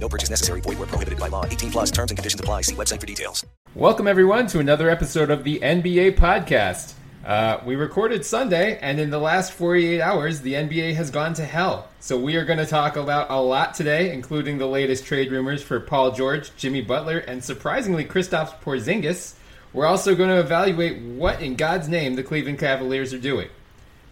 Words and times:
No 0.00 0.08
purchase 0.08 0.30
necessary. 0.30 0.62
Void 0.62 0.78
where 0.78 0.86
prohibited 0.86 1.20
by 1.20 1.28
law. 1.28 1.44
18 1.44 1.70
plus 1.70 1.90
terms 1.90 2.10
and 2.10 2.16
conditions 2.16 2.40
apply. 2.40 2.62
See 2.62 2.74
website 2.74 3.00
for 3.00 3.06
details. 3.06 3.44
Welcome, 3.74 4.08
everyone, 4.08 4.46
to 4.48 4.58
another 4.58 4.88
episode 4.88 5.30
of 5.30 5.44
the 5.44 5.60
NBA 5.60 6.16
podcast. 6.16 6.94
Uh, 7.24 7.60
we 7.66 7.76
recorded 7.76 8.24
Sunday, 8.24 8.78
and 8.78 8.98
in 8.98 9.10
the 9.10 9.18
last 9.18 9.52
48 9.52 10.00
hours, 10.00 10.40
the 10.40 10.54
NBA 10.54 10.94
has 10.94 11.10
gone 11.10 11.34
to 11.34 11.44
hell. 11.44 11.86
So 12.00 12.18
we 12.18 12.36
are 12.36 12.46
going 12.46 12.58
to 12.58 12.66
talk 12.66 12.96
about 12.96 13.30
a 13.30 13.40
lot 13.40 13.74
today, 13.74 14.12
including 14.12 14.56
the 14.56 14.66
latest 14.66 15.04
trade 15.04 15.30
rumors 15.30 15.62
for 15.62 15.78
Paul 15.78 16.12
George, 16.12 16.56
Jimmy 16.56 16.80
Butler, 16.80 17.18
and 17.18 17.44
surprisingly, 17.44 18.06
Kristaps 18.06 18.58
Porzingis. 18.62 19.34
We're 19.74 19.86
also 19.86 20.14
going 20.14 20.30
to 20.30 20.40
evaluate 20.40 21.00
what 21.02 21.42
in 21.42 21.56
God's 21.56 21.88
name 21.88 22.14
the 22.14 22.24
Cleveland 22.24 22.58
Cavaliers 22.58 23.12
are 23.12 23.18
doing. 23.18 23.50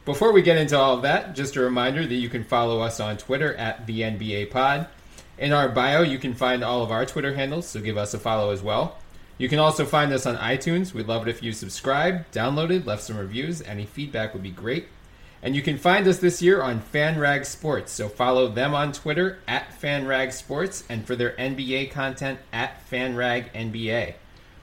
Before 0.05 0.33
we 0.33 0.43
get 0.43 0.59
into 0.59 0.79
all 0.79 0.95
of 0.95 1.03
that, 1.03 1.35
just 1.35 1.57
a 1.57 1.61
reminder 1.61 2.07
that 2.07 2.15
you 2.15 2.29
can 2.29 2.45
follow 2.45 2.81
us 2.81 3.01
on 3.01 3.17
Twitter 3.17 3.55
at 3.55 3.87
the 3.87 4.03
NBA 4.03 4.51
Pod. 4.51 4.87
In 5.39 5.53
our 5.53 5.69
bio, 5.69 6.03
you 6.03 6.19
can 6.19 6.35
find 6.35 6.65
all 6.65 6.83
of 6.83 6.91
our 6.91 7.07
Twitter 7.07 7.35
handles, 7.35 7.69
so 7.69 7.81
give 7.81 7.97
us 7.97 8.13
a 8.13 8.19
follow 8.19 8.51
as 8.51 8.61
well. 8.61 8.99
You 9.39 9.49
can 9.49 9.61
also 9.61 9.85
find 9.85 10.13
us 10.13 10.27
on 10.27 10.37
iTunes. 10.37 10.93
We'd 10.93 11.07
love 11.07 11.27
it 11.27 11.31
if 11.31 11.45
you 11.45 11.53
subscribed, 11.53 12.35
downloaded, 12.35 12.87
left 12.87 13.05
some 13.05 13.17
reviews. 13.17 13.63
Any 13.63 13.87
feedback 13.87 14.35
would 14.35 14.43
be 14.43 14.51
great. 14.51 14.89
And 15.41 15.55
you 15.55 15.63
can 15.63 15.79
find 15.79 16.09
us 16.09 16.19
this 16.19 16.43
year 16.43 16.61
on 16.61 16.83
FanRag 16.83 17.47
Sports. 17.47 17.93
So 17.93 18.09
follow 18.09 18.49
them 18.49 18.75
on 18.75 18.91
Twitter 18.91 19.39
at 19.47 19.81
FanRag 19.81 20.33
Sports 20.33 20.83
and 20.89 21.07
for 21.07 21.15
their 21.15 21.37
NBA 21.37 21.93
content 21.93 22.41
at 22.53 22.83
FanRag 22.91 23.53
NBA. 23.53 24.15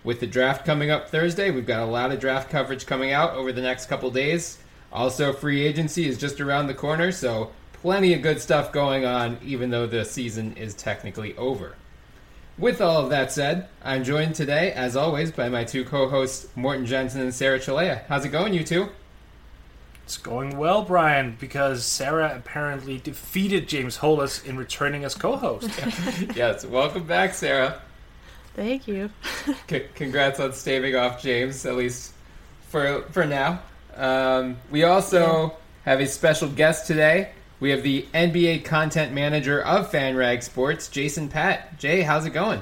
With 0.04 0.20
the 0.20 0.28
draft 0.28 0.66
coming 0.66 0.92
up 0.92 1.10
Thursday, 1.10 1.52
we've 1.52 1.66
got 1.66 1.80
a 1.80 1.86
lot 1.86 2.12
of 2.12 2.20
draft 2.20 2.50
coverage 2.50 2.86
coming 2.86 3.14
out 3.14 3.34
over 3.34 3.54
the 3.54 3.62
next 3.62 3.86
couple 3.86 4.12
days. 4.12 4.58
Also, 4.92 5.32
free 5.32 5.66
agency 5.66 6.08
is 6.08 6.18
just 6.18 6.42
around 6.42 6.68
the 6.68 6.74
corner, 6.74 7.14
so 7.14 7.52
plenty 7.86 8.16
of 8.16 8.24
good 8.24 8.42
stuff 8.42 8.72
going 8.72 9.06
on, 9.06 9.38
even 9.46 9.70
though 9.70 9.86
the 9.86 10.04
season 10.04 10.58
is 10.58 10.74
technically 10.74 11.38
over. 11.38 11.76
With 12.58 12.82
all 12.82 13.04
of 13.04 13.12
that 13.12 13.32
said, 13.32 13.68
I'm 13.84 14.04
joined 14.04 14.34
today, 14.34 14.72
as 14.72 14.96
always, 14.96 15.32
by 15.32 15.50
my 15.50 15.66
two 15.66 15.86
co-hosts, 15.86 16.48
Morten 16.56 16.88
Jensen 16.88 17.22
and 17.22 17.32
Sarah 17.32 17.60
Cilea. 17.60 18.04
How's 18.08 18.26
it 18.26 18.30
going, 18.30 18.56
you 18.56 18.64
two? 18.64 18.90
It's 20.04 20.18
going 20.18 20.58
well, 20.58 20.82
Bryan, 20.82 21.38
because 21.40 21.86
Sarah 21.86 22.34
apparently 22.36 22.98
defeated 22.98 23.68
James 23.68 23.98
Hollis 23.98 24.44
in 24.44 24.58
returning 24.58 25.04
as 25.04 25.14
co-host. 25.14 25.70
yes, 26.36 26.66
welcome 26.66 27.06
back, 27.06 27.36
Sarah. 27.36 27.84
Thank 28.56 28.88
you. 28.88 29.12
C- 29.70 29.86
congrats 29.94 30.40
on 30.40 30.54
staving 30.54 30.96
off 30.96 31.22
James, 31.22 31.64
at 31.68 31.76
least 31.76 32.14
for 32.68 33.04
for 33.12 33.26
now. 33.26 33.62
Um, 33.96 34.58
we 34.72 34.86
also 34.86 35.56
have 35.84 36.00
a 36.00 36.08
special 36.08 36.50
guest 36.50 36.88
today. 36.88 37.30
We 37.60 37.70
have 37.70 37.84
the 37.84 38.06
NBA 38.14 38.66
content 38.66 39.14
manager 39.14 39.62
of 39.62 39.90
FanRag 39.90 40.44
Sports, 40.44 40.90
Jason 40.90 41.30
Patt. 41.30 41.80
Jay, 41.80 42.02
how's 42.02 42.26
it 42.26 42.32
going? 42.32 42.62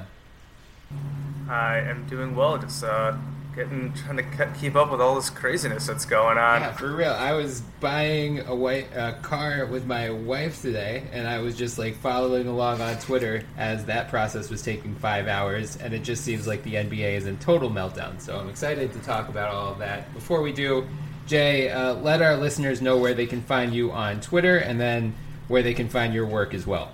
I 1.49 1.79
am 1.79 2.05
doing 2.07 2.35
well. 2.35 2.59
Just 2.59 2.83
uh, 2.83 3.17
getting 3.55 3.91
trying 3.93 4.17
to 4.17 4.53
keep 4.59 4.75
up 4.75 4.91
with 4.91 5.01
all 5.01 5.15
this 5.15 5.31
craziness 5.31 5.87
that's 5.87 6.05
going 6.05 6.37
on. 6.37 6.61
Yeah, 6.61 6.73
for 6.73 6.95
real. 6.95 7.11
I 7.11 7.33
was 7.33 7.61
buying 7.79 8.41
a 8.41 8.53
white 8.53 8.87
a 8.95 9.17
car 9.23 9.65
with 9.65 9.87
my 9.87 10.11
wife 10.11 10.61
today, 10.61 11.03
and 11.11 11.27
I 11.27 11.39
was 11.39 11.57
just 11.57 11.79
like 11.79 11.97
following 11.97 12.45
along 12.45 12.81
on 12.81 12.95
Twitter 12.99 13.43
as 13.57 13.85
that 13.85 14.09
process 14.09 14.51
was 14.51 14.61
taking 14.61 14.93
five 14.95 15.27
hours, 15.27 15.75
and 15.77 15.95
it 15.95 16.03
just 16.03 16.23
seems 16.23 16.45
like 16.45 16.61
the 16.61 16.75
NBA 16.75 17.15
is 17.15 17.25
in 17.25 17.37
total 17.39 17.71
meltdown. 17.71 18.21
So 18.21 18.37
I'm 18.37 18.47
excited 18.47 18.93
to 18.93 18.99
talk 18.99 19.27
about 19.27 19.53
all 19.53 19.71
of 19.71 19.79
that. 19.79 20.13
Before 20.13 20.43
we 20.43 20.51
do, 20.51 20.87
Jay, 21.25 21.69
uh, 21.69 21.93
let 21.95 22.21
our 22.21 22.35
listeners 22.35 22.81
know 22.81 22.97
where 22.97 23.13
they 23.13 23.25
can 23.25 23.41
find 23.41 23.73
you 23.73 23.91
on 23.91 24.21
Twitter, 24.21 24.57
and 24.57 24.79
then 24.79 25.15
where 25.47 25.63
they 25.63 25.73
can 25.73 25.89
find 25.89 26.13
your 26.13 26.25
work 26.25 26.53
as 26.53 26.67
well. 26.67 26.91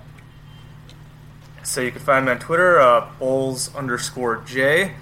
So 1.64 1.82
you 1.82 1.92
can 1.92 2.02
find 2.02 2.26
me 2.26 2.32
on 2.32 2.40
Twitter, 2.40 2.80
uh, 2.80 3.10
Bulls 3.20 3.74
underscore 3.76 4.44
J, 4.46 4.94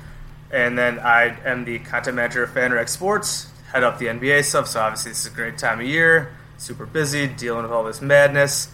and 0.51 0.77
then 0.77 0.99
I 0.99 1.37
am 1.45 1.65
the 1.65 1.79
content 1.79 2.15
manager 2.15 2.43
of 2.43 2.51
FanRag 2.51 2.89
Sports, 2.89 3.51
head 3.71 3.83
up 3.83 3.99
the 3.99 4.07
NBA 4.07 4.43
stuff. 4.43 4.67
So 4.67 4.79
obviously 4.79 5.11
this 5.11 5.25
is 5.25 5.31
a 5.31 5.35
great 5.35 5.57
time 5.57 5.79
of 5.79 5.85
year, 5.85 6.33
super 6.57 6.85
busy, 6.85 7.27
dealing 7.27 7.63
with 7.63 7.71
all 7.71 7.83
this 7.83 8.01
madness. 8.01 8.69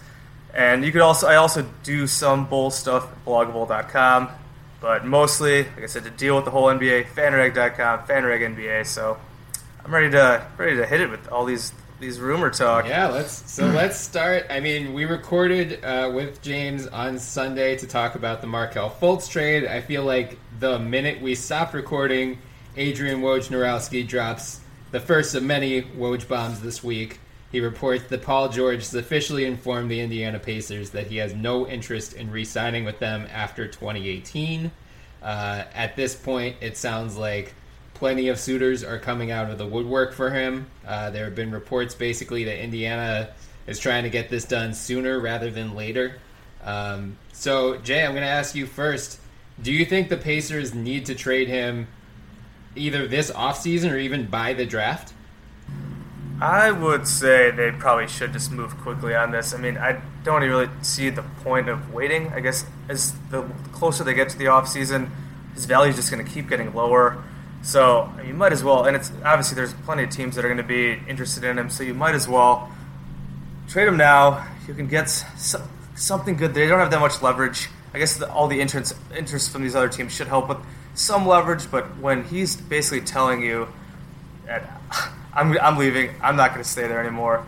And 0.52 0.84
you 0.84 0.92
could 0.92 1.00
also 1.00 1.26
I 1.26 1.36
also 1.36 1.66
do 1.82 2.06
some 2.06 2.46
Bull 2.46 2.70
stuff 2.70 3.10
at 3.10 3.24
blogabull.com, 3.24 4.28
but 4.80 5.04
mostly, 5.04 5.64
like 5.64 5.82
I 5.82 5.86
said, 5.86 6.04
to 6.04 6.10
deal 6.10 6.36
with 6.36 6.44
the 6.44 6.52
whole 6.52 6.66
NBA, 6.66 7.06
fanrag.com, 7.06 8.06
fanrag 8.06 8.56
NBA. 8.56 8.86
So 8.86 9.18
I'm 9.84 9.92
ready 9.92 10.10
to 10.12 10.46
ready 10.56 10.76
to 10.76 10.86
hit 10.86 11.02
it 11.02 11.10
with 11.10 11.28
all 11.28 11.44
these 11.44 11.74
these 12.00 12.18
rumor 12.18 12.48
talk. 12.48 12.86
Yeah, 12.86 13.08
let's 13.08 13.52
so 13.52 13.66
let's 13.66 13.98
start. 13.98 14.46
I 14.48 14.60
mean, 14.60 14.94
we 14.94 15.04
recorded 15.04 15.84
uh, 15.84 16.10
with 16.14 16.40
James 16.40 16.86
on 16.86 17.18
Sunday 17.18 17.76
to 17.76 17.86
talk 17.86 18.14
about 18.14 18.40
the 18.40 18.46
Markelle 18.46 18.88
Fultz 18.88 19.28
trade. 19.28 19.66
I 19.66 19.82
feel 19.82 20.02
like 20.02 20.38
the 20.58 20.78
minute 20.78 21.20
we 21.20 21.34
stopped 21.34 21.74
recording, 21.74 22.38
Adrian 22.78 23.20
Wojnarowski 23.20 24.08
drops 24.08 24.60
the 24.90 25.00
first 25.00 25.34
of 25.34 25.42
many 25.42 25.82
Woj 25.82 26.26
bombs 26.26 26.62
this 26.62 26.82
week. 26.82 27.20
He 27.52 27.60
reports 27.60 28.04
that 28.04 28.22
Paul 28.22 28.48
George 28.48 28.78
has 28.78 28.94
officially 28.94 29.44
informed 29.44 29.90
the 29.90 30.00
Indiana 30.00 30.38
Pacers 30.38 30.90
that 30.90 31.08
he 31.08 31.18
has 31.18 31.34
no 31.34 31.68
interest 31.68 32.14
in 32.14 32.30
re-signing 32.30 32.84
with 32.86 33.00
them 33.00 33.28
after 33.30 33.68
2018. 33.68 34.72
Uh, 35.22 35.64
at 35.74 35.94
this 35.94 36.16
point, 36.16 36.56
it 36.62 36.78
sounds 36.78 37.18
like 37.18 37.54
plenty 37.94 38.28
of 38.28 38.38
suitors 38.38 38.84
are 38.84 38.98
coming 38.98 39.30
out 39.30 39.50
of 39.50 39.58
the 39.58 39.66
woodwork 39.66 40.12
for 40.12 40.30
him. 40.30 40.66
Uh, 40.86 41.10
there 41.10 41.24
have 41.24 41.34
been 41.34 41.50
reports 41.50 41.94
basically 41.94 42.44
that 42.44 42.62
Indiana 42.62 43.30
is 43.66 43.78
trying 43.78 44.02
to 44.02 44.10
get 44.10 44.28
this 44.28 44.44
done 44.44 44.74
sooner 44.74 45.18
rather 45.18 45.50
than 45.50 45.74
later. 45.74 46.20
Um, 46.64 47.16
so, 47.32 47.76
Jay, 47.78 48.04
I'm 48.04 48.12
going 48.12 48.22
to 48.22 48.28
ask 48.28 48.54
you 48.54 48.66
first. 48.66 49.20
Do 49.62 49.72
you 49.72 49.84
think 49.84 50.08
the 50.08 50.16
Pacers 50.16 50.74
need 50.74 51.06
to 51.06 51.14
trade 51.14 51.48
him 51.48 51.86
either 52.74 53.06
this 53.06 53.30
offseason 53.30 53.92
or 53.92 53.98
even 53.98 54.26
by 54.26 54.52
the 54.52 54.66
draft? 54.66 55.12
I 56.40 56.72
would 56.72 57.06
say 57.06 57.52
they 57.52 57.70
probably 57.70 58.08
should 58.08 58.32
just 58.32 58.50
move 58.50 58.76
quickly 58.78 59.14
on 59.14 59.30
this. 59.30 59.54
I 59.54 59.58
mean, 59.58 59.78
I 59.78 60.00
don't 60.24 60.42
really 60.42 60.68
see 60.82 61.08
the 61.10 61.22
point 61.22 61.68
of 61.68 61.94
waiting. 61.94 62.32
I 62.32 62.40
guess 62.40 62.66
as 62.88 63.14
the 63.30 63.42
closer 63.72 64.02
they 64.02 64.14
get 64.14 64.30
to 64.30 64.38
the 64.38 64.46
offseason, 64.46 65.10
his 65.54 65.66
value 65.66 65.90
is 65.90 65.96
just 65.96 66.10
going 66.10 66.24
to 66.24 66.30
keep 66.30 66.48
getting 66.48 66.74
lower. 66.74 67.22
So 67.64 68.12
you 68.22 68.34
might 68.34 68.52
as 68.52 68.62
well, 68.62 68.84
and 68.84 68.94
it's 68.94 69.10
obviously 69.24 69.56
there's 69.56 69.72
plenty 69.72 70.04
of 70.04 70.10
teams 70.10 70.36
that 70.36 70.44
are 70.44 70.48
going 70.48 70.58
to 70.58 70.62
be 70.62 71.00
interested 71.08 71.44
in 71.44 71.58
him. 71.58 71.70
So 71.70 71.82
you 71.82 71.94
might 71.94 72.14
as 72.14 72.28
well 72.28 72.70
trade 73.68 73.88
him 73.88 73.96
now. 73.96 74.46
You 74.68 74.74
can 74.74 74.86
get 74.86 75.08
so, 75.08 75.66
something 75.96 76.36
good. 76.36 76.52
They 76.52 76.68
don't 76.68 76.78
have 76.78 76.90
that 76.90 77.00
much 77.00 77.22
leverage. 77.22 77.70
I 77.94 77.98
guess 77.98 78.18
the, 78.18 78.30
all 78.30 78.48
the 78.48 78.60
interest 78.60 78.94
interest 79.16 79.50
from 79.50 79.62
these 79.62 79.74
other 79.74 79.88
teams 79.88 80.12
should 80.12 80.28
help 80.28 80.50
with 80.50 80.58
some 80.94 81.26
leverage. 81.26 81.70
But 81.70 81.96
when 81.98 82.24
he's 82.24 82.54
basically 82.54 83.00
telling 83.00 83.40
you 83.40 83.68
that 84.44 84.70
I'm 85.32 85.58
I'm 85.58 85.78
leaving, 85.78 86.10
I'm 86.20 86.36
not 86.36 86.50
going 86.50 86.62
to 86.62 86.68
stay 86.68 86.86
there 86.86 87.00
anymore. 87.00 87.46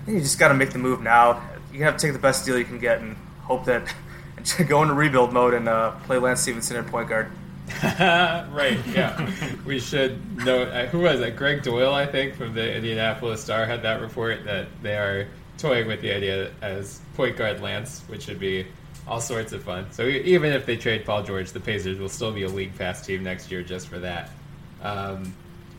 I 0.00 0.04
think 0.04 0.16
you 0.16 0.20
just 0.20 0.40
got 0.40 0.48
to 0.48 0.54
make 0.54 0.70
the 0.70 0.80
move 0.80 1.00
now. 1.00 1.40
You 1.72 1.84
have 1.84 1.96
to 1.96 2.04
take 2.04 2.12
the 2.12 2.18
best 2.18 2.44
deal 2.44 2.58
you 2.58 2.64
can 2.64 2.80
get 2.80 3.00
and 3.00 3.16
hope 3.42 3.66
that 3.66 3.94
and 4.36 4.68
go 4.68 4.82
into 4.82 4.94
rebuild 4.94 5.32
mode 5.32 5.54
and 5.54 5.68
uh, 5.68 5.92
play 6.06 6.18
Lance 6.18 6.40
Stephenson 6.40 6.76
at 6.76 6.88
point 6.88 7.08
guard. 7.08 7.30
right. 7.82 8.78
Yeah. 8.86 9.30
we 9.64 9.80
should 9.80 10.44
note 10.44 10.68
uh, 10.68 10.86
who 10.86 11.00
was 11.00 11.20
it? 11.20 11.36
Gregg 11.36 11.62
Doyel, 11.62 11.92
I 11.92 12.06
think, 12.06 12.34
from 12.34 12.54
the 12.54 12.74
Indianapolis 12.74 13.42
Star 13.42 13.64
had 13.64 13.82
that 13.82 14.00
report 14.00 14.44
that 14.44 14.68
they 14.82 14.96
are 14.96 15.28
toying 15.58 15.86
with 15.86 16.00
the 16.00 16.14
idea 16.14 16.50
as 16.60 17.00
point 17.16 17.36
guard 17.36 17.60
Lance, 17.60 18.02
which 18.08 18.26
would 18.26 18.38
be 18.38 18.66
all 19.06 19.20
sorts 19.20 19.52
of 19.52 19.62
fun. 19.62 19.86
So 19.92 20.06
even 20.06 20.52
if 20.52 20.66
they 20.66 20.76
trade 20.76 21.04
Paul 21.04 21.22
George, 21.22 21.52
the 21.52 21.60
Pacers 21.60 21.98
will 21.98 22.08
still 22.08 22.32
be 22.32 22.42
a 22.42 22.48
league 22.48 22.76
pass 22.76 23.04
team 23.04 23.22
next 23.22 23.50
year 23.50 23.62
just 23.62 23.88
for 23.88 23.98
that. 23.98 24.30
Um, 24.82 25.34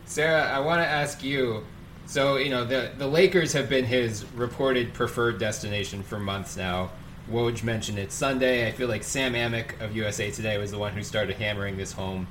Sarah, 0.05 0.43
I 0.43 0.59
want 0.59 0.81
to 0.81 0.87
ask 0.87 1.23
you. 1.23 1.63
So 2.07 2.37
you 2.37 2.51
know 2.51 2.65
the 2.65 2.91
the 2.97 3.07
Lakers 3.07 3.51
have 3.53 3.67
been 3.67 3.83
his 3.83 4.25
reported 4.33 4.93
preferred 4.93 5.39
destination 5.39 6.03
for 6.03 6.19
months 6.19 6.55
now. 6.55 6.91
Woj 7.31 7.63
mentioned 7.63 7.97
it 7.97 8.11
Sunday. 8.11 8.67
I 8.67 8.71
feel 8.71 8.87
like 8.87 9.03
Sam 9.03 9.33
Amick 9.33 9.81
of 9.81 9.95
USA 9.95 10.29
Today 10.29 10.57
was 10.57 10.71
the 10.71 10.77
one 10.77 10.93
who 10.93 11.03
started 11.03 11.37
hammering 11.37 11.75
this 11.75 11.91
home 11.91 12.27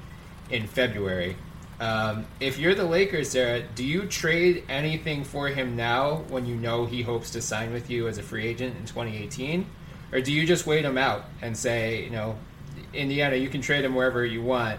in 0.51 0.67
February. 0.69 1.37
Um, 1.81 2.27
if 2.39 2.59
you're 2.59 2.77
the 2.77 2.85
Lakers, 2.85 3.31
Sarah, 3.31 3.63
do 3.75 3.85
you 3.85 4.07
trade 4.07 4.65
anything 4.69 5.25
for 5.25 5.49
him 5.49 5.75
now 5.75 6.19
when 6.29 6.47
you 6.47 6.55
know 6.55 6.87
he 6.87 7.03
hopes 7.03 7.31
to 7.31 7.43
sign 7.43 7.73
with 7.73 7.91
you 7.91 8.07
as 8.07 8.19
a 8.19 8.23
free 8.23 8.47
agent 8.47 8.77
in 8.77 8.87
2018? 8.87 9.67
Or 10.13 10.21
do 10.21 10.33
you 10.33 10.47
just 10.47 10.65
wait 10.65 10.85
him 10.85 10.97
out 10.97 11.25
and 11.43 11.57
say, 11.57 12.05
you 12.05 12.11
know, 12.11 12.37
Indiana, 12.93 13.35
you 13.35 13.49
can 13.49 13.61
trade 13.61 13.85
him 13.85 13.97
wherever 13.97 14.25
you 14.25 14.43
want. 14.43 14.79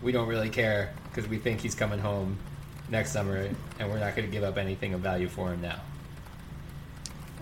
We 0.00 0.12
don't 0.12 0.28
really 0.28 0.50
care 0.50 0.94
because 1.10 1.28
we 1.28 1.38
think 1.38 1.60
he's 1.60 1.74
coming 1.74 1.98
home 1.98 2.38
next 2.88 3.10
summer 3.10 3.48
and 3.80 3.90
we're 3.90 3.98
not 3.98 4.14
going 4.14 4.28
to 4.28 4.32
give 4.32 4.44
up 4.44 4.58
anything 4.58 4.94
of 4.94 5.00
value 5.00 5.28
for 5.28 5.52
him 5.52 5.60
now? 5.60 5.80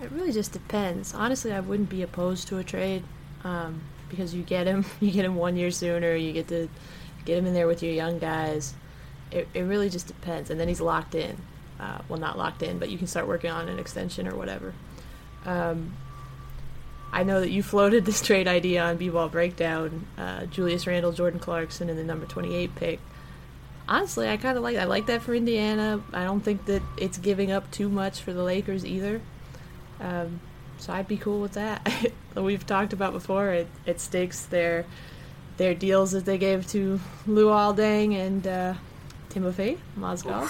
It 0.05 0.11
really 0.11 0.31
just 0.31 0.51
depends. 0.51 1.15
Honestly, 1.15 1.51
I 1.51 1.59
wouldn't 1.61 1.89
be 1.89 2.03
opposed 2.03 2.47
to 2.49 2.59
a 2.59 2.63
trade 2.63 3.03
um, 3.43 3.81
because 4.07 4.35
you 4.35 4.43
get 4.43 4.67
him, 4.67 4.85
you 4.99 5.09
get 5.09 5.25
him 5.25 5.35
one 5.35 5.57
year 5.57 5.71
sooner. 5.71 6.15
You 6.15 6.31
get 6.31 6.47
to 6.49 6.69
get 7.25 7.39
him 7.39 7.47
in 7.47 7.55
there 7.55 7.65
with 7.65 7.81
your 7.81 7.91
young 7.91 8.19
guys. 8.19 8.75
It, 9.31 9.47
it 9.55 9.61
really 9.61 9.89
just 9.89 10.05
depends, 10.05 10.51
and 10.51 10.59
then 10.59 10.67
he's 10.67 10.79
locked 10.79 11.15
in. 11.15 11.37
Uh, 11.79 11.99
well, 12.07 12.19
not 12.19 12.37
locked 12.37 12.61
in, 12.61 12.77
but 12.77 12.89
you 12.89 12.99
can 12.99 13.07
start 13.07 13.27
working 13.27 13.49
on 13.49 13.67
an 13.67 13.79
extension 13.79 14.27
or 14.27 14.35
whatever. 14.35 14.73
Um, 15.43 15.93
I 17.11 17.23
know 17.23 17.39
that 17.39 17.49
you 17.49 17.63
floated 17.63 18.05
this 18.05 18.21
trade 18.27 18.47
idea 18.47 18.83
on 18.83 18.97
B-Ball 18.97 19.29
Breakdown. 19.29 20.05
Uh, 20.19 20.45
Julius 20.45 20.85
Randle, 20.85 21.13
Jordan 21.13 21.39
Clarkson, 21.39 21.89
and 21.89 21.97
the 21.97 22.03
number 22.03 22.27
28 22.27 22.75
pick. 22.75 22.99
Honestly, 23.87 24.29
I 24.29 24.37
kind 24.37 24.55
of 24.55 24.63
like. 24.63 24.77
I 24.77 24.83
like 24.83 25.07
that 25.07 25.23
for 25.23 25.33
Indiana. 25.33 26.01
I 26.13 26.23
don't 26.25 26.41
think 26.41 26.65
that 26.65 26.83
it's 26.95 27.17
giving 27.17 27.51
up 27.51 27.71
too 27.71 27.89
much 27.89 28.21
for 28.21 28.33
the 28.33 28.43
Lakers 28.43 28.85
either. 28.85 29.21
Um, 29.99 30.39
so 30.77 30.93
I'd 30.93 31.07
be 31.07 31.17
cool 31.17 31.41
with 31.41 31.53
that. 31.53 32.11
We've 32.35 32.65
talked 32.65 32.93
about 32.93 33.13
before. 33.13 33.49
It 33.49 33.67
it 33.85 33.99
stakes 33.99 34.45
their 34.45 34.85
their 35.57 35.73
deals 35.73 36.11
that 36.11 36.25
they 36.25 36.37
gave 36.37 36.67
to 36.67 36.99
Luol 37.27 37.75
Deng 37.75 38.13
and 38.13 38.45
uh, 38.45 38.73
Timofey 39.29 39.77
Mozgov. 39.97 40.49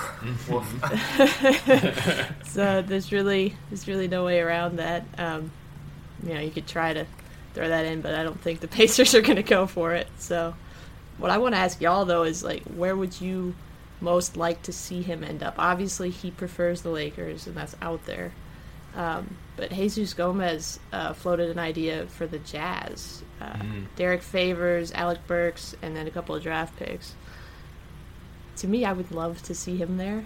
so 2.48 2.82
there's 2.82 3.12
really 3.12 3.56
there's 3.70 3.88
really 3.88 4.08
no 4.08 4.26
way 4.26 4.40
around 4.40 4.78
that. 4.78 5.06
Um, 5.18 5.52
you 6.24 6.34
know, 6.34 6.40
you 6.40 6.52
could 6.52 6.68
try 6.68 6.94
to 6.94 7.06
throw 7.54 7.68
that 7.68 7.86
in, 7.86 8.02
but 8.02 8.16
I 8.16 8.24
don't 8.24 8.40
think 8.40 8.60
the 8.60 8.68
Pacers 8.80 9.14
are 9.16 9.22
going 9.22 9.38
to 9.38 9.44
go 9.44 9.68
for 9.68 9.94
it. 9.94 10.08
So 10.18 10.56
what 11.18 11.32
I 11.32 11.38
want 11.38 11.56
to 11.56 11.60
ask 11.60 11.82
y'all 11.82 12.06
though 12.06 12.24
is 12.24 12.44
like, 12.44 12.64
where 12.64 12.96
would 12.96 13.22
you 13.22 13.56
most 14.02 14.36
like 14.38 14.62
to 14.64 14.74
see 14.74 15.02
him 15.02 15.24
end 15.24 15.44
up? 15.44 15.56
Obviously, 15.58 16.10
he 16.10 16.32
prefers 16.32 16.82
the 16.82 16.90
Lakers, 16.90 17.48
and 17.48 17.56
that's 17.56 17.76
out 17.82 18.06
there. 18.06 18.34
Um, 18.96 19.36
but 19.58 19.72
Jesus 19.72 20.14
Gomez 20.14 20.80
uh, 20.94 21.14
floated 21.14 21.50
an 21.50 21.60
idea 21.60 22.08
for 22.08 22.26
the 22.28 22.40
Jazz. 22.40 23.22
Uh, 23.42 23.46
Mm. 23.46 23.86
Derrick 23.98 24.22
Favors, 24.22 24.92
Alec 24.94 25.26
Burks, 25.28 25.76
and 25.82 25.96
then 25.96 26.08
a 26.08 26.12
couple 26.12 26.34
of 26.36 26.42
draft 26.44 26.78
picks. 26.78 27.14
To 28.58 28.68
me, 28.68 28.86
I 28.86 28.94
would 28.94 29.12
love 29.12 29.42
to 29.44 29.54
see 29.56 29.76
him 29.76 29.98
there. 29.98 30.24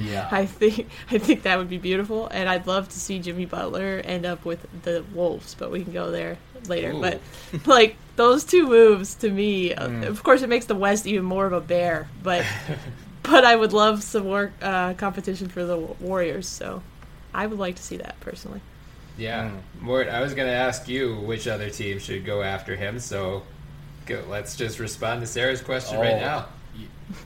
Yeah. 0.00 0.26
I 0.32 0.46
think 0.46 0.88
I 1.10 1.18
think 1.18 1.42
that 1.42 1.58
would 1.58 1.68
be 1.68 1.76
beautiful, 1.76 2.26
and 2.28 2.48
I'd 2.48 2.66
love 2.66 2.88
to 2.88 2.98
see 2.98 3.18
Jimmy 3.18 3.44
Butler 3.44 4.00
end 4.02 4.24
up 4.24 4.46
with 4.46 4.66
the 4.84 5.04
Wolves. 5.12 5.54
But 5.58 5.70
we 5.70 5.84
can 5.84 5.92
go 5.92 6.10
there 6.10 6.38
later. 6.66 6.92
Ooh. 6.92 7.00
But 7.02 7.20
like 7.66 7.96
those 8.16 8.44
two 8.44 8.66
moves, 8.66 9.14
to 9.16 9.30
me, 9.30 9.74
uh, 9.74 9.86
Mm. 9.88 10.06
of 10.06 10.22
course, 10.22 10.40
it 10.40 10.48
makes 10.48 10.64
the 10.64 10.74
West 10.74 11.06
even 11.06 11.26
more 11.26 11.44
of 11.44 11.52
a 11.52 11.60
bear. 11.60 12.08
But 12.22 12.46
but 13.22 13.44
I 13.44 13.54
would 13.54 13.74
love 13.74 14.02
some 14.02 14.22
more 14.24 14.50
uh, 14.62 14.94
competition 14.94 15.48
for 15.48 15.64
the 15.66 15.76
Warriors. 15.76 16.48
So 16.48 16.82
I 17.38 17.46
would 17.46 17.60
like 17.60 17.76
to 17.76 17.82
see 17.84 17.96
that 17.98 18.18
personally. 18.18 18.60
Yeah, 19.16 19.52
Mort, 19.80 20.08
I 20.08 20.20
was 20.20 20.34
going 20.34 20.48
to 20.48 20.54
ask 20.54 20.88
you 20.88 21.14
which 21.20 21.46
other 21.46 21.70
team 21.70 22.00
should 22.00 22.26
go 22.26 22.42
after 22.42 22.74
him. 22.74 22.98
So 22.98 23.44
go, 24.06 24.24
let's 24.28 24.56
just 24.56 24.80
respond 24.80 25.20
to 25.20 25.26
Sarah's 25.28 25.62
question 25.62 26.00
right 26.00 26.14
Oh, 26.14 26.18
now. 26.18 26.46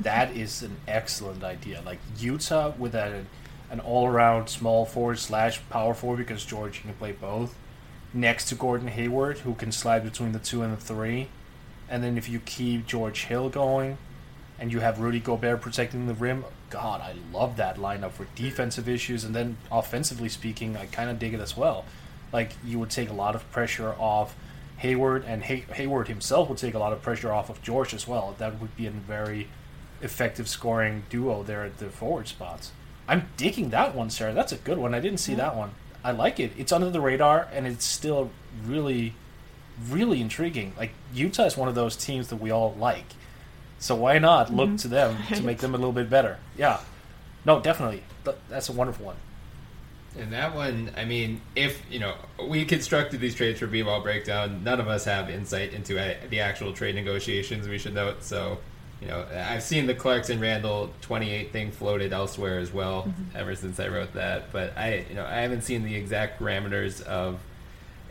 That 0.00 0.36
is 0.36 0.62
an 0.62 0.76
excellent 0.86 1.42
idea. 1.42 1.80
Like 1.86 1.98
Utah 2.18 2.74
with 2.78 2.94
a, 2.94 3.24
an 3.70 3.80
all 3.80 4.06
around 4.06 4.48
small 4.48 4.84
forward 4.84 5.18
slash 5.18 5.62
power 5.70 5.94
forward 5.94 6.18
because 6.18 6.44
George 6.44 6.82
can 6.82 6.92
play 6.92 7.12
both. 7.12 7.56
Next 8.12 8.50
to 8.50 8.54
Gordon 8.54 8.88
Hayward, 8.88 9.38
who 9.38 9.54
can 9.54 9.72
slide 9.72 10.04
between 10.04 10.32
the 10.32 10.38
two 10.38 10.60
and 10.60 10.76
the 10.76 10.80
three. 10.80 11.28
And 11.88 12.04
then 12.04 12.18
if 12.18 12.28
you 12.28 12.38
keep 12.40 12.86
George 12.86 13.24
Hill 13.24 13.48
going 13.48 13.96
and 14.58 14.70
you 14.70 14.80
have 14.80 15.00
Rudy 15.00 15.20
Gobert 15.20 15.62
protecting 15.62 16.06
the 16.06 16.14
rim, 16.14 16.44
God, 16.72 17.02
I 17.02 17.14
love 17.32 17.56
that 17.58 17.76
lineup 17.76 18.12
for 18.12 18.26
defensive 18.34 18.88
issues. 18.88 19.24
And 19.24 19.34
then 19.34 19.58
offensively 19.70 20.30
speaking, 20.30 20.74
I 20.74 20.86
kind 20.86 21.10
of 21.10 21.18
dig 21.18 21.34
it 21.34 21.40
as 21.40 21.54
well. 21.54 21.84
Like 22.32 22.52
you 22.64 22.78
would 22.78 22.88
take 22.88 23.10
a 23.10 23.12
lot 23.12 23.34
of 23.34 23.48
pressure 23.52 23.94
off 23.98 24.34
Hayward, 24.78 25.24
and 25.26 25.44
Hay- 25.44 25.66
Hayward 25.74 26.08
himself 26.08 26.48
would 26.48 26.58
take 26.58 26.74
a 26.74 26.78
lot 26.78 26.92
of 26.94 27.02
pressure 27.02 27.30
off 27.30 27.50
of 27.50 27.62
George 27.62 27.92
as 27.92 28.08
well. 28.08 28.34
That 28.38 28.58
would 28.58 28.74
be 28.74 28.86
a 28.86 28.90
very 28.90 29.48
effective 30.00 30.48
scoring 30.48 31.04
duo 31.10 31.42
there 31.42 31.62
at 31.62 31.78
the 31.78 31.90
forward 31.90 32.26
spots. 32.26 32.72
I'm 33.06 33.28
digging 33.36 33.68
that 33.70 33.94
one, 33.94 34.08
Sarah. 34.08 34.32
That's 34.32 34.52
a 34.52 34.56
good 34.56 34.78
one. 34.78 34.94
I 34.94 35.00
didn't 35.00 35.20
see 35.20 35.34
that 35.34 35.54
one. 35.54 35.72
I 36.02 36.10
like 36.12 36.40
it. 36.40 36.52
It's 36.56 36.72
under 36.72 36.90
the 36.90 37.00
radar, 37.00 37.48
and 37.52 37.66
it's 37.66 37.84
still 37.84 38.30
really, 38.64 39.14
really 39.88 40.20
intriguing. 40.22 40.72
Like 40.76 40.92
Utah 41.12 41.44
is 41.44 41.56
one 41.56 41.68
of 41.68 41.74
those 41.74 41.94
teams 41.94 42.28
that 42.28 42.36
we 42.36 42.50
all 42.50 42.74
like, 42.78 43.06
so 43.82 43.94
why 43.96 44.18
not 44.18 44.54
look 44.54 44.70
Mhm. 44.70 44.80
to 44.82 44.88
them 44.88 45.16
to 45.34 45.42
make 45.42 45.58
them 45.58 45.74
a 45.74 45.76
little 45.76 45.92
bit 45.92 46.08
better? 46.08 46.38
Yeah, 46.56 46.78
no, 47.44 47.60
definitely. 47.60 48.02
That's 48.48 48.68
a 48.68 48.72
wonderful 48.72 49.06
one. 49.06 49.16
And 50.18 50.32
that 50.32 50.54
one, 50.54 50.90
I 50.96 51.04
mean, 51.04 51.40
if 51.56 51.82
you 51.90 51.98
know, 51.98 52.14
we 52.46 52.64
constructed 52.64 53.20
these 53.20 53.34
trades 53.34 53.58
for 53.58 53.66
B-ball 53.66 54.02
breakdown. 54.02 54.62
None 54.62 54.78
of 54.78 54.86
us 54.86 55.04
have 55.06 55.28
insight 55.30 55.72
into 55.72 55.94
the 56.30 56.40
actual 56.40 56.72
trade 56.72 56.94
negotiations. 56.94 57.66
We 57.66 57.78
should 57.78 57.94
note. 57.94 58.22
So, 58.22 58.58
you 59.00 59.08
know, 59.08 59.24
I've 59.34 59.62
seen 59.62 59.86
the 59.86 59.94
Clarkson 59.94 60.38
Randle 60.38 60.90
twenty 61.00 61.30
eight 61.30 61.50
thing 61.50 61.70
floated 61.72 62.12
elsewhere 62.12 62.58
as 62.58 62.72
well. 62.72 63.04
Mhm. 63.08 63.34
Ever 63.40 63.56
since 63.56 63.80
I 63.80 63.88
wrote 63.88 64.12
that, 64.14 64.52
but 64.52 64.76
I, 64.76 65.06
you 65.08 65.14
know, 65.16 65.24
I 65.26 65.40
haven't 65.40 65.62
seen 65.62 65.82
the 65.82 65.94
exact 65.96 66.38
parameters 66.40 67.02
of 67.02 67.40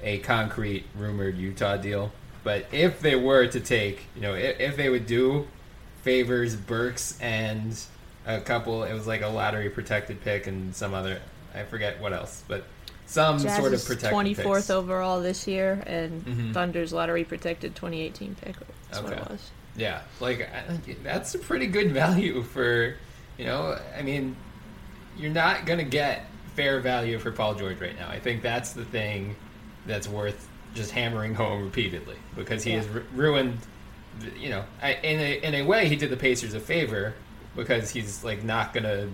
a 0.04 0.18
concrete 0.18 0.86
rumored 0.96 1.38
Utah 1.38 1.78
deal. 1.78 2.12
But 2.44 2.66
if 2.72 3.00
they 3.00 3.16
were 3.16 3.46
to 3.46 3.60
take, 3.60 4.08
you 4.16 4.22
know, 4.24 4.34
if, 4.34 4.60
if 4.60 4.76
they 4.76 4.90
would 4.90 5.06
do 5.06 5.48
favors 6.04 6.56
Burks 6.56 7.18
and 7.22 7.78
a 8.26 8.40
couple, 8.40 8.84
it 8.84 8.94
was 8.94 9.08
like 9.08 9.22
a 9.22 9.28
lottery 9.28 9.70
protected 9.70 10.22
pick 10.22 10.48
and 10.48 10.76
some 10.76 10.94
other, 10.94 11.20
I 11.54 11.64
forget 11.64 12.00
what 12.00 12.14
else, 12.14 12.44
but 12.48 12.66
some 13.06 13.40
Jazz 13.40 13.58
sort 13.58 13.74
of 13.74 13.84
protected 13.86 14.12
24th 14.12 14.70
overall 14.70 15.20
this 15.22 15.48
year, 15.48 15.84
and 15.86 16.24
Mhm. 16.26 16.54
Thunder's 16.54 16.94
lottery 16.94 17.24
protected 17.24 17.76
2018 17.76 18.36
pick. 18.36 18.56
That's 18.90 19.04
what 19.04 19.14
it 19.14 19.30
was. 19.30 19.52
Yeah, 19.76 20.02
like 20.20 20.42
I- 20.42 20.80
that's 21.04 21.34
a 21.36 21.40
pretty 21.40 21.68
good 21.68 21.92
value 21.94 22.42
for, 22.44 22.96
you 23.38 23.46
know, 23.46 23.78
I 23.98 24.02
mean, 24.02 24.36
you're 25.18 25.32
not 25.32 25.66
gonna 25.66 25.84
get 25.84 26.26
fair 26.56 26.80
value 26.80 27.18
for 27.20 27.32
Paul 27.32 27.56
George 27.56 27.80
right 27.82 27.98
now. 27.98 28.10
I 28.10 28.20
think 28.20 28.42
that's 28.42 28.74
the 28.74 28.86
thing 28.86 29.36
that's 29.86 30.08
worth 30.08 30.48
just 30.74 30.92
hammering 30.92 31.34
home 31.36 31.64
repeatedly 31.64 32.16
because 32.36 32.64
he 32.64 32.72
Yeah. 32.72 32.78
has 32.78 32.88
ru- 32.88 33.06
ruined. 33.14 33.58
You 34.38 34.50
know, 34.50 34.64
I, 34.82 34.94
in 34.94 35.20
a 35.20 35.40
in 35.44 35.56
a 35.56 35.64
way, 35.64 35.88
he 35.88 35.96
did 35.96 36.10
the 36.10 36.18
Pacers 36.18 36.54
a 36.54 36.60
favor 36.60 37.14
because 37.56 37.90
he's 37.90 38.24
like 38.24 38.44
not 38.44 38.74
gonna 38.74 39.10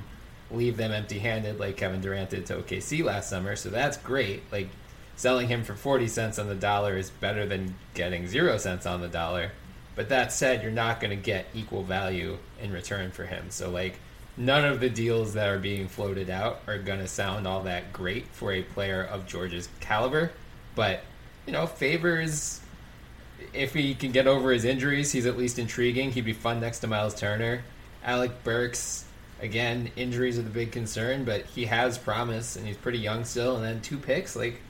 leave 0.52 0.78
them 0.78 0.92
empty-handed 0.92 1.60
like 1.60 1.78
Kevin 1.78 2.02
Durant 2.02 2.30
did 2.30 2.46
to 2.48 2.58
OKC 2.58 3.04
last 3.04 3.30
summer. 3.30 3.56
So 3.56 3.70
that's 3.70 3.98
great. 3.98 4.44
Like 4.52 4.70
selling 5.16 5.48
him 5.48 5.64
for 5.64 5.74
40 5.74 6.08
cents 6.08 6.40
on 6.40 6.48
the 6.48 6.56
dollar 6.56 6.98
is 6.98 7.10
better 7.10 7.46
than 7.46 7.76
getting 7.94 8.28
0 8.28 8.58
cents 8.58 8.86
on 8.86 9.02
the 9.02 9.08
dollar. 9.08 9.52
But 9.96 10.10
that 10.10 10.32
said, 10.32 10.62
you're 10.62 10.72
not 10.72 11.00
going 11.00 11.10
to 11.10 11.22
get 11.22 11.48
equal 11.56 11.82
value 11.84 12.38
in 12.62 12.72
return 12.72 13.12
for 13.12 13.26
him. 13.26 13.48
So 13.50 13.70
like 13.70 14.00
none 14.38 14.64
of 14.64 14.80
the 14.80 14.90
deals 14.90 15.34
that 15.34 15.50
are 15.50 15.60
being 15.60 15.88
floated 15.88 16.30
out 16.30 16.62
are 16.68 16.78
going 16.78 17.00
to 17.00 17.08
sound 17.08 17.48
all 17.48 17.64
that 17.64 17.92
great 17.92 18.28
for 18.28 18.54
a 18.54 18.62
player 18.62 19.04
of 19.04 19.26
George's 19.26 19.68
caliber, 19.80 20.32
but 20.76 21.02
you 21.48 21.54
know, 21.54 21.66
favors 21.66 22.62
if 23.54 23.74
he 23.74 23.96
can 23.96 24.12
get 24.12 24.28
over 24.28 24.52
his 24.52 24.66
injuries, 24.66 25.12
he's 25.12 25.26
at 25.26 25.38
least 25.38 25.60
intriguing. 25.60 26.12
He'd 26.12 26.26
be 26.26 26.34
fun 26.34 26.60
next 26.60 26.80
to 26.80 26.88
Miles 26.88 27.16
Turner. 27.16 27.64
Alec 28.04 28.44
Burks, 28.44 29.06
again, 29.42 29.92
injuries 29.96 30.40
are 30.40 30.44
the 30.44 30.50
big 30.50 30.72
concern, 30.72 31.26
but 31.26 31.46
he 31.46 31.66
has 31.66 31.98
promise 31.98 32.56
and 32.56 32.66
he's 32.66 32.78
pretty 32.78 33.00
young 33.00 33.26
still. 33.26 33.56
And 33.56 33.66
then 33.66 33.82
two 33.82 33.98
picks, 33.98 34.36
like, 34.36 34.62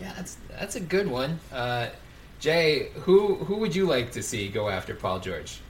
yeah, 0.00 0.12
that's 0.16 0.36
that's 0.58 0.76
a 0.76 0.80
good 0.80 1.06
one. 1.06 1.38
Uh, 1.52 1.88
Jay, 2.38 2.88
who 3.02 3.36
who 3.36 3.56
would 3.56 3.74
you 3.74 3.86
like 3.86 4.12
to 4.12 4.22
see 4.22 4.48
go 4.48 4.68
after 4.68 4.94
Paul 4.94 5.20
George? 5.20 5.60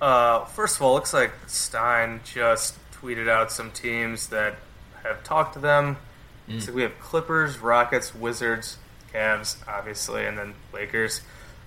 Uh, 0.00 0.44
first 0.44 0.76
of 0.76 0.82
all, 0.82 0.94
looks 0.94 1.12
like 1.12 1.32
Stein 1.46 2.20
just 2.24 2.76
tweeted 2.92 3.28
out 3.28 3.50
some 3.50 3.70
teams 3.70 4.28
that 4.28 4.56
have 5.02 5.22
talked 5.24 5.54
to 5.54 5.58
them. 5.58 5.96
Mm. 6.48 6.62
So 6.62 6.72
we 6.72 6.82
have 6.82 6.98
Clippers, 7.00 7.58
Rockets, 7.58 8.14
Wizards, 8.14 8.78
Cavs, 9.12 9.56
obviously, 9.66 10.24
and 10.26 10.38
then 10.38 10.54
Lakers. 10.72 11.22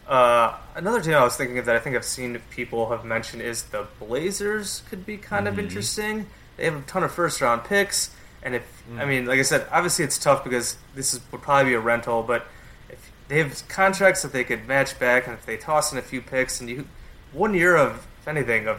Uh, 0.07 0.55
another 0.75 1.01
team 1.01 1.13
I 1.15 1.23
was 1.23 1.35
thinking 1.35 1.57
of 1.57 1.65
that 1.65 1.75
I 1.75 1.79
think 1.79 1.95
I've 1.95 2.05
seen 2.05 2.39
people 2.51 2.89
have 2.91 3.03
mentioned 3.05 3.41
is 3.41 3.63
the 3.63 3.87
Blazers 3.99 4.83
could 4.89 5.05
be 5.05 5.17
kind 5.17 5.47
of 5.47 5.55
Mhm. 5.55 5.59
interesting. 5.59 6.27
They 6.57 6.65
have 6.65 6.75
a 6.75 6.81
ton 6.81 7.03
of 7.03 7.11
first 7.11 7.41
round 7.41 7.63
picks, 7.63 8.11
and 8.43 8.53
if 8.55 8.63
I 8.97 9.03
Mm. 9.03 9.07
mean, 9.07 9.25
like 9.25 9.39
I 9.39 9.43
said, 9.43 9.67
obviously 9.71 10.05
it's 10.05 10.19
tough 10.19 10.43
because 10.43 10.77
this 10.93 11.13
is, 11.13 11.21
would 11.31 11.41
probably 11.41 11.71
be 11.71 11.73
a 11.75 11.79
rental, 11.79 12.21
but 12.21 12.45
if 12.87 12.99
they 13.29 13.39
have 13.39 13.67
contracts 13.67 14.21
that 14.21 14.31
they 14.31 14.43
could 14.43 14.67
match 14.67 14.99
back, 14.99 15.25
and 15.25 15.35
if 15.35 15.45
they 15.45 15.57
toss 15.57 15.91
in 15.91 15.97
a 15.97 16.03
few 16.03 16.21
picks, 16.21 16.59
and 16.59 16.69
you 16.69 16.87
one 17.31 17.53
year 17.55 17.75
of 17.75 18.05
if 18.21 18.27
anything 18.27 18.67
of 18.67 18.77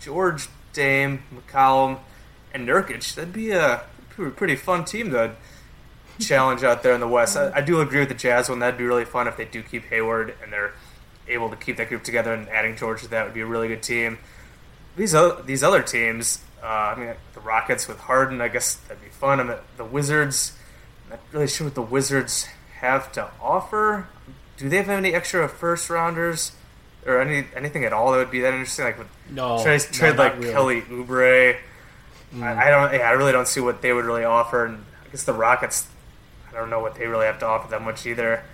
George, 0.00 0.48
Dame, 0.72 1.22
McCollum, 1.34 2.00
and 2.52 2.68
Nurkic, 2.68 3.14
that'd 3.14 3.32
be 3.32 3.52
a 3.52 3.82
pretty- 4.10 4.32
pretty 4.32 4.56
fun 4.56 4.84
team 4.84 5.10
to 5.12 5.36
challenge 6.20 6.62
out 6.62 6.82
there 6.82 6.94
in 6.94 7.00
the 7.00 7.08
West. 7.08 7.36
I, 7.36 7.52
I 7.54 7.60
do 7.60 7.80
agree 7.80 8.00
with 8.00 8.08
the 8.08 8.14
Jazz 8.14 8.48
one. 8.48 8.58
That'd 8.58 8.78
be 8.78 8.84
really 8.84 9.04
fun 9.04 9.28
if 9.28 9.36
they 9.36 9.44
do 9.44 9.62
keep 9.62 9.84
Hayward 9.86 10.34
and 10.42 10.52
they're 10.52 10.72
able 11.28 11.48
to 11.50 11.56
keep 11.56 11.76
that 11.78 11.88
group 11.88 12.04
together 12.04 12.32
and 12.32 12.48
adding 12.48 12.76
George 12.76 13.02
to 13.02 13.08
that 13.08 13.24
would 13.24 13.34
be 13.34 13.40
a 13.40 13.46
really 13.46 13.68
good 13.68 13.82
team. 13.82 14.18
These 14.96 15.14
other, 15.14 15.42
these 15.42 15.62
other 15.62 15.82
teams, 15.82 16.40
uh, 16.62 16.66
I 16.66 16.94
mean, 16.96 17.14
the 17.32 17.40
Rockets 17.40 17.88
with 17.88 17.98
Harden, 17.98 18.40
I 18.40 18.48
guess 18.48 18.76
that'd 18.76 19.02
be 19.02 19.10
fun. 19.10 19.40
I 19.40 19.42
mean, 19.42 19.56
the 19.76 19.84
Wizards, 19.84 20.56
I'm 21.04 21.10
not 21.10 21.20
really 21.32 21.48
sure 21.48 21.66
what 21.66 21.74
the 21.74 21.82
Wizards 21.82 22.46
have 22.80 23.10
to 23.12 23.30
offer. 23.40 24.08
Do 24.56 24.68
they 24.68 24.76
have 24.76 24.88
any 24.88 25.14
extra 25.14 25.48
first 25.48 25.90
rounders 25.90 26.52
or 27.06 27.20
any 27.20 27.46
anything 27.56 27.84
at 27.84 27.92
all 27.92 28.12
that 28.12 28.18
would 28.18 28.30
be 28.30 28.40
that 28.40 28.52
interesting? 28.54 28.84
Like, 28.84 28.98
would 28.98 29.08
No, 29.30 29.62
trade, 29.62 29.80
trade 29.80 30.16
like 30.16 30.38
really. 30.38 30.52
Kelly 30.52 30.82
Oubre. 30.82 31.56
Mm. 32.34 32.42
I, 32.42 32.66
I 32.66 32.70
don't. 32.70 32.94
Yeah, 32.94 33.08
I 33.08 33.12
really 33.12 33.32
don't 33.32 33.48
see 33.48 33.60
what 33.60 33.82
they 33.82 33.92
would 33.92 34.04
really 34.04 34.24
offer. 34.24 34.66
And 34.66 34.84
I 35.04 35.08
guess 35.10 35.24
the 35.24 35.32
Rockets, 35.32 35.86
I 36.54 36.60
don't 36.60 36.70
know 36.70 36.80
what 36.80 36.94
they 36.94 37.06
really 37.06 37.26
have 37.26 37.38
to 37.40 37.46
offer 37.46 37.68
that 37.70 37.82
much 37.82 38.06
either. 38.06 38.44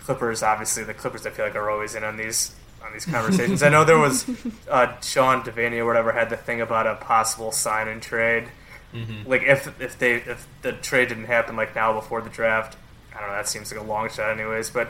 Clippers, 0.00 0.42
obviously, 0.42 0.84
the 0.84 0.94
Clippers, 0.94 1.26
I 1.26 1.30
feel 1.30 1.44
like 1.44 1.54
are 1.54 1.70
always 1.70 1.94
in 1.94 2.04
on 2.04 2.16
these 2.16 2.54
on 2.84 2.92
these 2.92 3.04
conversations. 3.04 3.62
I 3.62 3.68
know 3.68 3.84
there 3.84 3.98
was 3.98 4.24
uh, 4.70 4.98
Sean 5.02 5.42
Deveney 5.42 5.78
or 5.78 5.84
whatever 5.86 6.12
had 6.12 6.30
the 6.30 6.36
thing 6.36 6.60
about 6.60 6.86
a 6.86 6.94
possible 6.96 7.52
sign 7.52 7.88
and 7.88 8.00
trade. 8.00 8.48
Mhm. 8.94 9.26
Like 9.26 9.42
if 9.42 9.80
if 9.80 9.98
they 9.98 10.14
if 10.14 10.46
the 10.62 10.72
trade 10.72 11.08
didn't 11.10 11.26
happen 11.26 11.56
like 11.56 11.74
now 11.74 11.92
before 11.92 12.22
the 12.22 12.30
draft, 12.30 12.76
I 13.14 13.20
don't 13.20 13.28
know. 13.30 13.36
That 13.36 13.48
seems 13.48 13.70
like 13.72 13.80
a 13.80 13.84
long 13.84 14.08
shot, 14.10 14.30
anyways. 14.30 14.70
But 14.70 14.88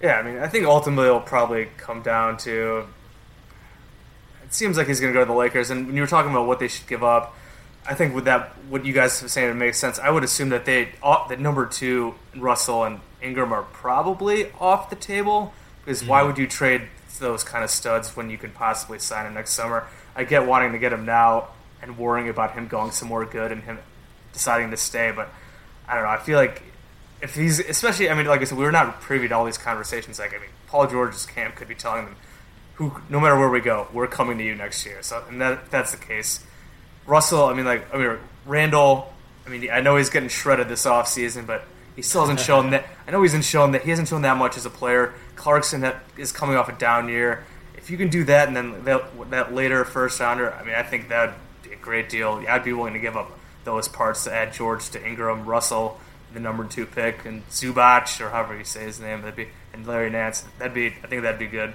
yeah, 0.00 0.14
I 0.14 0.22
mean, 0.22 0.38
I 0.38 0.48
think 0.48 0.66
ultimately 0.66 1.06
it'll 1.06 1.20
probably 1.20 1.68
come 1.76 2.02
down 2.02 2.36
to. 2.38 2.86
It 4.44 4.54
seems 4.54 4.78
like 4.78 4.86
he's 4.86 4.98
going 5.00 5.12
to 5.12 5.14
go 5.16 5.24
to 5.24 5.30
the 5.30 5.36
Lakers, 5.36 5.70
and 5.70 5.86
when 5.86 5.94
you 5.94 6.00
were 6.00 6.08
talking 6.08 6.30
about 6.30 6.46
what 6.46 6.58
they 6.58 6.68
should 6.68 6.86
give 6.86 7.04
up, 7.04 7.36
I 7.88 7.94
think 7.94 8.14
with 8.14 8.26
that, 8.26 8.50
what 8.68 8.84
you 8.84 8.92
guys 8.92 9.22
are 9.22 9.28
saying, 9.28 9.56
makes 9.56 9.78
sense. 9.78 9.98
I 9.98 10.10
would 10.10 10.22
assume 10.22 10.50
that 10.50 10.66
they, 10.66 10.90
uh, 11.02 11.26
that 11.28 11.40
number 11.40 11.64
two, 11.64 12.14
Russell 12.36 12.84
and 12.84 13.00
Ingram 13.22 13.50
are 13.52 13.62
probably 13.62 14.52
off 14.60 14.90
the 14.90 14.96
table 14.96 15.54
because 15.84 16.04
why 16.04 16.20
Mhm. 16.20 16.26
would 16.26 16.38
you 16.38 16.46
trade 16.46 16.82
those 17.18 17.42
kind 17.42 17.64
of 17.64 17.70
studs 17.70 18.14
when 18.14 18.28
you 18.28 18.36
can 18.36 18.50
possibly 18.50 18.98
sign 18.98 19.26
him 19.26 19.34
next 19.34 19.52
summer? 19.52 19.84
I 20.14 20.24
get 20.24 20.44
wanting 20.46 20.72
to 20.72 20.78
get 20.78 20.92
him 20.92 21.06
now 21.06 21.48
and 21.80 21.96
worrying 21.96 22.28
about 22.28 22.52
him 22.52 22.68
going 22.68 22.90
somewhere 22.92 23.24
good 23.24 23.50
and 23.52 23.62
him 23.62 23.78
deciding 24.34 24.70
to 24.70 24.76
stay, 24.76 25.10
but 25.10 25.30
I 25.88 25.94
don't 25.94 26.02
know. 26.04 26.10
I 26.10 26.18
feel 26.18 26.36
like 26.38 26.62
if 27.22 27.34
he's, 27.34 27.58
especially, 27.58 28.10
I 28.10 28.14
mean, 28.14 28.26
like 28.26 28.42
I 28.42 28.44
said, 28.44 28.58
we 28.58 28.64
were 28.64 28.70
not 28.72 29.00
privy 29.00 29.28
to 29.28 29.34
all 29.34 29.46
these 29.46 29.58
conversations. 29.58 30.18
Like, 30.18 30.34
I 30.34 30.38
mean, 30.38 30.50
Paul 30.66 30.86
George's 30.88 31.24
camp 31.24 31.54
could 31.56 31.66
be 31.68 31.74
telling 31.74 32.04
them, 32.04 32.16
"Who, 32.74 33.00
no 33.08 33.18
matter 33.18 33.36
where 33.38 33.48
we 33.48 33.60
go, 33.60 33.88
we're 33.92 34.06
coming 34.06 34.36
to 34.38 34.44
you 34.44 34.54
next 34.54 34.84
year." 34.84 34.98
So, 35.00 35.24
and 35.28 35.40
that 35.40 35.70
that's 35.70 35.90
the 35.92 35.96
case. 35.96 36.40
Russell, 37.08 37.44
I 37.44 37.54
mean, 37.54 37.64
like, 37.64 37.92
I 37.92 37.98
mean, 37.98 38.18
Randle. 38.46 39.12
I 39.46 39.50
mean, 39.50 39.70
I 39.70 39.80
know 39.80 39.96
he's 39.96 40.10
getting 40.10 40.28
shredded 40.28 40.68
this 40.68 40.84
offseason, 40.84 41.46
but 41.46 41.64
he 41.96 42.02
still 42.02 42.20
hasn't 42.20 42.40
shown 42.40 42.70
that. 42.70 42.86
I 43.08 43.10
know 43.10 43.22
he 43.22 43.26
hasn't 43.26 43.44
shown 43.44 43.72
that 43.72 43.82
he 43.82 43.90
hasn't 43.90 44.08
shown 44.08 44.22
that 44.22 44.36
much 44.36 44.56
as 44.56 44.66
a 44.66 44.70
player. 44.70 45.14
Clarkson 45.34 45.80
that 45.80 46.02
is 46.16 46.32
coming 46.32 46.56
off 46.56 46.68
a 46.68 46.72
down 46.72 47.08
year. 47.08 47.44
If 47.76 47.90
you 47.90 47.96
can 47.96 48.10
do 48.10 48.24
that, 48.24 48.48
and 48.48 48.56
then 48.56 48.84
that, 48.84 49.30
that 49.30 49.54
later 49.54 49.84
first 49.84 50.20
rounder, 50.20 50.52
I 50.52 50.62
mean, 50.64 50.74
I 50.74 50.82
think 50.82 51.08
that 51.08 51.30
would 51.30 51.70
be 51.70 51.74
a 51.74 51.78
great 51.78 52.10
deal. 52.10 52.44
I'd 52.46 52.64
be 52.64 52.74
willing 52.74 52.92
to 52.92 53.00
give 53.00 53.16
up 53.16 53.38
those 53.64 53.88
parts 53.88 54.24
to 54.24 54.32
add 54.32 54.52
George 54.52 54.90
to 54.90 55.04
Ingram, 55.04 55.46
Russell, 55.46 55.98
the 56.34 56.40
number 56.40 56.64
two 56.64 56.84
pick, 56.84 57.24
and 57.24 57.48
Zubac 57.48 58.20
or 58.20 58.28
however 58.28 58.58
you 58.58 58.64
say 58.64 58.84
his 58.84 59.00
name. 59.00 59.22
That'd 59.22 59.36
be 59.36 59.48
and 59.72 59.86
Larry 59.86 60.10
Nance. 60.10 60.44
That'd 60.58 60.74
be. 60.74 60.88
I 60.88 61.06
think 61.06 61.22
that'd 61.22 61.38
be 61.38 61.46
good. 61.46 61.74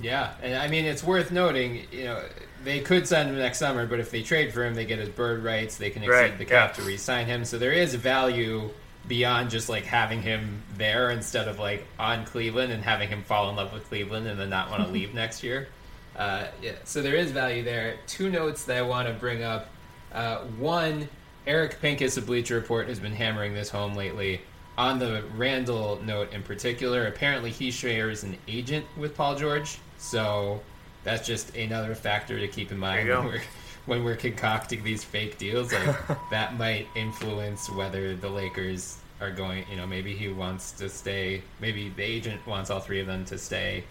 Yeah, 0.00 0.34
and 0.42 0.54
I 0.54 0.68
mean 0.68 0.84
it's 0.84 1.02
worth 1.02 1.30
noting. 1.30 1.86
You 1.90 2.04
know, 2.04 2.22
they 2.66 2.80
could 2.80 3.06
sign 3.06 3.28
him 3.28 3.38
next 3.38 3.58
summer, 3.58 3.86
but 3.86 4.00
if 4.00 4.10
they 4.10 4.22
trade 4.22 4.52
for 4.52 4.64
him, 4.64 4.74
they 4.74 4.84
get 4.84 4.98
his 4.98 5.08
bird 5.08 5.44
rights. 5.44 5.76
They 5.76 5.88
can 5.88 6.02
exceed 6.02 6.12
Right, 6.16 6.36
the 6.36 6.44
cap 6.44 6.70
yeah. 6.70 6.82
to 6.82 6.82
re-sign 6.82 7.26
him. 7.26 7.44
So 7.44 7.58
there 7.58 7.72
is 7.72 7.94
value 7.94 8.70
beyond 9.06 9.50
just 9.50 9.68
like 9.68 9.84
having 9.84 10.20
him 10.20 10.60
there 10.76 11.10
instead 11.12 11.46
of 11.46 11.60
like 11.60 11.86
on 11.96 12.24
Cleveland 12.24 12.72
and 12.72 12.82
having 12.82 13.08
him 13.08 13.22
fall 13.22 13.48
in 13.50 13.54
love 13.54 13.72
with 13.72 13.84
Cleveland 13.88 14.26
and 14.26 14.38
then 14.38 14.50
not 14.50 14.68
want 14.68 14.84
to 14.84 14.90
leave 14.92 15.14
next 15.14 15.44
year. 15.44 15.68
Uh, 16.16 16.48
yeah, 16.60 16.72
so 16.82 17.02
there 17.02 17.14
is 17.14 17.30
value 17.30 17.62
there. 17.62 17.98
Two 18.08 18.30
notes 18.30 18.64
that 18.64 18.78
I 18.78 18.82
want 18.82 19.06
to 19.06 19.14
bring 19.14 19.44
up. 19.44 19.68
Uh, 20.12 20.38
one, 20.58 21.08
Eric 21.46 21.80
Pincus 21.80 22.16
of 22.16 22.26
Bleacher 22.26 22.56
Report 22.56 22.88
has 22.88 22.98
been 22.98 23.12
hammering 23.12 23.54
this 23.54 23.70
home 23.70 23.94
lately. 23.94 24.40
On 24.76 24.98
the 24.98 25.22
Randle 25.36 26.00
note 26.04 26.32
in 26.32 26.42
particular, 26.42 27.06
apparently 27.06 27.50
he 27.52 27.70
shares 27.70 28.24
an 28.24 28.36
agent 28.48 28.84
with 28.96 29.16
Paul 29.16 29.36
George, 29.36 29.78
so 29.98 30.60
that's 31.06 31.24
just 31.24 31.56
another 31.56 31.94
factor 31.94 32.38
to 32.40 32.48
keep 32.48 32.72
in 32.72 32.78
mind 32.78 33.08
when 33.08 33.24
we're, 33.24 33.42
when 33.86 34.04
we're 34.04 34.16
concocting 34.16 34.82
these 34.82 35.04
fake 35.04 35.38
deals. 35.38 35.72
Like 35.72 35.96
that 36.30 36.58
might 36.58 36.88
influence 36.96 37.70
whether 37.70 38.16
the 38.16 38.28
Lakers 38.28 38.98
are 39.20 39.30
going. 39.30 39.64
You 39.70 39.76
know, 39.76 39.86
maybe 39.86 40.16
he 40.16 40.28
wants 40.28 40.72
to 40.72 40.88
stay. 40.88 41.42
Maybe 41.60 41.90
the 41.90 42.02
agent 42.02 42.44
wants 42.44 42.70
all 42.70 42.80
three 42.80 43.00
of 43.00 43.06
them 43.06 43.24
to 43.26 43.38
stay 43.38 43.84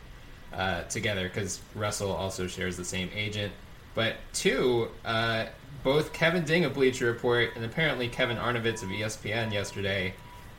uh, 0.54 0.84
together 0.84 1.24
because 1.30 1.62
Russell 1.74 2.12
also 2.12 2.48
shares 2.48 2.76
the 2.76 2.84
same 2.84 3.10
agent. 3.16 3.54
But 3.94 4.18
two, 4.34 4.90
uh, 5.06 5.46
both 5.84 6.12
Kevin 6.12 6.44
Ding 6.44 6.66
of 6.66 6.74
Bleacher 6.74 7.06
Report 7.06 7.52
and 7.56 7.64
apparently 7.64 8.10
Kevin 8.10 8.36
Arnovitz 8.36 8.84
of 8.84 8.90
ESPN 8.90 9.54
yesterday. 9.54 10.14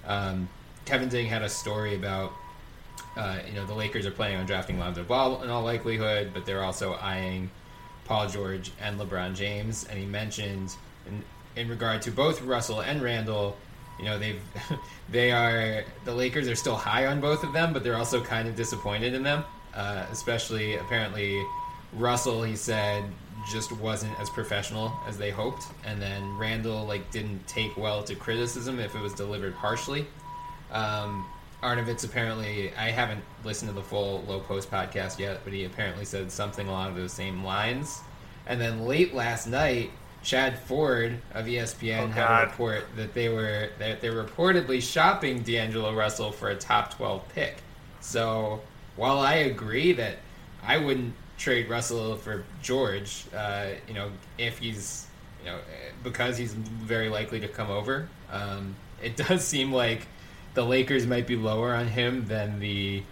Um, 0.07 0.49
Kevin 0.87 1.11
Ding 1.11 1.27
had 1.27 1.43
a 1.43 1.51
story 1.51 1.95
about 1.95 2.33
uh, 3.17 3.39
you 3.47 3.55
know 3.55 3.67
the 3.67 3.75
Lakers 3.75 4.07
are 4.07 4.11
planning 4.11 4.37
on 4.37 4.47
drafting 4.47 4.79
Lonzo 4.79 5.03
Ball 5.03 5.43
in 5.43 5.51
all 5.51 5.63
likelihood, 5.63 6.31
but 6.35 6.45
they're 6.45 6.63
also 6.63 6.95
eyeing 6.95 7.51
Paul 8.05 8.29
George 8.29 8.71
and 8.81 8.99
LeBron 8.99 9.35
James. 9.35 9.87
And 9.89 9.99
he 9.99 10.07
mentioned 10.07 10.75
in, 11.07 11.23
in 11.61 11.69
regard 11.69 12.03
to 12.03 12.11
both 12.11 12.43
Russell 12.43 12.81
and 12.81 13.03
Randle, 13.03 13.57
you 13.99 14.05
know 14.05 14.19
they've 14.19 14.41
they 15.11 15.33
are 15.33 15.85
the 16.05 16.15
Lakers 16.15 16.49
are 16.49 16.57
still 16.57 16.77
high 16.77 17.07
on 17.07 17.21
both 17.21 17.43
of 17.43 17.53
them, 17.53 17.73
but 17.73 17.83
they're 17.83 17.97
also 17.97 18.23
kind 18.23 18.49
of 18.49 18.55
disappointed 18.55 19.15
in 19.15 19.23
them. 19.23 19.45
Uh, 19.75 20.07
especially 20.11 20.77
apparently 20.77 21.43
Russell, 21.93 22.43
he 22.43 22.57
said, 22.57 23.05
just 23.51 23.73
wasn't 23.73 24.19
as 24.19 24.31
professional 24.31 24.93
as 25.07 25.19
they 25.19 25.31
hoped, 25.31 25.65
and 25.85 26.01
then 26.01 26.37
Randle 26.37 26.85
like 26.87 27.11
didn't 27.11 27.47
take 27.47 27.77
well 27.77 28.03
to 28.05 28.15
criticism 28.15 28.79
if 28.81 28.95
it 28.95 29.01
was 29.01 29.15
delivered 29.15 29.55
harshly. 29.55 30.07
Um, 30.71 31.27
Arnovitz 31.63 32.05
apparently, 32.05 32.73
I 32.75 32.91
haven't 32.91 33.23
listened 33.45 33.71
to 33.71 33.75
the 33.75 33.83
full 33.83 34.23
Low 34.29 34.41
Post 34.41 34.71
podcast 34.71 35.19
yet, 35.19 35.41
but 35.45 35.53
he 35.53 35.65
apparently 35.65 36.05
said 36.05 36.31
something 36.31 36.69
along 36.69 36.95
those 36.95 37.13
same 37.13 37.43
lines. 37.45 38.01
And 38.47 38.61
then 38.61 38.87
late 38.87 39.15
last 39.15 39.47
night, 39.47 39.91
Chad 40.23 40.59
Ford 40.59 41.21
of 41.35 41.47
ESPN 41.47 42.03
Oh, 42.03 42.07
had 42.09 42.43
a 42.43 42.47
report 42.47 42.85
that 42.97 43.15
they 43.15 43.29
were 43.29 43.71
that 43.79 44.01
they're 44.01 44.25
reportedly 44.25 44.83
shopping 44.83 45.43
D'Angelo 45.43 45.95
Russell 45.95 46.33
for 46.33 46.49
a 46.51 46.57
top 46.57 46.95
twelve 46.95 47.29
pick. 47.31 47.57
So 48.01 48.61
while 48.97 49.19
I 49.19 49.35
agree 49.35 49.93
that 49.93 50.19
I 50.65 50.79
wouldn't 50.79 51.15
trade 51.39 51.69
Russell 51.69 52.17
for 52.17 52.45
George, 52.63 53.25
uh, 53.35 53.69
you 53.87 53.95
know, 53.95 54.11
if 54.37 54.59
he's 54.59 55.07
you 55.45 55.51
know 55.51 55.59
because 56.03 56.37
he's 56.37 56.53
very 56.55 57.09
likely 57.09 57.41
to 57.41 57.49
come 57.49 57.71
over, 57.71 58.09
um, 58.31 58.75
it 59.03 59.17
does 59.29 59.45
seem 59.45 59.73
like 59.73 60.07
the 60.57 60.65
Lakers 60.65 61.07
might 61.07 61.27
be 61.27 61.37
lower 61.37 61.75
on 61.75 61.87
him 61.87 62.25
than 62.27 62.59
the 62.59 63.03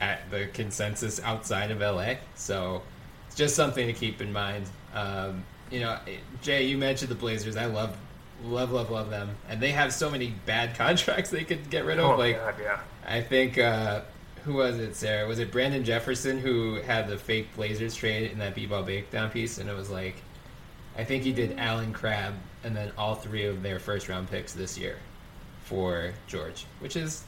at 0.00 0.28
the 0.30 0.46
consensus 0.52 1.20
outside 1.22 1.70
of 1.70 1.80
LA. 1.80 2.14
So 2.34 2.82
it's 3.28 3.36
just 3.36 3.54
something 3.54 3.86
to 3.86 3.92
keep 3.92 4.20
in 4.20 4.32
mind. 4.32 4.66
Um, 4.92 5.44
you 5.70 5.80
know, 5.80 5.98
Jay, 6.42 6.64
you 6.64 6.76
mentioned 6.76 7.10
the 7.12 7.14
Blazers. 7.14 7.56
I 7.56 7.66
love, 7.66 7.96
love, 8.42 8.72
love, 8.72 8.90
love 8.90 9.08
them, 9.08 9.30
and 9.48 9.60
they 9.60 9.70
have 9.70 9.94
so 9.94 10.10
many 10.10 10.34
bad 10.46 10.74
contracts 10.76 11.30
they 11.30 11.44
could 11.44 11.70
get 11.70 11.84
rid 11.84 12.00
of. 12.00 12.10
Oh, 12.10 12.16
like, 12.16 12.36
God, 12.36 12.56
yeah. 12.60 12.80
I 13.06 13.20
think 13.20 13.56
uh, 13.56 14.00
who 14.44 14.54
was 14.54 14.78
it, 14.78 14.96
Sarah? 14.96 15.28
Was 15.28 15.38
it 15.38 15.52
Brandon 15.52 15.84
Jefferson 15.84 16.40
who 16.40 16.80
had 16.82 17.06
the 17.06 17.16
fake 17.16 17.54
Blazers 17.54 17.94
trade 17.94 18.32
in 18.32 18.38
that 18.38 18.56
B-ball 18.56 18.82
breakdown 18.82 19.30
piece? 19.30 19.58
And 19.58 19.70
it 19.70 19.76
was 19.76 19.90
like, 19.90 20.16
I 20.98 21.04
think 21.04 21.22
he 21.22 21.32
did 21.32 21.56
Allen 21.56 21.92
Crabbe 21.92 22.34
and 22.64 22.74
then 22.74 22.90
all 22.98 23.14
three 23.14 23.44
of 23.44 23.62
their 23.62 23.78
first 23.78 24.08
round 24.08 24.28
picks 24.28 24.52
this 24.52 24.76
year 24.76 24.96
for 25.64 26.12
George, 26.26 26.66
which 26.80 26.96
is, 26.96 27.24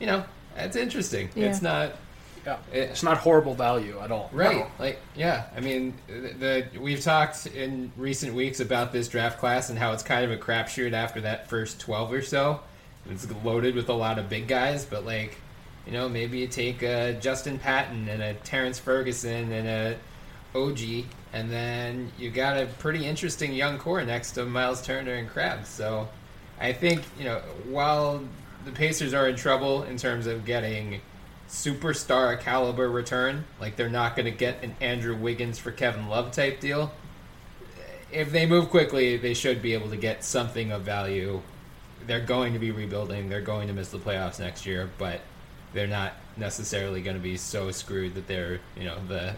you 0.00 0.06
know, 0.06 0.24
that's 0.56 0.76
interesting. 0.76 1.28
Yeah. 1.34 1.46
It's 1.48 1.62
not. 1.62 1.92
Yeah, 2.44 2.54
eh. 2.72 2.80
it's 2.80 3.04
not 3.04 3.18
horrible 3.18 3.54
value 3.54 4.00
at 4.00 4.10
all. 4.10 4.28
Right. 4.32 4.66
Like, 4.78 4.98
yeah. 5.14 5.44
I 5.56 5.60
mean, 5.60 5.94
the, 6.08 6.66
the 6.72 6.80
we've 6.80 7.00
talked 7.00 7.46
in 7.46 7.92
recent 7.96 8.34
weeks 8.34 8.60
about 8.60 8.92
this 8.92 9.08
draft 9.08 9.38
class 9.38 9.70
and 9.70 9.78
how 9.78 9.92
it's 9.92 10.02
kind 10.02 10.24
of 10.24 10.32
a 10.32 10.36
crapshoot 10.36 10.92
after 10.92 11.20
that 11.20 11.48
first 11.48 11.80
twelve 11.80 12.12
or 12.12 12.22
so. 12.22 12.60
it's 13.08 13.26
loaded 13.44 13.74
with 13.74 13.88
a 13.88 13.94
lot 13.94 14.18
of 14.18 14.28
big 14.28 14.48
guys, 14.48 14.84
but 14.84 15.04
like, 15.04 15.36
you 15.86 15.92
know, 15.92 16.08
maybe 16.08 16.38
you 16.38 16.48
take 16.48 16.82
a 16.82 17.12
Justin 17.20 17.58
Patton 17.58 18.08
and 18.08 18.22
a 18.22 18.34
Terrence 18.34 18.78
Ferguson 18.78 19.52
and 19.52 19.68
a 19.68 19.96
OG, 20.54 21.06
and 21.32 21.50
then 21.50 22.12
you 22.18 22.30
got 22.30 22.60
a 22.60 22.66
pretty 22.66 23.06
interesting 23.06 23.52
young 23.52 23.78
core 23.78 24.04
next 24.04 24.32
to 24.32 24.44
Miles 24.44 24.82
Turner 24.82 25.14
and 25.14 25.28
Krabs. 25.28 25.66
So 25.66 26.08
I 26.62 26.72
think, 26.72 27.02
you 27.18 27.24
know, 27.24 27.40
while 27.68 28.22
the 28.64 28.70
Pacers 28.70 29.12
are 29.14 29.28
in 29.28 29.34
trouble 29.34 29.82
in 29.82 29.96
terms 29.96 30.28
of 30.28 30.44
getting 30.44 31.00
superstar 31.48 32.38
caliber 32.38 32.88
return, 32.88 33.44
like 33.60 33.74
they're 33.74 33.90
not 33.90 34.14
going 34.14 34.26
to 34.26 34.30
get 34.30 34.62
an 34.62 34.76
Andrew 34.80 35.16
Wiggins 35.16 35.58
for 35.58 35.72
Kevin 35.72 36.08
Love 36.08 36.30
type 36.30 36.60
deal. 36.60 36.92
If 38.12 38.30
they 38.30 38.46
move 38.46 38.70
quickly, 38.70 39.16
they 39.16 39.34
should 39.34 39.60
be 39.60 39.74
able 39.74 39.90
to 39.90 39.96
get 39.96 40.22
something 40.22 40.70
of 40.70 40.82
value. 40.82 41.42
They're 42.06 42.20
going 42.20 42.52
to 42.52 42.60
be 42.60 42.70
rebuilding. 42.70 43.28
They're 43.28 43.40
going 43.40 43.66
to 43.66 43.74
miss 43.74 43.88
the 43.88 43.98
playoffs 43.98 44.38
next 44.38 44.64
year, 44.64 44.88
but 44.98 45.20
they're 45.72 45.88
not 45.88 46.12
necessarily 46.36 47.02
going 47.02 47.16
to 47.16 47.22
be 47.22 47.36
so 47.36 47.72
screwed 47.72 48.14
that 48.14 48.26
they're 48.28 48.60
you 48.76 48.84
know 48.84 48.96
the 49.08 49.34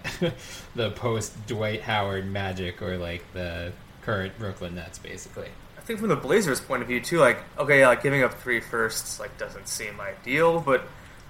the 0.74 0.90
post 0.90 1.46
Dwight 1.46 1.82
Howard 1.82 2.26
Magic 2.26 2.82
or 2.82 2.98
like 2.98 3.24
the 3.32 3.72
current 4.02 4.38
Brooklyn 4.38 4.74
Nets 4.74 4.98
basically. 4.98 5.48
I 5.84 5.86
think 5.86 6.00
from 6.00 6.08
the 6.08 6.16
Blazers' 6.16 6.62
point 6.62 6.80
of 6.80 6.88
view 6.88 6.98
too, 6.98 7.18
like 7.18 7.38
okay, 7.58 7.86
like 7.86 8.02
giving 8.02 8.22
up 8.22 8.32
three 8.40 8.60
firsts 8.60 9.20
like 9.20 9.36
doesn't 9.36 9.68
seem 9.68 10.00
ideal, 10.00 10.58
but 10.58 10.82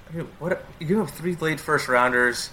I 0.08 0.16
mean, 0.16 0.28
what 0.38 0.64
you 0.78 0.86
give 0.86 1.00
up 1.00 1.10
three 1.10 1.34
late 1.34 1.58
first 1.58 1.88
rounders 1.88 2.50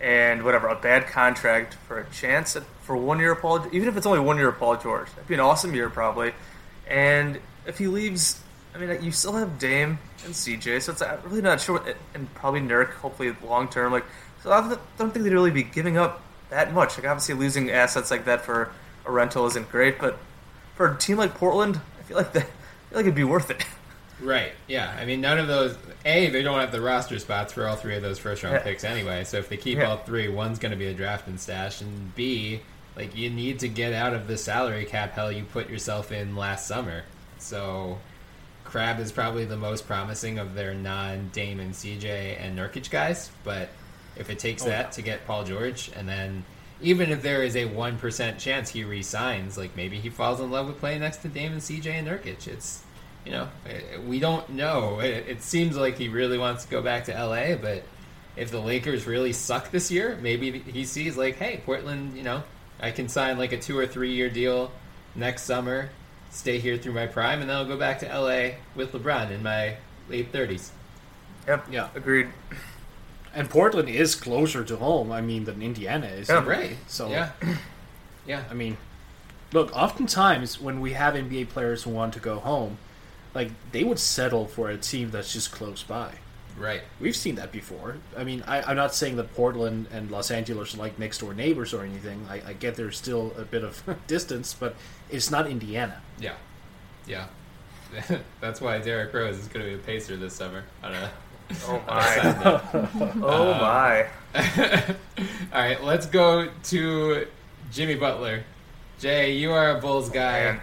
and 0.00 0.42
whatever 0.42 0.66
a 0.66 0.74
bad 0.74 1.06
contract 1.06 1.74
for 1.86 2.00
a 2.00 2.10
chance 2.10 2.56
at, 2.56 2.64
for 2.82 2.96
one 2.96 3.20
year 3.20 3.36
Paul, 3.36 3.64
even 3.70 3.86
if 3.86 3.96
it's 3.96 4.04
only 4.04 4.18
one 4.18 4.36
year 4.36 4.50
Paul 4.50 4.76
George, 4.78 5.08
that'd 5.10 5.28
be 5.28 5.34
an 5.34 5.40
awesome 5.40 5.76
year 5.76 5.88
probably. 5.88 6.32
And 6.88 7.38
if 7.66 7.78
he 7.78 7.86
leaves, 7.86 8.42
I 8.74 8.78
mean, 8.78 9.00
you 9.00 9.12
still 9.12 9.34
have 9.34 9.56
Dame 9.60 10.00
and 10.24 10.34
CJ, 10.34 10.82
so 10.82 10.90
it's 10.90 11.02
I'm 11.02 11.20
really 11.22 11.40
not 11.40 11.60
sure, 11.60 11.80
and 12.14 12.34
probably 12.34 12.62
Nurk, 12.62 12.94
hopefully 12.94 13.32
long 13.46 13.68
term. 13.68 13.92
Like, 13.92 14.06
so 14.42 14.50
I 14.50 14.76
don't 14.98 15.12
think 15.12 15.24
they'd 15.24 15.32
really 15.32 15.52
be 15.52 15.62
giving 15.62 15.98
up 15.98 16.20
that 16.50 16.74
much. 16.74 16.98
Like, 16.98 17.06
obviously, 17.06 17.36
losing 17.36 17.70
assets 17.70 18.10
like 18.10 18.24
that 18.24 18.40
for 18.40 18.72
a 19.06 19.12
rental 19.12 19.46
isn't 19.46 19.70
great, 19.70 20.00
but 20.00 20.18
for 20.74 20.92
a 20.92 20.96
team 20.98 21.16
like 21.18 21.34
Portland, 21.34 21.80
I 21.98 22.02
feel 22.02 22.16
like 22.16 22.32
that, 22.32 22.42
I 22.42 22.46
feel 22.46 22.96
like 22.98 23.02
it'd 23.04 23.14
be 23.14 23.24
worth 23.24 23.50
it. 23.50 23.64
Right. 24.20 24.52
Yeah. 24.68 24.94
I 24.98 25.04
mean, 25.04 25.20
none 25.20 25.38
of 25.38 25.48
those. 25.48 25.76
A, 26.04 26.30
they 26.30 26.42
don't 26.42 26.58
have 26.60 26.70
the 26.72 26.80
roster 26.80 27.18
spots 27.18 27.52
for 27.52 27.66
all 27.66 27.74
three 27.76 27.96
of 27.96 28.02
those 28.02 28.18
first 28.18 28.42
round 28.42 28.54
Yeah. 28.54 28.62
picks 28.62 28.84
anyway. 28.84 29.24
So 29.24 29.38
if 29.38 29.48
they 29.48 29.56
keep 29.56 29.78
Yeah. 29.78 29.90
all 29.90 29.96
three, 29.98 30.28
one's 30.28 30.58
going 30.58 30.70
to 30.72 30.78
be 30.78 30.86
a 30.86 30.94
draft 30.94 31.26
and 31.26 31.38
stash, 31.38 31.80
and 31.80 32.14
B, 32.14 32.60
like 32.96 33.16
you 33.16 33.28
need 33.28 33.58
to 33.60 33.68
get 33.68 33.92
out 33.92 34.14
of 34.14 34.28
the 34.28 34.36
salary 34.36 34.84
cap 34.84 35.12
hell 35.12 35.32
you 35.32 35.42
put 35.44 35.68
yourself 35.68 36.12
in 36.12 36.36
last 36.36 36.66
summer. 36.68 37.02
So 37.38 37.98
Crabbe 38.64 39.00
is 39.00 39.10
probably 39.12 39.44
the 39.44 39.56
most 39.56 39.86
promising 39.86 40.38
of 40.38 40.54
their 40.54 40.74
non 40.74 41.30
Damon, 41.32 41.72
CJ, 41.72 42.36
and 42.40 42.56
Nurkic 42.58 42.90
guys. 42.90 43.30
But 43.42 43.68
if 44.16 44.30
it 44.30 44.38
takes 44.38 44.62
Oh, 44.62 44.66
that 44.68 44.84
yeah. 44.86 44.90
to 44.90 45.02
get 45.02 45.26
Paul 45.26 45.42
George, 45.44 45.90
and 45.96 46.08
then 46.08 46.44
even 46.84 47.10
if 47.10 47.22
there 47.22 47.42
is 47.42 47.56
a 47.56 47.64
one 47.64 47.98
percent 47.98 48.38
chance 48.38 48.70
he 48.70 48.84
resigns, 48.84 49.56
like 49.56 49.74
maybe 49.76 49.98
he 49.98 50.10
falls 50.10 50.40
in 50.40 50.50
love 50.50 50.66
with 50.66 50.78
playing 50.78 51.00
next 51.00 51.18
to 51.18 51.28
Damon, 51.28 51.58
CJ, 51.58 51.86
and 51.86 52.06
Nurkic. 52.06 52.46
It's 52.46 52.84
you 53.24 53.32
know 53.32 53.48
we 54.06 54.20
don't 54.20 54.48
know. 54.50 55.00
It, 55.00 55.26
it 55.28 55.42
seems 55.42 55.76
like 55.76 55.96
he 55.96 56.08
really 56.08 56.38
wants 56.38 56.64
to 56.64 56.70
go 56.70 56.82
back 56.82 57.04
to 57.06 57.12
LA, 57.12 57.56
but 57.56 57.82
if 58.36 58.50
the 58.50 58.60
Lakers 58.60 59.06
really 59.06 59.32
suck 59.32 59.70
this 59.70 59.90
year, 59.90 60.18
maybe 60.20 60.58
he 60.58 60.84
sees 60.84 61.16
like, 61.16 61.36
hey, 61.36 61.62
Portland, 61.64 62.16
you 62.16 62.22
know, 62.22 62.42
I 62.80 62.90
can 62.90 63.08
sign 63.08 63.38
like 63.38 63.52
a 63.52 63.58
two 63.58 63.78
or 63.78 63.86
three 63.86 64.12
year 64.12 64.28
deal 64.28 64.70
next 65.14 65.42
summer, 65.42 65.90
stay 66.30 66.58
here 66.58 66.76
through 66.76 66.94
my 66.94 67.06
prime, 67.06 67.40
and 67.40 67.48
then 67.48 67.56
I'll 67.56 67.64
go 67.64 67.78
back 67.78 68.00
to 68.00 68.06
LA 68.06 68.56
with 68.74 68.92
LeBron 68.92 69.30
in 69.30 69.42
my 69.42 69.76
late 70.08 70.30
thirties. 70.32 70.70
Yep. 71.46 71.66
Yeah. 71.70 71.88
Agreed. 71.94 72.28
And 73.34 73.50
Portland 73.50 73.88
is 73.88 74.14
closer 74.14 74.62
to 74.64 74.76
home, 74.76 75.10
I 75.10 75.20
mean, 75.20 75.44
than 75.44 75.60
Indiana 75.62 76.06
is. 76.06 76.28
Yeah. 76.28 76.44
Right. 76.44 76.76
So, 76.86 77.08
Yeah. 77.08 77.30
Yeah. 78.26 78.44
I 78.50 78.54
mean, 78.54 78.78
look, 79.52 79.76
oftentimes 79.76 80.58
when 80.58 80.80
we 80.80 80.94
have 80.94 81.12
NBA 81.12 81.50
players 81.50 81.82
who 81.82 81.90
want 81.90 82.14
to 82.14 82.20
go 82.20 82.38
home, 82.38 82.78
like, 83.34 83.50
they 83.70 83.84
would 83.84 83.98
settle 83.98 84.46
for 84.46 84.70
a 84.70 84.78
team 84.78 85.10
that's 85.10 85.30
just 85.30 85.52
close 85.52 85.82
by. 85.82 86.12
Right. 86.56 86.82
We've 87.00 87.16
seen 87.16 87.34
that 87.34 87.52
before. 87.52 87.96
I 88.16 88.24
mean, 88.24 88.42
I, 88.46 88.62
I'm 88.62 88.76
not 88.76 88.94
saying 88.94 89.16
that 89.16 89.34
Portland 89.34 89.88
and 89.92 90.10
Los 90.10 90.30
Angeles 90.30 90.74
are 90.74 90.78
like 90.78 90.98
next 90.98 91.18
door 91.18 91.34
neighbors 91.34 91.74
or 91.74 91.82
anything. 91.84 92.26
I, 92.30 92.40
I 92.46 92.52
get 92.54 92.76
there's 92.76 92.96
still 92.96 93.34
a 93.36 93.42
bit 93.42 93.64
of 93.64 93.82
distance, 94.06 94.54
but 94.54 94.74
it's 95.10 95.30
not 95.30 95.46
Indiana. 95.46 96.00
Yeah. 96.18 96.34
Yeah. 97.06 97.26
That's 98.40 98.60
why 98.60 98.78
Derrick 98.78 99.12
Rose 99.12 99.36
is 99.36 99.48
going 99.48 99.66
to 99.66 99.70
be 99.72 99.74
a 99.74 99.84
pacer 99.84 100.16
this 100.16 100.34
summer. 100.34 100.64
On 100.82 100.94
a, 100.94 101.10
Oh 101.66 101.82
on 101.88 101.98
a 101.98 102.02
side 102.02 102.36
note. 102.44 102.64
my. 102.72 103.20
oh 103.22 103.52
Uh, 103.52 103.58
my. 103.60 104.06
All 105.52 105.60
right, 105.60 105.82
let's 105.84 106.06
go 106.06 106.48
to 106.64 107.26
Jimmy 107.72 107.94
Butler. 107.94 108.44
Jay, 108.98 109.32
you 109.32 109.52
are 109.52 109.76
a 109.76 109.80
Bulls 109.80 110.08
guy. 110.10 110.44
Man. 110.44 110.60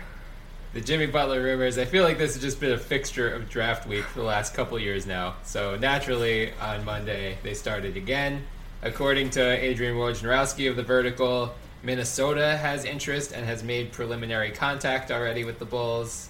The 0.73 0.81
Jimmy 0.81 1.05
Butler 1.05 1.41
rumors. 1.43 1.77
I 1.77 1.83
feel 1.85 2.03
like 2.03 2.17
this 2.17 2.33
has 2.33 2.41
just 2.41 2.59
been 2.61 2.71
a 2.71 2.77
fixture 2.77 3.29
of 3.29 3.49
draft 3.49 3.87
week 3.87 4.05
for 4.05 4.19
the 4.19 4.25
last 4.25 4.53
couple 4.53 4.79
years 4.79 5.05
now. 5.05 5.35
So 5.43 5.75
naturally, 5.75 6.53
on 6.61 6.85
Monday 6.85 7.37
they 7.43 7.53
started 7.53 7.97
again. 7.97 8.43
According 8.81 9.31
to 9.31 9.41
Adrian 9.41 9.95
Wojnarowski 9.95 10.69
of 10.69 10.75
the 10.77 10.83
Vertical, 10.83 11.53
Minnesota 11.83 12.57
has 12.57 12.85
interest 12.85 13.31
and 13.33 13.45
has 13.45 13.63
made 13.63 13.91
preliminary 13.91 14.51
contact 14.51 15.11
already 15.11 15.43
with 15.43 15.59
the 15.59 15.65
Bulls. 15.65 16.29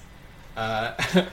Uh, 0.58 0.94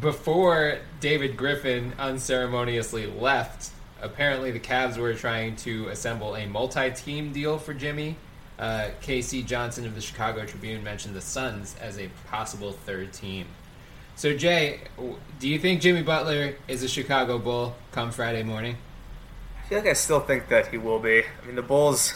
before 0.00 0.78
David 1.00 1.36
Griffin 1.36 1.92
unceremoniously 1.98 3.06
left, 3.06 3.70
apparently 4.00 4.50
the 4.50 4.60
Cavs 4.60 4.96
were 4.96 5.14
trying 5.14 5.56
to 5.56 5.88
assemble 5.88 6.34
a 6.34 6.46
multi-team 6.46 7.32
deal 7.32 7.58
for 7.58 7.74
Jimmy. 7.74 8.16
Uh, 8.58 8.90
KC 9.02 9.44
Johnson 9.44 9.86
of 9.86 9.94
the 9.94 10.00
Chicago 10.00 10.44
Tribune 10.44 10.84
mentioned 10.84 11.14
the 11.14 11.20
Suns 11.20 11.74
as 11.80 11.98
a 11.98 12.08
possible 12.28 12.72
third 12.72 13.12
team. 13.12 13.46
So 14.14 14.36
Jay, 14.36 14.80
do 15.40 15.48
you 15.48 15.58
think 15.58 15.80
Jimmy 15.80 16.02
Butler 16.02 16.54
is 16.68 16.82
a 16.82 16.88
Chicago 16.88 17.38
Bull 17.38 17.74
come 17.92 18.12
Friday 18.12 18.42
morning? 18.42 18.76
I 19.58 19.68
feel 19.68 19.78
like 19.78 19.88
I 19.88 19.94
still 19.94 20.20
think 20.20 20.48
that 20.48 20.68
he 20.68 20.78
will 20.78 20.98
be. 20.98 21.22
I 21.22 21.46
mean, 21.46 21.56
the 21.56 21.62
Bulls, 21.62 22.14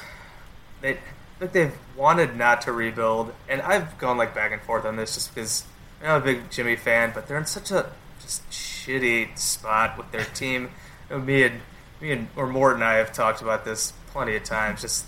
they 0.83 0.99
they've 1.39 1.75
wanted 1.97 2.37
not 2.37 2.61
to 2.63 2.73
rebuild, 2.73 3.33
and 3.49 3.63
I've 3.63 3.97
gone 3.99 4.19
like 4.19 4.35
back 4.35 4.53
and 4.53 4.61
forth 4.61 4.85
on 4.85 4.97
this 4.97 5.15
just 5.15 5.35
because 5.35 5.65
I'm 6.03 6.23
a 6.23 6.25
big 6.25 6.51
Jimmy 6.51 6.77
fan, 6.77 7.13
but 7.15 7.27
they're 7.27 7.39
in 7.39 7.47
such 7.47 7.71
a 7.71 7.91
just 8.21 8.49
shitty 8.51 9.37
spot 9.39 9.97
with 9.97 10.11
their 10.13 10.25
team. 10.25 10.71
You 11.09 11.17
know, 11.17 11.23
me 11.23 11.43
and 11.45 11.61
me 12.01 12.13
and 12.13 12.29
or 12.37 12.47
Morton 12.47 12.83
and 12.83 12.85
I 12.85 12.95
have 12.97 13.13
talked 13.13 13.41
about 13.43 13.65
this 13.65 13.93
plenty 14.09 14.37
of 14.37 14.45
times. 14.45 14.83
Just 14.83 15.07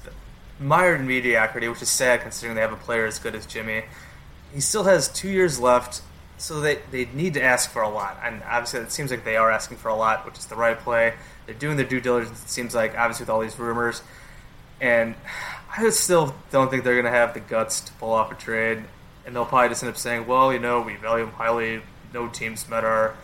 mired 0.61 1.01
in 1.01 1.07
mediocrity, 1.07 1.69
which 1.69 1.83
is 1.83 1.89
sad 1.89 2.21
considering 2.23 2.55
they 2.55 2.63
have 2.63 2.73
a 2.73 2.77
player 2.77 3.07
as 3.07 3.19
good 3.19 3.35
as 3.35 3.47
Jimmy. 3.47 3.85
He 4.53 4.61
still 4.61 4.85
has 4.85 5.09
two 5.09 5.29
years 5.29 5.61
left, 5.61 6.03
so 6.39 6.61
they, 6.61 6.79
they 6.91 7.07
need 7.13 7.35
to 7.35 7.43
ask 7.43 7.71
for 7.71 7.83
a 7.83 7.89
lot. 7.89 8.19
And 8.25 8.43
obviously, 8.45 8.81
it 8.81 8.93
seems 8.93 9.11
like 9.11 9.25
they 9.25 9.37
are 9.37 9.51
asking 9.51 9.77
for 9.77 9.89
a 9.89 9.95
lot, 9.95 10.25
which 10.25 10.39
is 10.39 10.47
the 10.47 10.57
right 10.57 10.79
play. 10.79 11.15
They're 11.47 11.55
doing 11.55 11.77
their 11.77 11.87
due 11.87 12.01
diligence, 12.01 12.43
it 12.43 12.49
seems 12.49 12.75
like, 12.75 12.97
obviously, 12.97 13.25
with 13.25 13.31
all 13.31 13.41
these 13.41 13.59
rumors. 13.59 14.03
And 14.81 15.15
I 15.77 15.91
still 15.91 16.35
don't 16.51 16.71
think 16.71 16.83
they're 16.83 16.95
going 16.95 17.13
to 17.13 17.19
have 17.19 17.35
the 17.35 17.41
guts 17.41 17.81
to 17.83 17.93
pull 17.95 18.13
off 18.13 18.33
a 18.33 18.35
trade. 18.35 18.85
And 19.29 19.37
they'll 19.37 19.45
probably 19.45 19.69
just 19.69 19.83
end 19.83 19.91
up 19.91 19.99
saying, 19.99 20.27
well, 20.27 20.51
you 20.55 20.59
know, 20.59 20.81
we 20.81 20.97
value 20.97 21.25
him 21.25 21.33
highly. 21.33 21.83
No 22.15 22.29
teams 22.29 22.67
met 22.67 22.83
our 22.83 23.15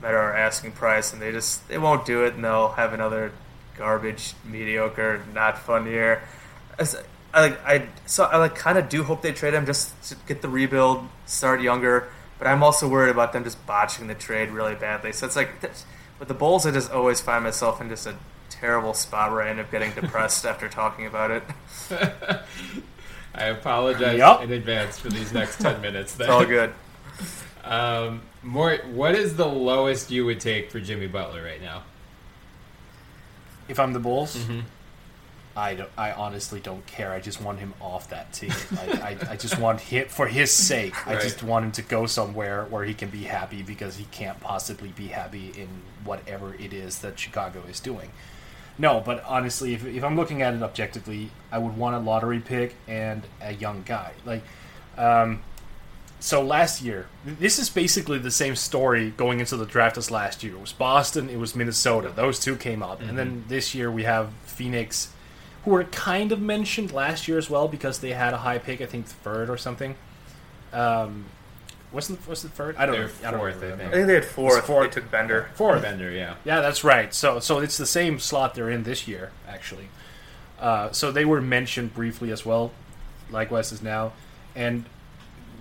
met 0.00 0.14
our 0.14 0.34
asking 0.34 0.72
price, 0.72 1.12
and 1.12 1.20
they 1.20 1.32
just 1.32 1.68
they 1.68 1.76
won't 1.76 2.06
do 2.06 2.24
it, 2.24 2.32
and 2.32 2.42
they'll 2.42 2.70
have 2.70 2.94
another 2.94 3.30
garbage, 3.76 4.32
mediocre, 4.42 5.22
not 5.34 5.58
fun 5.58 5.86
year. 5.86 6.22
As- 6.78 6.96
I 7.34 7.40
like 7.40 7.66
I 7.66 7.86
so 8.06 8.24
I 8.24 8.38
like 8.38 8.54
kind 8.54 8.78
of 8.78 8.88
do 8.88 9.02
hope 9.02 9.20
they 9.20 9.32
trade 9.32 9.52
him 9.52 9.66
just 9.66 10.00
to 10.04 10.16
get 10.26 10.40
the 10.40 10.48
rebuild, 10.48 11.06
start 11.26 11.60
younger. 11.60 12.08
But 12.38 12.46
I'm 12.46 12.62
also 12.62 12.88
worried 12.88 13.10
about 13.10 13.34
them 13.34 13.44
just 13.44 13.64
botching 13.66 14.06
the 14.06 14.14
trade 14.14 14.48
really 14.50 14.74
badly. 14.74 15.12
So 15.12 15.26
it's 15.26 15.36
like 15.36 15.50
with 16.18 16.28
the 16.28 16.34
Bulls, 16.34 16.64
I 16.64 16.70
just 16.70 16.90
always 16.90 17.20
find 17.20 17.44
myself 17.44 17.82
in 17.82 17.90
just 17.90 18.06
a 18.06 18.16
terrible 18.48 18.94
spot 18.94 19.30
where 19.30 19.42
I 19.42 19.50
end 19.50 19.60
up 19.60 19.70
getting 19.70 19.92
depressed 19.92 20.46
after 20.46 20.70
talking 20.70 21.06
about 21.06 21.30
it. 21.30 21.42
I 23.34 23.46
apologize 23.46 24.18
Yup. 24.18 24.42
in 24.42 24.52
advance 24.52 24.98
for 24.98 25.08
these 25.08 25.32
next 25.32 25.60
ten 25.60 25.80
minutes. 25.80 26.14
Then. 26.14 26.28
It's 26.28 26.32
all 26.32 26.46
good. 26.46 26.72
Um, 27.64 28.22
more. 28.42 28.76
What 28.92 29.14
is 29.14 29.36
the 29.36 29.46
lowest 29.46 30.10
you 30.10 30.24
would 30.26 30.40
take 30.40 30.70
for 30.70 30.80
Jimmy 30.80 31.06
Butler 31.06 31.42
right 31.42 31.60
now? 31.60 31.82
If 33.66 33.80
I'm 33.80 33.92
the 33.92 33.98
Bulls, 33.98 34.38
I, 35.56 35.74
don't, 35.74 35.90
I 35.96 36.12
honestly 36.12 36.60
don't 36.60 36.84
care. 36.86 37.12
I 37.12 37.20
just 37.20 37.40
want 37.40 37.60
him 37.60 37.72
off 37.80 38.10
that 38.10 38.32
team. 38.32 38.52
I, 38.78 39.16
I, 39.26 39.32
I 39.32 39.36
just 39.36 39.58
want 39.58 39.80
him, 39.80 40.06
for 40.08 40.26
his 40.26 40.50
sake, 40.50 40.94
I 41.06 41.14
just 41.14 41.42
want 41.42 41.64
him 41.64 41.72
to 41.72 41.82
go 41.82 42.04
somewhere 42.06 42.66
where 42.66 42.84
he 42.84 42.92
can 42.92 43.08
be 43.08 43.22
happy 43.22 43.62
because 43.62 43.96
he 43.96 44.04
can't 44.10 44.38
possibly 44.40 44.90
be 44.90 45.06
happy 45.06 45.52
in 45.56 45.68
whatever 46.04 46.54
it 46.54 46.74
is 46.74 46.98
that 46.98 47.18
Chicago 47.18 47.62
is 47.70 47.80
doing. 47.80 48.10
No, 48.76 49.00
but 49.00 49.22
honestly, 49.24 49.74
if, 49.74 49.84
if 49.84 50.02
I'm 50.02 50.16
looking 50.16 50.42
at 50.42 50.54
it 50.54 50.62
objectively, 50.62 51.30
I 51.52 51.58
would 51.58 51.76
want 51.76 51.94
a 51.94 51.98
lottery 51.98 52.40
pick 52.40 52.74
and 52.88 53.22
a 53.40 53.52
young 53.52 53.82
guy. 53.86 54.12
Like, 54.24 54.42
um, 54.98 55.42
so 56.18 56.42
last 56.42 56.82
year, 56.82 57.06
this 57.24 57.58
is 57.58 57.70
basically 57.70 58.18
the 58.18 58.30
same 58.30 58.56
story 58.56 59.10
going 59.10 59.40
into 59.40 59.56
the 59.56 59.66
draft 59.66 59.98
as 59.98 60.10
last 60.10 60.42
year. 60.42 60.54
It 60.54 60.60
was 60.60 60.72
Boston, 60.72 61.28
it 61.28 61.36
was 61.36 61.54
Minnesota. 61.54 62.12
Those 62.14 62.40
two 62.40 62.56
came 62.56 62.82
out, 62.82 63.00
and 63.00 63.18
then 63.18 63.44
this 63.48 63.74
year 63.74 63.90
we 63.90 64.04
have 64.04 64.30
Phoenix, 64.44 65.12
who 65.64 65.72
were 65.72 65.84
kind 65.84 66.32
of 66.32 66.40
mentioned 66.40 66.92
last 66.92 67.28
year 67.28 67.38
as 67.38 67.50
well 67.50 67.68
because 67.68 67.98
they 67.98 68.12
had 68.12 68.32
a 68.32 68.38
high 68.38 68.58
pick, 68.58 68.80
I 68.80 68.86
think 68.86 69.06
third 69.06 69.50
or 69.50 69.58
something. 69.58 69.96
Um, 70.72 71.26
wasn't 71.94 72.26
was 72.28 72.44
it 72.44 72.50
third? 72.50 72.76
I 72.76 72.86
don't 72.86 72.94
They're 72.96 73.06
know. 73.06 73.12
I 73.24 73.30
don't 73.30 73.40
fourth, 73.40 73.56
I 73.56 73.60
remember. 73.60 73.76
think. 73.84 73.92
I 73.92 73.96
think 73.96 74.06
they 74.08 74.14
had 74.14 74.24
fourth. 74.24 74.58
It's 74.58 74.66
fourth. 74.66 74.90
They 74.94 75.00
took 75.00 75.10
Bender. 75.10 75.48
Fourth. 75.54 75.82
Bender, 75.82 76.10
yeah. 76.10 76.34
Yeah, 76.44 76.60
that's 76.60 76.84
right. 76.84 77.14
So 77.14 77.40
so 77.40 77.60
it's 77.60 77.76
the 77.78 77.86
same 77.86 78.18
slot 78.18 78.54
they're 78.54 78.70
in 78.70 78.82
this 78.82 79.06
year, 79.08 79.30
actually. 79.48 79.88
Uh, 80.60 80.90
so 80.92 81.10
they 81.12 81.24
were 81.24 81.40
mentioned 81.40 81.94
briefly 81.94 82.30
as 82.30 82.44
well, 82.46 82.72
likewise 83.30 83.72
as 83.72 83.82
now, 83.82 84.12
and 84.54 84.84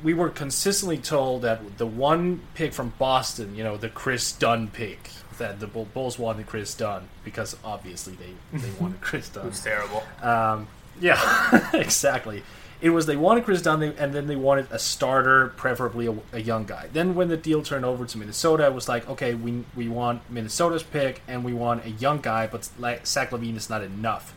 we 0.03 0.13
were 0.13 0.29
consistently 0.29 0.97
told 0.97 1.41
that 1.43 1.77
the 1.77 1.87
one 1.87 2.41
pick 2.55 2.73
from 2.73 2.93
Boston, 2.99 3.55
you 3.55 3.63
know, 3.63 3.77
the 3.77 3.89
Kris 3.89 4.31
Dunn 4.33 4.67
pick, 4.67 5.09
that 5.37 5.59
the 5.59 5.67
Bulls 5.67 6.19
wanted 6.19 6.45
Kris 6.45 6.73
Dunn 6.75 7.07
because 7.23 7.55
obviously 7.63 8.13
they 8.15 8.57
they 8.57 8.69
wanted 8.79 9.01
Kris 9.01 9.29
Dunn. 9.33 9.45
Who's 9.45 9.61
terrible. 9.63 10.03
Um, 10.21 10.67
yeah, 11.01 11.69
exactly. 11.73 12.43
It 12.83 12.89
was 12.89 13.05
they 13.05 13.15
wanted 13.15 13.45
Kris 13.45 13.61
Dunn, 13.61 13.81
and 13.81 14.13
then 14.13 14.27
they 14.27 14.35
wanted 14.35 14.67
a 14.69 14.77
starter, 14.77 15.53
preferably 15.55 16.05
a, 16.07 16.15
a 16.33 16.41
young 16.41 16.65
guy. 16.65 16.89
Then 16.91 17.15
when 17.15 17.29
the 17.29 17.37
deal 17.37 17.63
turned 17.63 17.85
over 17.85 18.05
to 18.05 18.17
Minnesota, 18.17 18.65
it 18.65 18.73
was 18.73 18.89
like, 18.89 19.09
okay, 19.09 19.33
we 19.33 19.63
we 19.75 19.87
want 19.87 20.29
Minnesota's 20.29 20.83
pick, 20.83 21.21
and 21.27 21.45
we 21.45 21.53
want 21.53 21.85
a 21.85 21.89
young 21.91 22.19
guy, 22.19 22.45
but 22.45 22.69
like 22.77 23.07
Zach 23.07 23.31
LaVine 23.31 23.55
is 23.55 23.69
not 23.69 23.81
enough. 23.83 24.35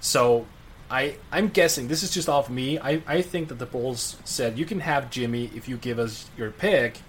So 0.00 0.46
I 0.88 1.16
I'm 1.32 1.48
guessing 1.48 1.88
this 1.88 2.02
is 2.04 2.10
just 2.12 2.28
off 2.28 2.48
me. 2.48 2.78
I 2.78 3.02
I 3.08 3.22
think 3.22 3.48
that 3.48 3.58
the 3.58 3.66
Bulls 3.66 4.16
said 4.24 4.56
you 4.56 4.64
can 4.66 4.80
have 4.80 5.10
Jimmy 5.10 5.50
if 5.54 5.68
you 5.68 5.76
give 5.76 5.98
us 5.98 6.30
your 6.36 6.52
pick, 6.52 7.00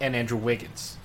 and 0.00 0.14
Andrew 0.14 0.38
Wiggins. 0.38 0.96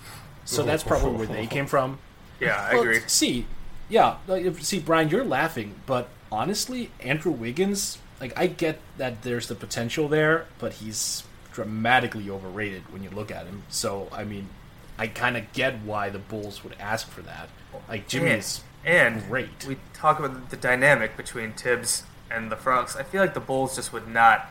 So 0.46 0.64
that's 0.64 0.84
probably 0.84 1.14
where 1.14 1.28
they 1.28 1.48
came 1.48 1.66
from. 1.66 2.00
Yeah, 2.40 2.60
I 2.60 2.74
Well, 2.74 2.82
agree. 2.82 3.00
See, 3.08 3.46
yeah, 3.88 4.18
like, 4.28 4.58
see, 4.60 4.80
Bryan, 4.80 5.08
you're 5.08 5.24
laughing, 5.24 5.76
but 5.86 6.10
honestly, 6.30 6.90
Andrew 7.00 7.32
Wiggins, 7.32 8.00
like, 8.22 8.38
I 8.38 8.48
get 8.48 8.80
that 8.98 9.22
there's 9.24 9.48
the 9.48 9.56
potential 9.56 10.08
there, 10.08 10.46
but 10.60 10.74
he's 10.74 11.24
dramatically 11.52 12.30
overrated 12.30 12.92
when 12.92 13.04
you 13.04 13.10
look 13.10 13.32
at 13.32 13.46
him. 13.46 13.64
So, 13.70 14.08
I 14.12 14.24
mean, 14.24 14.50
I 14.98 15.08
kind 15.08 15.38
of 15.38 15.52
get 15.54 15.80
why 15.82 16.10
the 16.10 16.20
Bulls 16.20 16.64
would 16.64 16.76
ask 16.80 17.10
for 17.10 17.22
that. 17.22 17.50
Like, 17.90 18.08
Jimmy 18.08 18.30
and, 18.32 18.40
is 18.40 18.62
and 18.86 19.24
great. 19.28 19.66
we 19.68 19.78
talk 19.94 20.20
about 20.20 20.50
the 20.50 20.58
dynamic 20.58 21.16
between 21.18 21.54
Thibs 21.54 22.04
and 22.30 22.52
the 22.52 22.56
Frogs. 22.56 22.96
I 22.96 23.04
feel 23.04 23.22
like 23.22 23.34
the 23.34 23.40
Bulls 23.40 23.76
just 23.76 23.92
would 23.94 24.08
not. 24.08 24.50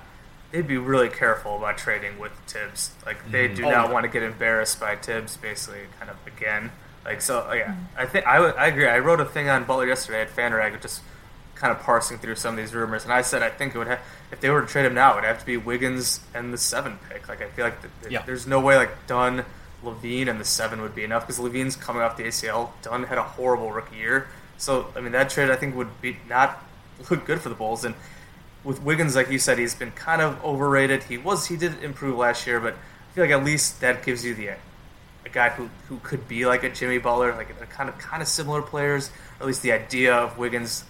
They'd 0.51 0.67
be 0.67 0.77
really 0.77 1.09
careful 1.09 1.57
about 1.57 1.79
trading 1.79 2.19
with 2.19 2.33
Thibs. 2.47 2.93
Like 3.07 3.31
they 3.31 3.49
do 3.49 3.65
Oh, 3.65 3.71
not 3.71 3.87
yeah. 3.89 3.93
want 3.93 4.05
to 4.05 4.09
get 4.11 4.23
embarrassed 4.23 4.79
by 4.79 4.97
Thibs, 4.97 5.37
basically, 5.37 5.81
kind 5.99 6.11
of 6.11 6.17
again. 6.27 6.71
Like 7.05 7.21
so, 7.21 7.49
uh, 7.49 7.55
yeah. 7.55 7.75
I 7.97 8.07
think 8.07 8.27
I, 8.27 8.39
would- 8.39 8.55
I 8.57 8.67
agree. 8.67 8.87
I 8.87 8.99
wrote 8.99 9.21
a 9.21 9.25
thing 9.25 9.49
on 9.49 9.65
Butler 9.65 9.87
yesterday 9.87 10.21
at 10.23 10.29
FanRag, 10.35 10.73
which 10.73 10.83
just 10.83 11.01
kind 11.63 11.71
of 11.71 11.81
parsing 11.83 12.19
through 12.19 12.35
some 12.35 12.55
of 12.55 12.57
these 12.59 12.75
rumors, 12.75 13.05
and 13.05 13.13
I 13.13 13.23
said 13.23 13.41
I 13.43 13.49
think 13.49 13.75
it 13.75 13.79
would 13.79 13.87
have 13.87 14.01
if 14.33 14.41
they 14.41 14.51
were 14.51 14.61
to 14.63 14.67
trade 14.67 14.85
him 14.85 14.95
now, 14.95 15.13
it 15.13 15.15
would 15.17 15.25
have 15.25 15.39
to 15.39 15.47
be 15.47 15.57
Wiggins 15.57 16.19
and 16.35 16.53
the 16.53 16.59
seven 16.59 16.99
pick. 17.09 17.29
Like 17.29 17.41
I 17.41 17.47
feel 17.51 17.65
like 17.65 17.81
the, 18.03 18.11
Yeah. 18.11 18.23
there's 18.27 18.47
no 18.47 18.59
way 18.59 18.77
like 18.77 19.07
Dunn, 19.07 19.45
LaVine, 19.85 20.29
and 20.29 20.41
the 20.41 20.45
seven 20.45 20.83
would 20.83 20.95
be 20.95 21.05
enough 21.05 21.25
because 21.27 21.39
LaVine's 21.39 21.77
coming 21.77 22.03
off 22.03 22.17
the 22.17 22.25
ACL. 22.25 22.71
Dunn 22.83 23.05
had 23.05 23.17
a 23.19 23.23
horrible 23.23 23.71
rookie 23.73 23.97
year, 23.97 24.27
so 24.59 24.89
I 24.97 25.01
mean 25.01 25.13
that 25.13 25.31
trade 25.31 25.51
I 25.51 25.57
think 25.57 25.77
would 25.77 26.01
be 26.03 26.17
not 26.29 26.63
look 27.11 27.25
good 27.25 27.41
for 27.41 27.49
the 27.49 27.55
Bulls. 27.55 27.85
And 27.85 27.95
with 28.65 28.83
Wiggins, 28.83 29.15
like 29.15 29.31
you 29.31 29.39
said, 29.39 29.59
he's 29.59 29.75
been 29.77 29.93
kind 29.93 30.21
of 30.21 30.45
overrated. 30.45 31.05
He 31.05 31.17
was 31.17 31.47
he 31.47 31.57
did 31.57 31.83
improve 31.85 32.17
last 32.19 32.47
year, 32.47 32.59
but 32.61 32.75
I 32.75 33.15
feel 33.15 33.25
like 33.25 33.31
at 33.33 33.45
least 33.45 33.81
that 33.83 34.05
gives 34.05 34.25
you 34.25 34.35
the 34.35 34.49
a 35.25 35.29
guy 35.31 35.51
who, 35.51 35.69
who 35.89 35.99
could 36.03 36.27
be 36.27 36.47
like 36.47 36.65
a 36.65 36.69
Jimmy 36.71 36.99
Butler, 36.99 37.33
like 37.37 37.51
a 37.51 37.67
kind 37.67 37.89
of 37.89 37.97
kind 37.99 38.21
of 38.23 38.27
similar 38.29 38.61
players, 38.63 39.09
or 39.39 39.43
at 39.45 39.47
least 39.47 39.63
the 39.63 39.71
idea 39.73 40.13
of 40.15 40.37
Wiggins 40.37 40.83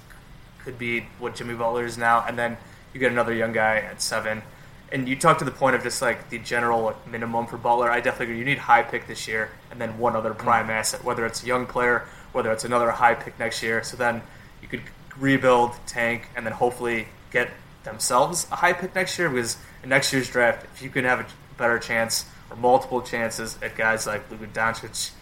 could 0.65 0.79
be 0.79 1.07
what 1.19 1.35
Jimmy 1.35 1.55
Butler 1.55 1.85
is 1.85 1.99
now, 1.99 2.25
and 2.27 2.39
then 2.39 2.57
you 2.93 3.01
get 3.01 3.13
another 3.13 3.35
young 3.35 3.53
guy 3.53 3.77
at 3.79 4.03
seven. 4.03 4.43
And 4.91 5.09
you 5.09 5.17
talk 5.17 5.39
to 5.39 5.45
the 5.45 5.51
point 5.51 5.75
of 5.75 5.83
just 5.83 6.03
like 6.03 6.29
the 6.29 6.39
general 6.39 6.83
like, 6.83 7.07
minimum 7.07 7.47
for 7.47 7.57
Butler. 7.57 7.91
I 7.91 8.01
definitely 8.01 8.27
agree. 8.27 8.39
You 8.41 8.45
need 8.45 8.59
high 8.59 8.83
pick 8.83 9.07
this 9.07 9.27
year, 9.27 9.51
and 9.71 9.81
then 9.81 9.99
one 9.99 10.15
other 10.15 10.35
prime 10.35 10.65
mm-hmm. 10.65 10.73
asset, 10.73 11.03
whether 11.03 11.25
it's 11.25 11.43
a 11.43 11.47
young 11.47 11.67
player, 11.67 12.07
whether 12.33 12.53
it's 12.53 12.65
another 12.65 12.91
high 12.91 13.15
pick 13.15 13.39
next 13.39 13.63
year. 13.63 13.83
So 13.83 13.97
then 13.97 14.23
you 14.61 14.69
could 14.69 14.83
rebuild, 15.19 15.73
tank, 15.87 16.29
and 16.37 16.45
then 16.45 16.53
hopefully 16.53 17.09
get 17.31 17.49
themselves 17.85 18.47
a 18.53 18.57
high 18.57 18.75
pick 18.75 18.95
next 18.95 19.19
year. 19.19 19.31
Because 19.31 19.57
in 19.83 19.89
next 19.89 20.13
year's 20.13 20.29
draft, 20.29 20.67
if 20.75 20.83
you 20.83 20.91
can 20.91 21.05
have 21.05 21.21
a 21.21 21.27
better 21.57 21.79
chance 21.79 22.27
or 22.51 22.57
multiple 22.57 23.01
chances 23.01 23.59
at 23.63 23.75
guys 23.75 24.07
like 24.07 24.31
Luka 24.31 24.47
Doncic, 24.49 25.13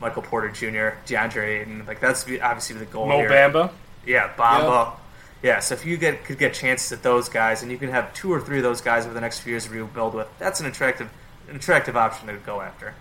Michael 0.00 0.22
Porter 0.22 0.50
Jr., 0.50 0.96
DeAndre 1.06 1.60
Ayton, 1.60 1.84
like 1.86 1.98
that's 2.00 2.22
obviously 2.40 2.76
the 2.76 2.86
goal 2.86 3.08
Mo 3.08 3.18
here. 3.18 3.30
Bamba. 3.30 3.72
Yeah, 4.08 4.32
Bamba. 4.36 4.94
Yeah, 5.42 5.60
so 5.60 5.74
if 5.74 5.84
you 5.84 5.96
get 5.96 6.24
could 6.24 6.38
get 6.38 6.54
chances 6.54 6.90
at 6.90 7.02
those 7.02 7.28
guys, 7.28 7.62
and 7.62 7.70
you 7.70 7.78
can 7.78 7.90
have 7.90 8.12
two 8.14 8.32
or 8.32 8.40
three 8.40 8.56
of 8.56 8.64
those 8.64 8.80
guys 8.80 9.04
over 9.04 9.14
the 9.14 9.20
next 9.20 9.40
few 9.40 9.52
years 9.52 9.66
to 9.66 9.70
rebuild 9.70 10.14
with, 10.14 10.26
that's 10.38 10.60
an 10.60 10.66
attractive, 10.66 11.08
an 11.48 11.56
attractive 11.56 11.96
option 11.96 12.26
to 12.26 12.34
go 12.38 12.60
after. 12.60 12.94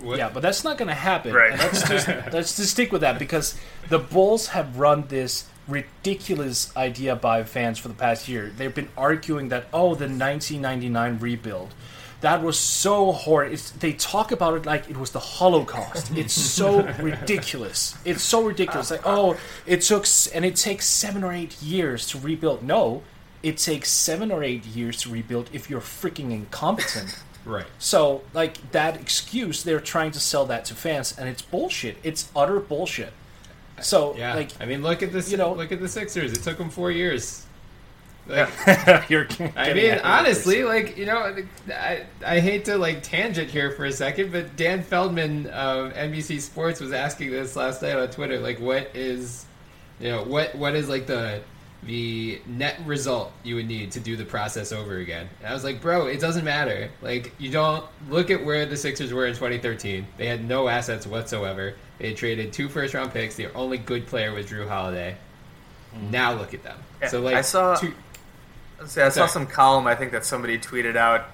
Mm-hmm. 0.00 0.14
Yeah, 0.14 0.30
but 0.32 0.40
that's 0.40 0.64
not 0.64 0.78
going 0.78 0.88
to 0.88 0.94
happen. 0.94 1.34
Right. 1.34 1.50
And 1.52 1.60
let's 1.60 1.86
just 1.86 2.08
let's 2.32 2.56
just 2.56 2.70
stick 2.70 2.92
with 2.92 3.02
that 3.02 3.18
because 3.18 3.58
the 3.88 3.98
Bulls 3.98 4.48
have 4.48 4.78
run 4.78 5.08
this 5.08 5.48
ridiculous 5.68 6.74
idea 6.76 7.16
by 7.16 7.42
fans 7.42 7.78
for 7.78 7.88
the 7.88 7.94
past 7.94 8.28
year. 8.28 8.52
They've 8.56 8.74
been 8.74 8.88
arguing 8.96 9.48
that 9.48 9.66
oh, 9.74 9.94
the 9.96 10.06
1999 10.06 11.18
rebuild. 11.18 11.74
That 12.22 12.42
was 12.42 12.58
so 12.58 13.12
horrid. 13.12 13.52
It's, 13.52 13.70
they 13.72 13.92
talk 13.92 14.32
about 14.32 14.54
it 14.56 14.64
like 14.66 14.88
it 14.88 14.96
was 14.96 15.10
the 15.10 15.20
Holocaust. 15.20 16.10
It's 16.16 16.32
so 16.32 16.82
ridiculous. 17.00 17.94
It's 18.04 18.22
so 18.22 18.42
ridiculous. 18.42 18.90
Like, 18.90 19.02
oh, 19.04 19.36
it 19.66 19.82
took, 19.82 20.06
and 20.34 20.44
it 20.44 20.56
takes 20.56 20.86
seven 20.86 21.22
or 21.22 21.32
eight 21.32 21.60
years 21.62 22.06
to 22.08 22.18
rebuild. 22.18 22.62
No, 22.62 23.02
it 23.42 23.58
takes 23.58 23.90
seven 23.90 24.32
or 24.32 24.42
eight 24.42 24.64
years 24.66 24.96
to 25.02 25.10
rebuild 25.10 25.50
if 25.52 25.68
you're 25.70 25.80
freaking 25.80 26.30
incompetent. 26.32 27.22
Right. 27.46 27.66
So, 27.78 28.22
like 28.34 28.72
that 28.72 29.00
excuse, 29.00 29.62
they're 29.62 29.78
trying 29.78 30.10
to 30.10 30.18
sell 30.18 30.46
that 30.46 30.64
to 30.64 30.74
fans, 30.74 31.16
and 31.16 31.28
it's 31.28 31.42
bullshit. 31.42 31.96
It's 32.02 32.28
utter 32.34 32.58
bullshit. 32.58 33.12
So, 33.80 34.16
Yeah. 34.16 34.34
like, 34.34 34.50
I 34.60 34.64
mean, 34.64 34.82
look 34.82 35.00
at 35.04 35.12
this. 35.12 35.30
you 35.30 35.36
know- 35.36 35.52
look 35.52 35.70
at 35.70 35.78
the 35.80 35.86
Sixers. 35.88 36.32
It 36.32 36.42
took 36.42 36.58
them 36.58 36.70
four 36.70 36.90
years. 36.90 37.45
Like. 38.28 38.48
I 39.56 39.72
mean, 39.72 39.98
honestly, 40.02 40.64
like 40.64 40.96
you 40.96 41.06
know, 41.06 41.36
I, 41.72 42.06
I 42.24 42.40
hate 42.40 42.64
to 42.66 42.76
like 42.76 43.02
tangent 43.02 43.50
here 43.50 43.70
for 43.70 43.84
a 43.84 43.92
second, 43.92 44.32
but 44.32 44.56
Dan 44.56 44.82
Feldman 44.82 45.46
of 45.48 45.92
NBC 45.92 46.40
Sports 46.40 46.80
was 46.80 46.92
asking 46.92 47.30
this 47.30 47.54
last 47.56 47.82
night 47.82 47.96
on 47.96 48.08
Twitter. 48.10 48.38
Like, 48.40 48.58
what 48.60 48.94
is, 48.94 49.44
you 50.00 50.08
know, 50.08 50.24
what 50.24 50.54
what 50.56 50.74
is 50.74 50.88
like 50.88 51.06
the 51.06 51.42
the 51.82 52.40
net 52.46 52.80
result 52.84 53.30
you 53.44 53.54
would 53.54 53.68
need 53.68 53.92
to 53.92 54.00
do 54.00 54.16
the 54.16 54.24
process 54.24 54.72
over 54.72 54.96
again? 54.96 55.28
And 55.40 55.48
I 55.48 55.52
was 55.52 55.62
like, 55.62 55.80
bro, 55.80 56.06
it 56.06 56.18
doesn't 56.20 56.44
matter. 56.44 56.90
Like, 57.02 57.32
you 57.38 57.50
don't 57.50 57.84
look 58.08 58.30
at 58.30 58.44
where 58.44 58.66
the 58.66 58.76
Sixers 58.76 59.12
were 59.12 59.26
in 59.26 59.34
2013. 59.34 60.04
They 60.16 60.26
had 60.26 60.46
no 60.46 60.66
assets 60.66 61.06
whatsoever. 61.06 61.74
They 61.98 62.12
traded 62.12 62.52
two 62.52 62.68
first 62.68 62.92
round 62.92 63.12
picks. 63.12 63.36
Their 63.36 63.56
only 63.56 63.78
good 63.78 64.06
player 64.06 64.32
was 64.32 64.46
Jrue 64.46 64.66
Holiday. 64.68 65.16
Now 66.10 66.32
look 66.34 66.52
at 66.54 66.62
them. 66.62 66.78
Yeah, 67.00 67.08
so 67.08 67.20
like, 67.20 67.36
I 67.36 67.40
saw- 67.42 67.76
two, 67.76 67.94
Let's 68.78 68.96
I 68.98 69.08
saw 69.08 69.26
some 69.26 69.46
column 69.46 69.86
I 69.86 69.94
think 69.94 70.12
that 70.12 70.24
somebody 70.24 70.58
tweeted 70.58 70.96
out. 70.96 71.26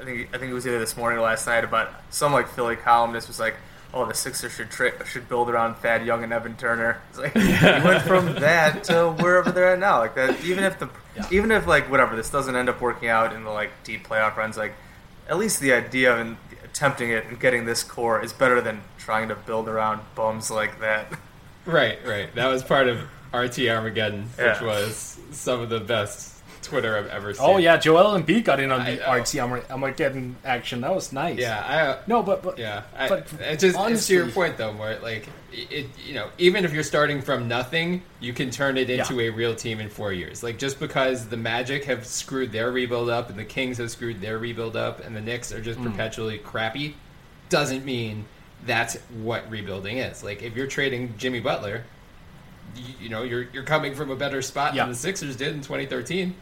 I 0.00 0.04
think 0.04 0.28
I 0.34 0.38
think 0.38 0.50
it 0.50 0.54
was 0.54 0.66
either 0.66 0.78
this 0.78 0.96
morning 0.96 1.18
or 1.18 1.22
last 1.22 1.46
night 1.46 1.64
about 1.64 1.90
some 2.10 2.32
like 2.32 2.48
Philly 2.48 2.76
columnist 2.76 3.28
was 3.28 3.40
like, 3.40 3.56
"Oh, 3.92 4.04
the 4.06 4.14
Sixers 4.14 4.52
should 4.52 4.70
tra- 4.70 5.04
should 5.06 5.28
build 5.28 5.50
around 5.50 5.74
Thad 5.76 6.04
Young 6.06 6.22
and 6.24 6.32
Evan 6.32 6.56
Turner." 6.56 7.00
It's 7.10 7.18
like 7.18 7.34
you 7.34 7.84
went 7.88 8.02
from 8.02 8.34
that 8.36 8.84
to 8.84 9.10
wherever 9.10 9.50
they're 9.50 9.72
at 9.72 9.78
now. 9.78 9.98
Like 9.98 10.14
that, 10.14 10.44
even 10.44 10.62
if 10.64 10.78
the 10.78 10.88
even 11.30 11.50
if 11.50 11.66
like 11.66 11.90
whatever 11.90 12.14
this 12.16 12.30
doesn't 12.30 12.54
end 12.54 12.68
up 12.68 12.80
working 12.80 13.08
out 13.08 13.32
in 13.32 13.42
the 13.44 13.50
like 13.50 13.70
deep 13.84 14.06
playoff 14.06 14.36
runs, 14.36 14.56
like 14.56 14.74
at 15.28 15.36
least 15.38 15.60
the 15.60 15.72
idea 15.72 16.14
of 16.16 16.36
attempting 16.64 17.10
it 17.10 17.26
and 17.26 17.40
getting 17.40 17.64
this 17.64 17.82
core 17.82 18.22
is 18.22 18.32
better 18.32 18.60
than 18.60 18.80
trying 18.98 19.28
to 19.28 19.34
build 19.34 19.68
around 19.68 20.00
bums 20.14 20.50
like 20.50 20.78
that. 20.80 21.06
Right, 21.66 21.98
right. 22.06 22.32
That 22.34 22.46
was 22.46 22.62
part 22.62 22.88
of 22.88 22.98
RT 23.34 23.68
Armageddon, 23.68 24.22
which 24.22 24.38
Yeah. 24.38 24.62
was 24.62 25.18
some 25.32 25.60
of 25.60 25.68
the 25.70 25.80
best 25.80 26.37
Twitter 26.68 26.96
I've 26.96 27.08
ever 27.08 27.32
seen. 27.34 27.44
Oh 27.44 27.56
yeah, 27.58 27.76
Joel 27.76 28.18
Embiid 28.20 28.44
got 28.44 28.60
in 28.60 28.70
on 28.70 28.84
the. 28.84 28.96
RT 29.10 29.38
Armor- 29.38 29.92
getting 29.92 30.36
action. 30.44 30.80
That 30.82 30.94
was 30.94 31.12
nice. 31.12 31.38
Yeah, 31.38 31.64
I 31.66 31.80
uh, 31.88 31.98
No, 32.06 32.22
but, 32.22 32.42
but 32.42 32.58
yeah. 32.58 32.82
I, 32.96 33.08
but 33.08 33.26
it 33.40 33.58
just 33.58 33.78
it's 33.78 34.06
to 34.06 34.14
your 34.14 34.28
point 34.30 34.56
though, 34.56 34.72
more 34.72 34.96
like 35.02 35.28
it. 35.52 35.86
You 36.06 36.14
know, 36.14 36.28
even 36.38 36.64
if 36.64 36.72
you're 36.72 36.82
starting 36.82 37.22
from 37.22 37.48
nothing, 37.48 38.02
you 38.20 38.32
can 38.32 38.50
turn 38.50 38.76
it 38.76 38.90
into 38.90 39.14
Yeah. 39.14 39.28
a 39.28 39.30
real 39.30 39.54
team 39.54 39.80
in 39.80 39.88
four 39.88 40.12
years. 40.12 40.42
Like 40.42 40.58
just 40.58 40.78
because 40.78 41.26
the 41.28 41.36
Magic 41.36 41.84
have 41.84 42.06
screwed 42.06 42.52
their 42.52 42.70
rebuild 42.70 43.08
up 43.10 43.30
and 43.30 43.38
the 43.38 43.44
Kings 43.44 43.78
have 43.78 43.90
screwed 43.90 44.20
their 44.20 44.38
rebuild 44.38 44.76
up 44.76 45.04
and 45.04 45.16
the 45.16 45.20
Knicks 45.20 45.52
are 45.52 45.60
Mm. 45.60 45.64
just 45.64 45.82
perpetually 45.82 46.38
crappy, 46.38 46.94
doesn't 47.48 47.84
mean 47.84 48.26
that's 48.66 48.96
what 49.22 49.48
rebuilding 49.50 49.98
is. 49.98 50.22
Like 50.22 50.42
if 50.42 50.54
you're 50.56 50.66
trading 50.66 51.14
Jimmy 51.16 51.40
Butler, 51.40 51.84
you, 52.76 52.94
you 53.02 53.08
know 53.08 53.22
you're 53.22 53.46
you're 53.52 53.62
coming 53.64 53.94
from 53.94 54.10
a 54.10 54.16
better 54.16 54.42
spot 54.42 54.74
Yeah. 54.74 54.82
than 54.82 54.90
the 54.92 54.98
Sixers 54.98 55.36
did 55.36 55.54
in 55.54 55.62
2013. 55.62 56.34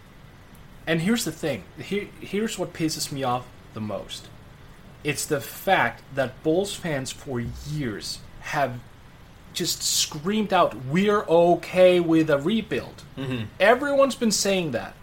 And 0.86 1.00
here's 1.00 1.24
the 1.24 1.32
thing. 1.32 1.64
Here, 1.78 2.08
here's 2.20 2.58
what 2.58 2.72
pisses 2.72 3.10
me 3.10 3.24
off 3.24 3.46
the 3.74 3.80
most. 3.80 4.28
It's 5.02 5.26
the 5.26 5.40
fact 5.40 6.02
that 6.14 6.42
Bulls 6.42 6.74
fans 6.74 7.10
for 7.10 7.40
years 7.40 8.20
have 8.40 8.78
just 9.52 9.82
screamed 9.82 10.52
out, 10.52 10.74
"We're 10.86 11.22
okay 11.22 12.00
with 12.00 12.30
a 12.30 12.38
rebuild." 12.38 13.02
Mm-hmm. 13.16 13.44
Everyone's 13.58 14.14
been 14.14 14.32
saying 14.32 14.72
that. 14.72 14.94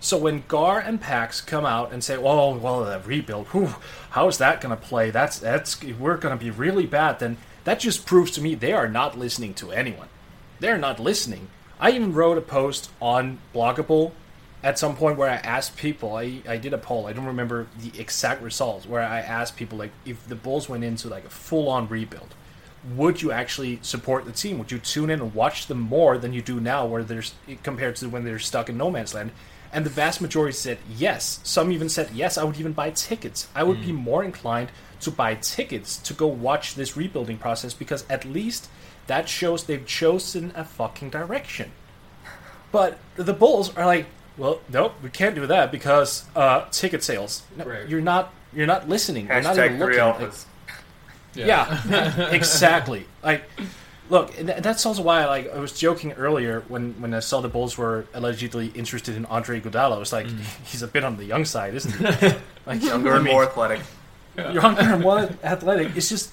So 0.00 0.16
when 0.16 0.42
Gar 0.48 0.80
and 0.80 1.00
Pax 1.00 1.40
come 1.40 1.64
out 1.64 1.92
and 1.92 2.02
say, 2.02 2.16
"Oh, 2.16 2.56
well, 2.56 2.84
the 2.84 3.00
rebuild, 3.00 3.46
whew, 3.48 3.74
how 4.10 4.28
is 4.28 4.38
that 4.38 4.60
going 4.60 4.76
to 4.76 4.82
play? 4.82 5.10
That's 5.10 5.38
that's 5.38 5.82
we're 5.82 6.16
going 6.16 6.36
to 6.36 6.44
be 6.44 6.50
really 6.50 6.86
bad." 6.86 7.18
Then 7.18 7.36
that 7.64 7.80
just 7.80 8.06
proves 8.06 8.30
to 8.32 8.40
me 8.40 8.54
they 8.54 8.72
are 8.72 8.88
not 8.88 9.18
listening 9.18 9.54
to 9.54 9.70
anyone. 9.70 10.08
They're 10.60 10.78
not 10.78 11.00
listening. 11.00 11.48
I 11.80 11.90
even 11.90 12.12
wrote 12.12 12.38
a 12.38 12.42
post 12.42 12.90
on 13.00 13.38
Blog 13.52 13.78
a 13.78 13.82
Bull 13.82 14.12
at 14.62 14.78
some 14.78 14.96
point 14.96 15.18
where 15.18 15.28
I 15.28 15.36
asked 15.36 15.76
people. 15.76 16.16
I, 16.16 16.40
I 16.48 16.56
did 16.56 16.72
a 16.72 16.78
poll. 16.78 17.06
I 17.06 17.12
don't 17.12 17.26
remember 17.26 17.66
the 17.78 17.98
exact 17.98 18.42
results. 18.42 18.86
Where 18.86 19.02
I 19.02 19.20
asked 19.20 19.56
people 19.56 19.78
like, 19.78 19.90
if 20.04 20.26
the 20.28 20.36
Bulls 20.36 20.68
went 20.68 20.84
into 20.84 21.08
like 21.08 21.24
a 21.24 21.30
full 21.30 21.68
on 21.68 21.88
rebuild, 21.88 22.34
would 22.94 23.22
you 23.22 23.32
actually 23.32 23.78
support 23.82 24.24
the 24.24 24.32
team? 24.32 24.58
Would 24.58 24.72
you 24.72 24.78
tune 24.78 25.10
in 25.10 25.20
and 25.20 25.34
watch 25.34 25.66
them 25.66 25.80
more 25.80 26.18
than 26.18 26.32
you 26.32 26.42
do 26.42 26.60
now, 26.60 26.86
where 26.86 27.04
there's 27.04 27.34
compared 27.62 27.96
to 27.96 28.08
when 28.08 28.24
they're 28.24 28.38
stuck 28.38 28.68
in 28.68 28.76
no 28.76 28.90
man's 28.90 29.14
land? 29.14 29.32
And 29.72 29.86
the 29.86 29.90
vast 29.90 30.20
majority 30.20 30.52
said 30.52 30.78
yes. 30.96 31.40
Some 31.44 31.72
even 31.72 31.88
said 31.88 32.10
yes. 32.12 32.36
I 32.36 32.44
would 32.44 32.60
even 32.60 32.72
buy 32.72 32.90
tickets. 32.90 33.48
I 33.54 33.62
would 33.62 33.80
be 33.80 33.92
mm. 33.92 33.96
more 34.02 34.22
inclined 34.22 34.70
to 35.00 35.10
buy 35.10 35.34
tickets 35.36 35.96
to 35.98 36.14
go 36.14 36.26
watch 36.26 36.74
this 36.74 36.96
rebuilding 36.96 37.38
process 37.38 37.72
because 37.72 38.04
at 38.08 38.24
least 38.24 38.68
that 39.06 39.28
shows 39.28 39.64
they've 39.64 39.86
chosen 39.86 40.52
a 40.54 40.64
fucking 40.64 41.10
direction. 41.10 41.72
But 42.70 42.98
the 43.16 43.32
Bulls 43.32 43.74
are 43.76 43.86
like, 43.86 44.06
well, 44.38 44.60
nope, 44.68 44.94
we 45.02 45.10
can't 45.10 45.34
do 45.34 45.46
that 45.46 45.70
because 45.72 46.24
uh, 46.34 46.66
ticket 46.70 47.02
sales. 47.02 47.42
No, 47.56 47.64
Right. 47.64 47.88
You're 47.88 48.00
not. 48.00 48.32
You're 48.54 48.66
not 48.66 48.88
listening. 48.88 49.28
You're 49.28 49.40
not 49.42 49.56
even 49.58 49.78
looking. 49.78 49.98
Like, 49.98 50.18
alphas. 50.18 50.44
yeah, 51.34 52.28
exactly. 52.30 53.06
Like, 53.22 53.44
look, 54.10 54.36
and 54.38 54.48
th- 54.48 54.62
that's 54.62 54.84
also 54.84 55.02
why, 55.02 55.24
like, 55.24 55.50
I 55.54 55.58
was 55.58 55.72
joking 55.78 56.12
earlier 56.12 56.62
when 56.68 56.92
when 57.00 57.14
I 57.14 57.20
saw 57.20 57.40
the 57.40 57.48
Bulls 57.48 57.78
were 57.78 58.04
allegedly 58.12 58.68
interested 58.74 59.16
in 59.16 59.24
Andre 59.26 59.60
Iguodala. 59.60 59.96
I 59.96 59.98
was 59.98 60.12
like, 60.12 60.26
he's 60.64 60.82
a 60.82 60.86
bit 60.88 61.02
on 61.04 61.16
the 61.16 61.24
young 61.24 61.44
side, 61.46 61.74
isn't 61.74 61.92
he? 61.94 62.36
like, 62.66 62.82
Younger 62.82 63.14
I 63.14 63.16
and 63.16 63.24
more 63.24 63.44
athletic. 63.44 63.80
younger 64.36 64.82
and 64.82 65.02
more 65.02 65.30
athletic. 65.42 65.96
It's 65.96 66.08
just, 66.10 66.30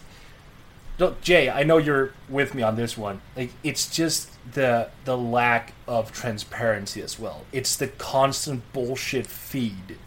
look, 0.98 1.22
Jay. 1.22 1.50
I 1.50 1.64
know 1.64 1.78
you're 1.78 2.12
with 2.28 2.54
me 2.54 2.64
on 2.64 2.76
this 2.76 2.98
one. 2.98 3.22
Like, 3.38 3.52
it's 3.64 3.90
just 3.90 4.30
the 4.54 4.90
the 5.06 5.18
lack 5.18 5.74
of 5.88 6.12
transparency 6.12 7.02
as 7.02 7.20
well. 7.20 7.46
It's 7.52 7.76
the 7.76 7.88
constant 7.88 8.64
bullshit 8.74 9.28
feed 9.28 9.98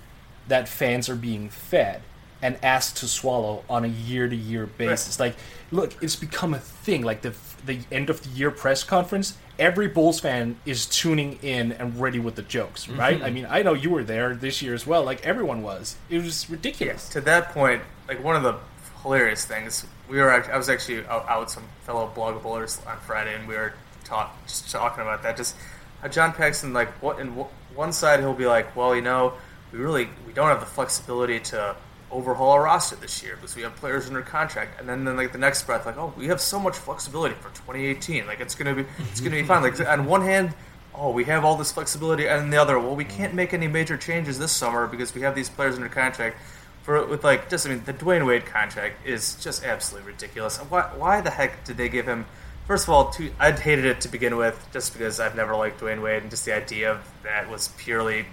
that 0.48 0.68
fans 0.68 1.08
are 1.08 1.16
being 1.16 1.48
fed 1.48 2.02
and 2.40 2.58
asked 2.62 2.96
to 2.96 3.06
swallow 3.06 3.62
on 3.70 3.84
a 3.84 3.88
year 3.88 4.28
to 4.28 4.34
year 4.34 4.66
basis. 4.66 5.20
Like, 5.20 5.36
look, 5.70 5.92
it's 6.02 6.16
become 6.16 6.54
a 6.54 6.58
thing. 6.58 7.02
Like 7.02 7.22
the 7.22 7.34
the 7.64 7.80
end 7.92 8.10
of 8.10 8.22
the 8.24 8.28
year 8.30 8.50
press 8.50 8.82
conference, 8.82 9.36
every 9.58 9.86
Bulls 9.86 10.18
fan 10.18 10.56
is 10.66 10.86
tuning 10.86 11.38
in 11.42 11.70
and 11.72 12.00
ready 12.00 12.18
with 12.18 12.34
the 12.34 12.42
jokes, 12.42 12.88
right? 12.88 13.20
Mhm. 13.20 13.24
I 13.24 13.30
mean, 13.30 13.46
I 13.48 13.62
know 13.62 13.74
you 13.74 13.90
were 13.90 14.02
there 14.02 14.34
this 14.34 14.60
year 14.62 14.74
as 14.74 14.84
well. 14.86 15.04
Like 15.04 15.24
everyone 15.24 15.62
was. 15.62 15.94
It 16.10 16.22
was 16.22 16.50
ridiculous. 16.50 17.08
to 17.10 17.20
that 17.20 17.50
point, 17.54 17.82
like 18.08 18.22
one 18.24 18.34
of 18.34 18.42
the 18.42 18.56
hilarious 19.02 19.44
things, 19.44 19.86
we 20.08 20.18
were 20.18 20.30
I 20.32 20.56
was 20.56 20.68
actually 20.68 21.06
out, 21.06 21.28
out 21.28 21.40
with 21.40 21.50
some 21.50 21.64
fellow 21.86 22.10
blog 22.12 22.42
bloggablers 22.42 22.84
on 22.88 22.98
Friday, 23.06 23.34
and 23.34 23.46
we 23.46 23.54
were 23.54 23.74
talk 24.04 24.36
just 24.46 24.70
talking 24.70 25.02
about 25.02 25.22
that. 25.22 25.36
Just 25.36 25.56
how 26.00 26.08
John 26.08 26.32
Paxson, 26.32 26.72
like, 26.72 26.88
what 27.02 27.18
in 27.18 27.28
one 27.74 27.92
side 27.92 28.20
he'll 28.20 28.34
be 28.34 28.46
like, 28.46 28.74
well, 28.76 28.94
you 28.94 29.02
know, 29.02 29.34
we 29.72 29.78
really 29.78 30.08
we 30.26 30.32
don't 30.32 30.48
have 30.48 30.60
the 30.60 30.66
flexibility 30.66 31.40
to 31.40 31.76
overhaul 32.10 32.50
our 32.50 32.64
roster 32.64 32.96
this 32.96 33.22
year 33.22 33.36
because 33.36 33.56
we 33.56 33.62
have 33.62 33.74
players 33.76 34.06
under 34.06 34.22
contract, 34.22 34.78
and 34.78 34.88
then 34.88 35.04
then 35.04 35.16
like 35.16 35.32
the 35.32 35.38
next 35.38 35.64
breath, 35.66 35.86
like, 35.86 35.96
oh, 35.96 36.12
we 36.16 36.26
have 36.26 36.40
so 36.40 36.58
much 36.58 36.76
flexibility 36.76 37.34
for 37.36 37.48
2018, 37.50 38.26
like 38.26 38.40
it's 38.40 38.54
gonna 38.54 38.74
be 38.74 38.84
it's 39.10 39.20
gonna 39.20 39.36
be 39.36 39.42
fine. 39.42 39.62
Like 39.62 39.80
on 39.80 40.06
one 40.06 40.22
hand. 40.22 40.54
Oh, 40.94 41.10
we 41.10 41.24
have 41.24 41.42
all 41.42 41.56
this 41.56 41.72
flexibility, 41.72 42.26
and 42.26 42.42
on 42.42 42.50
the 42.50 42.58
other, 42.58 42.78
well, 42.78 42.94
we 42.94 43.06
can't 43.06 43.32
make 43.32 43.54
any 43.54 43.66
major 43.66 43.96
changes 43.96 44.38
this 44.38 44.52
summer 44.52 44.86
because 44.86 45.14
we 45.14 45.22
have 45.22 45.34
these 45.34 45.48
players 45.48 45.76
under 45.76 45.88
contract 45.88 46.36
for 46.82 47.06
with 47.06 47.24
like 47.24 47.48
just 47.48 47.66
I 47.66 47.70
mean 47.70 47.82
the 47.84 47.94
Dwyane 47.94 48.26
Wade 48.26 48.44
contract 48.44 49.06
is 49.06 49.36
just 49.36 49.64
absolutely 49.64 50.12
ridiculous. 50.12 50.58
Why 50.58 50.82
why 50.96 51.20
the 51.20 51.30
heck 51.30 51.64
did 51.64 51.76
they 51.76 51.88
give 51.88 52.06
him? 52.06 52.26
First 52.66 52.84
of 52.84 52.90
all, 52.90 53.10
two, 53.10 53.32
I'd 53.40 53.58
hated 53.58 53.84
it 53.84 54.00
to 54.02 54.08
begin 54.08 54.36
with 54.36 54.66
just 54.72 54.92
because 54.92 55.18
I've 55.20 55.34
never 55.36 55.54
liked 55.56 55.80
Dwyane 55.80 56.02
Wade 56.02 56.22
and 56.22 56.30
just 56.30 56.44
the 56.44 56.54
idea 56.54 56.92
of 56.92 57.00
that 57.24 57.50
was 57.50 57.68
purely 57.76 58.26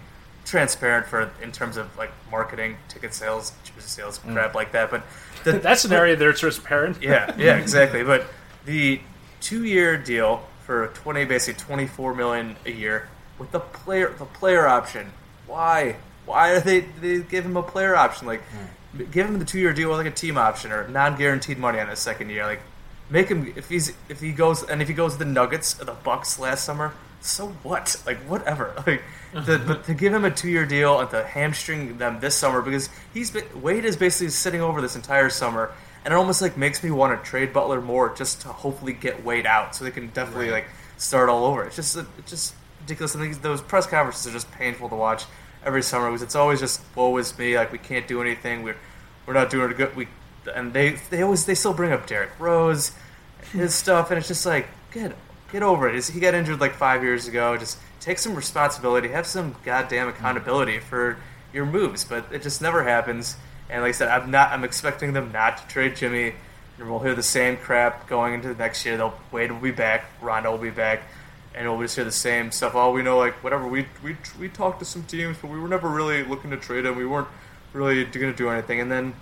transparent 0.45 1.07
for 1.07 1.31
in 1.41 1.51
terms 1.51 1.77
of 1.77 1.95
like 1.97 2.11
marketing, 2.31 2.77
ticket 2.87 3.13
sales, 3.13 3.51
jersey 3.63 3.87
sales, 3.87 4.19
Mm. 4.19 4.33
crap 4.33 4.55
like 4.55 4.71
that. 4.73 4.91
But 4.91 5.03
the, 5.43 5.53
That's 5.59 5.83
an 5.85 5.93
area 5.93 6.15
that's 6.15 6.39
transparent. 6.39 7.01
yeah, 7.01 7.33
yeah, 7.37 7.57
exactly. 7.57 8.03
But 8.03 8.25
the 8.65 9.01
two-year 9.41 9.97
deal 9.97 10.43
for 10.65 10.87
twenty, 10.93 11.25
basically 11.25 11.59
twenty-four 11.59 12.13
million 12.13 12.55
a 12.65 12.71
year 12.71 13.09
with 13.39 13.51
the 13.51 13.59
player, 13.59 14.13
the 14.17 14.25
player 14.25 14.67
option. 14.67 15.11
Why? 15.47 15.95
Why 16.25 16.51
are 16.51 16.59
they 16.59 16.81
they 17.01 17.19
give 17.19 17.45
him 17.45 17.57
a 17.57 17.63
player 17.63 17.95
option? 17.95 18.27
Like, 18.27 18.43
give 19.11 19.25
him 19.27 19.39
the 19.39 19.45
two-year 19.45 19.73
deal 19.73 19.89
with 19.89 19.97
like 19.97 20.07
a 20.07 20.11
team 20.11 20.37
option 20.37 20.71
or 20.71 20.87
non-guaranteed 20.87 21.57
money 21.57 21.79
on 21.79 21.87
his 21.89 21.99
second 21.99 22.29
year. 22.29 22.45
Like, 22.45 22.61
make 23.10 23.28
him 23.30 23.52
if 23.56 23.69
he's 23.69 23.93
if 24.08 24.19
he 24.19 24.32
goes 24.32 24.63
and 24.63 24.82
if 24.82 24.88
he 24.88 24.93
goes 24.93 25.17
the 25.17 25.26
Nuggets 25.26 25.80
or 25.82 25.86
the 25.86 25.93
Bucks 25.93 26.39
last 26.39 26.63
summer. 26.63 26.93
So 27.22 27.48
what? 27.63 28.02
Like 28.06 28.17
whatever. 28.19 28.74
Like, 29.34 29.45
the, 29.45 29.60
but 29.60 29.84
to 29.84 29.93
give 29.93 30.12
him 30.12 30.26
a 30.26 30.32
two-year 30.32 30.65
deal 30.65 31.00
and 31.00 31.08
to 31.12 31.24
hamstring 31.24 32.00
them 32.00 32.19
this 32.19 32.34
summer 32.36 32.63
because 32.63 32.89
he's 33.13 33.30
been, 33.30 33.43
Wade 33.62 33.86
is 33.86 33.95
basically 33.95 34.30
sitting 34.30 34.60
over 34.60 34.82
this 34.82 34.95
entire 34.95 35.30
summer, 35.30 35.72
and 36.04 36.12
it 36.12 36.17
almost 36.17 36.41
like 36.41 36.58
makes 36.58 36.84
me 36.84 36.89
want 36.89 37.24
to 37.24 37.30
trade 37.30 37.54
Butler 37.54 37.80
more 37.80 38.12
just 38.15 38.41
to 38.41 38.48
hopefully 38.48 38.91
get 38.93 39.24
Wade 39.24 39.45
out 39.45 39.76
so 39.76 39.84
they 39.86 39.91
can 39.91 40.08
definitely 40.08 40.50
like 40.50 40.65
start 40.98 41.30
all 41.30 41.45
over. 41.45 41.63
It's 41.65 41.76
just 41.76 41.95
it's 42.17 42.32
just 42.32 42.56
ridiculous. 42.82 43.13
And 43.13 43.24
these- 43.24 43.38
those 43.38 43.62
press 43.62 43.86
conferences 43.86 44.26
are 44.26 44.32
just 44.32 44.50
painful 44.54 44.89
to 44.89 44.95
watch 44.95 45.26
every 45.63 45.84
summer 45.84 46.08
because 46.10 46.24
it's 46.24 46.36
always 46.36 46.60
just 46.60 46.82
woe 46.95 47.15
is 47.17 47.38
me. 47.38 47.56
Like 47.56 47.72
we 47.72 47.78
can't 47.78 48.08
do 48.08 48.22
anything. 48.22 48.63
We're 48.63 48.78
we're 49.28 49.34
not 49.36 49.52
doing 49.52 49.69
it 49.69 49.78
good. 49.78 49.95
We 49.95 50.08
and 50.55 50.73
they 50.73 50.91
they 51.09 51.21
always 51.21 51.45
they 51.45 51.55
still 51.55 51.73
bring 51.73 51.91
up 51.91 52.07
Derrick 52.07 52.31
Rose, 52.39 52.91
his 53.51 53.73
stuff, 53.73 54.12
and 54.12 54.17
it's 54.17 54.27
just 54.27 54.45
like 54.45 54.67
get 54.91 55.15
get 55.51 55.63
over 55.63 55.89
it. 55.89 56.07
He 56.07 56.19
got 56.19 56.33
injured 56.33 56.59
like 56.59 56.73
five 56.73 57.03
years 57.03 57.27
ago. 57.27 57.57
Just 57.57 57.77
take 57.99 58.17
some 58.17 58.35
responsibility. 58.35 59.09
Have 59.09 59.25
some 59.25 59.55
goddamn 59.63 60.07
accountability 60.07 60.79
for 60.79 61.17
your 61.53 61.65
moves. 61.65 62.03
But 62.03 62.25
it 62.31 62.41
just 62.41 62.62
never 62.62 62.83
happens. 62.83 63.35
And 63.69 63.81
like 63.81 63.89
I 63.89 63.93
said, 63.93 64.07
I'm 64.09 64.31
not. 64.31 64.51
I'm 64.51 64.63
expecting 64.63 65.13
them 65.13 65.31
not 65.31 65.57
to 65.57 65.67
trade 65.67 65.95
Jimmy. 65.95 66.33
And 66.77 66.89
we'll 66.89 66.99
hear 66.99 67.15
the 67.15 67.23
same 67.23 67.57
crap 67.57 68.07
going 68.07 68.33
into 68.33 68.47
the 68.47 68.55
next 68.55 68.85
year. 68.85 68.95
They'll 68.95 69.19
Wade 69.31 69.51
will 69.51 69.59
be 69.59 69.71
back. 69.71 70.05
Rondo 70.21 70.51
will 70.51 70.57
be 70.57 70.69
back. 70.69 71.03
And 71.53 71.67
we'll 71.67 71.81
just 71.81 71.95
hear 71.95 72.05
the 72.05 72.12
same 72.12 72.51
stuff. 72.51 72.73
Oh, 72.75 72.91
we 72.91 73.01
know, 73.01 73.17
like 73.17 73.43
whatever. 73.43 73.67
We 73.67 73.85
we 74.03 74.15
we 74.39 74.49
talked 74.49 74.79
to 74.79 74.85
some 74.85 75.03
teams, 75.03 75.38
but 75.41 75.49
we 75.49 75.59
were 75.59 75.67
never 75.67 75.89
really 75.89 76.23
looking 76.23 76.51
to 76.51 76.57
trade 76.57 76.85
him. 76.85 76.95
We 76.95 77.05
weren't 77.05 77.27
really 77.73 78.05
going 78.05 78.31
to 78.31 78.38
do 78.38 78.49
anything. 78.49 78.79
And 78.79 78.91
then 78.91 79.13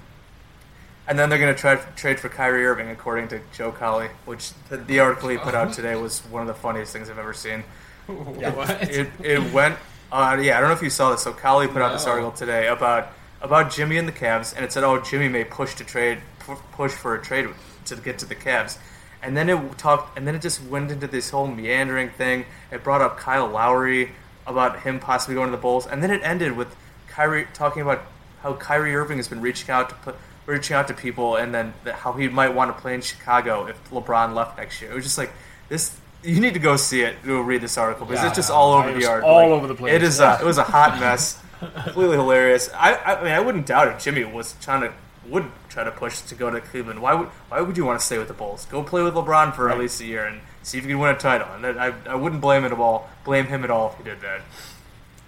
and 1.07 1.17
then 1.17 1.29
they're 1.29 1.39
going 1.39 1.53
to 1.53 1.59
try 1.59 1.75
trade 1.95 2.19
for 2.19 2.29
Kyrie 2.29 2.65
Irving, 2.65 2.89
according 2.89 3.29
to 3.29 3.39
Joe 3.53 3.71
Cowley, 3.71 4.09
which 4.25 4.51
the, 4.69 4.77
the 4.77 4.99
article 4.99 5.29
he 5.29 5.37
put 5.37 5.55
out 5.55 5.73
today 5.73 5.95
was 5.95 6.19
one 6.25 6.41
of 6.41 6.47
the 6.47 6.53
funniest 6.53 6.91
things 6.91 7.09
I've 7.09 7.19
ever 7.19 7.33
seen. 7.33 7.63
What? 8.07 8.83
It, 8.83 9.09
it 9.21 9.51
went. 9.51 9.77
Uh, 10.09 10.39
yeah, 10.41 10.57
I 10.57 10.61
don't 10.61 10.69
know 10.69 10.75
if 10.75 10.81
you 10.81 10.89
saw 10.89 11.11
this. 11.11 11.23
So 11.23 11.33
Colley 11.33 11.67
put 11.67 11.81
out 11.81 11.91
this 11.91 12.07
article 12.07 12.31
today 12.31 12.67
about 12.67 13.11
about 13.41 13.69
Jimmy 13.69 13.97
and 13.97 14.07
the 14.07 14.13
Cavs, 14.13 14.55
and 14.55 14.63
it 14.63 14.71
said, 14.71 14.85
"Oh, 14.85 15.01
Jimmy 15.01 15.27
may 15.27 15.43
push 15.43 15.75
to 15.75 15.83
trade, 15.83 16.19
pu- 16.39 16.55
push 16.71 16.93
for 16.93 17.15
a 17.15 17.21
trade 17.21 17.49
to 17.83 17.95
get 17.97 18.17
to 18.19 18.25
the 18.25 18.35
Cavs." 18.35 18.77
And 19.21 19.35
then 19.35 19.49
it 19.49 19.77
talked, 19.77 20.17
and 20.17 20.25
then 20.25 20.35
it 20.35 20.41
just 20.41 20.63
went 20.63 20.89
into 20.89 21.07
this 21.07 21.31
whole 21.31 21.47
meandering 21.47 22.09
thing. 22.11 22.45
It 22.71 22.81
brought 22.81 23.01
up 23.01 23.17
Kyle 23.17 23.47
Lowry 23.47 24.13
about 24.45 24.79
him 24.83 25.01
possibly 25.01 25.35
going 25.35 25.47
to 25.47 25.51
the 25.51 25.61
Bulls, 25.61 25.85
and 25.85 26.01
then 26.01 26.09
it 26.09 26.21
ended 26.23 26.55
with 26.55 26.73
Kyrie 27.09 27.47
talking 27.53 27.81
about 27.81 28.03
how 28.41 28.53
Kyrie 28.53 28.95
Irving 28.95 29.17
has 29.17 29.27
been 29.27 29.41
reaching 29.41 29.69
out 29.69 29.89
to 29.89 29.95
put, 29.95 30.15
reaching 30.47 30.75
out 30.75 30.87
to 30.87 30.95
people, 30.95 31.35
and 31.35 31.53
then 31.53 31.73
that 31.83 31.93
how 31.95 32.13
he 32.13 32.27
might 32.27 32.49
want 32.55 32.75
to 32.75 32.81
play 32.81 32.95
in 32.95 33.01
Chicago 33.01 33.67
if 33.67 33.77
LeBron 33.91 34.33
left 34.33 34.57
next 34.57 34.81
year. 34.81 34.89
It 34.91 34.95
was 34.95 35.03
just 35.03 35.17
like 35.19 35.31
this. 35.69 35.95
You 36.23 36.39
need 36.39 36.55
to 36.55 36.59
go 36.59 36.75
see 36.77 37.01
it. 37.01 37.15
Go 37.23 37.39
read 37.41 37.61
this 37.61 37.77
article 37.77 38.07
because 38.07 38.23
Yeah, 38.23 38.29
it's 38.29 38.37
just 38.37 38.49
all 38.49 38.73
over 38.73 38.91
the 38.91 39.01
yard. 39.01 39.23
all 39.23 39.49
Like, 39.49 39.49
over 39.51 39.67
the 39.67 39.75
place. 39.75 39.93
It 39.93 40.01
is. 40.01 40.19
Yeah. 40.19 40.39
A, 40.39 40.41
it 40.41 40.45
was 40.45 40.57
a 40.57 40.63
hot 40.63 40.99
mess. 40.99 41.39
completely 41.59 42.17
hilarious. 42.17 42.69
I, 42.75 42.95
I 42.95 43.23
mean, 43.23 43.33
I 43.33 43.39
wouldn't 43.39 43.67
doubt 43.67 43.87
if 43.89 44.03
Jimmy 44.03 44.23
was 44.23 44.55
trying 44.59 44.81
to 44.81 44.93
would 45.29 45.45
try 45.67 45.83
to 45.83 45.91
push 45.91 46.21
to 46.21 46.35
go 46.35 46.49
to 46.49 46.61
Cleveland. 46.61 47.01
Why 47.01 47.13
would 47.13 47.27
Why 47.49 47.61
would 47.61 47.75
you 47.77 47.85
want 47.85 47.99
to 47.99 48.05
stay 48.05 48.17
with 48.17 48.29
the 48.29 48.33
Bulls? 48.33 48.65
Go 48.65 48.81
play 48.81 49.03
with 49.03 49.13
LeBron 49.13 49.53
for 49.55 49.69
at 49.69 49.77
least 49.77 49.99
a 50.01 50.05
year 50.05 50.25
and 50.25 50.39
see 50.63 50.77
if 50.77 50.85
you 50.85 50.91
can 50.91 50.99
win 50.99 51.13
a 51.13 51.17
title. 51.19 51.47
And 51.53 51.65
I 51.79 51.93
I 52.07 52.15
wouldn't 52.15 52.41
blame 52.41 52.63
it 52.63 52.71
at 52.71 52.79
all. 52.79 53.09
Blame 53.25 53.45
him 53.47 53.63
at 53.65 53.69
all 53.69 53.91
if 53.91 53.97
he 53.97 54.03
did 54.03 54.21
that. 54.21 54.41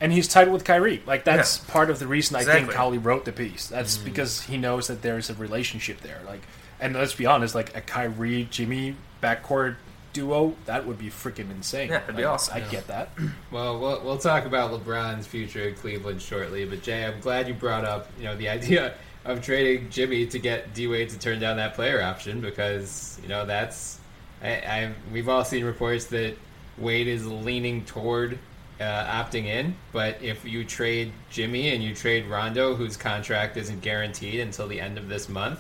And 0.01 0.13
he's 0.13 0.27
tight 0.27 0.49
with 0.49 0.63
Kyrie. 0.63 1.01
Like 1.05 1.23
that's 1.23 1.57
part 1.57 1.89
of 1.89 1.99
the 1.99 2.07
reason 2.07 2.35
I 2.35 2.39
think 2.39 2.49
Exactly. 2.49 2.75
Cowley 2.75 2.97
wrote 2.97 3.25
the 3.25 3.33
piece. 3.33 3.67
That's 3.67 3.97
mm. 3.97 4.05
because 4.05 4.41
he 4.41 4.57
knows 4.57 4.87
that 4.87 5.01
there's 5.01 5.29
a 5.29 5.33
relationship 5.33 6.01
there. 6.01 6.21
Like, 6.25 6.41
and 6.79 6.93
let's 6.93 7.13
be 7.13 7.25
honest, 7.25 7.53
like 7.55 7.75
a 7.75 7.81
Kyrie 7.81 8.47
Jimmy 8.49 8.95
backcourt 9.21 9.75
duo, 10.13 10.55
that 10.65 10.87
would 10.87 10.97
be 10.97 11.09
freaking 11.09 11.51
insane. 11.51 11.89
Yeah, 11.89 12.03
it'd 12.03 12.15
be 12.15 12.23
Like, 12.23 12.33
awesome. 12.33 12.57
I'd 12.57 12.69
get 12.69 12.87
that. 12.87 13.09
Well, 13.51 13.79
well, 13.79 14.01
we'll 14.05 14.19
talk 14.19 14.45
about 14.45 14.71
LeBron's 14.71 15.25
future 15.25 15.67
in 15.67 15.75
Cleveland 15.75 16.21
shortly. 16.21 16.65
But 16.65 16.83
Jay, 16.83 17.03
I'm 17.03 17.19
glad 17.19 17.47
you 17.47 17.55
brought 17.55 17.83
up, 17.83 18.07
you 18.17 18.25
know, 18.25 18.35
the 18.37 18.47
idea 18.47 18.93
of 19.25 19.41
trading 19.41 19.89
Jimmy 19.89 20.25
to 20.27 20.39
get 20.39 20.73
D 20.73 20.87
Wade 20.87 21.09
to 21.09 21.19
turn 21.19 21.39
down 21.39 21.57
that 21.57 21.73
player 21.73 22.01
option 22.01 22.41
because 22.41 23.19
you 23.21 23.29
know 23.29 23.45
that's 23.45 23.99
I, 24.41 24.49
I 24.49 24.93
we've 25.11 25.29
all 25.29 25.43
seen 25.43 25.65
reports 25.65 26.05
that 26.05 26.35
Wade 26.77 27.07
is 27.07 27.25
leaning 27.27 27.85
toward 27.85 28.39
uh, 28.79 29.23
opting 29.23 29.45
in. 29.45 29.75
But 29.91 30.21
if 30.21 30.45
you 30.45 30.63
trade 30.63 31.11
Jimmy 31.29 31.69
and 31.69 31.83
you 31.83 31.93
trade 31.93 32.25
Rondo, 32.27 32.75
whose 32.75 32.97
contract 32.97 33.57
isn't 33.57 33.81
guaranteed 33.81 34.39
until 34.39 34.67
the 34.67 34.79
end 34.79 34.97
of 34.97 35.09
this 35.09 35.29
month, 35.29 35.59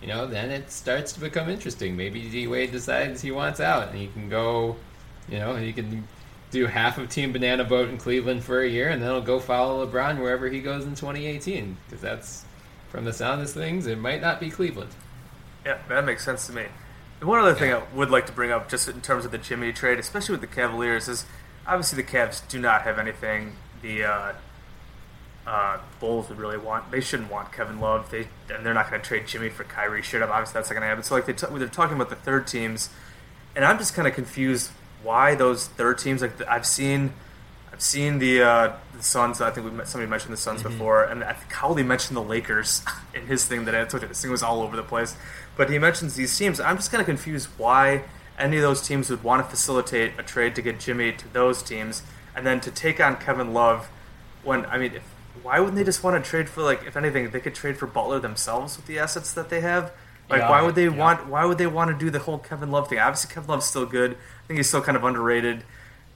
you 0.00 0.08
know, 0.08 0.26
then 0.26 0.50
it 0.50 0.70
starts 0.70 1.12
to 1.12 1.20
become 1.20 1.48
interesting. 1.48 1.96
Maybe 1.96 2.28
D 2.28 2.46
Wade 2.46 2.72
decides 2.72 3.22
he 3.22 3.30
wants 3.30 3.60
out 3.60 3.88
and 3.88 3.98
he 3.98 4.08
can 4.08 4.28
go, 4.28 4.76
you 5.28 5.38
know, 5.38 5.54
he 5.56 5.72
can 5.72 6.06
do 6.50 6.66
half 6.66 6.98
of 6.98 7.08
Team 7.08 7.32
Banana 7.32 7.64
Boat 7.64 7.88
in 7.88 7.96
Cleveland 7.96 8.44
for 8.44 8.60
a 8.60 8.68
year 8.68 8.88
and 8.88 9.00
then 9.00 9.10
he'll 9.10 9.22
go 9.22 9.38
follow 9.38 9.86
LeBron 9.86 10.20
wherever 10.20 10.48
he 10.48 10.60
goes 10.60 10.84
in 10.84 10.90
2018. 10.90 11.76
Because 11.86 12.02
that's, 12.02 12.44
from 12.88 13.04
the 13.04 13.12
sound 13.12 13.40
of 13.40 13.50
things, 13.50 13.86
it 13.86 13.98
might 13.98 14.20
not 14.20 14.40
be 14.40 14.50
Cleveland. 14.50 14.90
Yeah, 15.64 15.78
that 15.88 16.04
makes 16.04 16.24
sense 16.24 16.46
to 16.48 16.52
me. 16.52 16.66
And 17.20 17.28
one 17.28 17.38
other 17.38 17.54
thing 17.54 17.72
I 17.72 17.80
would 17.94 18.10
like 18.10 18.26
to 18.26 18.32
bring 18.32 18.50
up, 18.50 18.68
just 18.68 18.88
in 18.88 19.00
terms 19.00 19.24
of 19.24 19.30
the 19.30 19.38
Jimmy 19.38 19.72
trade, 19.72 20.00
especially 20.00 20.32
with 20.32 20.40
the 20.40 20.48
Cavaliers, 20.48 21.06
is 21.06 21.24
obviously 21.66 22.02
the 22.02 22.08
Cavs 22.08 22.46
do 22.48 22.58
not 22.58 22.82
have 22.82 22.98
anything 22.98 23.56
the 23.82 24.04
uh, 24.04 24.32
uh, 25.46 25.78
Bulls 26.00 26.28
would 26.28 26.38
really 26.38 26.58
want. 26.58 26.90
They 26.90 27.00
shouldn't 27.00 27.30
want 27.30 27.52
Kevin 27.52 27.80
Love. 27.80 28.10
They 28.10 28.28
and 28.52 28.64
they're 28.64 28.74
not 28.74 28.88
going 28.88 29.00
to 29.00 29.06
trade 29.06 29.26
Jimmy 29.26 29.48
for 29.48 29.64
Kyrie. 29.64 30.02
Straight 30.02 30.22
up, 30.22 30.30
obviously 30.30 30.54
that's 30.54 30.70
not 30.70 30.74
going 30.74 30.82
to 30.82 30.88
happen. 30.88 31.02
So 31.02 31.14
like 31.14 31.26
they 31.26 31.32
t- 31.32 31.46
they're 31.50 31.68
talking 31.68 31.96
about 31.96 32.10
the 32.10 32.16
third 32.16 32.46
teams, 32.46 32.90
and 33.54 33.64
I'm 33.64 33.78
just 33.78 33.94
kind 33.94 34.06
of 34.06 34.14
confused 34.14 34.70
why 35.02 35.34
those 35.34 35.66
third 35.66 35.98
teams. 35.98 36.22
Like 36.22 36.38
the, 36.38 36.50
I've 36.50 36.66
seen. 36.66 37.12
I've 37.72 37.80
seen 37.80 38.18
the 38.18 38.42
uh, 38.42 38.72
the 38.94 39.02
Suns. 39.02 39.40
I 39.40 39.50
think 39.50 39.64
we 39.64 39.72
met, 39.72 39.88
somebody 39.88 40.08
mentioned 40.08 40.32
the 40.32 40.36
Suns 40.36 40.62
before, 40.62 41.04
and 41.04 41.24
I 41.24 41.32
think 41.32 41.50
Cowley 41.50 41.82
mentioned 41.82 42.18
the 42.18 42.22
Lakers 42.22 42.82
in 43.14 43.26
his 43.26 43.46
thing 43.46 43.64
that 43.64 43.74
I 43.74 43.84
told 43.86 44.02
you 44.02 44.08
this 44.08 44.20
thing 44.20 44.30
was 44.30 44.42
all 44.42 44.60
over 44.60 44.76
the 44.76 44.82
place. 44.82 45.16
But 45.56 45.70
he 45.70 45.78
mentions 45.78 46.14
these 46.14 46.36
teams. 46.36 46.60
I'm 46.60 46.76
just 46.76 46.90
kind 46.90 47.00
of 47.00 47.06
confused 47.06 47.48
why 47.56 48.04
any 48.42 48.56
of 48.56 48.62
those 48.62 48.86
teams 48.86 49.08
would 49.08 49.22
want 49.22 49.42
to 49.44 49.48
facilitate 49.48 50.12
a 50.18 50.22
trade 50.22 50.54
to 50.56 50.62
get 50.62 50.80
Jimmy 50.80 51.12
to 51.12 51.32
those 51.32 51.62
teams, 51.62 52.02
and 52.34 52.46
then 52.46 52.60
to 52.60 52.70
take 52.70 53.00
on 53.00 53.16
Kevin 53.16 53.54
Love. 53.54 53.88
When 54.42 54.66
I 54.66 54.78
mean, 54.78 54.94
if, 54.96 55.02
why 55.42 55.60
wouldn't 55.60 55.76
they 55.76 55.84
just 55.84 56.02
want 56.02 56.22
to 56.22 56.28
trade 56.28 56.48
for 56.48 56.62
like, 56.62 56.84
if 56.84 56.96
anything, 56.96 57.30
they 57.30 57.40
could 57.40 57.54
trade 57.54 57.76
for 57.76 57.86
Butler 57.86 58.18
themselves 58.18 58.76
with 58.76 58.86
the 58.86 58.98
assets 58.98 59.32
that 59.34 59.48
they 59.48 59.60
have. 59.60 59.92
Like, 60.28 60.40
Yeah, 60.40 60.50
why 60.50 60.62
would 60.62 60.74
they 60.74 60.84
yeah. 60.84 60.96
want? 60.96 61.28
Why 61.28 61.44
would 61.44 61.58
they 61.58 61.66
want 61.66 61.90
to 61.90 62.04
do 62.04 62.10
the 62.10 62.18
whole 62.18 62.38
Kevin 62.38 62.70
Love 62.70 62.88
thing? 62.88 62.98
Obviously, 62.98 63.32
Kevin 63.32 63.48
Love's 63.48 63.66
still 63.66 63.86
good. 63.86 64.12
I 64.12 64.46
think 64.46 64.58
he's 64.58 64.68
still 64.68 64.82
kind 64.82 64.96
of 64.96 65.04
underrated, 65.04 65.64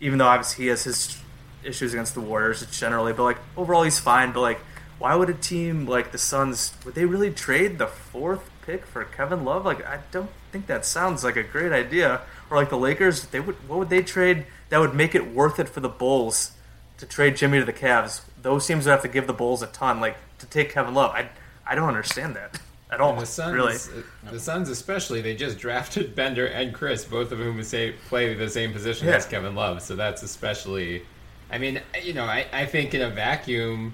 even 0.00 0.18
though 0.18 0.26
obviously 0.26 0.64
he 0.64 0.68
has 0.70 0.84
his 0.84 1.18
issues 1.62 1.92
against 1.92 2.14
the 2.14 2.20
Warriors 2.20 2.64
generally. 2.76 3.12
But 3.12 3.22
like 3.24 3.38
overall, 3.56 3.82
he's 3.84 4.00
fine. 4.00 4.32
But 4.32 4.40
like, 4.40 4.60
why 4.98 5.14
would 5.14 5.30
a 5.30 5.34
team 5.34 5.86
like 5.86 6.12
the 6.12 6.18
Suns 6.18 6.74
would 6.84 6.94
they 6.94 7.04
really 7.04 7.30
trade 7.30 7.78
the 7.78 7.86
fourth 7.86 8.50
pick 8.66 8.84
for 8.84 9.04
Kevin 9.04 9.44
Love? 9.44 9.64
Like, 9.64 9.84
I 9.86 10.00
don't 10.10 10.30
think 10.52 10.66
that 10.66 10.84
sounds 10.84 11.22
like 11.24 11.36
a 11.36 11.42
great 11.42 11.72
idea. 11.72 12.20
Or 12.50 12.56
like 12.56 12.68
the 12.70 12.76
Lakers, 12.78 13.26
they 13.26 13.40
would 13.40 13.54
what 13.68 13.78
would 13.78 13.88
they 13.90 14.02
trade 14.02 14.46
that 14.68 14.78
would 14.78 14.94
make 14.94 15.14
it 15.14 15.32
worth 15.32 15.58
it 15.58 15.68
for 15.68 15.80
the 15.80 15.88
Bulls 15.88 16.52
to 16.98 17.06
trade 17.06 17.36
Jimmy 17.36 17.58
to 17.58 17.64
the 17.64 17.72
Cavs? 17.72 18.22
Those 18.40 18.66
teams 18.66 18.84
would 18.84 18.90
have 18.92 19.02
to 19.02 19.08
give 19.08 19.26
the 19.26 19.32
Bulls 19.32 19.62
a 19.62 19.66
ton, 19.68 20.00
like 20.00 20.16
to 20.38 20.46
take 20.46 20.70
Kevin 20.70 20.94
Love. 20.94 21.12
I 21.12 21.28
I 21.66 21.74
don't 21.74 21.88
understand 21.88 22.36
that 22.36 22.60
at 22.90 23.00
all. 23.00 23.12
And 23.14 23.20
the 23.22 23.26
Suns, 23.26 23.54
really. 23.54 23.74
uh, 23.74 24.30
the 24.30 24.38
Suns 24.40 24.68
especially, 24.68 25.20
they 25.20 25.34
just 25.34 25.58
drafted 25.66 26.14
Bender 26.14 26.46
and 26.46 26.72
Chriss, 26.74 27.08
both 27.08 27.32
of 27.32 27.38
whom 27.38 27.60
say 27.64 27.92
play 28.08 28.34
the 28.34 28.48
same 28.48 28.72
position 28.72 29.08
Yeah. 29.08 29.14
as 29.16 29.26
Kevin 29.26 29.54
Love. 29.54 29.82
So 29.82 29.96
that's 29.96 30.22
especially. 30.22 31.02
I 31.50 31.58
mean, 31.58 31.80
you 32.02 32.12
know, 32.12 32.24
I, 32.24 32.46
I 32.52 32.66
think 32.66 32.92
in 32.94 33.02
a 33.02 33.10
vacuum, 33.10 33.92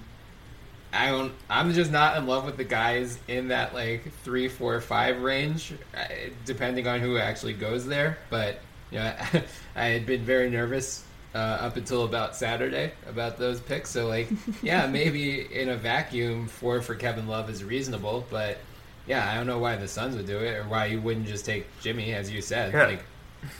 I 0.93 1.09
don't. 1.09 1.33
I'm 1.49 1.73
just 1.73 1.91
not 1.91 2.17
in 2.17 2.27
love 2.27 2.45
with 2.45 2.55
the 2.55 2.63
guys 2.63 3.17
in 3.27 3.47
that 3.47 3.73
like 3.73 4.13
three, 4.23 4.47
four, 4.47 4.79
five 4.79 5.21
range, 5.21 5.73
uh, 5.97 6.05
depending 6.45 6.87
on 6.87 6.99
who 6.99 7.17
actually 7.17 7.53
goes 7.53 7.85
there. 7.85 8.19
But 8.29 8.59
you 8.91 8.99
know, 8.99 9.13
I, 9.75 9.85
had 9.85 10.05
been 10.05 10.23
very 10.23 10.51
nervous 10.51 11.03
uh, 11.33 11.37
up 11.37 11.77
until 11.77 12.03
about 12.05 12.35
Saturday 12.35 12.93
about 13.07 13.39
those 13.39 13.59
picks. 13.59 13.89
So 13.89 14.07
like, 14.07 14.29
yeah, 14.61 14.85
maybe 14.85 15.41
in 15.41 15.69
a 15.69 15.77
vacuum, 15.77 16.47
four 16.47 16.79
for 16.81 16.93
Kevin 16.93 17.27
Love 17.27 17.49
is 17.49 17.63
reasonable. 17.63 18.25
But 18.29 18.59
yeah, 19.07 19.29
I 19.29 19.35
don't 19.35 19.47
know 19.47 19.59
why 19.59 19.75
the 19.77 19.87
Suns 19.87 20.15
would 20.15 20.27
do 20.27 20.37
it, 20.37 20.57
or 20.57 20.63
why 20.65 20.85
you 20.85 21.01
wouldn't 21.01 21.25
just 21.25 21.43
take 21.43 21.65
Jimmy, 21.81 22.13
as 22.13 22.31
you 22.31 22.41
said. 22.41 22.71
Yeah. 22.71 22.85
Like, 22.85 23.03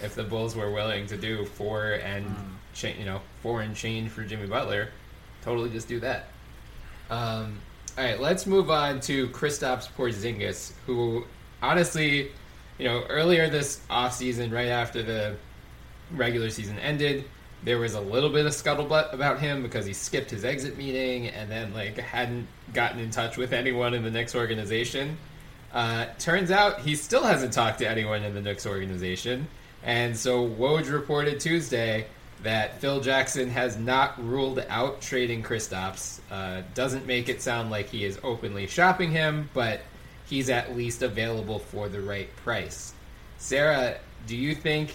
if 0.03 0.13
the 0.13 0.23
Bulls 0.23 0.55
were 0.55 0.71
willing 0.71 1.07
to 1.07 1.17
do 1.17 1.45
four 1.45 1.93
and 1.93 2.27
cha- 2.75 2.89
you 2.89 3.05
know 3.05 3.21
four 3.41 3.61
and 3.61 3.75
change 3.75 4.11
for 4.11 4.23
Jimmy 4.23 4.45
Butler, 4.45 4.89
totally 5.41 5.71
just 5.71 5.87
do 5.87 5.99
that. 6.01 6.27
Um, 7.13 7.59
all 7.95 8.03
right, 8.03 8.19
let's 8.19 8.47
move 8.47 8.71
on 8.71 8.99
to 9.01 9.27
Kristaps 9.29 9.87
Porzingis, 9.95 10.71
who 10.87 11.25
honestly, 11.61 12.31
you 12.79 12.85
know, 12.85 13.03
earlier 13.07 13.49
this 13.49 13.81
offseason, 13.87 14.51
right 14.51 14.69
after 14.69 15.03
the 15.03 15.35
regular 16.11 16.49
season 16.49 16.79
ended, 16.79 17.25
there 17.63 17.77
was 17.77 17.93
a 17.93 18.01
little 18.01 18.31
bit 18.31 18.47
of 18.47 18.51
scuttlebutt 18.51 19.13
about 19.13 19.39
him 19.39 19.61
because 19.61 19.85
he 19.85 19.93
skipped 19.93 20.31
his 20.31 20.43
exit 20.43 20.75
meeting 20.75 21.27
and 21.27 21.51
then 21.51 21.71
like 21.71 21.97
hadn't 21.99 22.47
gotten 22.73 22.99
in 22.99 23.11
touch 23.11 23.37
with 23.37 23.53
anyone 23.53 23.93
in 23.93 24.03
the 24.03 24.09
Knicks 24.09 24.33
organization. 24.33 25.15
Uh, 25.71 26.07
turns 26.17 26.49
out 26.49 26.79
he 26.79 26.95
still 26.95 27.23
hasn't 27.23 27.53
talked 27.53 27.77
to 27.77 27.87
anyone 27.87 28.23
in 28.23 28.33
the 28.33 28.41
Knicks 28.41 28.65
organization, 28.65 29.47
and 29.83 30.17
so 30.17 30.49
Woj 30.49 30.91
reported 30.91 31.39
Tuesday 31.39 32.07
that 32.43 32.79
Phil 32.79 32.99
Jackson 32.99 33.49
has 33.49 33.77
not 33.77 34.21
ruled 34.23 34.63
out 34.69 35.01
trading 35.01 35.41
Kristaps. 35.41 36.19
Uh, 36.29 36.61
doesn't 36.73 37.07
make 37.07 37.29
it 37.29 37.41
sound 37.41 37.71
like 37.71 37.87
he 37.87 38.03
is 38.03 38.19
openly 38.21 38.67
shopping 38.67 39.11
him, 39.11 39.49
but 39.53 39.81
he's 40.25 40.49
at 40.49 40.75
least 40.75 41.01
available 41.01 41.59
for 41.59 41.87
the 41.89 42.01
right 42.01 42.33
price. 42.37 42.93
Sarah, 43.37 43.97
do 44.27 44.35
you 44.35 44.53
think 44.53 44.93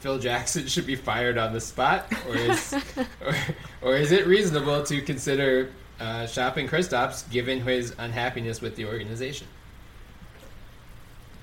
Phil 0.00 0.18
Jackson 0.18 0.66
should 0.68 0.86
be 0.86 0.96
fired 0.96 1.38
on 1.38 1.52
the 1.52 1.60
spot, 1.60 2.12
or 2.28 2.36
is 2.36 2.74
or, 3.20 3.34
or 3.82 3.96
is 3.96 4.12
it 4.12 4.26
reasonable 4.26 4.82
to 4.84 5.00
consider 5.00 5.70
uh, 6.00 6.26
shopping 6.26 6.68
Kristaps 6.68 7.28
given 7.30 7.60
his 7.60 7.94
unhappiness 7.98 8.60
with 8.60 8.76
the 8.76 8.84
organization? 8.84 9.46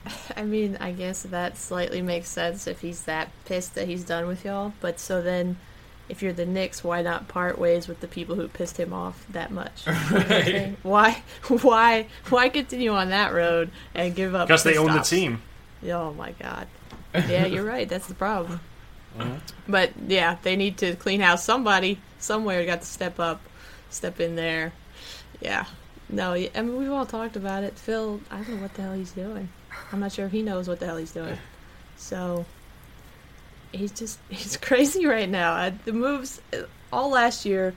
I 0.35 0.43
mean, 0.43 0.77
I 0.79 0.91
guess 0.91 1.23
that 1.23 1.57
slightly 1.57 2.01
makes 2.01 2.29
sense 2.29 2.67
if 2.67 2.81
he's 2.81 3.03
that 3.03 3.29
pissed 3.45 3.75
that 3.75 3.87
he's 3.87 4.03
done 4.03 4.27
with 4.27 4.45
y'all. 4.45 4.73
But 4.81 4.99
so 4.99 5.21
then, 5.21 5.57
if 6.09 6.21
you're 6.21 6.33
the 6.33 6.45
Knicks, 6.45 6.83
why 6.83 7.01
not 7.01 7.27
part 7.27 7.57
ways 7.57 7.87
with 7.87 7.99
the 8.01 8.07
people 8.07 8.35
who 8.35 8.47
pissed 8.47 8.77
him 8.77 8.93
off 8.93 9.25
that 9.29 9.51
much? 9.51 9.85
You 9.87 9.93
know 9.93 9.99
what 9.99 10.13
I'm 10.13 10.29
Right. 10.29 10.77
Why, 10.83 11.23
why, 11.61 12.07
why 12.29 12.49
continue 12.49 12.91
on 12.91 13.09
that 13.09 13.33
road 13.33 13.71
and 13.93 14.15
give 14.15 14.35
up? 14.35 14.47
Because 14.47 14.63
they 14.63 14.77
own 14.77 14.93
the 14.93 15.01
team. 15.01 15.41
Oh 15.87 16.13
my 16.13 16.31
god. 16.33 16.67
Yeah, 17.29 17.45
you're 17.45 17.63
right. 17.63 17.87
That's 17.87 18.07
the 18.07 18.13
problem. 18.13 18.59
Uh-huh. 19.17 19.37
But 19.69 19.91
yeah, 20.05 20.35
they 20.43 20.57
need 20.57 20.77
to 20.79 20.97
clean 20.97 21.21
house. 21.21 21.45
Somebody 21.45 21.99
somewhere 22.19 22.65
got 22.65 22.81
to 22.81 22.87
step 22.87 23.21
up, 23.21 23.39
step 23.89 24.19
in 24.19 24.35
there. 24.35 24.73
Yeah. 25.39 25.63
No, 26.09 26.33
I 26.33 26.49
mean 26.55 26.75
we've 26.75 26.91
all 26.91 27.05
talked 27.05 27.37
about 27.37 27.63
it. 27.63 27.79
Phil, 27.79 28.19
I 28.29 28.37
don't 28.37 28.49
know 28.49 28.61
what 28.63 28.73
the 28.73 28.81
hell 28.81 28.93
he's 28.93 29.11
doing. 29.11 29.47
I'm 29.91 29.99
not 29.99 30.11
sure 30.11 30.25
if 30.25 30.31
he 30.31 30.41
knows 30.41 30.67
what 30.67 30.79
the 30.79 30.85
hell 30.85 30.97
he's 30.97 31.11
doing. 31.11 31.37
So 31.97 32.45
he's 33.71 33.91
just 33.91 34.19
he's 34.29 34.57
crazy 34.57 35.05
right 35.05 35.29
now. 35.29 35.53
I, 35.53 35.69
the 35.69 35.93
moves 35.93 36.41
all 36.91 37.09
last 37.09 37.45
year, 37.45 37.73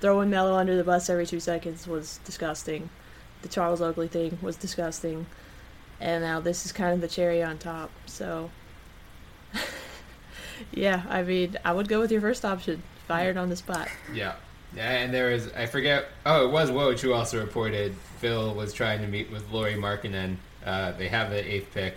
throwing 0.00 0.30
Melo 0.30 0.54
under 0.54 0.76
the 0.76 0.84
bus 0.84 1.10
every 1.10 1.26
two 1.26 1.40
seconds 1.40 1.86
was 1.86 2.18
disgusting. 2.24 2.90
The 3.42 3.48
Charles 3.48 3.80
Oakley 3.80 4.08
thing 4.08 4.38
was 4.42 4.56
disgusting, 4.56 5.26
and 6.00 6.22
now 6.22 6.40
this 6.40 6.66
is 6.66 6.72
kind 6.72 6.92
of 6.92 7.00
the 7.00 7.08
cherry 7.08 7.42
on 7.42 7.58
top. 7.58 7.90
So 8.06 8.50
yeah, 10.72 11.02
I 11.08 11.22
mean, 11.22 11.56
I 11.64 11.72
would 11.72 11.88
go 11.88 12.00
with 12.00 12.12
your 12.12 12.20
first 12.20 12.44
option, 12.44 12.82
fired 13.08 13.36
on 13.36 13.48
the 13.48 13.56
spot. 13.56 13.88
Yeah. 14.12 14.34
Yeah, 14.76 14.88
and 14.88 15.12
there 15.12 15.32
was 15.32 15.52
I 15.54 15.66
forget. 15.66 16.06
Oh, 16.24 16.46
it 16.46 16.52
was 16.52 16.70
Woj 16.70 17.00
who 17.00 17.12
also 17.12 17.40
reported 17.40 17.96
Phil 18.18 18.54
was 18.54 18.72
trying 18.72 19.00
to 19.00 19.08
meet 19.08 19.28
with 19.30 19.50
Lauri 19.50 19.74
Markkanen. 19.74 20.36
Uh, 20.64 20.92
they 20.92 21.08
have 21.08 21.30
the 21.30 21.52
eighth 21.54 21.72
pick. 21.72 21.96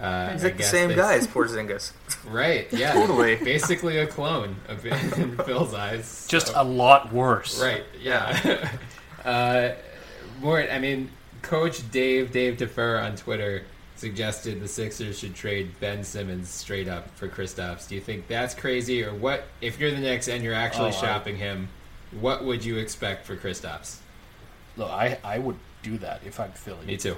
Uh, 0.00 0.30
He's 0.32 0.42
I 0.42 0.48
like 0.48 0.56
the 0.56 0.62
same 0.64 0.88
this- 0.88 0.96
guy 0.96 1.14
as 1.14 1.26
Porzingis. 1.34 1.92
Right. 2.28 2.66
Yeah. 2.72 2.92
Totally. 2.94 3.36
Basically 3.36 3.98
a 3.98 4.06
clone 4.06 4.56
of 4.68 4.84
in 4.84 5.36
Phil's 5.44 5.72
eyes. 5.74 6.26
Just 6.28 6.52
a 6.54 6.64
lot 6.64 7.12
worse. 7.12 7.62
Right. 7.62 7.84
Yeah. 8.02 8.68
uh, 9.24 9.70
more. 10.40 10.60
I 10.68 10.78
mean, 10.80 11.10
Coach 11.42 11.88
Dave 11.92 12.32
Dave 12.32 12.56
Defer 12.56 12.98
on 12.98 13.14
Twitter 13.16 13.62
suggested 13.96 14.60
the 14.60 14.66
Sixers 14.68 15.16
should 15.18 15.34
trade 15.36 15.70
Ben 15.78 16.02
Simmons 16.02 16.48
straight 16.50 16.88
up 16.88 17.08
for 17.16 17.28
Kristaps. 17.28 17.86
Do 17.88 17.94
you 17.94 18.00
think 18.00 18.26
that's 18.26 18.52
crazy, 18.54 19.04
or 19.04 19.14
what? 19.14 19.44
If 19.60 19.78
you're 19.78 19.92
the 19.92 19.98
Knicks 20.00 20.26
and 20.26 20.42
you're 20.42 20.54
actually 20.54 20.86
Oh, 20.90 20.98
I- 20.98 21.00
shopping 21.00 21.36
him, 21.36 21.68
what 22.20 22.44
would 22.44 22.64
you 22.64 22.78
expect 22.78 23.24
for 23.24 23.36
Kristaps? 23.36 23.98
Look, 24.76 24.90
I, 24.90 25.18
I 25.22 25.38
would 25.38 25.56
do 25.84 25.98
that 25.98 26.22
if 26.26 26.40
I'm 26.40 26.50
Philly. 26.52 26.84
Me 26.84 26.96
too. 26.96 27.16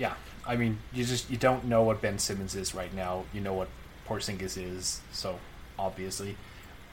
Yeah, 0.00 0.14
I 0.46 0.56
mean, 0.56 0.78
you 0.94 1.04
just 1.04 1.30
you 1.30 1.36
don't 1.36 1.64
know 1.66 1.82
what 1.82 2.00
Ben 2.00 2.18
Simmons 2.18 2.54
is 2.56 2.74
right 2.74 2.92
now. 2.94 3.24
You 3.34 3.40
know 3.42 3.52
what 3.52 3.68
Porzingis 4.08 4.56
is, 4.56 5.00
so 5.12 5.38
obviously. 5.78 6.36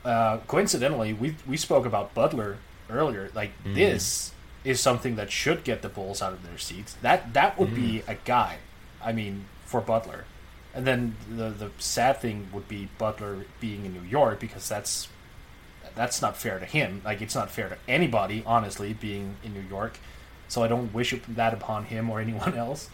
Uh, 0.03 0.37
coincidentally, 0.47 1.13
we 1.13 1.35
we 1.47 1.55
spoke 1.57 1.85
about 1.85 2.13
Butler 2.13 2.57
earlier. 2.89 3.29
Like 3.33 3.51
Mhm. 3.63 3.75
this 3.75 4.33
is 4.65 4.81
something 4.81 5.15
that 5.15 5.31
should 5.31 5.63
get 5.63 5.81
the 5.81 5.89
Bulls 5.89 6.21
out 6.21 6.33
of 6.33 6.43
their 6.47 6.57
seats. 6.57 6.97
That 7.01 7.33
that 7.33 7.57
would 7.57 7.73
be 7.73 8.03
a 8.07 8.15
guy. 8.25 8.57
I 9.01 9.13
mean, 9.13 9.45
for 9.65 9.79
Butler. 9.81 10.25
And 10.73 10.85
then 10.85 11.15
the 11.29 11.49
the 11.49 11.71
sad 11.79 12.19
thing 12.21 12.49
would 12.53 12.67
be 12.67 12.89
Butler 12.97 13.45
being 13.61 13.85
in 13.85 13.93
New 13.93 14.07
York 14.19 14.39
because 14.41 14.67
that's 14.67 15.07
that's 15.95 16.21
not 16.21 16.35
fair 16.35 16.59
to 16.59 16.65
him. 16.65 17.01
Like 17.05 17.21
it's 17.21 17.35
not 17.35 17.49
fair 17.51 17.69
to 17.69 17.77
anybody, 17.87 18.43
honestly, 18.45 18.91
being 18.93 19.37
in 19.45 19.53
New 19.53 19.67
York. 19.77 19.97
So 20.47 20.63
I 20.63 20.67
don't 20.67 20.93
wish 20.93 21.13
that 21.29 21.53
upon 21.53 21.85
him 21.85 22.09
or 22.09 22.19
anyone 22.21 22.55
else. 22.65 22.89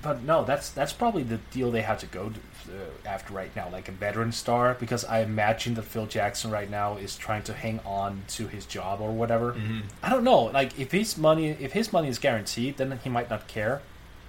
But 0.00 0.22
no, 0.22 0.44
that's 0.44 0.70
that's 0.70 0.92
probably 0.92 1.24
the 1.24 1.38
deal 1.50 1.72
they 1.72 1.82
have 1.82 1.98
to 1.98 2.06
go 2.06 2.30
to, 2.30 2.38
uh, 2.72 2.84
after 3.04 3.34
right 3.34 3.54
now, 3.56 3.68
like 3.68 3.88
a 3.88 3.92
veteran 3.92 4.30
star, 4.30 4.76
because 4.78 5.04
I 5.04 5.20
imagine 5.22 5.74
that 5.74 5.82
Phil 5.82 6.06
Jackson 6.06 6.52
right 6.52 6.70
now 6.70 6.96
is 6.98 7.16
trying 7.16 7.42
to 7.44 7.52
hang 7.52 7.80
on 7.84 8.22
to 8.28 8.46
his 8.46 8.64
job 8.64 9.00
or 9.00 9.10
whatever. 9.10 9.56
I 10.00 10.08
don't 10.08 10.22
know. 10.22 10.42
Like 10.44 10.78
if 10.78 10.92
his 10.92 11.18
money 11.18 11.48
if 11.48 11.72
his 11.72 11.92
money 11.92 12.06
is 12.08 12.18
guaranteed, 12.20 12.76
then 12.76 13.00
he 13.02 13.10
might 13.10 13.28
not 13.28 13.48
care. 13.48 13.82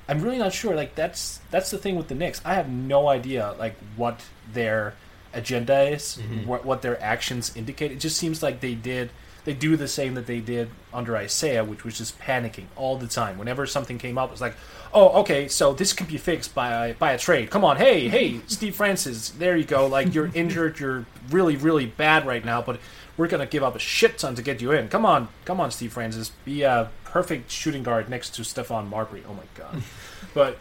I'm 0.07 0.21
really 0.21 0.39
not 0.39 0.53
sure. 0.53 0.75
Like 0.75 0.95
that's 0.95 1.39
that's 1.51 1.69
the 1.69 1.77
thing 1.77 1.95
with 1.95 2.07
the 2.07 2.15
Knicks. 2.15 2.41
I 2.43 2.55
have 2.55 2.67
no 2.67 3.07
idea 3.07 3.53
like 3.59 3.75
what 3.95 4.21
their 4.51 4.95
agenda 5.35 5.81
is, 5.83 6.17
Mhm. 6.19 6.47
what 6.47 6.65
what 6.65 6.81
their 6.81 6.99
actions 6.99 7.55
indicate. 7.55 7.91
It 7.91 7.99
just 7.99 8.17
seems 8.17 8.41
like 8.41 8.59
they 8.59 8.73
did 8.73 9.11
they 9.45 9.53
do 9.53 9.77
the 9.77 9.87
same 9.87 10.15
that 10.15 10.27
they 10.27 10.39
did 10.39 10.69
under 10.93 11.17
Isiah, 11.17 11.63
which 11.63 11.83
was 11.83 11.97
just 11.97 12.19
panicking 12.19 12.65
all 12.75 12.97
the 12.97 13.07
time. 13.07 13.37
Whenever 13.37 13.65
something 13.65 13.97
came 13.97 14.17
up, 14.17 14.31
it's 14.31 14.41
like, 14.41 14.55
oh, 14.93 15.21
okay, 15.21 15.47
so 15.47 15.73
this 15.73 15.93
can 15.93 16.07
be 16.07 16.17
fixed 16.17 16.53
by 16.53 16.93
by 16.93 17.13
a 17.13 17.17
trade. 17.17 17.49
Come 17.49 17.63
on, 17.63 17.77
hey, 17.77 18.07
hey, 18.07 18.41
Steve 18.47 18.75
Francis, 18.75 19.29
there 19.29 19.55
you 19.55 19.63
go. 19.63 19.87
Like 19.87 20.13
you're 20.13 20.31
injured, 20.33 20.79
you're 20.79 21.05
really 21.29 21.55
really 21.55 21.85
bad 21.85 22.25
right 22.25 22.43
now, 22.43 22.61
but 22.61 22.79
we're 23.17 23.27
gonna 23.27 23.45
give 23.45 23.63
up 23.63 23.75
a 23.75 23.79
shit 23.79 24.17
ton 24.17 24.35
to 24.35 24.41
get 24.41 24.61
you 24.61 24.71
in. 24.71 24.89
Come 24.89 25.05
on, 25.05 25.29
come 25.45 25.59
on, 25.59 25.71
Steve 25.71 25.93
Francis, 25.93 26.31
be 26.45 26.63
a 26.63 26.89
perfect 27.03 27.51
shooting 27.51 27.83
guard 27.83 28.09
next 28.09 28.35
to 28.35 28.43
Stephon 28.43 28.87
Marbury. 28.87 29.23
Oh 29.27 29.33
my 29.33 29.43
god, 29.55 29.83
but 30.33 30.57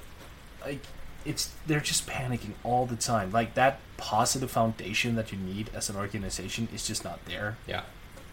like 0.64 0.80
it's 1.24 1.52
they're 1.66 1.80
just 1.80 2.06
panicking 2.06 2.52
all 2.64 2.86
the 2.86 2.96
time. 2.96 3.30
Like 3.30 3.54
that 3.54 3.80
positive 3.96 4.50
foundation 4.50 5.16
that 5.16 5.32
you 5.32 5.38
need 5.38 5.70
as 5.74 5.90
an 5.90 5.96
organization 5.96 6.68
is 6.72 6.86
just 6.86 7.04
not 7.04 7.24
there. 7.26 7.56
Yeah. 7.66 7.82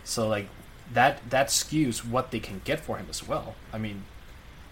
So 0.06 0.28
like 0.28 0.48
that 0.94 1.30
that 1.30 1.48
skews 1.48 2.06
what 2.06 2.32
they 2.32 2.40
can 2.40 2.62
get 2.64 2.80
for 2.80 2.98
him 2.98 3.08
as 3.10 3.28
well. 3.28 3.56
I 3.74 3.78
mean, 3.78 4.06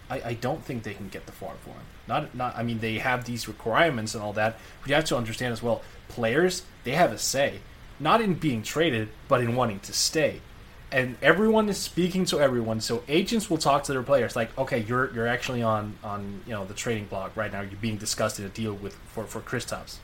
I, 0.10 0.22
I 0.30 0.34
don't 0.36 0.64
think 0.64 0.84
they 0.84 0.94
can 0.94 1.10
get 1.10 1.26
the 1.26 1.32
farm 1.32 1.58
for 1.62 1.72
him. 1.72 1.86
Not 2.08 2.34
not 2.36 2.56
I 2.56 2.64
mean 2.64 2.80
they 2.80 3.00
have 3.00 3.26
these 3.26 3.48
requirements 3.48 4.14
and 4.14 4.24
all 4.24 4.34
that, 4.34 4.58
but 4.82 4.90
you 4.90 4.96
have 4.96 5.06
to 5.06 5.18
understand 5.18 5.52
as 5.52 5.62
well, 5.62 5.82
players, 6.08 6.64
they 6.86 6.92
have 6.92 7.12
a 7.12 7.18
say. 7.18 7.60
Not 8.00 8.22
in 8.22 8.36
being 8.36 8.64
traded, 8.64 9.10
but 9.28 9.42
in 9.42 9.56
wanting 9.56 9.80
to 9.82 9.94
stay. 9.94 10.42
And 10.92 11.18
everyone 11.24 11.70
is 11.70 11.80
speaking 11.80 12.26
to 12.26 12.40
everyone, 12.40 12.80
so 12.80 13.04
agents 13.08 13.50
will 13.50 13.58
talk 13.58 13.84
to 13.86 13.94
their 13.94 14.04
players 14.04 14.36
like, 14.36 14.56
okay, 14.58 14.86
you're 14.88 15.12
you're 15.14 15.28
actually 15.28 15.64
on 15.64 15.98
on 16.04 16.42
you 16.46 16.54
know 16.54 16.66
the 16.66 16.76
trading 16.76 17.06
block 17.06 17.36
right 17.36 17.52
now. 17.52 17.62
You're 17.62 17.82
being 17.82 17.98
discussed 17.98 18.40
in 18.40 18.46
a 18.46 18.50
deal 18.50 18.74
with 18.74 18.94
for 18.94 19.26
for 19.26 19.42
Kristaps. 19.42 19.98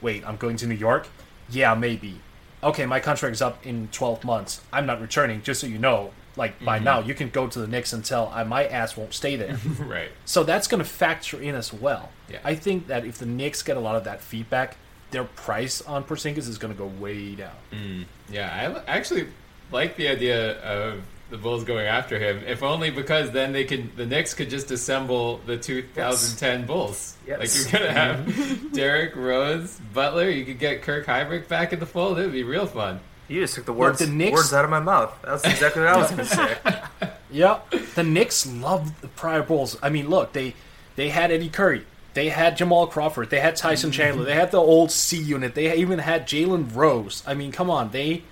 Wait, 0.00 0.26
I'm 0.26 0.36
going 0.36 0.56
to 0.56 0.66
New 0.66 0.76
York? 0.76 1.08
Yeah, 1.50 1.74
maybe. 1.74 2.20
Okay, 2.62 2.86
my 2.86 3.00
contract 3.00 3.34
is 3.34 3.42
up 3.42 3.66
in 3.66 3.88
12 3.92 4.24
months. 4.24 4.60
I'm 4.72 4.86
not 4.86 5.00
returning, 5.00 5.42
just 5.42 5.60
so 5.60 5.66
you 5.66 5.78
know. 5.78 6.12
Like, 6.36 6.64
by 6.64 6.78
Mhm. 6.78 6.84
now, 6.84 7.00
you 7.00 7.12
can 7.12 7.28
go 7.28 7.46
to 7.46 7.58
the 7.58 7.66
Knicks 7.66 7.92
and 7.92 8.02
tell 8.04 8.28
I, 8.34 8.42
my 8.44 8.64
ass 8.66 8.96
won't 8.96 9.12
stay 9.12 9.36
there. 9.36 9.56
right. 9.80 10.10
So 10.24 10.44
that's 10.44 10.66
going 10.68 10.82
to 10.82 10.88
factor 10.88 11.40
in 11.40 11.54
as 11.54 11.72
well. 11.72 12.10
Yeah. 12.30 12.38
I 12.44 12.54
think 12.54 12.86
that 12.86 13.04
if 13.04 13.18
the 13.18 13.26
Knicks 13.26 13.62
get 13.62 13.76
a 13.76 13.80
lot 13.80 13.96
of 13.96 14.04
that 14.04 14.20
feedback, 14.22 14.76
their 15.10 15.24
price 15.24 15.82
on 15.82 16.04
Porzingis 16.04 16.48
is 16.48 16.56
going 16.56 16.72
to 16.72 16.78
go 16.78 16.86
way 16.86 17.34
down. 17.34 17.50
Mm, 17.70 18.06
yeah, 18.30 18.80
I 18.86 18.90
actually 18.90 19.28
like 19.70 19.96
the 19.96 20.08
idea 20.08 20.58
of 20.62 21.02
the 21.32 21.38
Bulls 21.38 21.64
going 21.64 21.86
after 21.86 22.18
him, 22.18 22.44
if 22.46 22.62
only 22.62 22.90
because 22.90 23.30
then 23.30 23.52
they 23.52 23.64
can 23.64 23.90
the 23.96 24.04
Knicks 24.04 24.34
could 24.34 24.50
just 24.50 24.70
assemble 24.70 25.38
the 25.46 25.56
2010 25.56 26.66
Bulls. 26.66 27.16
Yes. 27.26 27.40
Like 27.40 27.72
you're 27.72 27.80
gonna 27.80 27.92
have 27.92 28.72
Derrick 28.72 29.16
Rose, 29.16 29.80
Butler. 29.94 30.28
You 30.28 30.44
could 30.44 30.58
get 30.58 30.82
Kirk 30.82 31.06
Hinrich 31.06 31.48
back 31.48 31.72
in 31.72 31.80
the 31.80 31.86
fold. 31.86 32.18
It 32.18 32.24
would 32.24 32.32
be 32.32 32.44
real 32.44 32.66
fun. 32.66 33.00
You 33.28 33.40
just 33.40 33.54
took 33.54 33.64
the 33.64 33.72
words, 33.72 34.00
the 34.00 34.08
Knicks- 34.08 34.34
words 34.34 34.52
out 34.52 34.64
of 34.64 34.70
my 34.70 34.80
mouth. 34.80 35.18
That's 35.24 35.44
exactly 35.44 35.82
what 35.82 35.94
I 35.94 35.96
was 35.96 36.10
going 36.10 36.26
to 36.26 36.26
say. 36.26 37.08
Yeah, 37.30 37.60
the 37.94 38.02
Knicks 38.02 38.46
love 38.46 39.00
the 39.00 39.08
prior 39.08 39.42
Bulls. 39.42 39.78
I 39.82 39.88
mean, 39.88 40.10
look, 40.10 40.34
they 40.34 40.52
they 40.96 41.08
had 41.08 41.30
Eddie 41.30 41.48
Curry, 41.48 41.86
they 42.12 42.28
had 42.28 42.58
Jamal 42.58 42.86
Crawford, 42.88 43.30
they 43.30 43.40
had 43.40 43.56
Tyson 43.56 43.88
mm-hmm. 43.88 43.96
Chandler, 43.96 44.24
they 44.24 44.34
had 44.34 44.50
the 44.50 44.58
old 44.58 44.90
C 44.90 45.16
unit, 45.16 45.54
they 45.54 45.74
even 45.76 45.98
had 45.98 46.28
Jalen 46.28 46.76
Rose. 46.76 47.22
I 47.26 47.32
mean, 47.32 47.50
come 47.50 47.70
on, 47.70 47.90
they 47.90 48.24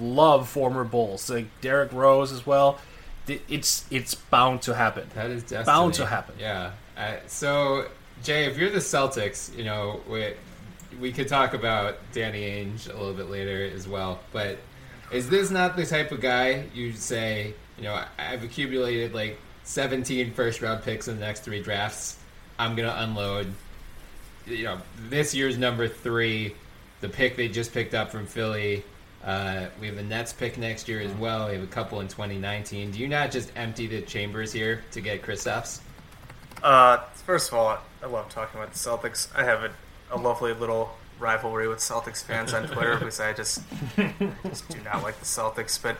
love 0.00 0.48
former 0.48 0.84
Bulls, 0.84 1.28
like 1.30 1.46
Derrick 1.60 1.92
Rose 1.92 2.32
as 2.32 2.46
well. 2.46 2.78
It's 3.26 3.84
it's 3.90 4.14
bound 4.14 4.62
to 4.62 4.74
happen. 4.74 5.08
That 5.14 5.30
is 5.30 5.42
destiny. 5.42 5.64
bound 5.64 5.94
to 5.94 6.06
happen. 6.06 6.34
Yeah. 6.40 6.72
Uh, 6.96 7.16
so 7.26 7.86
Jay, 8.22 8.46
if 8.46 8.56
you're 8.56 8.70
the 8.70 8.78
Celtics, 8.78 9.54
you 9.56 9.64
know 9.64 10.00
we 10.08 10.32
we 10.98 11.12
could 11.12 11.28
talk 11.28 11.54
about 11.54 11.98
Danny 12.12 12.42
Ainge 12.42 12.92
a 12.92 12.96
little 12.96 13.14
bit 13.14 13.28
later 13.30 13.70
as 13.74 13.86
well. 13.86 14.20
But 14.32 14.58
is 15.12 15.28
this 15.28 15.50
not 15.50 15.76
the 15.76 15.86
type 15.86 16.10
of 16.12 16.20
guy 16.20 16.64
you 16.74 16.92
say? 16.92 17.54
You 17.76 17.84
know, 17.84 18.02
I've 18.18 18.42
accumulated 18.42 19.14
like 19.14 19.38
17 19.64 20.32
first 20.32 20.62
round 20.62 20.82
picks 20.82 21.08
in 21.08 21.18
the 21.18 21.24
next 21.24 21.40
three 21.40 21.62
drafts. 21.62 22.16
I'm 22.58 22.74
gonna 22.74 22.94
unload. 22.98 23.52
You 24.46 24.64
know, 24.64 24.78
this 25.10 25.34
year's 25.34 25.58
number 25.58 25.88
three, 25.88 26.54
the 27.00 27.08
pick 27.08 27.36
they 27.36 27.48
just 27.48 27.72
picked 27.72 27.94
up 27.94 28.10
from 28.10 28.26
Philly. 28.26 28.82
Uh, 29.24 29.66
we 29.80 29.88
have 29.88 29.98
a 29.98 30.02
Nets 30.02 30.32
pick 30.32 30.58
next 30.58 30.88
year 30.88 31.00
as 31.00 31.12
well. 31.12 31.48
We 31.48 31.54
have 31.54 31.62
a 31.62 31.66
couple 31.66 32.00
in 32.00 32.08
2019. 32.08 32.92
Do 32.92 32.98
you 32.98 33.08
not 33.08 33.30
just 33.30 33.50
empty 33.56 33.86
the 33.86 34.02
chambers 34.02 34.52
here 34.52 34.84
to 34.92 35.00
get 35.00 35.22
Kristaps? 35.22 35.80
Uh, 36.62 36.98
first 37.26 37.48
of 37.48 37.58
all, 37.58 37.78
I 38.02 38.06
love 38.06 38.28
talking 38.28 38.60
about 38.60 38.72
the 38.72 38.78
Celtics. 38.78 39.28
I 39.36 39.44
have 39.44 39.62
a, 39.64 39.70
a 40.10 40.16
lovely 40.16 40.52
little 40.52 40.90
rivalry 41.18 41.68
with 41.68 41.78
Celtics 41.78 42.22
fans 42.22 42.54
on 42.54 42.68
Twitter 42.68 42.94
because 42.98 43.20
I 43.20 43.32
just, 43.32 43.62
just 44.44 44.68
do 44.68 44.78
not 44.84 45.02
like 45.02 45.18
the 45.18 45.26
Celtics. 45.26 45.80
But 45.80 45.96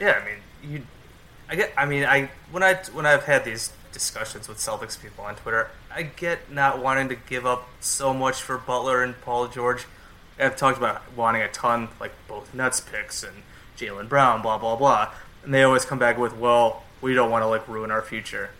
yeah, 0.00 0.20
I 0.20 0.24
mean, 0.24 0.72
you, 0.72 0.82
I 1.48 1.56
get. 1.56 1.72
I 1.76 1.86
mean, 1.86 2.04
I 2.04 2.30
when 2.50 2.62
I 2.62 2.74
when 2.92 3.06
I've 3.06 3.24
had 3.24 3.44
these 3.44 3.72
discussions 3.92 4.48
with 4.48 4.58
Celtics 4.58 5.00
people 5.00 5.24
on 5.24 5.34
Twitter, 5.36 5.70
I 5.94 6.02
get 6.02 6.52
not 6.52 6.82
wanting 6.82 7.08
to 7.08 7.16
give 7.16 7.44
up 7.44 7.68
so 7.80 8.14
much 8.14 8.40
for 8.40 8.58
Butler 8.58 9.02
and 9.02 9.20
Paul 9.20 9.48
George. 9.48 9.86
I've 10.40 10.56
talked 10.56 10.78
about 10.78 11.02
wanting 11.16 11.42
a 11.42 11.48
ton, 11.48 11.88
like 12.00 12.12
both 12.28 12.52
Nets 12.54 12.80
picks 12.80 13.22
and 13.22 13.42
Jaylen 13.76 14.08
Brown, 14.08 14.42
blah 14.42 14.58
blah 14.58 14.76
blah, 14.76 15.12
and 15.44 15.52
they 15.54 15.62
always 15.62 15.84
come 15.84 15.98
back 15.98 16.18
with, 16.18 16.34
"Well, 16.36 16.82
we 17.00 17.14
don't 17.14 17.30
want 17.30 17.42
to 17.42 17.46
like 17.46 17.66
ruin 17.68 17.90
our 17.90 18.02
future." 18.02 18.50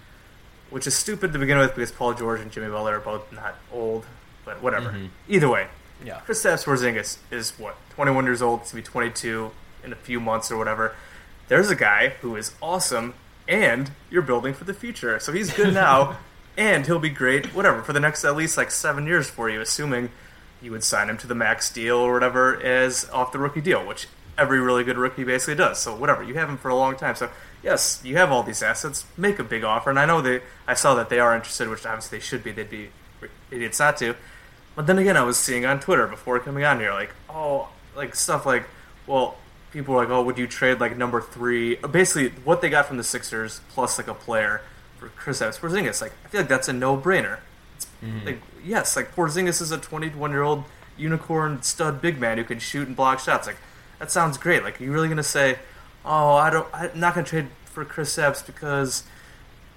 which 0.71 0.87
is 0.87 0.95
stupid 0.95 1.33
to 1.33 1.39
begin 1.41 1.59
with 1.59 1.75
because 1.75 1.91
Paul 1.91 2.15
George 2.15 2.41
and 2.41 2.53
Jimmy 2.53 2.69
Butler 2.69 2.99
are 2.99 3.01
both 3.01 3.33
not 3.33 3.57
old, 3.73 4.07
but 4.45 4.63
whatever. 4.63 4.91
Mhm. 4.91 5.09
Either 5.29 5.49
way, 5.49 5.67
Yeah. 6.05 6.21
Kristaps 6.25 6.65
Porzingis 6.65 7.17
is 7.29 7.55
what 7.59 7.75
21 7.97 8.25
years 8.25 8.41
old 8.41 8.65
to 8.67 8.77
be 8.77 8.81
22 8.81 9.51
in 9.83 9.93
a 9.93 9.97
few 9.97 10.21
months 10.21 10.49
or 10.49 10.57
whatever. 10.57 10.95
There's 11.49 11.71
a 11.71 11.75
guy 11.75 12.11
who 12.23 12.37
is 12.37 12.53
awesome, 12.63 13.15
and 13.49 13.91
you're 14.11 14.23
building 14.23 14.55
for 14.55 14.63
the 14.63 14.73
future. 14.73 15.19
So 15.19 15.33
he's 15.33 15.53
good 15.53 15.75
now, 15.89 16.19
and 16.57 16.87
he'll 16.87 17.01
be 17.01 17.11
great, 17.11 17.53
whatever, 17.53 17.83
for 17.83 17.93
the 17.93 17.99
next 17.99 18.23
at 18.25 18.37
least 18.37 18.57
like 18.57 18.71
seven 18.71 19.09
years 19.09 19.29
for 19.29 19.51
you, 19.51 19.61
assuming 19.61 20.11
you 20.63 20.71
would 20.71 20.85
sign 20.85 21.09
him 21.09 21.19
to 21.19 21.27
the 21.27 21.35
max 21.35 21.71
deal 21.71 21.97
or 21.97 22.13
whatever 22.13 22.61
as 22.63 23.09
off 23.11 23.33
the 23.33 23.39
rookie 23.39 23.61
deal, 23.61 23.87
which 23.87 24.07
every 24.37 24.61
really 24.61 24.85
good 24.85 24.99
rookie 24.99 25.25
basically 25.25 25.55
does. 25.55 25.79
So 25.79 25.95
whatever, 25.95 26.23
you 26.23 26.35
have 26.35 26.49
him 26.49 26.57
for 26.57 26.69
a 26.69 26.75
long 26.75 26.97
time. 26.97 27.15
So 27.15 27.31
yes, 27.63 28.01
you 28.05 28.17
have 28.17 28.31
all 28.31 28.43
these 28.43 28.63
assets. 28.63 29.05
Make 29.17 29.39
a 29.39 29.45
big 29.45 29.65
offer, 29.65 29.91
and 29.91 29.99
I 29.99 30.07
know 30.07 30.21
they. 30.21 30.43
I 30.67 30.75
saw 30.75 30.95
that 30.95 31.09
they 31.09 31.21
are 31.21 31.35
interested, 31.35 31.69
which 31.69 31.85
obviously 31.87 32.19
they 32.19 32.23
should 32.23 32.43
be. 32.43 32.53
They'd 32.53 32.71
be 32.71 32.91
idiots 33.51 33.79
not 33.79 33.97
to. 33.99 34.15
But 34.77 34.87
then 34.87 34.99
again, 34.99 35.17
I 35.17 35.23
was 35.23 35.37
seeing 35.37 35.67
on 35.67 35.81
Twitter 35.81 36.07
before 36.07 36.39
coming 36.41 36.65
on 36.65 36.79
here, 36.79 36.93
like, 36.93 37.11
oh, 37.29 37.69
like 37.97 38.15
stuff 38.15 38.47
like, 38.47 38.65
well, 39.07 39.37
people 39.73 39.95
were 39.95 40.01
like, 40.01 40.11
oh, 40.11 40.23
would 40.23 40.39
you 40.39 40.47
trade 40.47 40.81
like 40.81 40.97
number 40.97 41.21
three? 41.21 41.77
Basically, 41.77 42.31
what 42.45 42.63
they 42.63 42.71
got 42.71 42.87
from 42.87 42.97
the 42.97 43.05
Sixers 43.05 43.61
plus 43.71 43.99
like 43.99 44.09
a 44.09 44.15
player 44.15 44.63
for 44.99 45.09
Kristaps 45.09 45.59
Porzingis. 45.59 46.01
Like, 46.01 46.13
I 46.25 46.29
feel 46.29 46.41
like 46.43 46.49
that's 46.49 46.69
a 46.69 46.73
no-brainer. 46.73 47.39
It's, 48.03 48.27
Like, 48.27 48.41
yes, 48.65 48.97
like 48.97 49.15
Porzingis 49.15 49.61
is 49.61 49.73
a 49.73 49.79
21-year-old 49.79 50.65
unicorn 50.97 51.63
stud 51.63 52.01
big 52.01 52.19
man 52.19 52.39
who 52.39 52.45
can 52.45 52.59
shoot 52.59 52.87
and 52.87 52.97
block 52.97 53.21
shots. 53.21 53.47
Like, 53.47 53.57
that 53.99 54.11
sounds 54.11 54.39
great. 54.39 54.63
Like, 54.63 54.81
are 54.81 54.85
you 54.85 54.93
really 54.93 55.09
gonna 55.09 55.23
say, 55.23 55.59
oh, 56.05 56.35
I 56.35 56.51
don't, 56.51 56.67
I'm 56.73 56.99
not 56.99 57.15
gonna 57.15 57.27
trade 57.27 57.49
for 57.65 57.85
Chris 57.85 58.17
Evans 58.19 58.43
because 58.43 59.05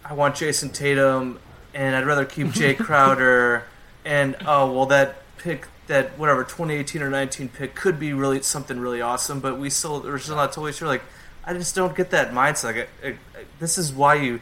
I 0.03 0.13
want 0.13 0.35
Jayson 0.35 0.71
Tatum 0.71 1.39
and 1.73 1.95
I'd 1.95 2.05
rather 2.05 2.25
keep 2.25 2.47
Jae 2.47 2.77
Crowder 2.85 3.65
and 4.05 4.35
oh 4.45 4.71
well 4.71 4.85
that 4.87 5.15
pick 5.37 5.67
that 5.87 6.17
whatever 6.17 6.43
2018 6.43 7.01
or 7.01 7.09
19 7.09 7.49
pick 7.49 7.73
could 7.75 7.99
be 7.99 8.11
really 8.11 8.41
something 8.41 8.79
really 8.79 9.01
awesome 9.01 9.39
but 9.39 9.57
we 9.57 9.69
still 9.69 10.01
we're 10.01 10.17
still 10.17 10.35
not 10.35 10.51
totally 10.51 10.73
sure 10.73 10.87
like 10.87 11.03
I 11.45 11.53
just 11.53 11.73
don't 11.75 11.95
get 11.95 12.09
that 12.11 12.31
mindset 12.31 12.63
like 12.63 12.89
I, 13.03 13.07
I, 13.07 13.15
this 13.59 13.77
is 13.77 13.93
why 13.93 14.15
you 14.15 14.41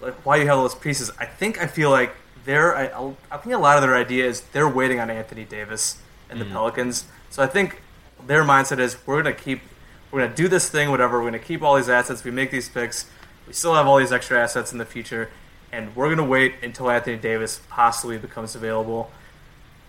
like 0.00 0.14
why 0.26 0.36
you 0.36 0.46
have 0.46 0.58
all 0.58 0.62
those 0.62 0.74
pieces. 0.74 1.10
I 1.18 1.26
think 1.26 1.60
I 1.60 1.66
feel 1.66 1.90
like 1.90 2.14
they're 2.44 2.76
I, 2.76 3.12
I 3.30 3.36
think 3.38 3.54
a 3.54 3.58
lot 3.58 3.76
of 3.76 3.82
their 3.82 3.96
idea 3.96 4.26
is 4.26 4.40
they're 4.52 4.68
waiting 4.68 5.00
on 5.00 5.10
Anthony 5.10 5.44
Davis 5.44 5.98
and 6.30 6.40
the 6.40 6.44
Mhm. 6.44 6.52
Pelicans. 6.52 7.04
So 7.30 7.42
I 7.42 7.46
think 7.46 7.82
their 8.26 8.44
mindset 8.44 8.78
is 8.78 8.96
we're 9.06 9.22
gonna 9.22 9.34
keep 9.34 9.62
we're 10.10 10.20
gonna 10.22 10.34
do 10.34 10.46
this 10.48 10.68
thing, 10.68 10.90
whatever. 10.90 11.18
We're 11.18 11.26
gonna 11.26 11.38
keep 11.40 11.62
all 11.62 11.74
these 11.76 11.88
assets. 11.88 12.22
We 12.24 12.30
make 12.30 12.50
these 12.50 12.68
picks. 12.68 13.06
We 13.46 13.52
still 13.52 13.74
have 13.74 13.86
all 13.86 13.96
these 13.98 14.12
extra 14.12 14.38
assets 14.40 14.70
in 14.72 14.78
the 14.78 14.84
future, 14.86 15.28
and 15.72 15.94
we're 15.96 16.08
gonna 16.08 16.24
wait 16.28 16.54
until 16.62 16.88
Anthony 16.90 17.16
Davis 17.16 17.60
possibly 17.68 18.16
becomes 18.18 18.54
available. 18.54 19.10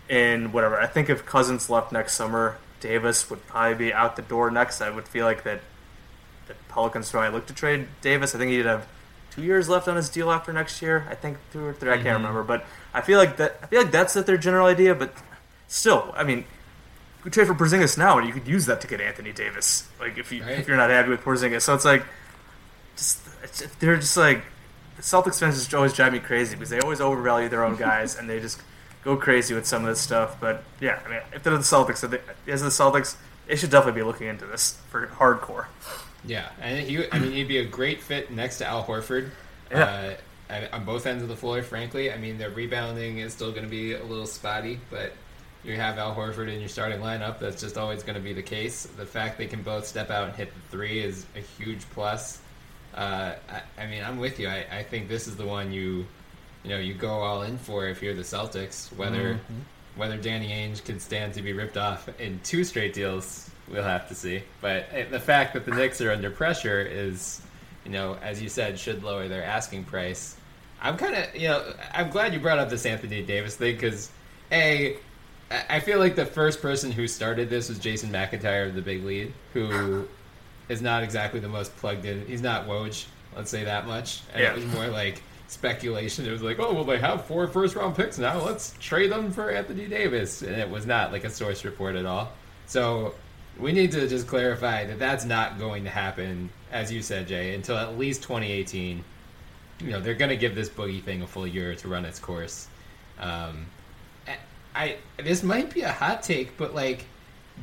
In 0.09 0.51
whatever, 0.51 0.79
I 0.79 0.85
think 0.87 1.09
if 1.09 1.25
Cousins 1.25 1.69
left 1.69 1.91
next 1.91 2.13
summer, 2.13 2.57
Davis 2.79 3.29
would 3.29 3.45
probably 3.47 3.75
be 3.75 3.93
out 3.93 4.15
the 4.15 4.21
door 4.21 4.51
next. 4.51 4.81
I 4.81 4.89
would 4.91 5.07
feel 5.07 5.25
like 5.25 5.43
that 5.43 5.61
the 6.47 6.53
Pelicans 6.69 7.09
probably 7.09 7.29
look 7.31 7.47
to 7.47 7.53
trade 7.53 7.87
Davis. 8.01 8.35
I 8.35 8.37
think 8.37 8.51
he'd 8.51 8.65
have 8.67 8.85
two 9.35 9.43
years 9.43 9.67
left 9.69 9.87
on 9.87 9.95
his 9.95 10.09
deal 10.09 10.31
after 10.31 10.51
next 10.53 10.81
year. 10.81 11.05
I 11.09 11.15
think 11.15 11.37
two 11.51 11.63
or 11.65 11.73
three. 11.73 11.91
I 11.91 11.97
Mhm. 11.97 12.03
can't 12.03 12.17
remember, 12.17 12.43
but 12.43 12.65
I 12.93 13.01
feel 13.01 13.19
like 13.19 13.37
that. 13.37 13.59
I 13.61 13.67
feel 13.67 13.81
like 13.81 13.91
that's 13.91 14.13
their 14.13 14.37
general 14.37 14.67
idea. 14.67 14.95
But 14.95 15.13
still, 15.67 16.13
I 16.17 16.23
mean, 16.23 16.39
you 16.39 17.23
could 17.23 17.33
trade 17.33 17.47
for 17.47 17.53
Porzingis 17.55 17.97
now, 17.97 18.17
and 18.17 18.27
you 18.27 18.33
could 18.33 18.47
use 18.47 18.65
that 18.67 18.81
to 18.81 18.87
get 18.87 19.01
Anthony 19.01 19.31
Davis. 19.33 19.87
Like 19.99 20.17
if 20.17 20.31
you 20.31 20.43
if 20.43 20.67
you're 20.67 20.77
not 20.77 20.89
happy 20.89 21.09
with 21.09 21.23
Porzingis, 21.23 21.61
so 21.61 21.73
it's 21.73 21.85
like, 21.85 22.03
just 22.95 23.19
it's, 23.43 23.61
they're 23.79 23.97
just 23.97 24.15
like 24.17 24.41
the 24.95 25.01
Celtics 25.01 25.39
fans 25.39 25.55
just 25.57 25.73
always 25.73 25.91
drive 25.93 26.13
me 26.13 26.19
crazy 26.19 26.55
because 26.55 26.69
they 26.69 26.79
always 26.79 27.01
overvalue 27.01 27.49
their 27.49 27.63
own 27.65 27.75
guys 27.89 28.15
and 28.17 28.29
they 28.29 28.39
just 28.39 28.61
go 29.03 29.15
crazy 29.17 29.53
with 29.53 29.65
some 29.65 29.83
of 29.83 29.89
this 29.89 29.99
stuff. 29.99 30.37
But 30.39 30.63
yeah, 30.79 30.99
I 31.05 31.09
mean, 31.09 31.19
if 31.33 31.43
they're 31.43 31.53
the 31.57 31.59
Celtics, 31.63 32.03
if 32.03 32.11
they, 32.11 32.51
as 32.51 32.61
the 32.61 32.69
Celtics, 32.69 33.15
they 33.47 33.55
should 33.55 33.69
definitely 33.69 33.99
be 34.01 34.05
looking 34.05 34.27
into 34.27 34.45
this 34.45 34.77
for 34.89 35.05
hardcore. 35.07 35.65
Yeah, 36.27 36.49
and 36.61 36.79
he, 36.79 37.09
I 37.11 37.19
mean, 37.19 37.31
he'd 37.33 37.47
be 37.47 37.59
a 37.59 37.65
great 37.65 38.01
fit 38.01 38.31
next 38.31 38.57
to 38.59 38.65
Al 38.67 38.83
Horford. 38.83 39.29
Yeah. 39.71 40.15
Uh, 40.49 40.61
on- 40.73 40.85
both 40.85 41.05
ends 41.07 41.23
of 41.23 41.29
the 41.29 41.35
floor, 41.35 41.61
frankly. 41.63 42.11
I 42.11 42.17
mean, 42.17 42.37
their 42.37 42.49
rebounding 42.49 43.17
is 43.19 43.33
still 43.33 43.51
going 43.51 43.63
to 43.63 43.69
be 43.69 43.93
a 43.93 44.03
little 44.03 44.25
spotty, 44.27 44.79
but 44.89 45.13
you 45.63 45.75
have 45.75 45.97
Al 45.97 46.15
Horford 46.15 46.51
in 46.51 46.59
your 46.59 46.69
starting 46.69 46.99
lineup. 46.99 47.39
That's 47.39 47.59
just 47.61 47.77
always 47.77 48.03
going 48.03 48.15
to 48.15 48.21
be 48.21 48.33
the 48.33 48.43
case. 48.43 48.85
The 48.97 49.05
fact 49.05 49.37
they 49.37 49.47
can 49.47 49.61
both 49.63 49.85
step 49.87 50.09
out 50.11 50.27
and 50.27 50.35
hit 50.35 50.53
the 50.53 50.61
three 50.69 50.99
is 50.99 51.25
a 51.35 51.39
huge 51.39 51.81
plus. 51.91 52.39
Uh, 52.95 53.33
I, 53.49 53.83
I 53.83 53.87
mean, 53.87 54.03
I'm 54.03 54.17
with 54.19 54.39
you. 54.39 54.47
I, 54.47 54.65
I 54.71 54.83
think 54.83 55.07
this 55.09 55.27
is 55.27 55.35
the 55.35 55.45
one 55.45 55.71
you, 55.71 56.05
you 56.63 56.69
know, 56.69 56.77
you 56.77 56.93
go 56.93 57.09
all 57.09 57.41
in 57.43 57.57
for 57.57 57.87
if 57.87 58.01
you're 58.01 58.13
the 58.15 58.21
Celtics. 58.21 58.95
Whether 58.95 59.33
Mhm. 59.35 59.39
whether 59.95 60.17
Danny 60.17 60.49
Ainge 60.49 60.83
can 60.83 60.99
stand 60.99 61.33
to 61.35 61.41
be 61.41 61.53
ripped 61.53 61.77
off 61.77 62.07
in 62.19 62.39
two 62.43 62.63
straight 62.63 62.93
deals, 62.93 63.49
we'll 63.69 63.83
have 63.83 64.07
to 64.09 64.15
see. 64.15 64.43
But 64.61 64.87
uh, 64.93 65.09
the 65.09 65.19
fact 65.19 65.53
that 65.53 65.65
the 65.65 65.71
Knicks 65.71 66.01
are 66.01 66.11
under 66.11 66.29
pressure 66.29 66.81
is, 66.81 67.41
you 67.85 67.91
know, 67.91 68.17
as 68.21 68.41
you 68.41 68.49
said, 68.49 68.77
should 68.79 69.03
lower 69.03 69.27
their 69.27 69.43
asking 69.43 69.85
price. 69.85 70.35
I'm 70.81 70.97
kind 70.97 71.15
of, 71.15 71.35
you 71.35 71.47
know, 71.47 71.73
I'm 71.93 72.09
glad 72.09 72.33
you 72.33 72.39
brought 72.39 72.59
up 72.59 72.69
this 72.69 72.85
Anthony 72.85 73.21
Davis 73.23 73.55
thing 73.55 73.75
because, 73.75 74.11
a, 74.51 74.97
I 75.51 75.63
I 75.69 75.79
feel 75.79 75.99
like 75.99 76.15
the 76.15 76.25
first 76.25 76.61
person 76.61 76.91
who 76.91 77.07
started 77.07 77.49
this 77.49 77.69
was 77.69 77.79
Jason 77.79 78.09
McIntyre 78.11 78.67
of 78.67 78.75
the 78.75 78.81
Big 78.81 79.03
Lead, 79.03 79.33
who 79.53 80.07
is 80.69 80.81
not 80.81 81.03
exactly 81.03 81.39
the 81.39 81.47
most 81.47 81.75
plugged 81.77 82.05
in. 82.05 82.25
He's 82.25 82.41
not 82.41 82.67
Woj, 82.67 83.05
let's 83.35 83.51
say 83.51 83.63
that 83.63 83.85
much. 83.87 84.21
And 84.33 84.41
Yeah. 84.43 84.51
it 84.51 84.55
was 84.55 84.65
more 84.65 84.87
like 84.87 85.21
speculation. 85.47 86.25
It 86.25 86.31
was 86.31 86.41
like, 86.41 86.59
oh, 86.59 86.73
well, 86.73 86.83
they 86.83 86.97
have 86.97 87.25
four 87.25 87.47
first 87.47 87.75
round 87.75 87.95
picks 87.95 88.17
now. 88.17 88.39
Let's 88.43 88.73
trade 88.79 89.11
them 89.11 89.31
for 89.31 89.51
Anthony 89.51 89.85
Davis. 89.87 90.41
And 90.41 90.55
it 90.55 90.69
was 90.69 90.85
not 90.87 91.11
like 91.11 91.23
a 91.23 91.29
source 91.29 91.63
report 91.63 91.95
at 91.95 92.05
all. 92.07 92.31
So 92.65 93.13
we 93.59 93.71
need 93.71 93.91
to 93.91 94.07
just 94.07 94.27
clarify 94.27 94.85
that 94.85 94.99
that's 94.99 95.25
not 95.25 95.59
going 95.59 95.83
to 95.85 95.89
happen, 95.89 96.49
as 96.71 96.91
you 96.91 97.01
said, 97.01 97.27
Jay, 97.27 97.55
until 97.55 97.77
at 97.77 97.97
least 97.97 98.23
2018. 98.23 99.03
You 99.81 99.89
know, 99.89 99.99
they're 99.99 100.13
going 100.13 100.29
to 100.29 100.37
give 100.37 100.55
this 100.55 100.69
boogie 100.69 101.03
thing 101.03 101.21
a 101.21 101.27
full 101.27 101.47
year 101.47 101.75
to 101.75 101.87
run 101.87 102.05
its 102.05 102.19
course. 102.19 102.67
Um, 103.19 103.65
I, 104.75 104.97
this 105.17 105.41
might 105.41 105.73
be 105.73 105.81
a 105.81 105.91
hot 105.91 106.21
take, 106.21 106.57
but 106.57 106.75
like, 106.75 107.05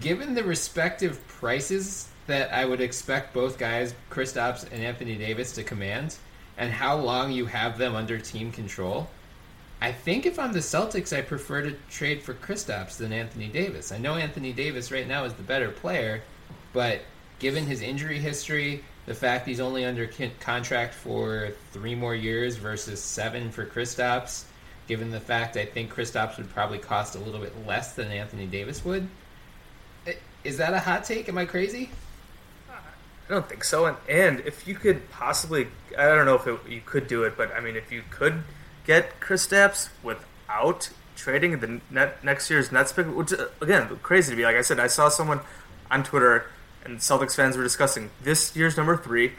given 0.01 0.34
the 0.34 0.43
respective 0.43 1.26
prices 1.28 2.09
that 2.26 2.53
I 2.53 2.64
would 2.64 2.80
expect 2.80 3.34
both 3.34 3.59
guys, 3.59 3.95
Kristaps 4.11 4.70
and 4.72 4.82
Anthony 4.82 5.16
Davis, 5.16 5.53
to 5.53 5.62
command, 5.62 6.16
and 6.57 6.72
how 6.72 6.97
long 6.97 7.30
you 7.30 7.47
have 7.47 7.76
them 7.76 7.95
under 7.95 8.18
team 8.18 8.51
control, 8.51 9.09
I 9.83 9.91
think 9.91 10.26
if 10.26 10.39
I'm 10.39 10.53
the 10.53 10.61
Celtics, 10.61 11.14
I 11.14 11.22
prefer 11.22 11.62
to 11.62 11.72
trade 11.91 12.22
for 12.22 12.35
Kristaps 12.35 12.99
than 12.99 13.12
Anthony 13.12 13.49
Davis. 13.49 13.91
I 13.91 13.99
know 13.99 14.14
Anthony 14.14 14.53
Davis 14.53 14.93
right 14.93 15.09
now 15.09 15.24
is 15.24 15.35
the 15.35 15.43
better 15.43 15.70
player, 15.70 16.22
but 16.72 17.01
given 17.41 17.66
his 17.66 17.83
injury 17.83 18.20
history, 18.20 18.85
the 19.07 19.14
fact 19.14 19.45
he's 19.45 19.59
only 19.59 19.85
under 19.85 20.07
con- 20.07 20.30
contract 20.39 20.95
for 20.95 21.51
three 21.72 21.97
more 21.97 22.14
years 22.14 22.55
versus 22.55 23.03
seven 23.03 23.51
for 23.51 23.66
Kristaps, 23.66 24.45
given 24.87 25.11
the 25.11 25.18
fact 25.18 25.57
I 25.57 25.64
think 25.64 25.93
Kristaps 25.93 26.37
would 26.37 26.49
probably 26.51 26.78
cost 26.78 27.16
a 27.16 27.18
little 27.18 27.41
bit 27.41 27.66
less 27.66 27.95
than 27.95 28.07
Anthony 28.12 28.47
Davis 28.47 28.85
would, 28.85 29.09
is 30.45 30.59
that 30.59 30.74
a 30.74 30.78
hot 30.78 31.03
take? 31.03 31.28
Am 31.28 31.37
I 31.37 31.45
crazy? 31.45 31.91
I 32.70 33.33
don't 33.33 33.49
think 33.49 33.64
so. 33.64 33.87
And, 33.87 33.97
and 34.09 34.41
if 34.47 34.68
you 34.68 34.76
could 34.76 35.11
possibly, 35.11 35.66
I 35.99 36.05
don't 36.05 36.26
know 36.26 36.37
if 36.37 36.47
it, 36.47 36.70
you 36.70 36.83
could 36.87 37.09
do 37.09 37.24
it, 37.24 37.37
but 37.37 37.53
I 37.53 37.59
mean, 37.59 37.74
if 37.74 37.91
you 37.91 38.05
could 38.11 38.45
get 38.85 39.20
Kristaps 39.20 39.89
without 40.03 40.91
trading 41.16 41.61
the 41.61 41.80
net, 41.91 42.22
next 42.24 42.51
year's 42.51 42.72
Nets 42.72 42.93
pick, 42.93 43.07
which 43.07 43.33
uh, 43.33 43.47
again, 43.61 43.89
crazy 44.03 44.33
to 44.33 44.37
me. 44.37 44.45
Like 44.45 44.57
I 44.57 44.62
said, 44.62 44.80
I 44.80 44.87
saw 44.87 45.09
someone 45.09 45.41
on 45.91 46.03
Twitter 46.03 46.47
and 46.85 46.99
Celtics 46.99 47.37
fans 47.37 47.57
were 47.57 47.62
discussing 47.62 48.11
this 48.22 48.57
year's 48.57 48.76
number 48.76 48.97
three, 48.97 49.33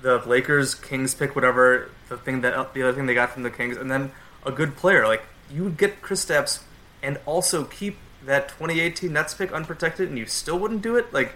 the 0.00 0.18
Lakers 0.18 0.74
Kings 0.74 1.14
pick, 1.14 1.34
whatever 1.34 1.90
the 2.08 2.16
thing 2.16 2.40
that 2.42 2.74
the 2.74 2.82
other 2.82 2.92
thing 2.92 3.06
they 3.06 3.14
got 3.14 3.30
from 3.30 3.42
the 3.42 3.50
Kings, 3.50 3.76
and 3.76 3.90
then 3.90 4.12
a 4.46 4.52
good 4.52 4.76
player. 4.76 5.06
Like 5.06 5.24
you 5.50 5.64
would 5.64 5.76
get 5.76 6.02
Kristaps 6.02 6.60
and 7.02 7.18
also 7.26 7.64
keep 7.64 7.96
that 8.24 8.48
2018 8.48 9.12
Nets 9.12 9.34
pick 9.34 9.52
unprotected, 9.52 10.08
and 10.08 10.18
you 10.18 10.26
still 10.26 10.58
wouldn't 10.58 10.82
do 10.82 10.96
it. 10.96 11.12
Like 11.12 11.34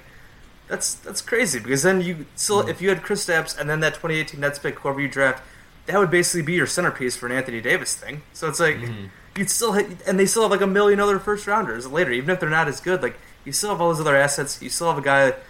that's 0.69 0.95
that's 0.95 1.21
crazy 1.21 1.59
because 1.59 1.83
then 1.83 2.01
you 2.01 2.27
still 2.37 2.61
if 2.61 2.81
you 2.81 2.89
had 2.89 3.03
Kristaps 3.03 3.59
and 3.59 3.69
then 3.69 3.81
that 3.81 3.95
2018 3.95 4.39
Nets 4.39 4.59
pick, 4.59 4.79
whoever 4.79 5.01
you 5.01 5.09
draft, 5.09 5.43
that 5.87 5.99
would 5.99 6.11
basically 6.11 6.43
be 6.43 6.55
your 6.55 6.67
centerpiece 6.67 7.17
for 7.17 7.27
an 7.27 7.33
Anthony 7.33 7.61
Davis 7.61 7.95
thing. 7.95 8.23
So 8.33 8.49
it's 8.49 8.61
like 8.61 8.77
mm-hmm. 8.77 9.07
you'd 9.37 9.51
still 9.51 9.73
ha- 9.73 9.97
and 10.07 10.19
they 10.19 10.27
still 10.27 10.43
have 10.43 10.51
like 10.51 10.61
a 10.61 10.67
million 10.67 11.01
other 11.01 11.19
first 11.19 11.47
rounders 11.47 11.87
later, 11.87 12.13
even 12.13 12.31
if 12.31 12.41
they're 12.41 12.51
not 12.51 12.69
as 12.69 12.81
good. 12.81 13.03
Like 13.03 13.19
you 13.45 13.53
still 13.53 13.71
have 13.71 13.81
all 13.81 13.89
those 13.89 14.01
other 14.01 14.17
assets. 14.17 14.63
You 14.63 14.71
still 14.71 14.89
have 14.89 14.99
a 14.99 15.03
guy. 15.03 15.27
like 15.27 15.43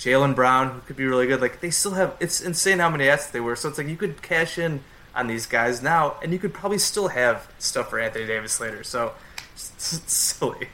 Jaylen 0.00 0.34
Brown, 0.34 0.70
who 0.70 0.80
could 0.80 0.96
be 0.96 1.04
really 1.04 1.26
good. 1.26 1.42
Like 1.42 1.60
they 1.60 1.70
still 1.70 1.92
have, 1.92 2.16
it's 2.20 2.40
insane 2.40 2.78
how 2.78 2.88
many 2.88 3.06
assets 3.06 3.32
they 3.32 3.40
were. 3.40 3.54
So 3.54 3.68
it's 3.68 3.76
like 3.76 3.86
you 3.86 3.98
could 3.98 4.22
cash 4.22 4.56
in 4.56 4.80
on 5.14 5.26
these 5.26 5.44
guys 5.44 5.82
now, 5.82 6.16
and 6.22 6.32
you 6.32 6.38
could 6.38 6.54
probably 6.54 6.78
still 6.78 7.08
have 7.08 7.52
stuff 7.58 7.90
for 7.90 8.00
Anthony 8.00 8.26
Davis 8.26 8.58
later. 8.60 8.82
So 8.82 9.12
silly. 9.54 10.68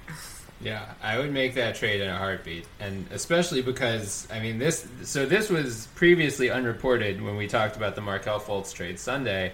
Yeah, 0.60 0.94
I 1.02 1.18
would 1.18 1.32
make 1.32 1.54
that 1.54 1.76
trade 1.76 2.00
in 2.00 2.08
a 2.08 2.16
heartbeat, 2.16 2.66
and 2.80 3.06
especially 3.10 3.60
because 3.60 4.26
I 4.32 4.40
mean 4.40 4.58
this. 4.58 4.86
So 5.02 5.26
this 5.26 5.50
was 5.50 5.88
previously 5.94 6.50
unreported 6.50 7.20
when 7.20 7.36
we 7.36 7.46
talked 7.46 7.76
about 7.76 7.94
the 7.94 8.00
Markelle 8.00 8.40
Fultz 8.40 8.72
trade 8.72 8.98
Sunday. 8.98 9.52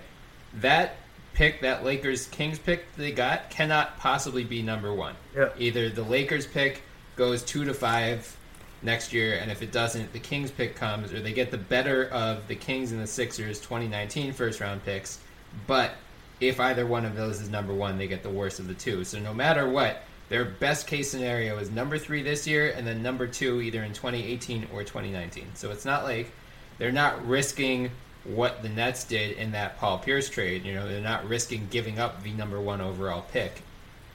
That 0.60 0.96
pick, 1.34 1.62
that 1.62 1.84
Lakers 1.84 2.26
Kings 2.26 2.58
pick 2.58 2.94
they 2.96 3.10
got, 3.12 3.50
cannot 3.50 3.98
possibly 3.98 4.44
be 4.44 4.62
number 4.62 4.94
one. 4.94 5.14
Yeah. 5.34 5.48
Either 5.58 5.88
the 5.88 6.02
Lakers 6.02 6.46
pick 6.46 6.82
goes 7.16 7.42
two 7.42 7.64
to 7.64 7.74
five 7.74 8.36
next 8.82 9.12
year, 9.12 9.38
and 9.38 9.50
if 9.50 9.62
it 9.62 9.72
doesn't, 9.72 10.12
the 10.12 10.18
Kings 10.18 10.50
pick 10.50 10.76
comes, 10.76 11.12
or 11.12 11.20
they 11.20 11.32
get 11.32 11.50
the 11.50 11.58
better 11.58 12.08
of 12.08 12.46
the 12.48 12.56
Kings 12.56 12.92
and 12.92 13.00
the 13.00 13.06
Sixers 13.06 13.60
2019 13.60 14.32
first 14.32 14.60
round 14.60 14.84
picks. 14.84 15.18
But 15.66 15.92
if 16.40 16.58
either 16.60 16.86
one 16.86 17.04
of 17.04 17.16
those 17.16 17.40
is 17.40 17.48
number 17.48 17.74
one, 17.74 17.98
they 17.98 18.08
get 18.08 18.22
the 18.22 18.30
worst 18.30 18.58
of 18.58 18.66
the 18.66 18.74
two. 18.74 19.04
So 19.04 19.18
no 19.18 19.32
matter 19.32 19.68
what, 19.68 20.02
their 20.28 20.44
best 20.44 20.86
case 20.86 21.10
scenario 21.10 21.58
is 21.58 21.70
number 21.70 21.98
three 21.98 22.22
this 22.22 22.46
year, 22.46 22.72
and 22.76 22.86
then 22.86 23.02
number 23.02 23.26
two 23.26 23.60
either 23.60 23.82
in 23.82 23.92
2018 23.92 24.68
or 24.72 24.82
2019. 24.82 25.48
So 25.54 25.70
it's 25.70 25.84
not 25.84 26.04
like 26.04 26.32
they're 26.78 26.92
not 26.92 27.26
risking 27.26 27.90
what 28.24 28.62
the 28.62 28.68
Nets 28.68 29.04
did 29.04 29.36
in 29.36 29.52
that 29.52 29.78
Paul 29.78 29.98
Pierce 29.98 30.28
trade. 30.28 30.64
You 30.64 30.74
know, 30.74 30.88
they're 30.88 31.00
not 31.00 31.28
risking 31.28 31.66
giving 31.70 31.98
up 31.98 32.22
the 32.22 32.32
number 32.32 32.60
one 32.60 32.80
overall 32.80 33.24
pick. 33.32 33.62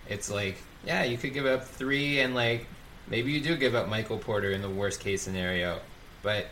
It's 0.10 0.32
like, 0.32 0.58
yeah, 0.86 1.04
you 1.04 1.18
could 1.18 1.34
give 1.34 1.46
up 1.46 1.66
three, 1.66 2.22
and 2.22 2.34
like 2.34 2.66
maybe 3.08 3.32
you 3.32 3.42
do 3.42 3.56
give 3.56 3.76
up 3.76 3.88
Michael 3.88 4.18
Porter 4.18 4.52
in 4.52 4.62
the 4.62 4.70
worst 4.70 5.00
case 5.00 5.22
scenario, 5.22 5.80
but 6.24 6.48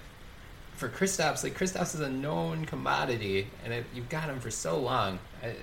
for 0.75 0.89
Kristaps, 0.89 1.43
like 1.43 1.57
Kristaps 1.57 1.95
is 1.95 2.01
a 2.01 2.09
known 2.09 2.65
commodity, 2.65 3.47
and 3.63 3.73
it, 3.73 3.85
you've 3.93 4.09
got 4.09 4.29
him 4.29 4.39
for 4.39 4.51
so 4.51 4.77
long. 4.77 5.19
I, 5.41 5.55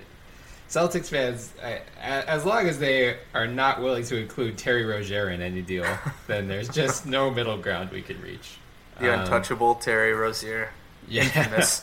Celtics 0.73 1.09
fans, 1.09 1.53
I, 1.63 1.81
as 2.01 2.45
long 2.45 2.67
as 2.67 2.79
they 2.79 3.17
are 3.35 3.45
not 3.45 3.79
willing 3.79 4.03
to 4.05 4.17
include 4.17 4.57
Terry 4.57 4.85
Rozier 4.85 5.29
in 5.29 5.39
any 5.39 5.61
deal, 5.61 5.85
then 6.27 6.47
there's 6.47 6.67
just 6.67 7.05
no 7.05 7.29
middle 7.29 7.57
ground 7.57 7.91
we 7.91 8.01
can 8.01 8.19
reach. 8.21 8.57
The 8.99 9.13
Um, 9.13 9.19
untouchable 9.19 9.75
Terry 9.75 10.13
Rozier. 10.13 10.71
Yeah. 11.07 11.65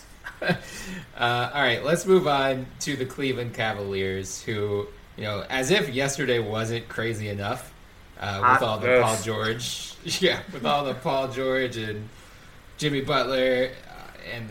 Uh, 0.43 1.51
all 1.53 1.61
right, 1.61 1.85
let's 1.85 2.07
move 2.07 2.27
on 2.27 2.65
to 2.79 2.97
the 2.97 3.05
Cleveland 3.05 3.53
Cavaliers, 3.53 4.41
who, 4.43 4.87
you 5.17 5.25
know, 5.25 5.45
as 5.51 5.71
if 5.71 5.91
yesterday 5.91 6.39
wasn't 6.39 6.89
crazy 6.89 7.29
enough 7.29 7.75
uh, 8.19 8.41
with 8.53 8.63
all 8.63 8.79
the. 8.79 9.01
Paul 9.03 9.19
George, 9.23 9.95
yeah, 10.05 10.41
with 10.51 10.65
all 10.65 10.83
the 10.87 10.95
Paul 10.95 11.29
George 11.29 11.77
and 11.77 12.09
Jimmy 12.79 13.03
Butler, 13.03 13.71
uh, 13.87 14.35
and 14.35 14.49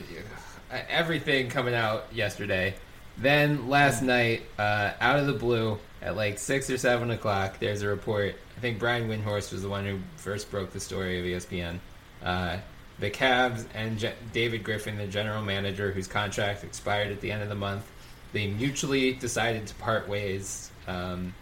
uh, 0.72 0.78
everything 0.90 1.50
coming 1.50 1.74
out 1.74 2.06
yesterday. 2.14 2.76
Then 3.22 3.68
last 3.68 4.02
night, 4.02 4.44
uh, 4.58 4.92
out 5.00 5.20
of 5.20 5.28
the 5.28 5.34
blue, 5.34 5.78
at 6.02 6.16
like 6.16 6.40
six 6.40 6.70
or 6.70 6.78
seven 6.78 7.12
o'clock, 7.12 7.60
there's 7.60 7.82
a 7.82 7.88
report. 7.88 8.36
I 8.58 8.60
think 8.62 8.80
Brian 8.80 9.10
Windhorst 9.10 9.52
was 9.52 9.62
the 9.62 9.70
one 9.70 9.86
who 9.86 10.00
first 10.16 10.50
broke 10.50 10.72
the 10.72 10.80
story 10.80 11.20
of 11.20 11.26
ESPN. 11.42 11.80
Uh, 12.24 12.58
the 13.00 13.10
Cavs 13.10 13.66
and 13.74 14.00
Je- 14.00 14.14
David 14.34 14.64
Griffin, 14.64 14.98
the 14.98 15.08
general 15.08 15.42
manager, 15.42 15.92
whose 15.92 16.08
contract 16.08 16.64
expired 16.64 17.12
at 17.12 17.22
the 17.22 17.32
end 17.32 17.42
of 17.42 17.50
the 17.50 17.56
month, 17.56 17.90
they 18.34 18.48
mutually 18.48 19.14
decided 19.14 19.68
to 19.68 19.76
part 19.76 20.08
ways. 20.08 20.72
Um, 20.88 21.34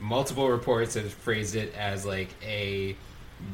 multiple 0.00 0.48
reports 0.50 0.94
have 0.94 1.12
phrased 1.12 1.56
it 1.56 1.74
as 1.74 2.04
like 2.06 2.28
a 2.42 2.96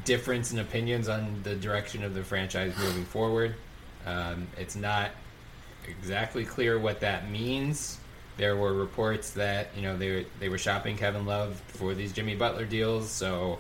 difference 0.05 0.53
in 0.53 0.59
opinions 0.59 1.09
on 1.09 1.41
the 1.43 1.55
direction 1.57 2.05
of 2.05 2.15
the 2.15 2.23
franchise 2.23 2.73
moving 2.79 3.05
forward. 3.05 3.55
Um, 4.07 4.47
it's 4.57 4.77
not 4.77 5.11
exactly 5.91 6.45
clear 6.45 6.79
what 6.79 7.01
that 7.01 7.31
means. 7.31 7.99
There 8.37 8.57
were 8.57 8.73
reports 8.73 9.31
that 9.33 9.69
you 9.77 9.83
know 9.83 9.97
they 9.97 10.11
were, 10.11 10.25
they 10.39 10.49
were 10.49 10.59
shopping 10.59 10.97
Kevin 10.97 11.27
Love 11.27 11.61
for 11.69 11.95
these 11.95 12.13
Jimmy 12.13 12.35
Butler 12.35 12.65
deals, 12.65 13.11
so 13.11 13.59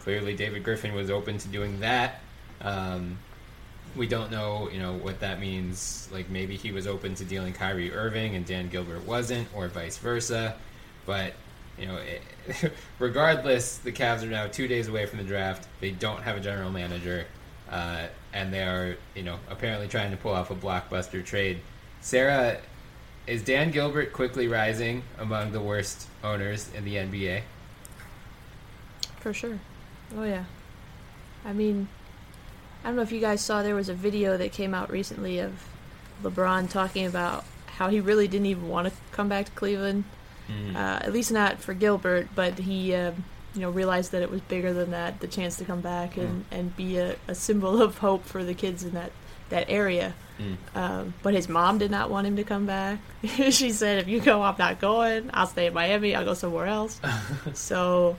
clearly 0.00 0.34
David 0.34 0.64
Griffin 0.64 0.94
was 0.94 1.10
open 1.10 1.38
to 1.38 1.48
doing 1.48 1.80
that. 1.80 2.20
Um, 2.60 3.18
we 3.94 4.06
don't 4.06 4.30
know, 4.30 4.68
you 4.70 4.78
know, 4.78 4.94
what 4.94 5.20
that 5.20 5.40
means. 5.40 6.08
Like 6.12 6.28
maybe 6.28 6.56
he 6.56 6.72
was 6.72 6.86
open 6.86 7.14
to 7.16 7.24
dealing 7.24 7.52
Kyrie 7.52 7.92
Irving 7.92 8.34
and 8.34 8.44
Dan 8.44 8.68
Gilbert 8.68 9.06
wasn't, 9.06 9.48
or 9.54 9.68
vice 9.68 9.98
versa. 9.98 10.56
But 11.06 11.34
you 11.78 11.86
know, 11.86 11.96
it, 11.96 12.72
regardless, 12.98 13.78
the 13.78 13.92
Cavs 13.92 14.22
are 14.22 14.26
now 14.26 14.46
two 14.46 14.68
days 14.68 14.88
away 14.88 15.06
from 15.06 15.18
the 15.18 15.24
draft. 15.24 15.68
They 15.80 15.90
don't 15.90 16.22
have 16.22 16.36
a 16.36 16.40
general 16.40 16.70
manager, 16.70 17.26
uh, 17.70 18.06
and 18.32 18.52
they 18.52 18.62
are, 18.62 18.96
you 19.14 19.22
know, 19.22 19.38
apparently 19.50 19.88
trying 19.88 20.10
to 20.10 20.16
pull 20.16 20.32
off 20.32 20.50
a 20.50 20.54
blockbuster 20.54 21.24
trade. 21.24 21.60
Sarah, 22.00 22.58
is 23.26 23.42
Dan 23.42 23.70
Gilbert 23.70 24.12
quickly 24.12 24.46
rising 24.46 25.02
among 25.18 25.52
the 25.52 25.60
worst 25.60 26.06
owners 26.22 26.70
in 26.74 26.84
the 26.84 26.94
NBA? 26.96 27.42
For 29.20 29.32
sure. 29.32 29.58
Oh 30.16 30.22
yeah. 30.22 30.44
I 31.44 31.52
mean, 31.52 31.88
I 32.84 32.88
don't 32.88 32.96
know 32.96 33.02
if 33.02 33.10
you 33.10 33.20
guys 33.20 33.40
saw 33.40 33.62
there 33.62 33.74
was 33.74 33.88
a 33.88 33.94
video 33.94 34.36
that 34.36 34.52
came 34.52 34.74
out 34.74 34.90
recently 34.90 35.40
of 35.40 35.66
LeBron 36.22 36.70
talking 36.70 37.06
about 37.06 37.44
how 37.66 37.88
he 37.88 38.00
really 38.00 38.28
didn't 38.28 38.46
even 38.46 38.68
want 38.68 38.88
to 38.88 38.94
come 39.12 39.28
back 39.28 39.46
to 39.46 39.52
Cleveland. 39.52 40.04
Mm-hmm. 40.48 40.76
Uh, 40.76 41.00
at 41.02 41.12
least 41.12 41.32
not 41.32 41.58
for 41.58 41.74
Gilbert, 41.74 42.28
but 42.34 42.60
he, 42.60 42.94
uh, 42.94 43.12
you 43.56 43.62
know, 43.62 43.70
realized 43.70 44.12
that 44.12 44.22
it 44.22 44.30
was 44.30 44.40
bigger 44.42 44.72
than 44.72 44.90
that, 44.90 45.20
the 45.20 45.26
chance 45.26 45.56
to 45.56 45.64
come 45.64 45.80
back 45.80 46.16
and, 46.16 46.44
and 46.50 46.76
be 46.76 46.98
a, 46.98 47.16
a 47.26 47.34
symbol 47.34 47.82
of 47.82 47.98
hope 47.98 48.24
for 48.26 48.44
the 48.44 48.54
kids 48.54 48.84
in 48.84 48.92
that, 48.92 49.10
that 49.48 49.70
area. 49.70 50.14
Mm. 50.38 50.56
Um, 50.74 51.14
but 51.22 51.32
his 51.32 51.48
mom 51.48 51.78
did 51.78 51.90
not 51.90 52.10
want 52.10 52.26
him 52.26 52.36
to 52.36 52.44
come 52.44 52.66
back. 52.66 52.98
she 53.50 53.70
said, 53.70 53.98
if 53.98 54.08
you 54.08 54.20
go, 54.20 54.42
I'm 54.42 54.56
not 54.58 54.78
going. 54.78 55.30
I'll 55.32 55.46
stay 55.46 55.66
in 55.66 55.74
Miami. 55.74 56.14
I'll 56.14 56.24
go 56.24 56.34
somewhere 56.34 56.66
else. 56.66 57.00
so, 57.54 58.16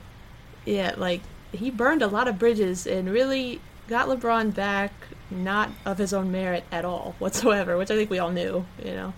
yeah, 0.64 0.94
like, 0.96 1.20
he 1.52 1.70
burned 1.70 2.02
a 2.02 2.08
lot 2.08 2.26
of 2.26 2.38
bridges 2.38 2.86
and 2.86 3.08
really 3.08 3.60
got 3.86 4.08
LeBron 4.08 4.54
back, 4.54 4.92
not 5.30 5.70
of 5.86 5.98
his 5.98 6.12
own 6.12 6.32
merit 6.32 6.64
at 6.72 6.84
all 6.84 7.14
whatsoever, 7.18 7.78
which 7.78 7.90
I 7.90 7.96
think 7.96 8.10
we 8.10 8.18
all 8.18 8.30
knew, 8.30 8.66
you 8.84 8.92
know. 8.92 9.14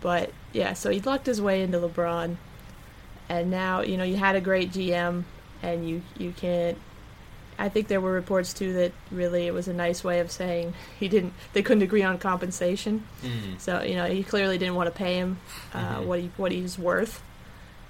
But 0.00 0.32
yeah, 0.52 0.74
so 0.74 0.90
he 0.90 1.00
lucked 1.00 1.26
his 1.26 1.40
way 1.40 1.62
into 1.62 1.78
LeBron, 1.78 2.36
and 3.32 3.50
now 3.50 3.80
you 3.80 3.96
know 3.96 4.04
you 4.04 4.16
had 4.16 4.36
a 4.36 4.40
great 4.40 4.72
GM, 4.72 5.24
and 5.62 5.88
you 5.88 6.02
you 6.18 6.32
can't. 6.32 6.76
I 7.58 7.68
think 7.68 7.86
there 7.88 8.00
were 8.00 8.12
reports 8.12 8.52
too 8.54 8.72
that 8.74 8.92
really 9.10 9.46
it 9.46 9.54
was 9.54 9.68
a 9.68 9.72
nice 9.74 10.02
way 10.02 10.20
of 10.20 10.30
saying 10.30 10.74
he 11.00 11.08
didn't. 11.08 11.32
They 11.52 11.62
couldn't 11.62 11.82
agree 11.82 12.02
on 12.02 12.18
compensation, 12.18 12.94
Mm. 13.22 13.58
so 13.60 13.82
you 13.82 13.94
know 13.96 14.06
he 14.06 14.22
clearly 14.22 14.58
didn't 14.58 14.74
want 14.74 14.88
to 14.92 14.96
pay 15.04 15.14
him 15.16 15.38
uh, 15.74 15.78
Mhm. 16.00 16.06
what 16.06 16.18
he 16.20 16.30
what 16.36 16.52
he's 16.52 16.78
worth. 16.78 17.22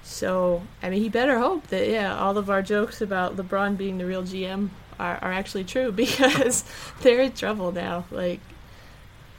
So 0.04 0.62
I 0.82 0.90
mean, 0.90 1.00
he 1.02 1.08
better 1.08 1.38
hope 1.38 1.66
that 1.68 1.88
yeah, 1.88 2.18
all 2.18 2.36
of 2.38 2.50
our 2.50 2.62
jokes 2.62 3.00
about 3.00 3.36
LeBron 3.36 3.76
being 3.76 3.98
the 3.98 4.06
real 4.06 4.22
GM 4.24 4.70
are, 4.98 5.18
are 5.22 5.32
actually 5.32 5.64
true 5.64 5.90
because 6.04 6.64
they're 7.02 7.22
in 7.22 7.32
trouble 7.32 7.72
now. 7.72 8.04
Like 8.10 8.40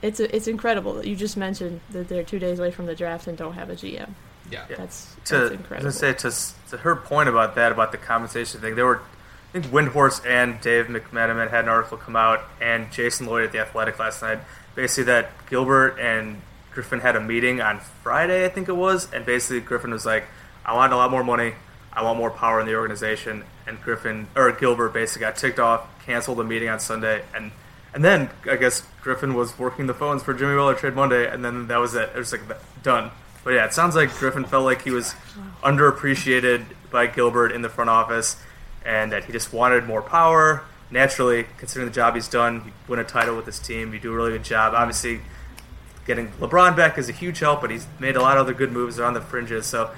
it's 0.02 0.20
a, 0.20 0.34
it's 0.36 0.48
incredible 0.48 0.94
that 0.96 1.06
you 1.08 1.16
just 1.16 1.38
mentioned 1.38 1.80
that 1.92 2.08
they're 2.10 2.24
two 2.24 2.40
days 2.40 2.60
away 2.60 2.72
from 2.72 2.86
the 2.88 2.96
draft 2.96 3.28
and 3.28 3.38
don't 3.38 3.54
have 3.54 3.70
a 3.70 3.76
GM. 3.76 4.12
Yeah, 4.52 4.66
that's 4.68 5.16
to, 5.26 5.38
that's 5.38 5.52
I 5.52 5.54
incredible. 5.56 5.86
was 5.88 6.00
gonna 6.00 6.14
say 6.14 6.30
to, 6.30 6.72
to 6.72 6.78
her 6.84 6.96
point 6.96 7.30
about 7.30 7.56
that 7.56 7.72
about 7.72 7.92
the 7.92 7.98
compensation 7.98 8.62
thing, 8.62 8.76
there 8.76 8.86
were 8.86 9.00
I 9.00 9.60
think 9.60 9.68
Windhorst 9.68 10.26
and 10.26 10.60
Dave 10.62 10.88
McMenamin 10.88 11.50
had 11.50 11.66
an 11.66 11.70
article 11.70 11.98
come 11.98 12.16
out, 12.16 12.44
and 12.60 12.92
Jason 12.92 13.28
Lloyd 13.28 13.46
at 13.46 13.52
the 13.52 13.60
Athletic 13.60 14.00
last 14.00 14.22
night, 14.22 14.40
basically 14.76 15.04
that 15.06 15.30
Gilbert 15.48 16.00
and 16.00 16.42
Griffin 16.74 17.00
had 17.00 17.16
a 17.16 17.22
meeting 17.22 17.62
on 17.62 17.80
Friday, 18.02 18.46
I 18.46 18.50
think 18.50 18.68
it 18.68 18.76
was, 18.76 19.12
and 19.14 19.26
basically 19.26 19.60
Griffin 19.62 19.92
was 19.92 20.06
like, 20.06 20.26
"I 20.66 20.74
want 20.74 20.92
a 20.92 20.96
lot 20.98 21.12
more 21.12 21.24
money, 21.24 21.54
I 21.94 22.02
want 22.02 22.18
more 22.18 22.32
power 22.32 22.60
in 22.60 22.66
the 22.66 22.76
organization," 22.76 23.44
and 23.68 23.80
Griffin 23.82 24.28
or 24.36 24.52
Gilbert 24.52 24.90
basically 24.90 25.22
got 25.22 25.36
ticked 25.36 25.60
off, 25.60 25.88
canceled 26.06 26.40
the 26.40 26.44
meeting 26.44 26.70
on 26.70 26.80
Sunday, 26.80 27.24
and 27.36 27.52
and 27.94 28.04
then 28.04 28.32
I 28.50 28.56
guess 28.56 28.82
Griffin 29.04 29.36
was 29.36 29.58
working 29.60 29.86
the 29.86 29.94
phones 29.94 30.24
for 30.24 30.34
Jimmy 30.34 30.56
Butler 30.56 30.74
trade 30.74 30.96
Monday, 30.96 31.28
and 31.32 31.46
then 31.46 31.68
that 31.68 31.78
was 31.78 31.94
it. 31.94 32.10
It 32.16 32.18
was 32.18 32.32
like 32.32 32.42
done. 32.82 33.12
But 33.44 33.54
yeah, 33.54 33.66
it 33.66 33.74
sounds 33.74 33.96
like 33.96 34.14
Griffin 34.16 34.46
felt 34.46 34.66
like 34.66 34.84
he 34.84 34.92
was 34.92 35.16
underappreciated 35.62 36.66
by 36.92 37.08
Gilbert 37.08 37.52
in 37.52 37.62
the 37.62 37.70
front 37.70 37.90
office, 37.90 38.38
and 38.86 39.12
that 39.12 39.26
he 39.26 39.32
just 39.32 39.52
wanted 39.54 39.86
more 39.86 40.02
power. 40.02 40.64
Naturally, 40.92 41.46
considering 41.58 41.90
the 41.90 41.96
job 41.96 42.14
he's 42.16 42.28
done, 42.28 42.64
you 42.66 42.72
win 42.88 43.00
a 43.00 43.04
title 43.04 43.36
with 43.36 43.46
his 43.46 43.60
team, 43.60 43.94
you 43.94 44.00
do 44.00 44.14
a 44.14 44.16
really 44.16 44.32
good 44.32 44.44
job. 44.44 44.74
Obviously, 44.76 45.22
getting 46.06 46.28
LeBron 46.34 46.76
back 46.76 46.98
is 46.98 47.10
a 47.10 47.14
huge 47.14 47.40
help, 47.40 47.62
but 47.62 47.72
he's 47.72 47.88
made 48.00 48.16
a 48.16 48.22
lot 48.22 48.38
of 48.38 48.42
other 48.42 48.54
good 48.54 48.72
moves 48.72 49.00
around 49.00 49.14
the 49.14 49.22
fringes, 49.22 49.66
so 49.66 49.90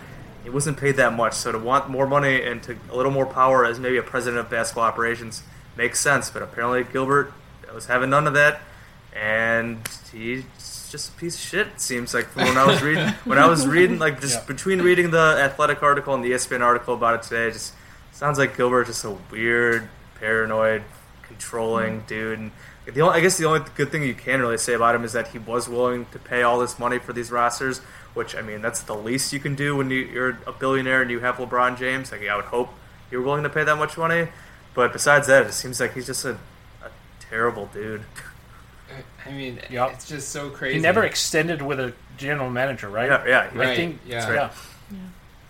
he 0.43 0.49
wasn't 0.49 0.77
paid 0.77 0.95
that 0.95 1.13
much. 1.13 1.33
So 1.33 1.51
to 1.51 1.59
want 1.59 1.89
more 1.89 2.07
money 2.07 2.41
and 2.41 2.63
to 2.63 2.77
a 2.91 2.95
little 2.95 3.11
more 3.11 3.25
power 3.25 3.65
as 3.65 3.79
maybe 3.79 3.97
a 3.97 4.03
president 4.03 4.39
of 4.39 4.49
basketball 4.49 4.85
operations 4.85 5.43
makes 5.75 5.99
sense. 5.99 6.29
But 6.29 6.43
apparently, 6.43 6.83
Gilbert 6.83 7.33
was 7.73 7.87
having 7.87 8.09
none 8.09 8.25
of 8.25 8.33
that, 8.35 8.61
and 9.13 9.85
he's 10.13 10.45
just 10.95 11.09
a 11.09 11.13
piece 11.17 11.35
of 11.35 11.41
shit. 11.41 11.67
It 11.67 11.81
seems 11.81 12.13
like 12.13 12.27
from 12.27 12.43
when 12.43 12.57
I 12.57 12.65
was 12.65 12.81
reading 12.81 13.09
when 13.25 13.37
I 13.37 13.47
was 13.47 13.67
reading 13.67 13.99
like 13.99 14.21
just 14.21 14.39
Yeah. 14.39 14.45
between 14.45 14.81
reading 14.81 15.11
the 15.11 15.37
athletic 15.39 15.83
article 15.83 16.13
and 16.13 16.23
the 16.23 16.31
ESPN 16.31 16.61
article 16.61 16.93
about 16.93 17.15
it 17.15 17.23
today, 17.23 17.47
it 17.47 17.53
just 17.53 17.73
sounds 18.13 18.37
like 18.39 18.55
Gilbert 18.55 18.87
just 18.87 19.03
a 19.03 19.11
weird, 19.29 19.89
paranoid, 20.21 20.83
controlling 21.23 21.99
hmm. 21.99 22.07
dude. 22.07 22.39
And 22.39 22.51
the 22.85 23.01
only, 23.01 23.17
I 23.17 23.19
guess 23.19 23.37
the 23.37 23.45
only 23.45 23.59
good 23.75 23.91
thing 23.91 24.03
you 24.03 24.13
can 24.13 24.39
really 24.39 24.57
say 24.57 24.73
about 24.73 24.95
him 24.95 25.03
is 25.03 25.11
that 25.11 25.27
he 25.29 25.37
was 25.37 25.67
willing 25.67 26.05
to 26.13 26.19
pay 26.19 26.43
all 26.43 26.59
this 26.59 26.79
money 26.79 26.97
for 26.97 27.11
these 27.11 27.29
rosters. 27.29 27.79
Which 28.13 28.33
I 28.33 28.41
mean, 28.41 28.61
that's 28.61 28.81
the 28.81 28.95
least 28.95 29.33
you 29.33 29.41
can 29.41 29.55
do 29.55 29.75
when 29.75 29.91
you, 29.91 29.99
you're 29.99 30.37
a 30.47 30.53
billionaire 30.53 31.01
and 31.01 31.11
you 31.11 31.19
have 31.19 31.35
LeBron 31.35 31.77
James. 31.77 32.13
Like 32.13 32.25
I 32.25 32.37
would 32.37 32.45
hope 32.45 32.69
you're 33.11 33.21
willing 33.21 33.43
to 33.43 33.49
pay 33.49 33.65
that 33.65 33.75
much 33.75 33.97
money. 33.97 34.29
But 34.73 34.93
besides 34.93 35.27
that, 35.27 35.45
it 35.45 35.53
seems 35.53 35.81
like 35.81 35.93
he's 35.93 36.05
just 36.05 36.23
a, 36.23 36.37
a 36.81 36.89
terrible 37.19 37.65
dude. 37.73 38.05
I 39.25 39.31
mean, 39.31 39.59
Yep. 39.69 39.91
it's 39.93 40.07
just 40.07 40.29
so 40.29 40.49
crazy. 40.49 40.75
He 40.75 40.81
never 40.81 41.03
extended 41.03 41.61
with 41.61 41.79
a 41.79 41.93
general 42.17 42.49
manager, 42.49 42.89
right? 42.89 43.09
Yeah, 43.09 43.49
yeah, 43.55 43.61
I 43.61 43.75
think. 43.75 43.99
yeah. 44.07 44.33
yeah. 44.33 44.49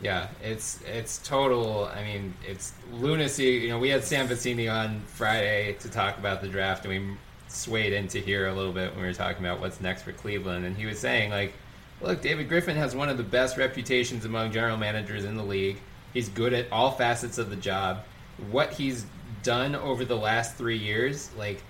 Yeah, 0.02 0.28
it's 0.44 0.82
it's 0.86 1.20
total. 1.20 1.86
I 1.96 2.04
mean, 2.04 2.34
it's 2.46 2.74
lunacy. 2.92 3.46
You 3.46 3.70
know, 3.70 3.80
we 3.80 3.90
had 3.90 4.04
Sam 4.04 4.28
Vecenie 4.28 4.72
on 4.72 5.02
Friday 5.08 5.74
to 5.80 5.90
talk 5.90 6.18
about 6.18 6.42
the 6.42 6.48
draft, 6.50 6.86
and 6.86 6.94
we 7.10 7.18
swayed 7.48 7.94
into 7.94 8.20
here 8.20 8.48
a 8.50 8.54
little 8.54 8.74
bit 8.74 8.92
when 8.92 9.02
we 9.02 9.08
were 9.08 9.14
talking 9.14 9.44
about 9.46 9.62
what's 9.62 9.80
next 9.80 10.02
for 10.04 10.12
Cleveland. 10.12 10.66
And 10.66 10.76
he 10.76 10.86
was 10.86 11.00
saying, 11.00 11.32
like, 11.32 11.54
look, 12.02 12.22
David 12.22 12.50
Griffin 12.50 12.76
has 12.76 12.94
one 12.94 13.08
of 13.08 13.16
the 13.18 13.24
best 13.24 13.58
reputations 13.58 14.26
among 14.26 14.52
general 14.52 14.76
managers 14.78 15.24
in 15.24 15.36
the 15.36 15.44
league. 15.44 15.78
He's 16.14 16.28
good 16.28 16.54
at 16.54 16.70
all 16.74 16.92
facets 16.92 17.38
of 17.38 17.50
the 17.50 17.56
job. 17.56 18.04
What 18.52 18.74
he's 18.74 19.06
done 19.44 19.76
over 19.76 20.04
the 20.04 20.18
last 20.18 20.56
three 20.56 20.78
years, 20.78 21.32
like 21.38 21.64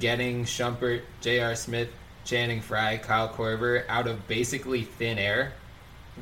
getting 0.00 0.44
Shumpert, 0.44 1.02
J.R. 1.20 1.54
Smith, 1.54 1.88
Channing 2.24 2.60
Frye, 2.60 2.98
Kyle 2.98 3.28
Korver 3.28 3.84
out 3.88 4.06
of 4.06 4.26
basically 4.28 4.82
thin 4.82 5.18
air 5.18 5.52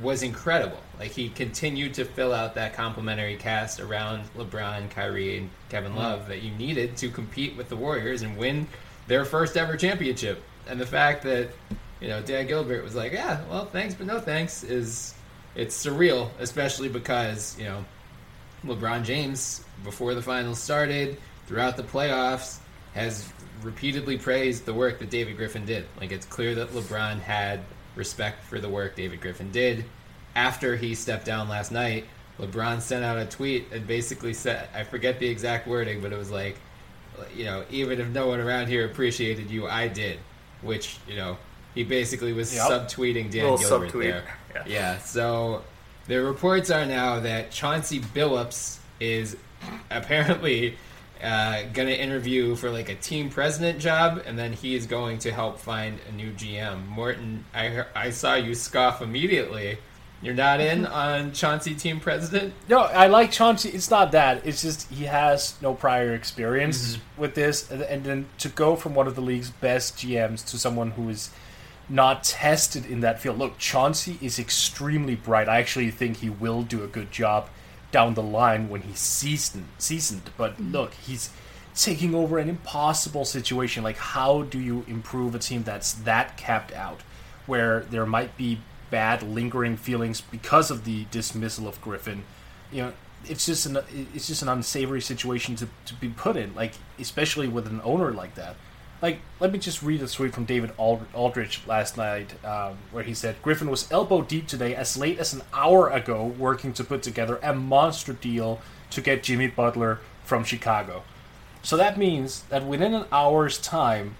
was 0.02 0.22
incredible. 0.22 0.78
Like 0.98 1.10
he 1.10 1.28
continued 1.30 1.94
to 1.94 2.04
fill 2.04 2.32
out 2.32 2.54
that 2.54 2.74
complementary 2.74 3.36
cast 3.36 3.80
around 3.80 4.24
LeBron, 4.36 4.90
Kyrie, 4.90 5.38
and 5.38 5.50
Kevin 5.68 5.90
mm-hmm. 5.90 6.00
Love 6.00 6.28
that 6.28 6.42
you 6.42 6.52
needed 6.52 6.96
to 6.98 7.10
compete 7.10 7.56
with 7.56 7.68
the 7.68 7.76
Warriors 7.76 8.22
and 8.22 8.36
win 8.36 8.66
their 9.06 9.24
first 9.24 9.56
ever 9.56 9.76
championship. 9.76 10.42
And 10.68 10.80
the 10.80 10.86
fact 10.86 11.22
that 11.24 11.48
you 12.00 12.08
know 12.08 12.22
Dan 12.22 12.46
Gilbert 12.46 12.84
was 12.84 12.94
like, 12.94 13.12
"Yeah, 13.12 13.40
well, 13.50 13.66
thanks, 13.66 13.94
but 13.94 14.06
no 14.06 14.20
thanks," 14.20 14.62
is 14.62 15.14
it's 15.54 15.84
surreal, 15.84 16.30
especially 16.38 16.88
because 16.88 17.58
you 17.58 17.64
know 17.64 17.84
LeBron 18.64 19.04
James 19.04 19.64
before 19.82 20.14
the 20.14 20.22
finals 20.22 20.60
started, 20.60 21.16
throughout 21.46 21.76
the 21.76 21.82
playoffs, 21.82 22.58
has 22.94 23.32
repeatedly 23.62 24.18
praised 24.18 24.64
the 24.64 24.74
work 24.74 24.98
that 24.98 25.10
David 25.10 25.36
Griffin 25.36 25.64
did. 25.66 25.86
Like 26.00 26.12
it's 26.12 26.26
clear 26.26 26.54
that 26.56 26.70
LeBron 26.70 27.20
had 27.20 27.60
respect 27.96 28.44
for 28.44 28.58
the 28.58 28.68
work 28.68 28.96
David 28.96 29.20
Griffin 29.20 29.50
did. 29.50 29.84
After 30.34 30.76
he 30.76 30.94
stepped 30.94 31.24
down 31.26 31.48
last 31.48 31.72
night, 31.72 32.04
LeBron 32.38 32.80
sent 32.80 33.04
out 33.04 33.18
a 33.18 33.26
tweet 33.26 33.66
and 33.72 33.86
basically 33.86 34.32
said, 34.32 34.68
I 34.74 34.84
forget 34.84 35.18
the 35.18 35.28
exact 35.28 35.66
wording, 35.66 36.00
but 36.00 36.12
it 36.12 36.18
was 36.18 36.30
like, 36.30 36.56
you 37.34 37.44
know, 37.44 37.64
even 37.70 38.00
if 38.00 38.08
no 38.08 38.28
one 38.28 38.40
around 38.40 38.68
here 38.68 38.86
appreciated 38.86 39.50
you, 39.50 39.66
I 39.66 39.88
did. 39.88 40.18
which 40.62 40.98
you 41.08 41.16
know 41.16 41.36
he 41.74 41.84
basically 41.84 42.32
was 42.32 42.54
Yep. 42.54 42.68
subtweeting 42.70 43.30
Dan 43.30 43.56
Gilbert 43.56 43.90
subtweet, 43.92 44.02
there. 44.02 44.24
yeah. 44.54 44.62
yeah. 44.66 44.98
So 44.98 45.62
the 46.06 46.22
reports 46.22 46.70
are 46.70 46.84
now 46.86 47.20
that 47.20 47.50
Chauncey 47.50 48.00
Billups 48.00 48.78
is 49.00 49.36
apparently 49.90 50.76
uh, 51.22 51.62
going 51.72 51.88
to 51.88 51.98
interview 51.98 52.54
for 52.56 52.70
like 52.70 52.88
a 52.88 52.94
team 52.94 53.28
president 53.28 53.78
job, 53.78 54.22
and 54.24 54.38
then 54.38 54.52
he 54.52 54.74
is 54.74 54.86
going 54.86 55.18
to 55.18 55.32
help 55.32 55.58
find 55.58 55.98
a 56.08 56.12
new 56.12 56.32
GM. 56.32 56.86
Morten, 56.86 57.44
I 57.54 57.84
I 57.94 58.10
saw 58.10 58.34
you 58.34 58.54
scoff 58.54 59.02
immediately. 59.02 59.78
You're 60.22 60.34
not 60.34 60.60
in 60.60 60.84
on 60.84 61.32
Chauncey 61.32 61.74
team 61.74 61.98
president. 61.98 62.52
No, 62.68 62.80
I 62.80 63.06
like 63.06 63.32
Chauncey. 63.32 63.70
It's 63.70 63.90
not 63.90 64.12
that. 64.12 64.46
It's 64.46 64.60
just 64.60 64.90
he 64.90 65.04
has 65.04 65.54
no 65.62 65.74
prior 65.74 66.14
experience 66.14 66.98
with 67.16 67.34
this, 67.34 67.70
and, 67.70 67.82
and 67.82 68.04
then 68.04 68.26
to 68.38 68.48
go 68.48 68.76
from 68.76 68.94
one 68.94 69.06
of 69.06 69.14
the 69.14 69.22
league's 69.22 69.50
best 69.50 69.96
GMs 69.96 70.44
to 70.50 70.58
someone 70.58 70.92
who 70.92 71.08
is 71.08 71.30
not 71.88 72.22
tested 72.22 72.86
in 72.86 73.00
that 73.00 73.20
field. 73.20 73.38
Look, 73.38 73.58
Chauncey 73.58 74.18
is 74.20 74.38
extremely 74.38 75.16
bright. 75.16 75.48
I 75.48 75.58
actually 75.58 75.90
think 75.90 76.18
he 76.18 76.30
will 76.30 76.62
do 76.62 76.84
a 76.84 76.86
good 76.86 77.10
job 77.10 77.48
down 77.92 78.14
the 78.14 78.22
line 78.22 78.68
when 78.68 78.82
he's 78.82 78.98
seasoned. 78.98 79.66
Seasoned, 79.78 80.30
but 80.36 80.60
mm. 80.60 80.72
look, 80.72 80.94
he's 80.94 81.30
taking 81.74 82.14
over 82.14 82.38
an 82.38 82.48
impossible 82.48 83.24
situation. 83.24 83.82
Like, 83.82 83.96
how 83.96 84.42
do 84.42 84.58
you 84.58 84.84
improve 84.88 85.34
a 85.34 85.38
team 85.38 85.62
that's 85.62 85.92
that 85.92 86.36
capped 86.36 86.72
out, 86.72 87.00
where 87.46 87.80
there 87.80 88.06
might 88.06 88.36
be 88.36 88.60
bad 88.90 89.22
lingering 89.22 89.76
feelings 89.76 90.20
because 90.20 90.70
of 90.70 90.84
the 90.84 91.06
dismissal 91.10 91.68
of 91.68 91.80
Griffin? 91.80 92.24
You 92.72 92.82
know, 92.82 92.92
it's 93.26 93.46
just 93.46 93.66
an 93.66 93.78
it's 94.14 94.26
just 94.26 94.42
an 94.42 94.48
unsavory 94.48 95.00
situation 95.00 95.56
to, 95.56 95.68
to 95.86 95.94
be 95.94 96.08
put 96.08 96.36
in. 96.36 96.54
Like, 96.54 96.74
especially 96.98 97.48
with 97.48 97.66
an 97.66 97.80
owner 97.84 98.12
like 98.12 98.34
that. 98.34 98.56
Like, 99.02 99.20
let 99.38 99.50
me 99.50 99.58
just 99.58 99.82
read 99.82 100.02
a 100.02 100.08
tweet 100.08 100.34
from 100.34 100.44
David 100.44 100.72
Ald- 100.78 101.06
Aldridge 101.14 101.62
last 101.66 101.96
night, 101.96 102.34
um, 102.44 102.76
where 102.92 103.02
he 103.02 103.14
said 103.14 103.40
Griffin 103.42 103.70
was 103.70 103.90
elbow 103.90 104.20
deep 104.20 104.46
today, 104.46 104.74
as 104.74 104.96
late 104.96 105.18
as 105.18 105.32
an 105.32 105.42
hour 105.54 105.88
ago, 105.88 106.24
working 106.38 106.72
to 106.74 106.84
put 106.84 107.02
together 107.02 107.38
a 107.42 107.54
monster 107.54 108.12
deal 108.12 108.60
to 108.90 109.00
get 109.00 109.22
Jimmy 109.22 109.46
Butler 109.46 110.00
from 110.24 110.44
Chicago. 110.44 111.02
So 111.62 111.76
that 111.76 111.98
means 111.98 112.42
that 112.44 112.66
within 112.66 112.94
an 112.94 113.06
hour's 113.10 113.58
time, 113.58 114.16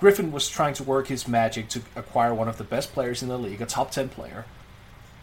Griffin 0.00 0.32
was 0.32 0.48
trying 0.48 0.74
to 0.74 0.82
work 0.82 1.08
his 1.08 1.28
magic 1.28 1.68
to 1.68 1.82
acquire 1.94 2.34
one 2.34 2.48
of 2.48 2.58
the 2.58 2.64
best 2.64 2.92
players 2.92 3.22
in 3.22 3.28
the 3.28 3.38
league, 3.38 3.60
a 3.60 3.66
top 3.66 3.90
10 3.90 4.08
player, 4.08 4.46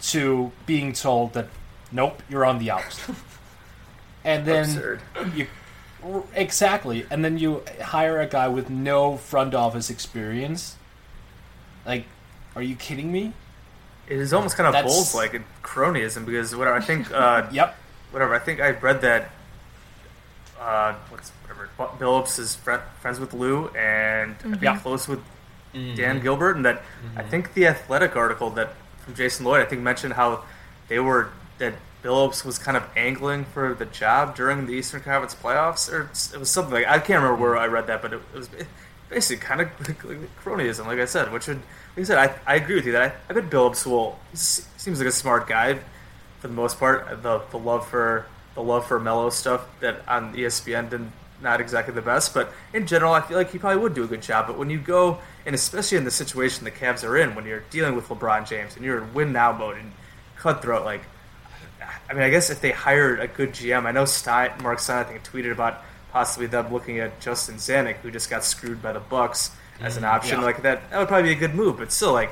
to 0.02 0.52
being 0.66 0.94
told 0.94 1.34
that, 1.34 1.48
nope, 1.92 2.22
you're 2.30 2.46
on 2.46 2.60
the 2.60 2.72
outs. 2.72 3.00
and 4.24 4.46
then 4.46 4.64
Absurd. 4.66 5.02
you 5.36 5.48
exactly, 6.36 7.06
and 7.12 7.24
then 7.24 7.38
you 7.38 7.64
hire 7.82 8.20
a 8.20 8.28
guy 8.28 8.48
with 8.48 8.70
no 8.70 9.18
front 9.18 9.54
office 9.54 9.90
experience. 9.90 10.76
Like, 11.86 12.06
are 12.56 12.62
you 12.62 12.76
kidding 12.76 13.12
me? 13.12 13.34
It 14.08 14.18
is 14.18 14.34
almost 14.34 14.56
kind 14.58 14.68
of 14.68 14.74
That's- 14.74 14.92
Bulls 14.92 15.14
like 15.16 15.40
cronyism 15.64 16.26
because 16.26 16.56
whatever 16.56 16.78
I 16.78 16.82
think. 16.82 17.12
Uh, 17.12 17.48
Yep. 17.52 17.76
Whatever 18.12 18.34
I 18.34 18.40
think 18.40 18.60
I 18.60 18.72
read 18.72 19.02
that. 19.02 19.30
Uh, 20.60 20.96
what's 21.10 21.30
whatever 21.44 21.70
Bu- 21.78 22.04
Billups 22.04 22.40
is 22.40 22.56
fri 22.56 22.78
friends 23.02 23.20
with 23.20 23.34
Lou 23.34 23.68
and 23.70 24.32
I 24.40 24.44
think 24.44 24.62
Yeah. 24.62 24.78
close 24.80 25.08
with 25.08 25.20
Dan 25.74 26.20
Gilbert, 26.20 26.56
and 26.56 26.66
that 26.66 26.82
I 27.16 27.22
think 27.22 27.54
the 27.54 27.68
Athletic 27.68 28.16
article 28.16 28.50
that 28.52 28.74
from 29.06 29.14
Jason 29.14 29.46
Lloyd 29.46 29.62
I 29.62 29.66
think 29.66 29.82
mentioned 29.84 30.14
how 30.14 30.44
they 30.88 31.00
were 31.00 31.30
that 31.60 31.76
Billups 32.04 32.46
was 32.46 32.58
kind 32.58 32.78
of 32.78 32.84
angling 32.96 33.46
for 33.46 33.74
the 33.74 33.86
job 33.86 34.36
during 34.36 34.66
the 34.66 34.74
Eastern 34.74 35.02
Conference 35.02 35.36
playoffs, 35.36 35.92
or 35.92 36.04
it 36.34 36.40
was 36.40 36.50
something 36.50 36.74
like 36.74 36.88
I 36.88 37.00
can't 37.00 37.22
remember 37.22 37.36
where 37.36 37.58
I 37.58 37.68
read 37.68 37.88
that, 37.88 38.02
but 38.02 38.14
it, 38.14 38.22
it 38.34 38.38
was 38.38 38.50
basically 39.10 39.46
kind 39.46 39.62
of 39.62 39.70
like 39.88 40.00
cronyism, 40.44 40.86
like 40.86 41.00
I 41.00 41.06
said. 41.06 41.32
Which 41.32 41.48
would, 41.48 41.58
like 41.58 42.00
I 42.00 42.04
said, 42.04 42.18
I, 42.18 42.54
I 42.54 42.56
agree 42.56 42.76
with 42.76 42.86
you 42.86 42.94
that 42.94 43.02
I, 43.02 43.32
I 43.32 43.34
bet 43.34 43.50
Billups 43.50 43.86
will 43.86 44.18
seems 44.34 45.00
like 45.00 45.08
a 45.08 45.12
smart 45.12 45.48
guy 45.48 45.80
for 46.40 46.48
the 46.48 46.54
most 46.54 46.80
part. 46.80 47.22
The 47.22 47.42
the 47.52 47.60
love 47.60 47.88
for 47.88 48.26
the 48.56 48.64
love 48.64 48.88
for 48.88 49.00
Melo 49.00 49.30
stuff 49.30 49.68
that 49.82 50.02
on 50.08 50.34
ESPN 50.34 50.90
didn't 50.90 51.12
not 51.42 51.62
exactly 51.62 51.94
the 51.94 52.02
best, 52.02 52.34
but 52.34 52.52
in 52.74 52.86
general, 52.86 53.14
I 53.14 53.22
feel 53.22 53.38
like 53.38 53.52
he 53.52 53.58
probably 53.58 53.82
would 53.82 53.94
do 53.94 54.04
a 54.04 54.08
good 54.08 54.22
job. 54.22 54.48
But 54.48 54.58
when 54.58 54.70
you 54.70 54.78
go, 54.78 55.20
and 55.46 55.56
especially 55.56 55.98
in 55.98 56.04
the 56.04 56.12
situation 56.12 56.66
the 56.66 56.72
Cavs 56.72 57.08
are 57.08 57.18
in, 57.18 57.36
when 57.36 57.46
you're 57.46 57.64
dealing 57.70 57.96
with 57.96 58.08
LeBron 58.10 58.48
James 58.48 58.76
and 58.76 58.84
you're 58.84 59.02
in 59.02 59.14
win 59.14 59.32
now 59.32 59.52
mode 59.52 59.78
and 59.78 59.92
cutthroat, 60.36 60.84
like 60.86 61.02
I 62.10 62.14
mean, 62.14 62.24
I 62.24 62.30
guess 62.30 62.50
if 62.50 62.62
they 62.62 62.72
hired 62.72 63.20
a 63.20 63.28
good 63.28 63.52
GM, 63.52 63.86
I 63.86 63.92
know 63.92 64.06
Stein, 64.06 64.52
Mark 64.62 64.80
Stein, 64.80 65.06
I 65.06 65.10
think, 65.10 65.24
tweeted 65.24 65.52
about 65.52 65.84
possibly 66.12 66.48
them 66.48 66.72
looking 66.74 67.00
at 67.00 67.20
Justin 67.20 67.56
Zanik, 67.56 67.98
who 67.98 68.12
just 68.12 68.30
got 68.30 68.44
screwed 68.44 68.82
by 68.82 68.94
the 68.94 69.00
Bucks, 69.00 69.52
as 69.82 69.98
an 69.98 70.04
mm, 70.04 70.10
option. 70.10 70.40
yeah. 70.40 70.46
Like 70.46 70.62
that, 70.64 70.90
that 70.90 71.00
would 71.00 71.08
probably 71.08 71.30
be 71.30 71.36
a 71.36 71.40
good 71.40 71.56
move. 71.56 71.78
But 71.78 71.92
still, 71.92 72.14
like 72.14 72.32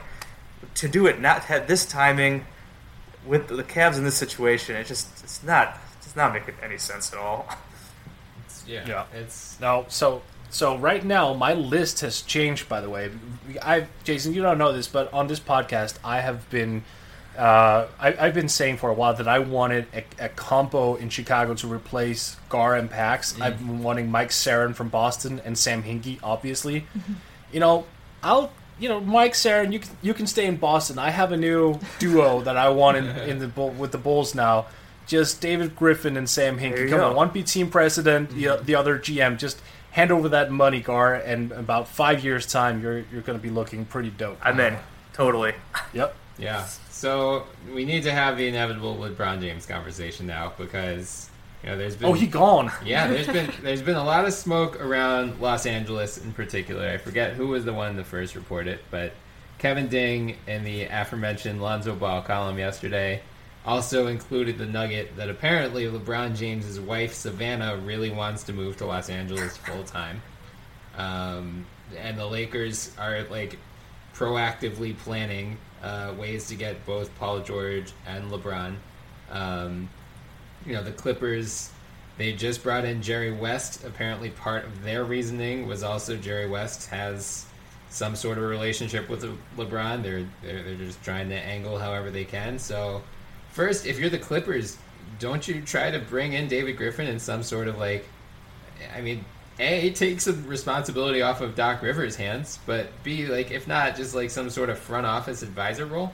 to 0.75 0.87
do 0.87 1.07
it 1.07 1.19
not 1.19 1.43
have 1.45 1.67
this 1.67 1.85
timing 1.85 2.45
with 3.25 3.47
the 3.47 3.63
Cavs 3.63 3.97
in 3.97 4.03
this 4.03 4.15
situation, 4.15 4.75
it 4.75 4.85
just 4.87 5.07
it's 5.23 5.43
not 5.43 5.77
it's 6.01 6.15
not 6.15 6.33
making 6.33 6.55
any 6.61 6.77
sense 6.77 7.11
at 7.13 7.19
all. 7.19 7.47
Yeah, 8.65 8.85
Yeah. 8.85 9.05
it's 9.13 9.57
No, 9.61 9.85
so 9.87 10.23
so 10.49 10.75
right 10.77 11.01
now 11.05 11.33
my 11.33 11.53
list 11.53 12.01
has 12.01 12.21
changed. 12.21 12.67
By 12.67 12.81
the 12.81 12.89
way, 12.89 13.09
I 13.61 13.87
Jason, 14.03 14.33
you 14.33 14.41
don't 14.41 14.57
know 14.57 14.73
this, 14.73 14.89
but 14.89 15.13
on 15.13 15.27
this 15.27 15.39
podcast, 15.39 15.99
I 16.03 16.19
have 16.19 16.49
been. 16.49 16.83
Uh, 17.37 17.87
I, 17.99 18.15
I've 18.19 18.33
been 18.33 18.49
saying 18.49 18.77
for 18.77 18.89
a 18.89 18.93
while 18.93 19.13
that 19.13 19.27
I 19.27 19.39
wanted 19.39 19.85
a, 19.93 20.25
a 20.25 20.29
combo 20.29 20.95
in 20.95 21.09
Chicago 21.09 21.53
to 21.55 21.71
replace 21.71 22.35
Gar 22.49 22.75
and 22.75 22.89
Pax. 22.89 23.39
I've 23.39 23.59
been 23.59 23.83
wanting 23.83 24.09
Mike 24.09 24.29
Zarren 24.29 24.73
from 24.73 24.89
Boston 24.89 25.39
and 25.45 25.57
Sam 25.57 25.83
Hinkie, 25.83 26.19
obviously. 26.23 26.87
You 27.51 27.59
know, 27.59 27.85
I'll 28.23 28.51
you 28.79 28.89
know 28.89 28.99
Mike 28.99 29.33
Zarren, 29.33 29.71
you 29.71 29.79
can 29.79 29.91
you 30.01 30.13
can 30.13 30.25
stay 30.25 30.45
in 30.45 30.57
Boston. 30.57 30.97
I 30.97 31.11
have 31.11 31.31
a 31.31 31.37
new 31.37 31.79
duo 31.99 32.41
that 32.45 32.57
I 32.57 32.69
want 32.69 32.97
in, 32.97 33.05
in 33.05 33.39
the 33.39 33.47
with 33.47 33.91
the 33.91 33.97
Bulls 33.99 34.33
now. 34.33 34.65
Just 35.05 35.39
David 35.39 35.75
Griffin 35.75 36.17
and 36.17 36.29
Sam 36.29 36.59
Hinkie. 36.59 36.89
Come 36.89 36.99
go. 36.99 37.09
on, 37.09 37.15
one 37.15 37.29
be 37.29 37.41
team 37.41 37.69
president, 37.69 38.31
the, 38.31 38.59
the 38.61 38.75
other 38.75 38.99
GM. 38.99 39.37
Just 39.37 39.61
hand 39.91 40.11
over 40.11 40.27
that 40.29 40.51
money, 40.51 40.81
Gar, 40.81 41.15
and 41.15 41.51
about 41.53 41.87
five 41.87 42.23
years' 42.23 42.45
time, 42.45 42.81
you're 42.81 43.05
you're 43.11 43.21
going 43.21 43.37
to 43.37 43.41
be 43.41 43.49
looking 43.49 43.85
pretty 43.85 44.09
dope. 44.09 44.37
I'm 44.41 44.59
in 44.59 44.75
totally. 45.13 45.53
Yep. 45.93 46.15
Yeah. 46.39 46.67
So 46.97 47.43
we 47.75 47.85
need 47.85 48.01
to 48.03 48.11
have 48.11 48.37
the 48.37 48.47
inevitable 48.47 48.95
LeBron 48.95 49.39
James 49.39 49.67
conversation 49.67 50.25
now 50.25 50.53
because 50.57 51.29
you 51.63 51.69
know 51.69 51.77
there's 51.77 51.95
been 51.95 52.09
Oh, 52.09 52.13
he 52.13 52.25
gone. 52.25 52.71
yeah 52.83 53.07
there's 53.07 53.27
been 53.27 53.51
there's 53.61 53.83
been 53.83 53.97
a 53.97 54.03
lot 54.03 54.25
of 54.25 54.33
smoke 54.33 54.81
around 54.81 55.39
Los 55.39 55.67
Angeles 55.67 56.17
in 56.17 56.33
particular. 56.33 56.89
I 56.89 56.97
forget 56.97 57.33
who 57.33 57.49
was 57.49 57.65
the 57.65 57.73
one 57.73 57.95
to 57.97 58.03
first 58.03 58.33
report 58.33 58.65
it, 58.67 58.83
but 58.89 59.13
Kevin 59.59 59.89
Ding 59.89 60.37
in 60.47 60.63
the 60.63 60.85
aforementioned 60.85 61.61
Lonzo 61.61 61.93
Ball 61.93 62.23
column 62.23 62.57
yesterday 62.57 63.21
also 63.63 64.07
included 64.07 64.57
the 64.57 64.65
nugget 64.65 65.15
that 65.17 65.29
apparently 65.29 65.85
LeBron 65.85 66.35
James's 66.35 66.79
wife 66.79 67.13
Savannah 67.13 67.77
really 67.77 68.09
wants 68.09 68.41
to 68.45 68.53
move 68.53 68.75
to 68.77 68.87
Los 68.87 69.11
Angeles 69.11 69.55
full 69.57 69.83
time. 69.83 70.19
Um, 70.97 71.67
and 71.95 72.17
the 72.17 72.25
Lakers 72.25 72.91
are 72.97 73.21
like 73.29 73.59
proactively 74.15 74.97
planning 74.97 75.57
uh, 75.83 76.13
ways 76.17 76.47
to 76.47 76.55
get 76.55 76.85
both 76.85 77.13
Paul 77.17 77.41
George 77.41 77.93
and 78.05 78.31
LeBron. 78.31 78.75
Um, 79.31 79.89
you 80.65 80.73
know, 80.73 80.83
the 80.83 80.91
Clippers, 80.91 81.71
they 82.17 82.33
just 82.33 82.63
brought 82.63 82.85
in 82.85 83.01
Jerry 83.01 83.31
West. 83.31 83.83
Apparently, 83.83 84.29
part 84.29 84.65
of 84.65 84.83
their 84.83 85.03
reasoning 85.03 85.67
was 85.67 85.83
also 85.83 86.15
Jerry 86.15 86.47
West 86.47 86.89
has 86.89 87.45
some 87.89 88.15
sort 88.15 88.37
of 88.37 88.43
relationship 88.43 89.09
with 89.09 89.23
LeBron. 89.57 90.03
They're, 90.03 90.27
they're 90.41 90.63
they're 90.63 90.75
just 90.75 91.01
trying 91.03 91.29
to 91.29 91.35
angle 91.35 91.77
however 91.77 92.11
they 92.11 92.25
can. 92.25 92.59
So, 92.59 93.03
first, 93.51 93.85
if 93.85 93.99
you're 93.99 94.09
the 94.09 94.19
Clippers, 94.19 94.77
don't 95.19 95.47
you 95.47 95.61
try 95.61 95.91
to 95.91 95.99
bring 95.99 96.33
in 96.33 96.47
David 96.47 96.77
Griffin 96.77 97.07
in 97.07 97.19
some 97.19 97.43
sort 97.43 97.67
of 97.67 97.77
like, 97.77 98.05
I 98.95 99.01
mean, 99.01 99.23
a 99.59 99.89
take 99.91 100.21
some 100.21 100.45
responsibility 100.47 101.21
off 101.21 101.41
of 101.41 101.55
Doc 101.55 101.81
Rivers' 101.81 102.15
hands, 102.15 102.59
but 102.65 102.87
b 103.03 103.25
like 103.27 103.51
if 103.51 103.67
not, 103.67 103.95
just 103.95 104.13
like 104.13 104.29
some 104.29 104.49
sort 104.49 104.69
of 104.69 104.77
front 104.77 105.05
office 105.05 105.41
advisor 105.41 105.85
role. 105.85 106.13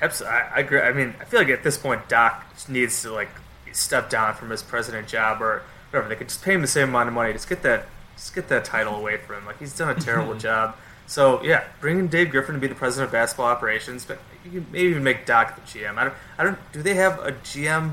Abs- 0.00 0.22
I, 0.22 0.50
I 0.54 0.60
agree. 0.60 0.80
I 0.80 0.92
mean, 0.92 1.14
I 1.20 1.24
feel 1.24 1.40
like 1.40 1.48
at 1.48 1.62
this 1.62 1.76
point, 1.76 2.08
Doc 2.08 2.44
needs 2.68 3.02
to 3.02 3.12
like 3.12 3.30
step 3.72 4.10
down 4.10 4.34
from 4.34 4.50
his 4.50 4.62
president 4.62 5.08
job 5.08 5.42
or 5.42 5.62
whatever. 5.90 6.08
They 6.08 6.16
could 6.16 6.28
just 6.28 6.42
pay 6.42 6.54
him 6.54 6.60
the 6.60 6.66
same 6.66 6.90
amount 6.90 7.08
of 7.08 7.14
money. 7.14 7.32
Just 7.32 7.48
get 7.48 7.62
that, 7.62 7.86
just 8.14 8.34
get 8.34 8.48
that 8.48 8.64
title 8.64 8.94
away 8.94 9.16
from 9.16 9.36
him. 9.36 9.46
Like 9.46 9.58
he's 9.58 9.76
done 9.76 9.88
a 9.88 10.00
terrible 10.00 10.36
job. 10.36 10.76
So 11.08 11.42
yeah, 11.42 11.64
bring 11.80 11.98
in 11.98 12.08
Dave 12.08 12.30
Griffin 12.30 12.54
to 12.54 12.60
be 12.60 12.66
the 12.66 12.74
president 12.74 13.08
of 13.08 13.12
basketball 13.12 13.46
operations, 13.46 14.04
but 14.04 14.18
you 14.44 14.50
can 14.50 14.66
maybe 14.70 14.90
even 14.90 15.02
make 15.02 15.26
Doc 15.26 15.56
the 15.56 15.62
GM. 15.62 15.96
I 15.96 16.04
don't. 16.04 16.14
I 16.38 16.44
don't. 16.44 16.58
Do 16.72 16.82
they 16.82 16.94
have 16.94 17.18
a 17.20 17.32
GM, 17.32 17.92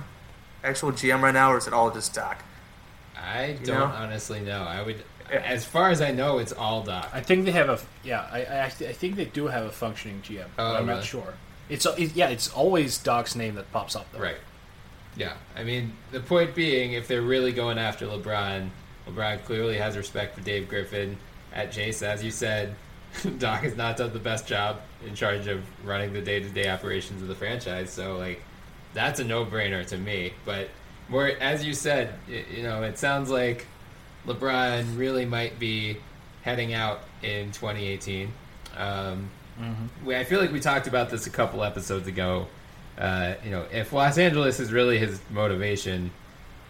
actual 0.63 0.91
GM 0.91 1.21
right 1.21 1.33
now, 1.33 1.51
or 1.51 1.57
is 1.57 1.67
it 1.67 1.73
all 1.73 1.89
just 1.89 2.13
Doc? 2.13 2.43
I 3.17 3.57
don't 3.63 3.67
know? 3.79 3.85
honestly 3.85 4.39
know. 4.39 4.63
I 4.63 4.81
would, 4.81 5.03
as 5.31 5.65
far 5.65 5.89
as 5.89 6.01
I 6.01 6.11
know, 6.11 6.39
it's 6.39 6.51
all 6.53 6.83
Doc. 6.83 7.09
I 7.13 7.21
think 7.21 7.45
they 7.45 7.51
have 7.51 7.69
a 7.69 7.79
yeah. 8.03 8.27
I 8.31 8.43
I, 8.45 8.65
I 8.65 8.69
think 8.69 9.15
they 9.15 9.25
do 9.25 9.47
have 9.47 9.65
a 9.65 9.71
functioning 9.71 10.21
GM. 10.21 10.45
but 10.55 10.63
Oh, 10.63 10.75
I'm 10.75 10.85
really? 10.87 10.95
not 10.99 11.03
sure. 11.05 11.33
It's 11.69 11.85
it, 11.85 12.15
yeah. 12.15 12.29
It's 12.29 12.49
always 12.51 12.97
Doc's 12.97 13.35
name 13.35 13.55
that 13.55 13.71
pops 13.71 13.95
up 13.95 14.11
though. 14.11 14.19
Right. 14.19 14.37
Yeah. 15.15 15.33
I 15.55 15.63
mean, 15.63 15.93
the 16.11 16.19
point 16.19 16.55
being, 16.55 16.93
if 16.93 17.07
they're 17.07 17.21
really 17.21 17.51
going 17.51 17.77
after 17.77 18.05
LeBron, 18.07 18.69
LeBron 19.07 19.43
clearly 19.45 19.77
has 19.77 19.95
respect 19.95 20.35
for 20.35 20.41
Dave 20.41 20.67
Griffin. 20.67 21.17
at 21.53 21.71
Jace, 21.71 22.01
as 22.01 22.23
you 22.23 22.31
said, 22.31 22.73
Doc 23.37 23.61
has 23.61 23.77
not 23.77 23.95
done 23.97 24.11
the 24.11 24.19
best 24.19 24.47
job 24.47 24.81
in 25.05 25.13
charge 25.13 25.45
of 25.47 25.63
running 25.85 26.13
the 26.13 26.21
day 26.21 26.39
to 26.39 26.49
day 26.49 26.67
operations 26.67 27.21
of 27.21 27.27
the 27.27 27.35
franchise. 27.35 27.91
So 27.91 28.17
like, 28.17 28.41
that's 28.95 29.19
a 29.19 29.23
no 29.23 29.45
brainer 29.45 29.85
to 29.87 29.97
me. 29.97 30.33
But 30.45 30.69
more 31.09 31.27
as 31.27 31.63
you 31.65 31.73
said, 31.73 32.13
you 32.27 32.63
know, 32.63 32.83
it 32.83 32.97
sounds 32.97 33.29
like 33.29 33.65
LeBron 34.25 34.97
really 34.97 35.25
might 35.25 35.59
be 35.59 35.97
heading 36.43 36.73
out 36.73 37.01
in 37.21 37.51
2018. 37.51 38.31
Um, 38.77 39.29
we, 40.03 40.15
I 40.15 40.23
feel 40.23 40.39
like 40.41 40.51
we 40.51 40.59
talked 40.59 40.87
about 40.87 41.09
this 41.09 41.27
a 41.27 41.29
couple 41.29 41.63
episodes 41.63 42.07
ago. 42.07 42.47
Uh, 42.97 43.33
you 43.43 43.51
know, 43.51 43.65
if 43.71 43.93
Los 43.93 44.17
Angeles 44.17 44.59
is 44.59 44.71
really 44.71 44.97
his 44.97 45.19
motivation, 45.29 46.11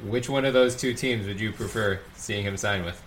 which 0.03 0.29
one 0.29 0.45
of 0.45 0.53
those 0.53 0.75
two 0.75 0.93
teams 0.93 1.25
would 1.27 1.39
you 1.39 1.51
prefer 1.51 1.99
seeing 2.15 2.43
him 2.45 2.57
sign 2.57 2.83
with? 2.83 3.01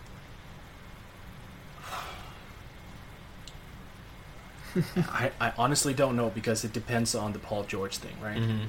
I, 4.97 5.31
I 5.41 5.53
honestly 5.57 5.95
don't 5.95 6.17
know 6.17 6.31
because 6.31 6.65
it 6.65 6.73
depends 6.73 7.15
on 7.15 7.33
the 7.33 7.39
Paul 7.39 7.65
George 7.65 7.97
thing, 7.99 8.17
right? 8.23 8.37
Mhm. 8.39 8.67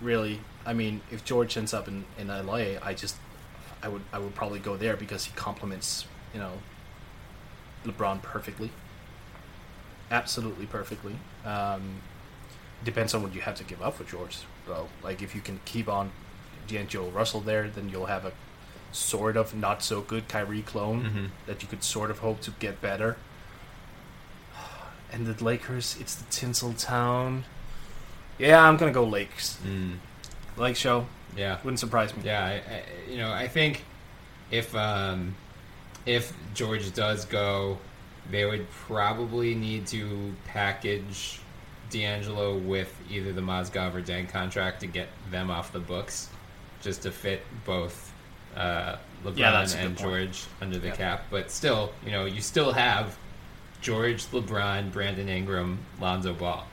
Really, 0.00 0.40
I 0.66 0.72
mean, 0.72 1.00
if 1.12 1.24
George 1.24 1.56
ends 1.56 1.72
up 1.72 1.86
in, 1.88 2.04
in 2.18 2.28
LA, 2.28 2.78
I 2.82 2.92
just 2.94 3.16
I 3.82 3.88
would 3.88 4.02
I 4.12 4.18
would 4.18 4.34
probably 4.34 4.58
go 4.58 4.76
there 4.76 4.96
because 4.96 5.24
he 5.26 5.32
complements 5.36 6.06
you 6.34 6.40
know 6.40 6.52
LeBron 7.84 8.20
perfectly, 8.22 8.70
absolutely 10.10 10.66
perfectly. 10.66 11.16
Um, 11.44 12.00
depends 12.84 13.14
on 13.14 13.22
what 13.22 13.34
you 13.34 13.40
have 13.42 13.54
to 13.56 13.64
give 13.64 13.80
up 13.80 13.94
for 13.94 14.04
George, 14.04 14.38
though. 14.66 14.88
Like 15.02 15.22
if 15.22 15.34
you 15.34 15.40
can 15.40 15.60
keep 15.64 15.88
on 15.88 16.10
D'Angelo 16.66 17.08
Russell 17.10 17.40
there, 17.40 17.68
then 17.68 17.88
you'll 17.88 18.06
have 18.06 18.24
a 18.24 18.32
sort 18.92 19.36
of 19.36 19.54
not 19.54 19.82
so 19.82 20.00
good 20.00 20.26
Kyrie 20.28 20.62
clone 20.62 21.04
Mhm. 21.04 21.30
that 21.46 21.62
you 21.62 21.68
could 21.68 21.84
sort 21.84 22.10
of 22.10 22.18
hope 22.20 22.40
to 22.42 22.50
get 22.58 22.80
better. 22.80 23.16
And 25.12 25.26
the 25.26 25.42
Lakers, 25.44 25.96
it's 26.00 26.14
the 26.16 26.24
tinsel 26.30 26.72
town. 26.72 27.44
Yeah, 28.38 28.62
I'm 28.66 28.76
gonna 28.76 28.92
go 28.92 29.04
Lakes. 29.04 29.58
Mm. 29.64 29.98
Lake 30.56 30.76
show. 30.76 31.06
Yeah, 31.36 31.58
wouldn't 31.62 31.78
surprise 31.80 32.16
me. 32.16 32.22
Yeah, 32.24 32.44
I, 32.44 32.50
I, 32.52 32.82
you 33.10 33.18
know, 33.18 33.30
I 33.32 33.46
think 33.48 33.84
if 34.50 34.74
um, 34.74 35.34
if 36.06 36.32
George 36.54 36.92
does 36.94 37.24
go, 37.26 37.78
they 38.30 38.44
would 38.44 38.68
probably 38.70 39.54
need 39.54 39.86
to 39.88 40.34
package 40.46 41.40
D'Angelo 41.90 42.56
with 42.56 42.92
either 43.10 43.32
the 43.32 43.40
Mozgov 43.42 43.94
or 43.94 44.02
Deng 44.02 44.28
contract 44.28 44.80
to 44.80 44.86
get 44.86 45.08
them 45.30 45.50
off 45.50 45.72
the 45.72 45.78
books, 45.78 46.28
just 46.80 47.02
to 47.02 47.10
fit 47.10 47.42
both 47.64 48.12
uh, 48.56 48.96
LeBron 49.24 49.36
Yeah, 49.36 49.60
and 49.60 49.96
point. 49.96 49.98
George 49.98 50.44
under 50.62 50.78
the 50.78 50.88
Yeah. 50.88 50.96
cap. 50.96 51.24
But 51.30 51.50
still, 51.50 51.92
you 52.04 52.10
know, 52.12 52.24
you 52.24 52.40
still 52.40 52.72
have 52.72 53.16
George, 53.82 54.24
LeBron, 54.26 54.90
Brandon 54.90 55.28
Ingram, 55.28 55.78
Lonzo 56.00 56.32
Ball, 56.32 56.66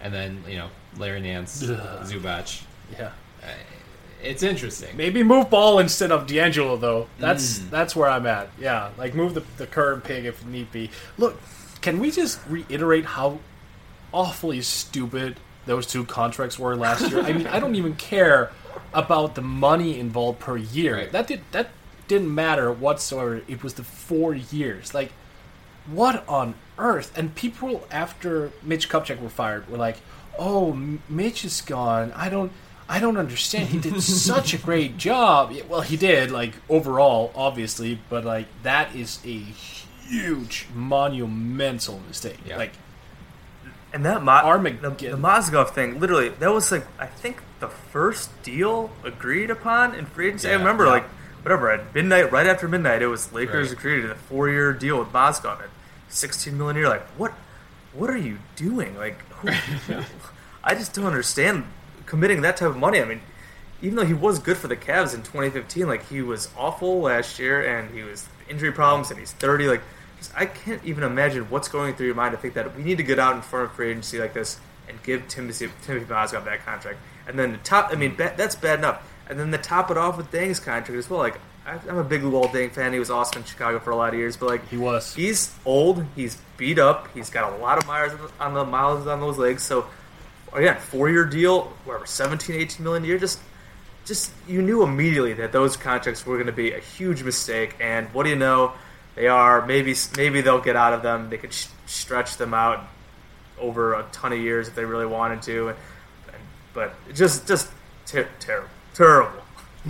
and 0.00 0.12
then 0.14 0.42
you 0.48 0.56
know 0.56 0.68
Larry 0.96 1.20
Nance, 1.20 1.62
Ugh. 1.68 1.78
Zubac. 2.06 2.62
Yeah. 2.92 3.10
Uh, 3.46 3.50
it's 4.22 4.42
interesting. 4.42 4.96
Maybe 4.96 5.22
move 5.22 5.50
ball 5.50 5.78
instead 5.78 6.10
of 6.10 6.26
D'Angelo 6.26 6.76
though. 6.76 7.06
That's 7.18 7.58
Mm. 7.58 7.70
that's 7.70 7.94
where 7.94 8.08
I'm 8.08 8.26
at. 8.26 8.48
Yeah, 8.58 8.90
like 8.98 9.14
move 9.14 9.34
the 9.34 9.42
the 9.58 9.66
current 9.66 10.04
pig 10.04 10.24
if 10.24 10.44
need 10.44 10.72
be. 10.72 10.90
Look, 11.18 11.40
can 11.80 11.98
we 12.00 12.10
just 12.10 12.40
reiterate 12.48 13.04
how 13.04 13.38
awfully 14.12 14.60
stupid 14.62 15.36
those 15.66 15.86
two 15.86 16.04
contracts 16.04 16.58
were 16.58 16.74
last 16.76 17.10
year? 17.10 17.20
I 17.22 17.32
mean, 17.32 17.46
I 17.46 17.60
don't 17.60 17.74
even 17.76 17.94
care 17.94 18.50
about 18.94 19.34
the 19.34 19.42
money 19.42 19.98
involved 20.00 20.40
per 20.40 20.56
year. 20.56 21.06
That 21.12 21.26
did 21.26 21.42
that 21.52 21.68
didn't 22.08 22.34
matter 22.34 22.72
whatsoever. 22.72 23.42
It 23.48 23.62
was 23.62 23.74
the 23.74 23.84
four 23.84 24.34
years. 24.34 24.94
Like, 24.94 25.12
what 25.86 26.26
on 26.28 26.54
earth? 26.78 27.16
And 27.16 27.34
people 27.34 27.86
after 27.90 28.50
Mitch 28.62 28.88
Kupchak 28.88 29.20
were 29.20 29.28
fired 29.28 29.68
were 29.68 29.76
like, 29.78 29.98
"Oh, 30.38 30.72
Mitch 31.08 31.44
is 31.44 31.60
gone. 31.60 32.12
I 32.16 32.28
don't." 32.28 32.50
I 32.88 33.00
don't 33.00 33.16
understand. 33.16 33.68
He 33.70 33.78
did 33.78 34.00
such 34.00 34.54
a 34.54 34.58
great 34.58 34.96
job. 34.96 35.52
Well, 35.68 35.80
he 35.80 35.96
did, 35.96 36.30
like 36.30 36.54
overall, 36.68 37.32
obviously, 37.34 37.98
but 38.08 38.24
like 38.24 38.46
that 38.62 38.94
is 38.94 39.18
a 39.24 39.38
huge, 40.08 40.66
monumental 40.74 42.00
mistake. 42.06 42.38
Like 42.48 42.72
And 43.92 44.04
that 44.04 44.22
Mo- 44.22 44.36
the, 44.40 44.44
Armageddon. 44.46 45.20
the 45.20 45.28
Mozgov 45.28 45.70
thing, 45.70 45.98
literally, 45.98 46.28
that 46.28 46.52
was 46.52 46.70
like 46.70 46.86
I 46.98 47.06
think 47.06 47.42
the 47.60 47.68
first 47.68 48.30
deal 48.42 48.90
agreed 49.02 49.50
upon 49.50 49.94
in 49.94 50.06
free 50.06 50.28
agency. 50.28 50.48
I 50.50 50.52
remember 50.54 50.84
yeah. 50.84 50.90
like 50.92 51.04
whatever 51.42 51.70
at 51.72 51.92
midnight, 51.94 52.30
right 52.30 52.46
after 52.46 52.68
midnight, 52.68 53.02
it 53.02 53.08
was 53.08 53.32
Lakers 53.32 53.70
Right. 53.70 53.78
agreed 53.78 54.02
to 54.02 54.08
the 54.08 54.14
four-year 54.14 54.72
deal 54.74 54.98
with 54.98 55.08
Mozgov 55.08 55.60
at 55.60 55.70
sixteen 56.08 56.56
million 56.56 56.76
a 56.76 56.80
year. 56.80 56.88
Like 56.88 57.06
what? 57.18 57.32
What 57.94 58.10
are 58.10 58.16
you 58.18 58.38
doing? 58.56 58.96
Like 58.96 59.18
who, 59.38 59.48
I 60.62 60.74
just 60.74 60.94
don't 60.94 61.06
understand 61.06 61.64
committing 62.06 62.42
that 62.42 62.56
type 62.56 62.70
of 62.70 62.76
money. 62.76 63.00
I 63.00 63.04
mean, 63.04 63.20
even 63.82 63.96
though 63.96 64.06
he 64.06 64.14
was 64.14 64.38
good 64.38 64.56
for 64.56 64.68
the 64.68 64.76
Cavs 64.76 65.14
in 65.14 65.22
2015, 65.22 65.86
like 65.86 66.08
he 66.08 66.22
was 66.22 66.48
awful 66.56 67.00
last 67.00 67.38
year, 67.38 67.78
and 67.78 67.94
he 67.94 68.02
was 68.02 68.26
injury 68.48 68.72
problems, 68.72 69.10
and 69.10 69.20
he's 69.20 69.32
30. 69.32 69.68
Like, 69.68 69.82
just, 70.18 70.32
I 70.36 70.46
can't 70.46 70.82
even 70.84 71.04
imagine 71.04 71.44
what's 71.50 71.68
going 71.68 71.94
through 71.94 72.06
your 72.06 72.14
mind 72.14 72.32
to 72.32 72.38
think 72.38 72.54
that 72.54 72.74
we 72.76 72.82
need 72.82 72.96
to 72.96 73.04
get 73.04 73.18
out 73.18 73.36
in 73.36 73.42
front 73.42 73.66
of 73.66 73.72
free 73.72 73.90
agency 73.90 74.18
like 74.18 74.32
this 74.32 74.58
and 74.88 75.02
give 75.02 75.28
Timothy 75.28 75.68
Timothy 75.82 76.06
Mozgov 76.06 76.44
that 76.44 76.64
contract, 76.64 76.98
and 77.26 77.38
then 77.38 77.52
the 77.52 77.58
top. 77.58 77.90
I 77.92 77.96
mean, 77.96 78.12
hmm. 78.12 78.16
ba- 78.16 78.34
that's 78.36 78.54
bad 78.54 78.78
enough, 78.78 79.02
and 79.28 79.38
then 79.38 79.50
to 79.52 79.58
top 79.58 79.90
it 79.90 79.98
off 79.98 80.16
with 80.16 80.30
Deng's 80.30 80.60
contract 80.60 80.90
as 80.90 81.10
well. 81.10 81.20
Like, 81.20 81.38
I, 81.66 81.78
I'm 81.88 81.98
a 81.98 82.04
big 82.04 82.22
Luol 82.22 82.48
Deng 82.48 82.70
fan. 82.70 82.92
He 82.92 82.98
was 82.98 83.10
awesome 83.10 83.42
in 83.42 83.44
Chicago 83.46 83.78
for 83.78 83.90
a 83.90 83.96
lot 83.96 84.14
of 84.14 84.18
years, 84.18 84.36
but 84.36 84.48
like 84.48 84.66
he 84.68 84.78
was. 84.78 85.14
He's 85.14 85.52
old. 85.66 86.04
He's 86.14 86.38
beat 86.56 86.78
up. 86.78 87.08
He's 87.12 87.28
got 87.28 87.52
a 87.52 87.56
lot 87.56 87.76
of 87.76 87.86
miles 87.86 88.12
on 88.40 88.54
the 88.54 88.64
miles 88.64 89.06
on 89.06 89.20
those 89.20 89.36
legs. 89.36 89.62
So 89.62 89.86
Oh, 90.52 90.56
again, 90.56 90.78
four 90.78 91.08
year 91.08 91.24
deal, 91.24 91.72
whatever, 91.84 92.06
17, 92.06 92.54
18 92.56 92.84
million 92.84 93.04
a 93.04 93.06
year. 93.06 93.18
Just, 93.18 93.40
just 94.04 94.30
you 94.46 94.62
knew 94.62 94.82
immediately 94.82 95.34
that 95.34 95.52
those 95.52 95.76
contracts 95.76 96.24
were 96.24 96.36
going 96.36 96.46
to 96.46 96.52
be 96.52 96.72
a 96.72 96.80
huge 96.80 97.22
mistake. 97.22 97.76
And 97.80 98.08
what 98.14 98.24
do 98.24 98.30
you 98.30 98.36
know? 98.36 98.72
They 99.14 99.28
are. 99.28 99.66
Maybe, 99.66 99.94
maybe 100.16 100.42
they'll 100.42 100.60
get 100.60 100.76
out 100.76 100.92
of 100.92 101.02
them. 101.02 101.30
They 101.30 101.38
could 101.38 101.52
sh- 101.52 101.68
stretch 101.86 102.36
them 102.36 102.52
out 102.54 102.86
over 103.58 103.94
a 103.94 104.04
ton 104.12 104.32
of 104.32 104.38
years 104.38 104.68
if 104.68 104.74
they 104.74 104.84
really 104.84 105.06
wanted 105.06 105.42
to. 105.42 105.68
And, 105.68 105.78
and, 106.28 106.42
but 106.74 106.94
just, 107.14 107.48
just 107.48 107.70
ter- 108.04 108.28
terrible, 108.38 108.68
terrible. 108.94 109.42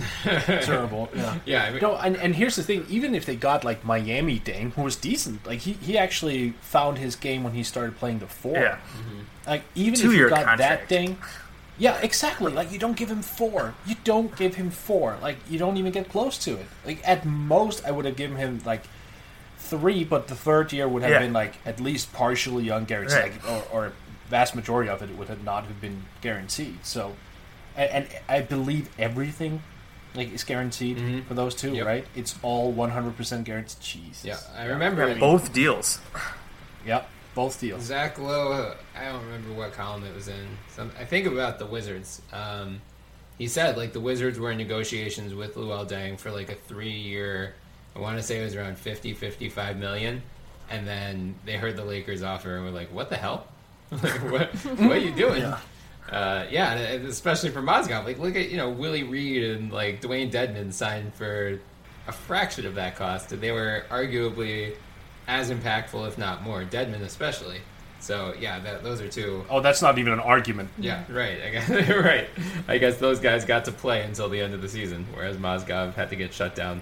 terrible. 0.23 1.09
Yeah, 1.15 1.37
Yeah, 1.45 1.63
I 1.65 1.71
mean- 1.71 1.81
no, 1.81 1.95
and, 1.95 2.15
and 2.17 2.35
here's 2.35 2.55
the 2.55 2.63
thing: 2.63 2.85
even 2.89 3.15
if 3.15 3.25
they 3.25 3.35
got 3.35 3.63
like 3.63 3.83
Miami 3.85 4.39
Deng, 4.39 4.73
who 4.73 4.83
was 4.83 4.95
decent, 4.95 5.45
like 5.45 5.59
he, 5.59 5.73
he 5.73 5.97
actually 5.97 6.51
found 6.61 6.97
his 6.97 7.15
game 7.15 7.43
when 7.43 7.53
he 7.53 7.63
started 7.63 7.97
playing 7.97 8.19
the 8.19 8.27
four. 8.27 8.55
Yeah. 8.57 8.75
Mm-hmm. 8.75 9.19
Like 9.47 9.63
even 9.75 9.93
if 9.93 10.01
Two-year 10.01 10.23
you 10.25 10.29
got 10.29 10.57
that 10.57 10.79
contract. 10.79 10.89
thing, 10.89 11.17
yeah, 11.77 11.97
exactly. 12.01 12.51
Like 12.51 12.71
you 12.71 12.79
don't 12.79 12.97
give 12.97 13.09
him 13.09 13.21
four. 13.21 13.73
You 13.85 13.95
don't 14.03 14.35
give 14.35 14.55
him 14.55 14.69
four. 14.71 15.17
Like 15.21 15.37
you 15.49 15.57
don't 15.59 15.77
even 15.77 15.91
get 15.91 16.09
close 16.09 16.37
to 16.39 16.51
it. 16.57 16.65
Like 16.85 16.99
at 17.07 17.25
most, 17.25 17.85
I 17.85 17.91
would 17.91 18.05
have 18.05 18.15
given 18.17 18.37
him 18.37 18.61
like 18.65 18.83
three, 19.57 20.03
but 20.03 20.27
the 20.27 20.35
third 20.35 20.71
year 20.73 20.87
would 20.87 21.01
have 21.03 21.11
Yeah. 21.11 21.19
been 21.19 21.33
like 21.33 21.55
at 21.65 21.79
least 21.79 22.13
partially 22.13 22.65
unguaranteed, 22.65 23.13
Right. 23.15 23.31
like, 23.45 23.49
or, 23.51 23.63
or 23.71 23.85
a 23.87 23.91
vast 24.29 24.55
majority 24.55 24.89
of 24.89 25.01
it 25.01 25.17
would 25.17 25.29
have 25.29 25.43
not 25.43 25.65
have 25.65 25.79
been 25.81 26.03
guaranteed. 26.21 26.79
So, 26.85 27.13
and, 27.75 27.89
and 27.91 28.07
I 28.27 28.41
believe 28.41 28.89
everything 28.99 29.61
like 30.15 30.33
it's 30.33 30.43
guaranteed 30.43 31.25
for 31.27 31.33
those 31.33 31.53
two, 31.55 31.73
Yep. 31.75 31.85
right? 31.85 32.05
It's 32.15 32.35
all 32.41 32.71
one 32.71 32.89
hundred 32.91 33.15
percent 33.17 33.45
guaranteed. 33.45 33.79
cheese. 33.81 34.21
Yeah, 34.25 34.37
I 34.57 34.65
remember 34.65 35.03
I 35.03 35.09
mean, 35.09 35.19
Both 35.19 35.53
deals. 35.53 35.99
Yep, 36.85 37.07
both 37.35 37.59
deals. 37.59 37.83
Zach 37.83 38.17
Lowe, 38.17 38.73
I 38.95 39.05
don't 39.05 39.23
remember 39.25 39.53
what 39.53 39.73
column 39.73 40.03
it 40.05 40.15
was 40.15 40.27
in. 40.27 40.47
Some, 40.75 40.91
I 40.99 41.05
think 41.05 41.27
about 41.27 41.59
the 41.59 41.65
Wizards. 41.65 42.21
Um, 42.31 42.81
he 43.37 43.47
said 43.47 43.77
like 43.77 43.93
the 43.93 43.99
Wizards 43.99 44.39
were 44.39 44.51
in 44.51 44.57
negotiations 44.57 45.33
with 45.33 45.55
Luol 45.55 45.87
Deng 45.87 46.17
for 46.17 46.31
like 46.31 46.49
a 46.51 46.55
three-year. 46.55 47.53
I 47.95 47.99
want 47.99 48.17
to 48.17 48.23
say 48.23 48.39
it 48.39 48.43
was 48.43 48.55
around 48.55 48.77
50, 48.77 49.13
55 49.13 49.77
million, 49.77 50.21
and 50.69 50.87
then 50.87 51.35
they 51.45 51.57
heard 51.57 51.75
the 51.75 51.83
Lakers 51.85 52.23
offer 52.23 52.55
and 52.55 52.65
were 52.65 52.71
like, 52.71 52.91
"What 52.93 53.09
the 53.09 53.17
hell? 53.17 53.47
like, 53.91 54.03
what? 54.31 54.49
What 54.53 54.91
are 54.91 54.97
you 54.97 55.11
doing?" 55.11 55.41
Yeah. 55.41 55.59
Uh, 56.09 56.45
yeah, 56.49 56.73
and 56.73 57.05
especially 57.05 57.49
for 57.49 57.61
Mozgov. 57.61 58.05
Like, 58.05 58.19
look 58.19 58.35
at 58.35 58.49
you 58.49 58.57
know 58.57 58.69
Willie 58.69 59.03
Reed 59.03 59.43
and 59.43 59.71
like 59.71 60.01
Dewayne 60.01 60.31
Dedmon 60.31 60.71
signed 60.71 61.13
for 61.13 61.59
a 62.07 62.11
fraction 62.11 62.65
of 62.65 62.75
that 62.75 62.95
cost, 62.95 63.31
and 63.31 63.41
they 63.41 63.51
were 63.51 63.83
arguably 63.89 64.75
as 65.27 65.51
impactful, 65.51 66.07
if 66.07 66.17
not 66.17 66.43
more. 66.43 66.63
Dedmon 66.63 67.01
especially. 67.01 67.59
So 67.99 68.33
yeah, 68.39 68.59
that, 68.59 68.83
those 68.83 69.01
are 69.01 69.09
two. 69.09 69.43
Oh, 69.49 69.59
that's 69.59 69.81
not 69.81 69.97
even 69.97 70.13
an 70.13 70.19
argument. 70.19 70.69
Yeah, 70.77 71.03
right. 71.09 71.41
I 71.41 71.49
guess 71.49 71.69
right. 71.89 72.29
I 72.67 72.77
guess 72.77 72.97
those 72.97 73.19
guys 73.19 73.43
got 73.43 73.65
to 73.65 73.71
play 73.71 74.03
until 74.03 74.29
the 74.29 74.39
end 74.39 74.53
of 74.53 74.61
the 74.61 74.69
season, 74.69 75.05
whereas 75.13 75.37
Mozgov 75.37 75.93
had 75.95 76.09
to 76.11 76.15
get 76.15 76.33
shut 76.33 76.55
down 76.55 76.81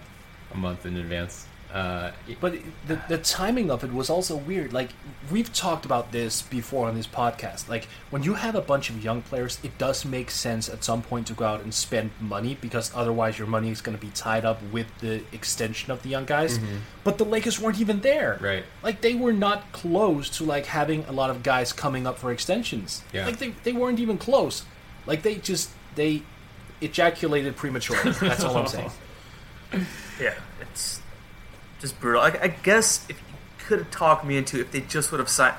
a 0.54 0.58
month 0.58 0.86
in 0.86 0.98
advance. 0.98 1.48
Uh, 1.76 2.12
But 2.40 2.54
the, 2.88 3.02
the 3.10 3.18
timing 3.18 3.70
of 3.70 3.84
it 3.84 3.92
was 3.94 4.10
also 4.10 4.38
weird. 4.38 4.72
Like 4.72 4.92
we've 5.30 5.52
talked 5.52 5.84
about 5.84 6.14
this 6.14 6.42
before 6.42 6.88
on 6.88 6.96
this 6.96 7.06
podcast. 7.06 7.68
Like 7.68 7.90
when 8.12 8.24
you 8.24 8.36
have 8.36 8.56
a 8.56 8.62
bunch 8.62 8.90
of 8.90 9.04
young 9.04 9.22
players, 9.22 9.60
it 9.62 9.78
does 9.78 10.06
make 10.06 10.32
sense 10.32 10.70
at 10.70 10.86
some 10.86 11.02
point 11.02 11.28
to 11.28 11.34
go 11.34 11.44
out 11.46 11.62
and 11.64 11.74
spend 11.74 12.12
money 12.22 12.58
because 12.62 12.92
otherwise 12.96 13.38
your 13.38 13.48
money 13.48 13.72
is 13.72 13.82
going 13.82 13.98
to 13.98 14.02
be 14.02 14.12
tied 14.14 14.46
up 14.46 14.62
with 14.72 14.88
the 15.00 15.22
extension 15.34 15.92
of 15.92 16.02
the 16.02 16.08
young 16.10 16.24
guys. 16.24 16.60
Mhm. 16.60 16.80
But 17.04 17.18
the 17.18 17.26
Lakers 17.26 17.60
weren't 17.60 17.82
even 17.82 18.00
there. 18.00 18.38
Right. 18.40 18.64
Like 18.82 19.02
they 19.02 19.14
were 19.14 19.34
not 19.34 19.70
close 19.74 20.30
to 20.38 20.46
like 20.46 20.68
having 20.68 21.04
a 21.10 21.12
lot 21.12 21.30
of 21.30 21.44
guys 21.44 21.74
coming 21.74 22.08
up 22.08 22.18
for 22.18 22.32
extensions. 22.32 23.04
Yeah. 23.12 23.26
Like 23.26 23.38
they, 23.40 23.50
they 23.66 23.74
weren't 23.74 24.00
even 24.00 24.18
close. 24.18 24.64
Like 25.06 25.24
they 25.24 25.36
just 25.36 25.72
they 25.96 26.22
ejaculated 26.80 27.58
prematurely. 27.58 28.12
That's 28.14 28.46
all 28.46 28.56
I'm 28.56 28.68
saying. 28.68 28.92
Yeah, 30.22 30.34
it's 30.55 30.55
just 31.80 32.00
brutal. 32.00 32.22
I, 32.22 32.38
I 32.42 32.48
guess 32.48 33.06
if 33.10 33.18
you 33.18 33.38
could 33.60 33.80
have 33.80 33.92
talked 33.92 34.26
me 34.26 34.38
into 34.38 34.60
if 34.60 34.72
they 34.72 34.82
just 34.82 35.12
would 35.12 35.20
have 35.20 35.30
signed, 35.30 35.56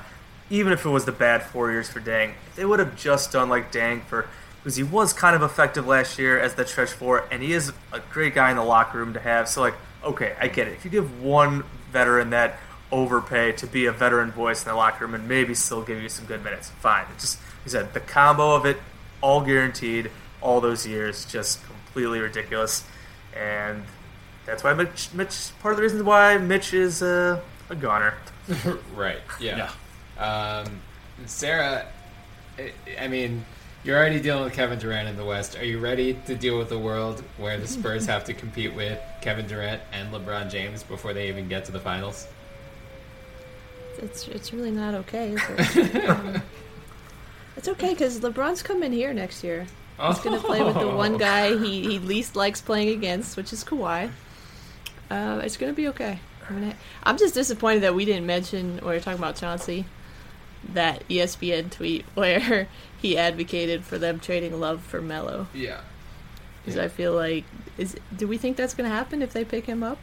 even 0.49 0.71
if 0.73 0.85
it 0.85 0.89
was 0.89 1.05
the 1.05 1.11
bad 1.11 1.43
four 1.43 1.71
years 1.71 1.89
for 1.89 1.99
Deng, 1.99 2.33
if 2.47 2.55
they 2.55 2.65
would 2.65 2.79
have 2.79 2.95
just 2.95 3.31
done 3.31 3.49
like 3.49 3.71
Deng 3.71 4.03
for 4.05 4.27
because 4.67 4.75
he 4.75 4.83
was 4.83 5.13
kind 5.13 5.33
of 5.33 5.41
effective 5.41 5.87
last 5.87 6.19
year 6.19 6.37
as 6.37 6.55
the 6.55 6.65
stretch 6.65 6.91
four, 6.91 7.25
and 7.31 7.41
he 7.41 7.53
is 7.53 7.71
a 7.93 8.01
great 8.11 8.35
guy 8.35 8.49
in 8.51 8.57
the 8.57 8.63
locker 8.63 8.97
room 8.97 9.13
to 9.13 9.19
have. 9.19 9.47
So 9.47 9.61
like, 9.61 9.75
okay, 10.03 10.35
I 10.41 10.49
get 10.49 10.67
it. 10.67 10.73
If 10.73 10.83
you 10.83 10.91
give 10.91 11.21
one 11.21 11.63
veteran 11.91 12.31
that 12.31 12.59
overpay 12.91 13.53
to 13.53 13.67
be 13.67 13.85
a 13.85 13.91
veteran 13.91 14.31
voice 14.31 14.63
in 14.63 14.69
the 14.69 14.75
locker 14.75 15.05
room 15.05 15.15
and 15.15 15.27
maybe 15.27 15.53
still 15.53 15.81
give 15.81 16.01
you 16.01 16.09
some 16.09 16.25
good 16.25 16.43
minutes, 16.43 16.69
fine. 16.81 17.05
Just 17.17 17.39
he 17.63 17.69
said 17.69 17.93
the 17.93 18.01
combo 18.01 18.55
of 18.55 18.65
it, 18.65 18.77
all 19.21 19.41
guaranteed, 19.41 20.11
all 20.41 20.59
those 20.59 20.85
years, 20.85 21.25
just 21.25 21.65
completely 21.65 22.19
ridiculous, 22.19 22.83
and 23.35 23.83
that's 24.47 24.63
why 24.63 24.73
Mitch. 24.73 25.09
Mitch 25.13 25.51
part 25.59 25.73
of 25.73 25.77
the 25.77 25.83
reasons 25.83 26.01
why 26.03 26.37
Mitch 26.37 26.73
is 26.73 27.03
uh, 27.03 27.39
a 27.69 27.75
goner. 27.75 28.15
right. 28.95 29.19
Yeah. 29.39 29.69
Um, 30.17 30.79
Sarah, 31.25 31.85
I, 32.57 32.71
I 32.99 33.07
mean, 33.09 33.45
you're 33.83 33.97
already 33.97 34.21
dealing 34.21 34.45
with 34.45 34.53
Kevin 34.53 34.79
Durant 34.79 35.09
in 35.09 35.17
the 35.17 35.25
West. 35.25 35.57
Are 35.57 35.65
you 35.65 35.79
ready 35.79 36.13
to 36.25 36.35
deal 36.35 36.57
with 36.57 36.69
the 36.69 36.79
world 36.79 37.23
where 37.37 37.59
the 37.59 37.67
Spurs 37.67 38.05
have 38.07 38.23
to 38.25 38.33
compete 38.33 38.73
with 38.73 38.99
Kevin 39.21 39.47
Durant 39.47 39.81
and 39.91 40.11
LeBron 40.13 40.49
James 40.49 40.81
before 40.81 41.13
they 41.13 41.27
even 41.27 41.49
get 41.49 41.65
to 41.65 41.71
the 41.73 41.79
finals? 41.79 42.25
It's 43.99 44.27
it's 44.29 44.53
really 44.53 44.71
not 44.71 44.93
okay. 44.93 45.31
Is 45.31 45.77
it? 45.77 46.09
Um, 46.09 46.41
it's 47.57 47.67
okay 47.67 47.89
because 47.89 48.19
LeBron's 48.21 48.63
coming 48.63 48.93
here 48.93 49.13
next 49.13 49.43
year. 49.43 49.65
He's 49.99 50.19
gonna 50.19 50.39
play 50.39 50.63
with 50.63 50.75
the 50.75 50.87
one 50.87 51.17
guy 51.17 51.57
he, 51.57 51.81
he 51.81 51.99
least 51.99 52.35
likes 52.35 52.61
playing 52.61 52.89
against, 52.89 53.35
which 53.35 53.51
is 53.51 53.63
Kawhi. 53.63 54.11
Uh, 55.09 55.41
it's 55.43 55.57
gonna 55.57 55.73
be 55.73 55.87
okay. 55.89 56.19
I'm, 56.49 56.59
gonna, 56.59 56.75
I'm 57.03 57.17
just 57.17 57.33
disappointed 57.33 57.83
that 57.83 57.95
we 57.95 58.05
didn't 58.05 58.25
mention 58.25 58.75
when 58.77 58.85
we 58.85 58.91
were 58.91 58.99
talking 58.99 59.19
about 59.19 59.35
Chauncey 59.35 59.85
that 60.73 61.07
ESPN 61.07 61.71
tweet 61.71 62.05
where 62.13 62.67
he 62.97 63.17
advocated 63.17 63.83
for 63.83 63.97
them 63.97 64.19
trading 64.19 64.59
Love 64.59 64.81
for 64.81 65.01
Melo. 65.01 65.47
Yeah. 65.53 65.81
Because 66.63 66.77
I 66.77 66.89
feel 66.89 67.13
like 67.13 67.45
is 67.77 67.95
do 68.15 68.27
we 68.27 68.37
think 68.37 68.57
that's 68.57 68.73
gonna 68.73 68.89
happen 68.89 69.21
if 69.21 69.33
they 69.33 69.45
pick 69.45 69.65
him 69.65 69.83
up? 69.83 69.97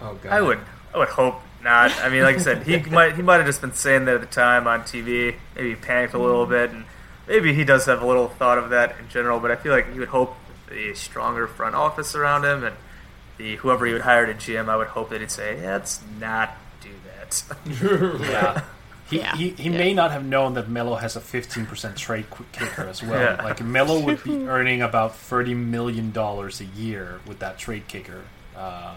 Oh 0.00 0.14
god. 0.22 0.32
I 0.32 0.40
would 0.40 0.58
I 0.94 0.98
would 0.98 1.08
hope 1.08 1.40
not. 1.62 1.92
I 2.00 2.08
mean, 2.08 2.22
like 2.22 2.36
I 2.36 2.40
said, 2.40 2.66
he 2.66 2.78
might 2.90 3.14
he 3.14 3.22
might 3.22 3.36
have 3.36 3.46
just 3.46 3.60
been 3.60 3.72
saying 3.72 4.06
that 4.06 4.16
at 4.16 4.20
the 4.20 4.26
time 4.26 4.66
on 4.66 4.80
TV. 4.82 5.36
Maybe 5.54 5.70
he 5.70 5.74
panicked 5.76 6.14
a 6.14 6.18
little 6.18 6.46
bit, 6.46 6.70
and 6.70 6.84
maybe 7.26 7.54
he 7.54 7.64
does 7.64 7.86
have 7.86 8.02
a 8.02 8.06
little 8.06 8.28
thought 8.28 8.58
of 8.58 8.70
that 8.70 8.96
in 8.98 9.08
general. 9.08 9.38
But 9.40 9.50
I 9.50 9.56
feel 9.56 9.72
like 9.72 9.92
he 9.92 9.98
would 9.98 10.08
hope 10.08 10.36
the 10.68 10.94
stronger 10.94 11.46
front 11.46 11.74
office 11.74 12.14
around 12.14 12.44
him 12.44 12.64
and 12.64 12.76
the 13.38 13.56
whoever 13.56 13.86
he 13.86 13.92
would 13.92 14.02
hire 14.02 14.26
to 14.26 14.34
GM. 14.34 14.68
I 14.68 14.76
would 14.76 14.88
hope 14.88 15.10
that 15.10 15.20
he'd 15.20 15.30
say, 15.30 15.60
"Let's 15.64 16.00
not 16.20 16.56
do 16.80 16.90
that." 17.06 17.42
Yeah. 18.20 18.62
He, 19.10 19.18
Yeah. 19.20 19.36
he, 19.36 19.48
he 19.50 19.70
Yeah. 19.70 19.78
may 19.78 19.94
not 19.94 20.10
have 20.10 20.24
known 20.24 20.52
that 20.54 20.68
Melo 20.68 20.96
has 20.96 21.16
a 21.16 21.20
15% 21.20 21.96
trade 21.96 22.26
kicker 22.52 22.82
as 22.86 23.02
well. 23.02 23.18
Yeah. 23.36 23.42
Like, 23.42 23.62
Melo 23.62 24.00
would 24.00 24.22
be 24.22 24.46
earning 24.46 24.82
about 24.82 25.12
$30 25.14 25.56
million 25.56 26.12
a 26.14 26.78
year 26.78 27.20
with 27.26 27.38
that 27.38 27.56
trade 27.58 27.88
kicker 27.88 28.20
uh, 28.54 28.96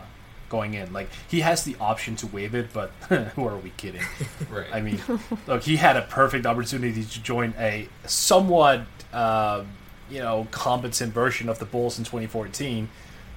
going 0.50 0.74
in. 0.74 0.92
Like, 0.92 1.08
he 1.30 1.40
has 1.42 1.64
the 1.64 1.78
option 1.80 2.18
to 2.18 2.28
waive 2.28 2.56
it, 2.56 2.74
but 2.74 2.90
who 3.36 3.48
are 3.48 3.56
we 3.56 3.70
kidding? 3.78 4.02
Right. 4.52 4.68
I 4.74 4.82
mean, 4.82 5.00
look, 5.48 5.64
he 5.64 5.78
had 5.78 5.96
a 5.96 6.02
perfect 6.02 6.46
opportunity 6.46 7.06
to 7.06 7.22
join 7.24 7.54
a 7.58 7.88
somewhat, 8.06 8.82
uh, 9.14 9.64
you 10.10 10.20
know, 10.20 10.46
competent 10.52 11.14
version 11.14 11.48
of 11.48 11.60
the 11.60 11.66
Bulls 11.66 11.98
in 11.98 12.04
2014, 12.04 12.90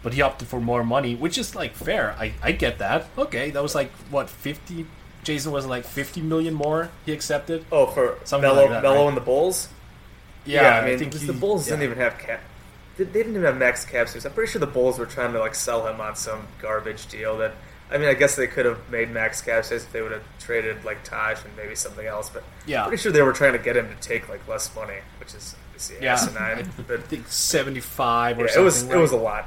but 0.05 0.15
he 0.15 0.23
opted 0.23 0.47
for 0.47 0.61
more 0.61 0.85
money, 0.85 1.17
which 1.17 1.37
is 1.37 1.57
like 1.57 1.75
fair. 1.75 2.15
I, 2.19 2.35
I 2.43 2.53
get 2.53 2.79
that. 2.79 3.07
Okay, 3.19 3.51
that 3.51 3.63
was 3.63 3.75
like 3.75 3.91
what 4.11 4.31
50. 4.31 4.87
Jason 5.25 5.51
was 5.53 5.65
like 5.67 5.85
50 5.85 6.21
million 6.21 6.53
more. 6.55 6.91
He 7.07 7.13
accepted. 7.13 7.65
Oh, 7.73 7.87
for 7.87 8.19
Something 8.25 8.49
Melo, 8.49 8.61
like 8.63 8.71
that, 8.71 8.83
Melo 8.83 9.01
right? 9.03 9.09
and 9.09 9.17
the 9.17 9.23
Bulls. 9.23 9.69
Yeah, 10.45 10.61
I 10.77 10.81
I 10.83 10.87
mean, 10.87 10.99
think 10.99 11.13
because 11.13 11.27
the 11.27 11.33
Bulls 11.33 11.67
yeah. 11.67 11.73
didn't 11.77 11.85
even 11.91 11.99
have 11.99 12.19
cap. 12.19 12.41
They 12.99 13.05
they 13.05 13.21
didn't 13.21 13.33
even 13.33 13.45
have 13.45 13.57
max 13.57 13.85
cap 13.87 14.09
space. 14.09 14.27
I'm 14.27 14.33
pretty 14.33 14.53
sure 14.53 14.61
the 14.61 14.67
Bulls 14.67 14.99
were 14.99 15.07
trying 15.07 15.33
to 15.33 15.39
like 15.41 15.55
sell 15.55 15.87
him 15.87 16.01
on 16.01 16.15
some 16.15 16.47
garbage 16.61 17.07
deal. 17.07 17.39
That 17.39 17.55
I 17.91 17.97
mean, 17.97 18.09
I 18.11 18.15
guess 18.15 18.37
they 18.37 18.47
could 18.47 18.67
have 18.67 18.79
made 18.91 19.11
max 19.11 19.41
cap 19.41 19.65
space 19.65 19.85
if 19.85 19.93
they 19.93 20.03
would 20.03 20.13
have 20.13 20.23
traded 20.39 20.85
like 20.85 21.03
Taj 21.05 21.43
and 21.43 21.57
maybe 21.57 21.75
something 21.75 22.07
else. 22.07 22.29
But 22.29 22.45
Yeah. 22.67 22.83
I'm 22.83 22.89
pretty 22.89 23.03
sure 23.03 23.11
they 23.11 23.23
were 23.23 23.33
trying 23.33 23.53
to 23.55 23.59
get 23.59 23.77
him 23.79 23.89
to 23.89 23.97
take 24.07 24.29
like 24.29 24.47
less 24.47 24.75
money, 24.77 24.99
which 25.19 25.35
is 25.35 25.57
Yeah. 26.01 26.13
asinine. 26.13 26.71
But 26.87 27.01
I 27.01 27.03
think 27.03 27.29
75 27.29 28.39
or 28.39 28.41
yeah, 28.43 28.45
it 28.45 28.49
something. 28.51 28.65
was 28.65 28.83
it 28.83 28.97
was 28.97 29.13
a 29.13 29.17
lot. 29.17 29.47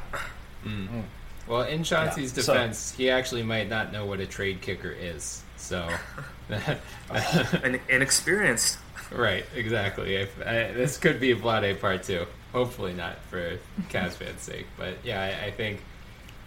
Well, 1.47 1.61
in 1.63 1.83
Chauncey's 1.83 2.35
Yeah, 2.35 2.43
so- 2.43 2.53
defense, 2.53 2.91
he 2.91 3.09
actually 3.09 3.43
might 3.43 3.69
not 3.69 3.91
know 3.93 4.05
what 4.05 4.19
a 4.19 4.25
trade 4.25 4.61
kicker 4.61 4.91
is. 4.91 5.41
So, 5.55 5.87
an 6.49 7.79
inexperienced. 7.89 8.77
right, 9.11 9.45
exactly. 9.55 10.15
If, 10.15 10.39
I, 10.45 10.71
this 10.73 10.97
could 10.97 11.19
be 11.19 11.31
a 11.31 11.35
Vlade 11.35 11.79
part 11.79 12.03
two. 12.03 12.25
Hopefully 12.53 12.93
not 12.93 13.17
for 13.29 13.57
Cavs 13.89 14.11
fans' 14.13 14.41
sake, 14.41 14.67
but 14.77 14.95
yeah, 15.03 15.21
I, 15.43 15.47
I 15.47 15.51
think 15.51 15.81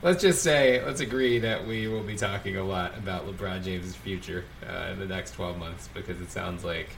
let's 0.02 0.22
just 0.22 0.42
say 0.42 0.82
let's 0.84 1.00
agree 1.00 1.38
that 1.40 1.66
we 1.66 1.88
will 1.88 2.02
be 2.02 2.16
talking 2.16 2.56
a 2.56 2.64
lot 2.64 2.96
about 2.96 3.26
LeBron 3.26 3.62
James' 3.62 3.94
future 3.94 4.44
uh, 4.68 4.92
in 4.92 4.98
the 4.98 5.06
next 5.06 5.32
twelve 5.34 5.58
months 5.58 5.88
because 5.92 6.20
it 6.20 6.30
sounds 6.30 6.64
like 6.64 6.88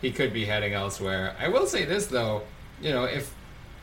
he 0.00 0.10
could 0.12 0.32
be 0.32 0.44
heading 0.46 0.72
elsewhere. 0.72 1.34
I 1.38 1.48
will 1.48 1.66
say 1.66 1.84
this 1.84 2.06
though, 2.06 2.42
you 2.80 2.90
know, 2.90 3.04
if 3.04 3.32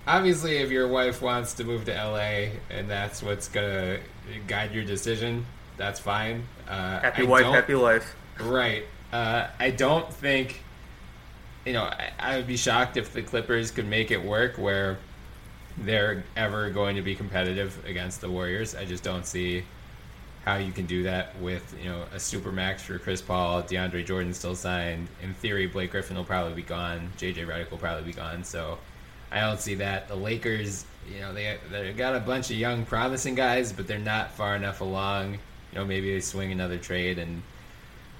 obviously 0.08 0.58
if 0.58 0.72
your 0.72 0.88
wife 0.88 1.22
wants 1.22 1.54
to 1.56 1.64
move 1.64 1.86
to 1.86 1.94
LA 1.94 2.58
and 2.70 2.90
that's 2.90 3.22
what's 3.24 3.48
gonna 3.48 4.00
guide 4.48 4.74
your 4.74 4.84
decision, 4.84 5.46
that's 5.78 6.00
fine. 6.00 6.44
Uh, 6.68 7.00
Happy 7.00 7.24
I 7.24 7.26
wife, 7.26 7.46
happy 7.46 7.76
life. 7.76 8.16
Right. 8.40 8.86
Uh, 9.12 9.48
I 9.60 9.70
don't 9.70 10.12
think, 10.14 10.62
you 11.66 11.74
know, 11.74 11.84
I, 11.84 12.12
I 12.20 12.38
would 12.38 12.48
be 12.48 12.58
shocked 12.58 12.98
if 12.98 13.14
the 13.14 13.22
Clippers 13.22 13.72
could 13.72 13.88
make 13.88 14.12
it 14.12 14.24
work 14.24 14.58
where 14.58 14.98
they're 15.78 16.24
ever 16.36 16.70
going 16.70 16.96
to 16.96 17.02
be 17.02 17.16
competitive 17.16 17.84
against 17.86 18.22
the 18.22 18.30
Warriors. 18.30 18.76
I 18.76 18.86
just 18.86 19.04
don't 19.04 19.26
see 19.26 19.64
how 20.46 20.58
you 20.58 20.72
can 20.72 20.86
do 20.86 21.04
that 21.04 21.38
with, 21.40 21.76
you 21.82 21.90
know, 21.90 22.04
a 22.14 22.20
super 22.20 22.52
max 22.52 22.84
for 22.84 23.00
Chris 23.00 23.22
Paul, 23.22 23.64
DeAndre 23.64 24.06
Jordan 24.06 24.34
still 24.34 24.56
signed. 24.56 25.08
In 25.22 25.34
theory, 25.34 25.66
Blake 25.68 25.92
Griffin 25.92 26.16
will 26.16 26.24
probably 26.24 26.54
be 26.54 26.62
gone. 26.62 27.12
JJ 27.18 27.48
Redick 27.48 27.72
will 27.72 27.80
probably 27.80 28.04
be 28.04 28.14
gone. 28.14 28.44
So 28.44 28.78
I 29.32 29.42
don't 29.42 29.60
see 29.60 29.76
that. 29.76 30.08
The 30.08 30.16
Lakers, 30.16 30.86
you 31.14 31.20
know, 31.22 31.34
they 31.34 31.58
they 31.72 31.92
got 31.94 32.16
a 32.16 32.20
bunch 32.20 32.50
of 32.52 32.58
young, 32.58 32.86
promising 32.86 33.36
guys, 33.36 33.74
but 33.74 33.88
they're 33.88 34.00
not 34.00 34.32
far 34.32 34.56
enough 34.56 34.82
along. 34.82 35.34
You 35.34 35.80
know, 35.80 35.86
maybe 35.86 36.14
they 36.14 36.22
swing 36.22 36.52
another 36.52 36.78
trade 36.78 37.20
and 37.20 37.42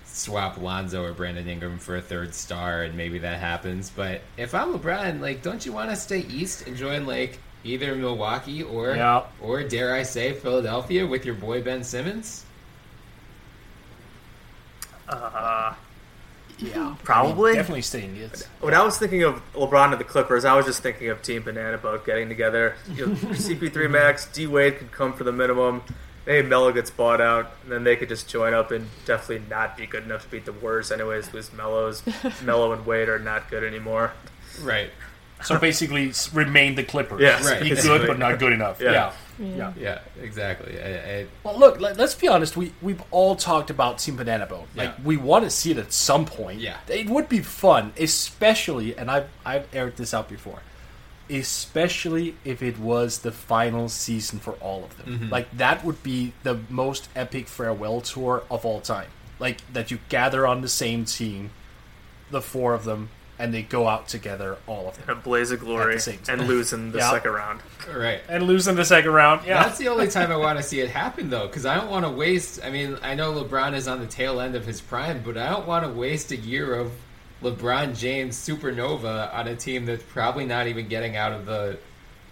swap 0.06 0.58
Lonzo 0.58 1.04
or 1.04 1.14
Brandon 1.14 1.48
Ingram 1.48 1.78
for 1.78 1.98
a 1.98 2.02
third 2.02 2.34
star, 2.34 2.84
and 2.84 2.96
maybe 2.96 3.20
that 3.20 3.40
happens. 3.40 3.90
But 3.90 4.22
if 4.38 4.54
I'm 4.56 4.74
LeBron, 4.74 5.20
like, 5.22 5.42
don't 5.42 5.66
you 5.66 5.72
want 5.74 5.90
to 5.90 5.96
stay 5.96 6.20
east 6.30 6.68
and 6.68 6.76
join 6.76 7.06
like 7.06 7.40
either 7.64 7.96
Milwaukee 7.96 8.64
or 8.64 8.96
Yeah. 8.96 9.24
or 9.42 9.64
dare 9.64 9.94
I 9.94 10.04
say 10.04 10.34
Philadelphia 10.34 11.06
with 11.06 11.26
your 11.26 11.36
boy 11.36 11.62
Ben 11.62 11.84
Simmons? 11.84 12.46
Uh, 15.08 15.74
yeah, 16.60 16.96
probably. 17.04 17.54
definitely 17.54 17.82
staying 17.82 18.16
it. 18.18 18.48
When 18.60 18.74
I 18.74 18.84
was 18.84 18.98
thinking 18.98 19.24
of 19.24 19.42
LeBron 19.54 19.92
and 19.92 20.00
the 20.00 20.06
Clippers, 20.06 20.46
I 20.46 20.56
was 20.56 20.66
just 20.66 20.82
thinking 20.82 21.10
of 21.10 21.22
Team 21.22 21.44
Banana 21.44 21.78
Boat 21.78 22.06
getting 22.06 22.30
together. 22.30 22.76
You 22.94 23.08
know, 23.08 23.14
CP3 23.16 23.90
Max, 23.90 24.26
D 24.28 24.48
Wade 24.48 24.78
could 24.78 24.92
come 24.92 25.14
for 25.14 25.24
the 25.24 25.32
minimum. 25.32 25.84
Maybe 26.26 26.48
Melo 26.48 26.72
gets 26.72 26.90
bought 26.90 27.22
out, 27.22 27.52
and 27.64 27.72
then 27.72 27.84
they 27.84 27.96
could 27.96 28.10
just 28.10 28.28
join 28.28 28.54
up 28.54 28.72
and 28.72 28.88
definitely 29.06 29.46
not 29.48 29.78
be 29.78 29.86
good 29.86 30.04
enough 30.04 30.24
to 30.24 30.30
beat 30.30 30.46
the 30.46 30.54
Warriors, 30.54 30.92
anyways. 30.92 31.28
Because 31.28 31.54
Melo's 31.54 32.02
Melo 32.44 32.72
and 32.74 32.86
Wade 32.86 33.10
are 33.10 33.20
not 33.20 33.50
good 33.50 33.64
anymore. 33.64 34.14
Right. 34.62 34.90
So 35.44 35.58
basically, 35.70 36.12
remain 36.34 36.76
the 36.76 36.84
Clippers. 36.84 37.22
Yes, 37.22 37.46
Right. 37.46 37.62
Be 37.62 37.70
good, 37.76 38.08
but 38.08 38.18
not 38.20 38.40
good 38.40 38.54
enough. 38.54 38.80
Yeah. 38.82 38.92
Yeah. 38.92 39.12
Yeah. 39.38 39.56
Yeah. 39.58 39.74
Yeah, 39.78 40.00
exactly. 40.24 40.80
I, 40.82 40.88
I, 41.20 41.26
Well, 41.44 41.60
look, 41.60 41.82
let, 41.82 42.00
us 42.00 42.16
be 42.16 42.28
honest. 42.30 42.56
We 42.56 42.72
we've 42.82 43.04
all 43.12 43.36
talked 43.36 43.70
about 43.70 44.00
Team 44.00 44.16
Banana 44.16 44.46
Boat. 44.46 44.68
Like 44.76 44.94
Yeah. 44.98 45.04
we 45.04 45.18
want 45.18 45.44
to 45.44 45.50
see 45.50 45.72
it 45.72 45.78
at 45.78 45.92
some 45.92 46.26
point. 46.26 46.62
Yeah. 46.62 46.78
it 46.88 47.10
would 47.10 47.28
be 47.28 47.40
fun, 47.42 47.92
especially. 48.00 48.98
And 48.98 49.12
I've 49.12 49.28
I've 49.46 49.68
aired 49.74 49.98
this 49.98 50.14
out 50.14 50.30
before. 50.30 50.60
especially 51.28 52.36
if 52.46 52.62
it 52.62 52.78
was 52.80 53.20
the 53.20 53.32
final 53.32 53.90
season 53.90 54.38
for 54.40 54.54
all 54.62 54.84
of 54.84 54.96
them. 54.98 55.20
Mhm. 55.20 55.32
Like 55.32 55.48
that 55.58 55.84
would 55.84 56.02
be 56.04 56.34
the 56.44 56.60
most 56.70 57.10
epic 57.16 57.48
farewell 57.48 58.00
tour 58.02 58.44
of 58.50 58.64
all 58.66 58.80
time. 58.80 59.10
Like 59.40 59.58
that 59.74 59.90
you 59.92 59.98
gather 60.10 60.46
on 60.48 60.62
the 60.62 60.68
same 60.70 61.04
team, 61.04 61.50
the 62.32 62.42
four 62.42 62.74
of 62.76 62.84
them, 62.86 63.10
and 63.38 63.54
they 63.54 63.62
go 63.64 63.88
out 63.88 64.08
together, 64.08 64.58
all 64.66 64.88
of 64.88 64.98
them, 64.98 65.10
a 65.18 65.20
blaze 65.22 65.52
of 65.52 65.60
at 65.60 65.66
glory, 65.66 65.96
the 65.96 66.00
same 66.00 66.20
and 66.30 66.40
time. 66.40 66.48
lose 66.48 66.72
in 66.74 66.92
the 66.92 66.98
Yeah. 67.00 67.12
second 67.12 67.32
round. 67.32 67.60
Right. 67.94 68.22
and 68.30 68.44
lose 68.44 68.68
in 68.68 68.76
the 68.76 68.86
second 68.86 69.12
round. 69.12 69.46
Yeah, 69.46 69.64
That's 69.64 69.78
the 69.78 69.90
only 69.90 70.08
time 70.08 70.32
I 70.32 70.38
want 70.38 70.58
to 70.58 70.64
see 70.64 70.80
it 70.80 70.90
happen, 70.90 71.30
though, 71.30 71.48
because 71.48 71.66
I 71.66 71.76
don't 71.76 71.90
want 71.90 72.06
to 72.06 72.12
waste. 72.12 72.62
I 72.64 72.70
mean, 72.70 72.98
I 73.04 73.14
know 73.16 73.34
LeBron 73.34 73.74
is 73.74 73.88
on 73.88 74.00
the 74.00 74.08
tail 74.08 74.40
end 74.40 74.56
of 74.56 74.66
his 74.66 74.80
prime, 74.82 75.22
but 75.24 75.38
I 75.38 75.50
don't 75.50 75.68
want 75.68 75.86
to 75.86 75.92
waste 75.92 76.32
a 76.32 76.38
year 76.38 76.76
of 76.76 76.92
LeBron 77.44 77.98
James 77.98 78.38
supernova 78.38 79.34
on 79.34 79.48
a 79.48 79.56
team 79.56 79.86
that's 79.86 80.04
probably 80.04 80.46
not 80.46 80.68
even 80.68 80.88
getting 80.88 81.16
out 81.18 81.32
of 81.34 81.46
the 81.46 81.78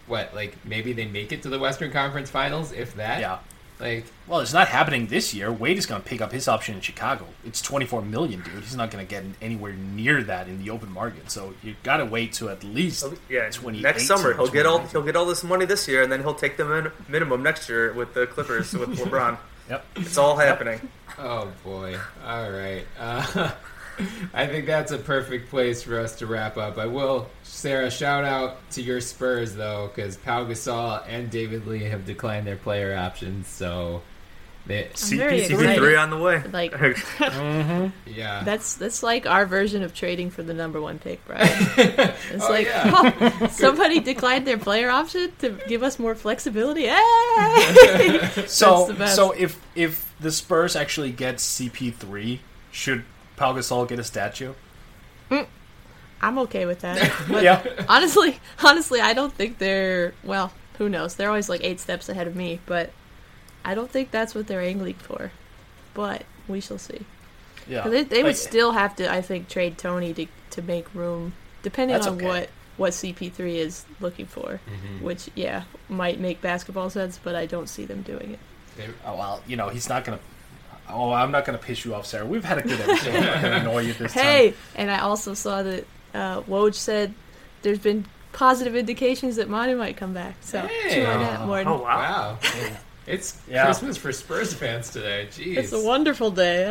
what? 0.07 0.33
Like 0.33 0.55
maybe 0.65 0.93
they 0.93 1.05
make 1.05 1.31
it 1.31 1.43
to 1.43 1.49
the 1.49 1.59
Western 1.59 1.91
Conference 1.91 2.29
Finals, 2.29 2.71
if 2.71 2.95
that. 2.95 3.19
Yeah. 3.19 3.39
Like 3.79 4.05
Well, 4.27 4.39
it's 4.39 4.53
not 4.53 4.67
happening 4.67 5.07
this 5.07 5.33
year. 5.33 5.51
Wade 5.51 5.77
is 5.77 5.85
going 5.85 6.01
to 6.01 6.07
pick 6.07 6.21
up 6.21 6.31
his 6.31 6.47
option 6.47 6.75
in 6.75 6.81
Chicago. 6.81 7.25
It's 7.45 7.61
twenty 7.61 7.85
four 7.85 8.01
million, 8.01 8.41
dude. 8.41 8.63
He's 8.63 8.75
not 8.75 8.91
going 8.91 9.05
to 9.05 9.09
get 9.09 9.23
anywhere 9.41 9.73
near 9.73 10.23
that 10.23 10.47
in 10.47 10.63
the 10.63 10.69
open 10.69 10.91
market. 10.91 11.29
So 11.31 11.53
you 11.63 11.75
got 11.83 11.97
to 11.97 12.05
wait 12.05 12.33
to 12.33 12.49
at 12.49 12.63
least 12.63 13.03
Yeah, 13.29 13.49
2018, 13.49 13.81
next 13.81 14.05
summer 14.05 14.33
he'll 14.33 14.47
get 14.47 14.65
all 14.65 14.79
he'll 14.79 15.01
get 15.03 15.15
all 15.15 15.25
this 15.25 15.43
money 15.43 15.65
this 15.65 15.87
year, 15.87 16.03
and 16.03 16.11
then 16.11 16.21
he'll 16.21 16.35
take 16.35 16.57
the 16.57 16.65
min- 16.65 16.91
minimum 17.09 17.43
next 17.43 17.67
year 17.67 17.91
with 17.93 18.13
the 18.13 18.27
Clippers 18.27 18.73
with 18.73 18.89
LeBron. 18.99 19.37
Yep, 19.69 19.85
it's 19.95 20.17
all 20.17 20.35
happening. 20.37 20.89
Oh 21.17 21.51
boy! 21.63 21.97
All 22.25 22.51
right. 22.51 22.85
Uh, 22.99 23.51
I 24.33 24.47
think 24.47 24.65
that's 24.65 24.91
a 24.91 24.97
perfect 24.97 25.49
place 25.49 25.83
for 25.83 25.99
us 25.99 26.15
to 26.17 26.27
wrap 26.27 26.57
up. 26.57 26.77
I 26.77 26.85
will, 26.87 27.29
Sarah, 27.43 27.91
shout 27.91 28.23
out 28.23 28.57
to 28.71 28.81
your 28.81 29.01
Spurs 29.01 29.53
though, 29.55 29.91
because 29.93 30.17
Pau 30.17 30.45
Gasol 30.45 31.03
and 31.07 31.29
David 31.29 31.67
Lee 31.67 31.83
have 31.83 32.05
declined 32.05 32.47
their 32.47 32.57
player 32.57 32.95
options. 32.95 33.47
So 33.47 34.01
they 34.65 34.85
I'm 34.85 35.17
very 35.17 35.41
excited. 35.41 35.77
CP3 35.77 36.01
on 36.01 36.09
the 36.09 36.17
way. 36.17 36.41
Like, 36.53 36.71
mm-hmm. 36.73 37.87
yeah. 38.09 38.43
that's 38.45 38.75
that's 38.75 39.03
like 39.03 39.25
our 39.25 39.45
version 39.45 39.83
of 39.83 39.93
trading 39.93 40.29
for 40.29 40.41
the 40.41 40.53
number 40.53 40.81
one 40.81 40.99
pick, 40.99 41.23
Bryan. 41.25 41.49
It's 41.77 42.45
Oh, 42.45 42.49
like 42.49 42.67
yeah. 42.67 42.91
oh, 43.41 43.47
somebody 43.51 43.99
declined 43.99 44.47
their 44.47 44.57
player 44.57 44.89
option 44.89 45.33
to 45.39 45.57
give 45.67 45.83
us 45.83 45.99
more 45.99 46.15
flexibility. 46.15 46.83
Hey! 46.87 48.19
So 48.47 48.85
That's 48.85 48.87
the 48.87 48.93
best. 48.97 49.15
so 49.15 49.31
if 49.31 49.59
if 49.75 50.13
the 50.19 50.31
Spurs 50.31 50.75
actually 50.75 51.11
get 51.11 51.35
CP 51.35 51.93
three, 51.93 52.39
should 52.71 53.03
Pau 53.43 53.51
Gasol 53.53 53.85
get 53.89 53.99
a 53.99 54.05
statue? 54.05 54.53
I'm 56.21 56.37
okay 56.39 56.65
with 56.65 56.79
that. 56.79 57.11
But 57.27 57.43
Yeah. 57.49 57.61
honestly, 57.89 58.39
honestly, 58.63 59.01
I 59.01 59.11
don't 59.13 59.33
think 59.33 59.57
they're 59.57 60.13
well. 60.23 60.53
Who 60.77 60.87
knows? 60.87 61.15
They're 61.15 61.27
always 61.27 61.49
like 61.49 61.61
eight 61.61 61.81
steps 61.81 62.07
ahead 62.07 62.25
of 62.25 62.37
me, 62.37 62.61
but 62.65 62.91
I 63.65 63.75
don't 63.75 63.91
think 63.91 64.11
that's 64.11 64.33
what 64.33 64.47
they're 64.47 64.61
angling 64.61 64.93
for. 64.93 65.31
But 65.93 66.23
we 66.47 66.61
shall 66.61 66.77
see. 66.77 67.01
Yeah, 67.67 67.81
'Cause 67.83 67.91
They, 67.91 68.03
they 68.03 68.15
Like, 68.17 68.23
would 68.27 68.37
still 68.37 68.71
have 68.71 68.95
to, 68.95 69.11
I 69.11 69.21
think, 69.21 69.49
trade 69.49 69.77
Tony 69.77 70.13
to 70.13 70.25
to 70.51 70.61
make 70.61 70.93
room, 70.95 71.33
depending 71.63 71.97
on 71.97 72.07
okay. 72.15 72.25
what 72.25 72.49
what 72.77 72.93
CP3 72.93 73.55
is 73.57 73.83
looking 73.99 74.25
for. 74.25 74.61
Mhm. 74.71 75.01
Which, 75.01 75.29
yeah, 75.35 75.63
might 75.89 76.19
make 76.21 76.39
basketball 76.41 76.89
sense, 76.89 77.19
but 77.21 77.35
I 77.35 77.45
don't 77.45 77.67
see 77.67 77.83
them 77.85 78.03
doing 78.03 78.37
it. 78.79 78.89
Oh 79.05 79.17
well, 79.17 79.41
you 79.45 79.57
know 79.57 79.67
he's 79.67 79.89
not 79.89 80.05
gonna. 80.05 80.19
Oh, 80.89 81.11
I'm 81.11 81.31
not 81.31 81.45
gonna 81.45 81.57
piss 81.57 81.85
you 81.85 81.95
off, 81.95 82.05
Sarah. 82.05 82.25
We've 82.25 82.43
had 82.43 82.57
a 82.59 82.61
good 82.61 82.79
episode. 82.79 83.15
I'm 83.15 83.23
not 83.23 83.41
gonna 83.41 83.55
annoy 83.57 83.79
you 83.81 83.93
this 83.93 84.13
time. 84.13 84.23
Hey, 84.23 84.53
and 84.75 84.91
I 84.91 84.99
also 84.99 85.33
saw 85.33 85.63
that 85.63 85.85
uh, 86.13 86.41
Woj 86.41 86.75
said 86.75 87.13
there's 87.61 87.79
been 87.79 88.05
positive 88.33 88.75
indications 88.75 89.35
that 89.37 89.49
Manu 89.49 89.75
might 89.75 89.95
come 89.97 90.13
back. 90.13 90.35
So 90.41 90.61
Hey. 90.61 90.95
chew 90.95 91.05
on 91.05 91.19
that, 91.21 91.45
Morten. 91.45 91.67
Oh 91.67 91.81
wow! 91.81 92.37
Wow. 92.41 92.69
It's 93.07 93.37
Yeah. 93.49 93.65
Christmas 93.65 93.97
for 93.97 94.11
Spurs 94.11 94.53
fans 94.53 94.89
today. 94.89 95.27
Jeez. 95.31 95.57
It's 95.57 95.71
a 95.73 95.81
wonderful 95.83 96.31
day. 96.31 96.61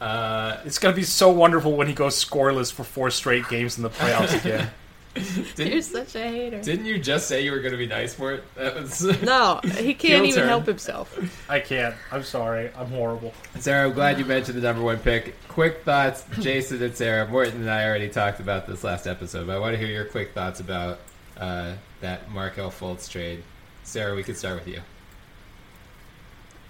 Yeah. 0.00 0.04
Uh, 0.06 0.60
It's 0.64 0.78
gonna 0.78 0.94
be 0.96 1.02
so 1.02 1.30
wonderful 1.30 1.72
when 1.76 1.86
he 1.86 1.94
goes 1.94 2.22
scoreless 2.22 2.72
for 2.72 2.84
four 2.84 3.10
straight 3.10 3.48
games 3.48 3.76
in 3.76 3.82
the 3.82 3.90
playoffs 3.90 4.38
again. 4.40 4.70
You're 5.16 5.44
didn't, 5.56 5.82
such 5.82 6.14
a 6.14 6.22
hater. 6.22 6.62
didn't 6.62 6.86
you 6.86 6.98
just 6.98 7.26
say 7.26 7.42
you 7.44 7.50
were 7.50 7.58
going 7.58 7.72
to 7.72 7.78
be 7.78 7.86
nice 7.86 8.14
for 8.14 8.32
it? 8.32 8.44
That 8.54 8.76
was 8.76 9.00
No, 9.22 9.60
he 9.64 9.92
can't 9.92 10.24
even 10.24 10.40
turn. 10.40 10.48
help 10.48 10.66
himself. 10.66 11.18
I 11.50 11.58
can't. 11.58 11.96
I'm 12.12 12.22
sorry. 12.22 12.70
I'm 12.76 12.86
horrible. 12.86 13.34
Sarah, 13.58 13.88
I'm 13.88 13.94
glad 13.94 14.18
you 14.20 14.24
mentioned 14.24 14.56
the 14.56 14.62
number 14.62 14.82
one 14.82 14.98
pick. 14.98 15.34
Quick 15.48 15.82
thoughts, 15.82 16.24
Jason 16.38 16.80
and 16.82 16.96
Sarah. 16.96 17.26
Morten 17.26 17.60
and 17.60 17.70
I 17.70 17.84
already 17.86 18.08
talked 18.08 18.38
about 18.38 18.68
this 18.68 18.84
last 18.84 19.06
episode, 19.08 19.48
but 19.48 19.56
I 19.56 19.58
want 19.58 19.74
to 19.74 19.78
hear 19.78 19.88
your 19.88 20.04
quick 20.04 20.32
thoughts 20.32 20.60
about 20.60 21.00
uh, 21.36 21.72
that 22.00 22.30
Markelle 22.30 22.70
Fultz 22.70 23.10
trade. 23.10 23.42
Sarah, 23.82 24.14
we 24.14 24.22
could 24.22 24.36
start 24.36 24.54
with 24.60 24.68
you. 24.68 24.80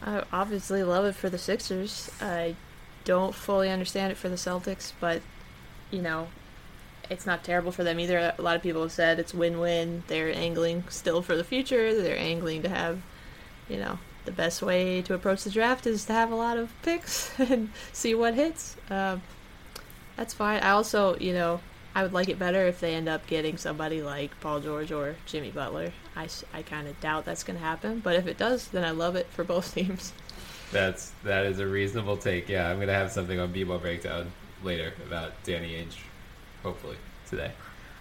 I 0.03 0.25
obviously 0.33 0.83
love 0.83 1.05
it 1.05 1.15
for 1.15 1.29
the 1.29 1.37
Sixers. 1.39 2.11
I 2.23 2.57
don't 3.05 3.35
fully 3.35 3.69
understand 3.71 4.13
it 4.13 4.17
for 4.17 4.29
the 4.31 4.37
Celtics, 4.37 4.93
but 4.99 5.21
you 5.91 6.01
know, 6.01 6.29
it's 7.11 7.27
not 7.27 7.45
terrible 7.45 7.73
for 7.73 7.85
them 7.85 8.01
either. 8.01 8.33
A 8.39 8.41
lot 8.41 8.57
of 8.57 8.63
people 8.63 8.83
have 8.83 8.93
said 8.93 9.19
it's 9.19 9.35
win-win. 9.35 10.05
They're 10.07 10.35
angling 10.35 10.85
still 10.89 11.23
for 11.23 11.37
the 11.37 11.45
future. 11.45 11.95
They're 12.01 12.17
angling 12.17 12.63
to 12.63 12.69
have, 12.69 13.03
you 13.69 13.79
know, 13.79 13.99
the 14.25 14.33
best 14.33 14.63
way 14.63 15.03
to 15.03 15.15
approach 15.15 15.45
the 15.45 15.51
draft 15.51 15.87
is 15.87 16.05
to 16.07 16.13
have 16.13 16.31
a 16.31 16.37
lot 16.37 16.57
of 16.57 16.73
picks 16.83 17.33
and 17.39 17.71
see 17.93 18.15
what 18.15 18.35
hits. 18.35 18.77
Um, 18.89 19.23
that's 20.17 20.33
fine. 20.35 20.63
I 20.63 20.71
also, 20.71 21.17
you 21.17 21.33
know, 21.33 21.61
I 21.95 22.05
would 22.05 22.13
like 22.13 22.29
it 22.29 22.39
better 22.39 22.67
if 22.67 22.79
they 22.79 22.95
end 22.95 23.09
up 23.09 23.27
getting 23.27 23.57
somebody 23.57 24.01
like 24.03 24.39
Paul 24.41 24.61
George 24.61 24.93
or 24.93 25.17
Jimmy 25.27 25.51
Butler. 25.51 25.93
I, 26.15 26.29
I 26.55 26.63
kind 26.63 26.87
of 26.87 27.01
doubt 27.01 27.25
that's 27.25 27.43
going 27.43 27.59
to 27.59 27.65
happen, 27.65 27.99
but 27.99 28.15
if 28.15 28.27
it 28.27 28.39
does, 28.39 28.69
then 28.69 28.85
I 28.85 28.93
love 28.93 29.17
it 29.17 29.27
for 29.31 29.43
both 29.43 29.75
teams. 29.75 30.13
That's 30.73 31.13
that 31.25 31.47
is 31.47 31.59
a 31.59 31.67
reasonable 31.67 32.17
take. 32.17 32.49
Yeah, 32.49 32.71
I'm 32.71 32.79
gonna 32.79 32.95
have 32.95 33.11
something 33.11 33.41
on 33.41 33.53
Bebo 33.53 33.81
breakdown 33.81 34.31
later 34.63 34.93
about 35.05 35.33
Danny 35.43 35.73
Ainge, 35.73 35.97
hopefully 36.63 36.97
today. 37.29 37.53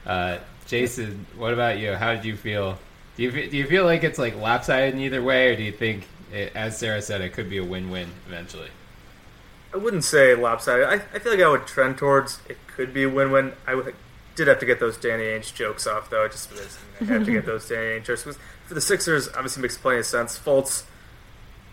Uh, 0.05 0.37
Jason, 0.67 1.25
what 1.37 1.53
about 1.53 1.79
you? 1.79 1.93
How 1.93 2.13
did 2.15 2.25
you 2.25 2.35
feel? 2.35 2.77
Do 3.17 3.23
you 3.23 3.31
do 3.31 3.57
you 3.57 3.65
feel 3.65 3.85
like 3.85 4.03
it's 4.03 4.19
like 4.19 4.35
lopsided 4.35 4.93
in 4.93 5.01
either 5.01 5.21
way, 5.21 5.49
or 5.49 5.55
do 5.55 5.63
you 5.63 5.71
think, 5.71 6.07
it, 6.31 6.51
as 6.55 6.77
Sarah 6.77 7.01
said, 7.01 7.21
it 7.21 7.33
could 7.33 7.49
be 7.49 7.57
a 7.57 7.63
win-win 7.63 8.09
eventually? 8.27 8.69
I 9.73 9.77
wouldn't 9.77 10.03
say 10.03 10.35
lopsided. 10.35 10.85
I, 10.85 10.93
I 10.93 11.19
feel 11.19 11.33
like 11.33 11.41
I 11.41 11.49
would 11.49 11.67
trend 11.67 11.97
towards 11.97 12.39
it 12.47 12.57
could 12.67 12.93
be 12.93 13.03
a 13.03 13.09
win-win. 13.09 13.53
I 13.67 13.75
would, 13.75 13.93
did 14.35 14.47
have 14.47 14.59
to 14.59 14.65
get 14.65 14.79
those 14.79 14.97
Danny 14.97 15.23
Ainge 15.23 15.53
jokes 15.53 15.85
off 15.85 16.09
though, 16.09 16.23
I 16.23 16.27
just 16.29 16.49
because 16.49 16.79
I 17.01 17.03
have 17.05 17.25
to 17.25 17.31
get 17.31 17.45
those 17.45 17.67
Danny 17.67 17.99
Ainge 17.99 18.05
jokes. 18.05 18.23
For 18.65 18.73
the 18.73 18.81
Sixers, 18.81 19.27
obviously 19.27 19.61
makes 19.61 19.77
plenty 19.77 19.99
of 19.99 20.05
sense. 20.05 20.39
Fultz 20.39 20.83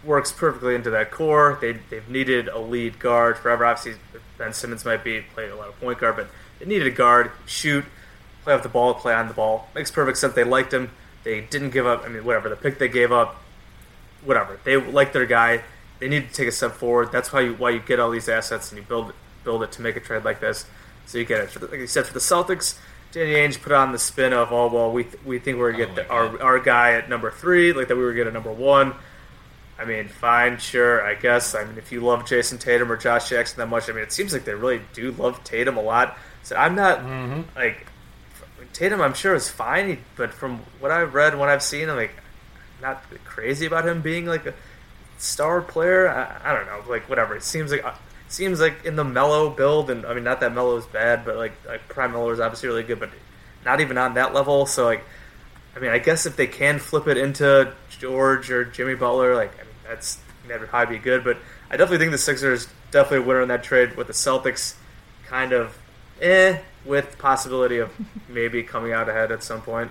works 0.03 0.33
perfectly 0.33 0.75
into 0.75 0.91
that 0.91 1.11
core. 1.11 1.59
They 1.61 1.73
they've 1.91 2.09
needed 2.09 2.49
a 2.49 2.59
lead 2.59 2.99
guard 2.99 3.39
forever. 3.39 3.65
Obviously, 3.65 4.01
Ben 4.37 4.53
Simmons 4.53 4.85
might 4.85 5.05
be 5.05 5.21
playing 5.35 5.53
a 5.53 5.57
lot 5.57 5.69
of 5.69 5.79
point 5.81 5.99
guard, 5.99 6.17
but 6.17 6.29
they 6.59 6.67
needed 6.67 6.87
a 6.87 6.91
guard, 6.91 7.31
shoot, 7.47 7.85
play 8.45 8.55
off 8.55 8.63
the 8.63 8.69
ball, 8.69 8.95
play 8.95 9.15
on 9.15 9.29
the 9.29 9.35
ball. 9.35 9.69
Makes 9.75 9.91
perfect 9.91 10.19
sense. 10.19 10.35
They 10.35 10.45
liked 10.45 10.73
him. 10.73 10.91
They 11.25 11.41
didn't 11.41 11.71
give 11.71 11.87
up. 11.87 12.05
I 12.05 12.09
mean, 12.09 12.25
whatever 12.25 12.49
the 12.49 12.57
pick 12.57 12.79
they 12.79 12.89
gave 12.89 13.11
up, 13.13 13.43
whatever. 14.25 14.59
They 14.65 14.77
like 14.77 15.13
their 15.13 15.27
guy. 15.27 15.63
They 15.99 16.09
need 16.09 16.29
to 16.29 16.35
take 16.35 16.49
a 16.49 16.53
step 16.53 16.73
forward. 16.73 17.11
That's 17.11 17.33
why 17.33 17.41
you 17.41 17.55
why 17.55 17.71
you 17.71 17.81
get 17.81 17.99
all 17.99 18.11
these 18.11 18.29
assets 18.29 18.71
and 18.71 18.79
you 18.79 18.87
build 18.87 19.13
build 19.43 19.63
it 19.63 19.73
to 19.73 19.83
make 19.83 19.97
a 19.97 20.01
trade 20.01 20.25
like 20.25 20.41
this. 20.41 20.67
So 21.07 21.19
you 21.19 21.25
get 21.25 21.41
it. 21.41 21.51
For 21.51 21.61
the, 21.61 21.67
like 21.67 21.81
you 21.81 21.87
said, 21.87 22.07
for 22.07 22.13
the 22.13 22.21
Celtics, 22.21 22.79
Danny 23.13 23.33
Ainge 23.33 23.63
put 23.63 23.73
on 23.73 23.93
the 23.93 23.99
spin 23.99 24.33
of, 24.33 24.53
oh 24.53 24.69
well, 24.69 24.93
we 24.93 25.05
th- 25.05 25.25
we 25.25 25.39
think 25.39 25.59
we're 25.59 25.73
gonna 25.73 25.87
get 25.87 25.93
oh, 25.93 25.95
the, 25.95 26.11
our 26.11 26.43
our 26.43 26.59
guy 26.61 26.93
at 26.93 27.09
number 27.09 27.31
three, 27.31 27.73
like 27.73 27.89
that 27.89 27.97
we 27.97 28.03
were 28.03 28.13
getting 28.13 28.35
number 28.35 28.53
one. 28.53 28.95
I 29.79 29.85
mean, 29.85 30.09
fine, 30.09 30.59
sure, 30.59 31.05
I 31.05 31.15
guess. 31.15 31.55
I 31.55 31.65
mean, 31.65 31.77
if 31.77 31.93
you 31.93 32.01
love 32.01 32.25
Jayson 32.25 32.59
Tatum 32.59 32.91
or 32.91 32.97
Josh 32.97 33.29
Jackson 33.29 33.59
that 33.59 33.67
much, 33.67 33.91
I 33.91 33.93
mean, 33.93 34.03
it 34.03 34.13
seems 34.13 34.33
like 34.33 34.45
they 34.45 34.55
really 34.55 34.81
do 34.95 35.13
love 35.13 35.43
Tatum 35.45 35.77
a 35.77 35.83
lot. 35.83 36.17
So 36.47 36.55
I'm 36.55 36.77
not 36.77 37.05
like 37.57 37.89
Tatum. 38.73 39.01
I'm 39.01 39.15
sure 39.15 39.35
is 39.35 39.49
fine, 39.49 39.99
but 40.15 40.33
from 40.33 40.61
what 40.79 40.93
I've 40.93 41.13
read, 41.13 41.37
what 41.37 41.49
I've 41.49 41.61
seen, 41.63 41.91
I'm 41.91 41.97
like 41.97 42.15
not 42.81 43.03
crazy 43.25 43.67
about 43.67 43.85
him 43.85 44.01
being 44.01 44.27
like 44.27 44.47
a 44.47 44.55
star 45.19 45.61
player. 45.61 46.09
I, 46.09 46.51
I 46.53 46.55
don't 46.55 46.67
know, 46.67 46.89
like 46.89 47.09
whatever. 47.09 47.35
It 47.35 47.43
seems 47.43 47.73
like 47.73 47.85
uh, 47.85 47.95
seems 48.29 48.61
like 48.61 48.85
in 48.85 48.95
the 48.95 49.03
Melo 49.03 49.51
build, 49.51 49.91
and 49.91 50.07
I 50.07 50.15
mean, 50.15 50.23
not 50.23 50.39
that 50.39 50.55
Melo 50.55 50.77
is 50.77 50.87
bad, 50.87 51.25
but 51.25 51.35
like 51.35 51.55
like 51.67 51.89
Prime 51.89 52.13
Melo 52.13 52.31
is 52.31 52.39
obviously 52.39 52.69
really 52.69 52.85
good, 52.85 53.01
but 53.01 53.11
not 53.65 53.81
even 53.81 53.99
on 53.99 54.15
that 54.15 54.33
level. 54.33 54.67
So 54.67 54.85
like, 54.85 55.03
I 55.75 55.81
mean, 55.81 55.91
I 55.91 55.99
guess 55.99 56.27
if 56.27 56.37
they 56.37 56.47
can 56.47 56.79
flip 56.79 57.09
it 57.09 57.17
into 57.17 57.73
George 57.89 58.53
or 58.53 58.65
Jimmy 58.65 58.95
Butler, 58.95 59.35
like 59.35 59.53
I 59.55 59.65
mean, 59.65 59.75
that's 59.89 60.19
never 60.47 60.69
probably 60.69 60.99
be 60.99 61.03
good. 61.03 61.25
But 61.25 61.39
I 61.73 61.77
definitely 61.77 61.99
think 61.99 62.13
the 62.13 62.19
Sixers 62.19 62.69
definitely 62.93 63.25
a 63.25 63.29
winner 63.29 63.43
in 63.43 63.49
that 63.49 63.65
trade 63.65 63.97
with 63.97 64.07
the 64.07 64.13
Celtics, 64.13 64.77
kind 65.27 65.51
of 65.51 65.77
eh, 66.21 66.59
with 66.85 67.19
possibility 67.19 67.79
of 67.79 67.91
maybe 68.29 68.63
coming 68.63 68.93
out 68.93 69.09
ahead 69.09 69.33
at 69.33 69.43
some 69.43 69.61
point. 69.63 69.91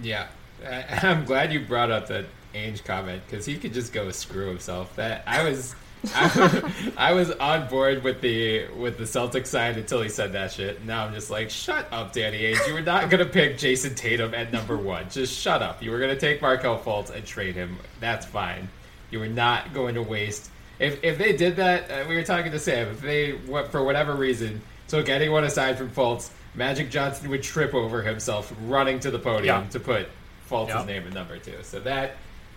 Yeah, 0.00 0.26
I- 0.66 1.00
I'm 1.02 1.24
glad 1.24 1.52
you 1.52 1.60
brought 1.60 1.90
up 1.90 2.08
that 2.08 2.26
Ainge 2.54 2.84
comment 2.84 3.22
because 3.26 3.44
he 3.46 3.56
could 3.56 3.74
just 3.74 3.92
go 3.92 4.10
screw 4.10 4.48
himself. 4.48 4.96
That 4.96 5.22
I 5.26 5.44
was 5.44 5.74
I, 6.14 6.72
I 6.96 7.12
was 7.12 7.30
on 7.32 7.68
board 7.68 8.04
with 8.04 8.20
the 8.20 8.68
with 8.68 8.98
the 8.98 9.06
Celtic 9.06 9.46
side 9.46 9.76
until 9.76 10.00
he 10.00 10.08
said 10.08 10.32
that 10.32 10.52
shit. 10.52 10.84
Now 10.84 11.06
I'm 11.06 11.12
just 11.12 11.30
like, 11.30 11.50
shut 11.50 11.86
up, 11.92 12.12
Danny 12.12 12.38
Ainge. 12.42 12.66
You 12.66 12.74
were 12.74 12.80
not 12.80 13.10
gonna 13.10 13.26
pick 13.26 13.58
Jayson 13.58 13.94
Tatum 13.94 14.34
at 14.34 14.52
number 14.52 14.76
one. 14.76 15.10
Just 15.10 15.38
shut 15.38 15.62
up. 15.62 15.82
You 15.82 15.90
were 15.90 15.98
gonna 15.98 16.16
take 16.18 16.40
Markelle 16.40 16.78
Fultz 16.78 17.10
and 17.10 17.24
trade 17.24 17.54
him. 17.54 17.76
That's 18.00 18.24
fine. 18.26 18.68
You 19.10 19.20
were 19.20 19.28
not 19.28 19.72
going 19.74 19.94
to 19.94 20.02
waste. 20.02 20.50
If 20.78 21.02
if 21.02 21.18
they 21.18 21.36
did 21.36 21.56
that, 21.56 21.90
uh, 21.90 22.04
we 22.08 22.14
were 22.14 22.22
talking 22.22 22.52
to 22.52 22.58
Sam. 22.58 22.88
If 22.88 23.00
they 23.00 23.32
for 23.70 23.82
whatever 23.82 24.14
reason 24.14 24.62
took 24.88 25.08
anyone 25.08 25.44
aside 25.44 25.78
from 25.78 25.90
Fultz, 25.90 26.30
Magic 26.54 26.90
Johnson 26.90 27.28
would 27.30 27.42
trip 27.42 27.74
over 27.74 28.02
himself 28.02 28.52
running 28.66 28.98
to 29.00 29.10
the 29.10 29.18
podium 29.18 29.62
Yeah. 29.64 29.68
to 29.70 29.80
put 29.80 30.08
Fultz's 30.50 30.68
Yeah. 30.70 30.84
name 30.84 31.06
at 31.06 31.12
number 31.12 31.38
two. 31.38 31.54
So 31.62 31.78
that 31.80 32.16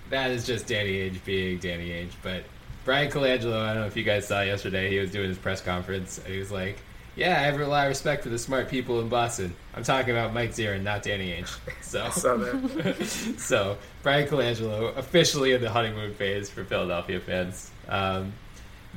that 0.10 0.32
is 0.32 0.46
just 0.46 0.68
Danny 0.68 1.10
Ainge 1.10 1.24
being 1.24 1.58
Danny 1.60 1.90
Ainge. 1.90 2.12
But 2.22 2.44
Bryan 2.84 3.10
Colangelo, 3.12 3.62
I 3.64 3.74
don't 3.74 3.82
know 3.84 3.88
if 3.88 3.96
you 3.96 4.04
guys 4.04 4.28
saw 4.28 4.42
yesterday, 4.42 4.90
he 4.90 5.00
was 5.00 5.12
doing 5.12 5.30
his 5.30 5.38
press 5.38 5.62
conference 5.62 6.18
and 6.18 6.28
he 6.34 6.40
was 6.40 6.52
like, 6.52 6.78
"Yeah, 7.16 7.30
I 7.40 7.44
have 7.44 7.60
a 7.62 7.66
lot 7.68 7.86
of 7.86 7.90
respect 7.90 8.24
for 8.24 8.30
the 8.30 8.38
smart 8.40 8.68
people 8.70 9.00
in 9.02 9.08
Boston. 9.10 9.54
I'm 9.76 9.84
talking 9.84 10.12
about 10.12 10.34
Mike 10.34 10.52
Zarren, 10.52 10.82
not 10.84 11.04
Danny 11.04 11.32
Ainge." 11.32 11.56
So, 11.82 12.10
saw 12.10 12.36
that. 12.38 13.36
so 13.38 13.78
Bryan 14.04 14.28
Colangelo 14.28 14.96
officially 14.98 15.52
in 15.54 15.62
the 15.62 15.70
honeymoon 15.70 16.14
phase 16.16 16.50
for 16.50 16.64
Philadelphia 16.64 17.20
fans. 17.20 17.70
Um, 17.88 18.34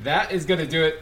that 0.03 0.31
is 0.31 0.45
going 0.45 0.59
to 0.59 0.67
do 0.67 0.83
it 0.83 1.01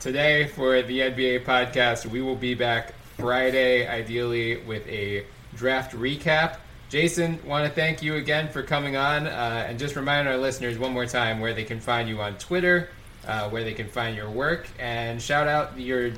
today 0.00 0.46
for 0.46 0.80
the 0.82 1.00
NBA 1.00 1.44
podcast. 1.44 2.06
We 2.06 2.22
will 2.22 2.36
be 2.36 2.54
back 2.54 2.94
Friday, 3.18 3.86
ideally 3.86 4.58
with 4.58 4.86
a 4.86 5.24
draft 5.54 5.94
recap. 5.94 6.58
Jason, 6.88 7.38
want 7.44 7.66
to 7.66 7.74
thank 7.74 8.02
you 8.02 8.14
again 8.14 8.48
for 8.48 8.62
coming 8.62 8.96
on, 8.96 9.26
uh, 9.26 9.66
and 9.68 9.78
just 9.78 9.96
remind 9.96 10.28
our 10.28 10.36
listeners 10.36 10.78
one 10.78 10.92
more 10.92 11.06
time 11.06 11.40
where 11.40 11.52
they 11.52 11.64
can 11.64 11.80
find 11.80 12.08
you 12.08 12.20
on 12.20 12.38
Twitter, 12.38 12.88
uh, 13.26 13.48
where 13.50 13.64
they 13.64 13.74
can 13.74 13.88
find 13.88 14.16
your 14.16 14.30
work, 14.30 14.68
and 14.78 15.20
shout 15.20 15.48
out 15.48 15.78
your 15.78 16.12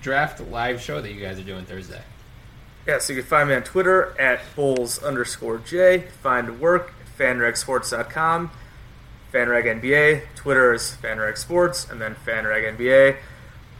draft 0.00 0.40
live 0.48 0.80
show 0.80 1.00
that 1.00 1.12
you 1.12 1.20
guys 1.20 1.38
are 1.38 1.44
doing 1.44 1.64
Thursday. 1.64 2.02
Yeah, 2.86 2.98
so 2.98 3.12
you 3.12 3.20
can 3.20 3.28
find 3.28 3.48
me 3.48 3.54
on 3.54 3.62
Twitter 3.64 4.18
at 4.18 4.40
Bulls 4.54 5.02
underscore 5.02 5.58
J. 5.58 6.04
Find 6.22 6.60
work 6.60 6.92
at 7.00 7.18
fanragsports.com. 7.18 8.50
Fanrag 9.34 9.64
NBA. 9.64 10.22
Twitter 10.36 10.72
is 10.72 10.96
Fanrag 11.02 11.36
Sports, 11.36 11.90
and 11.90 12.00
then 12.00 12.14
Fanrag 12.14 12.76
NBA. 12.76 13.16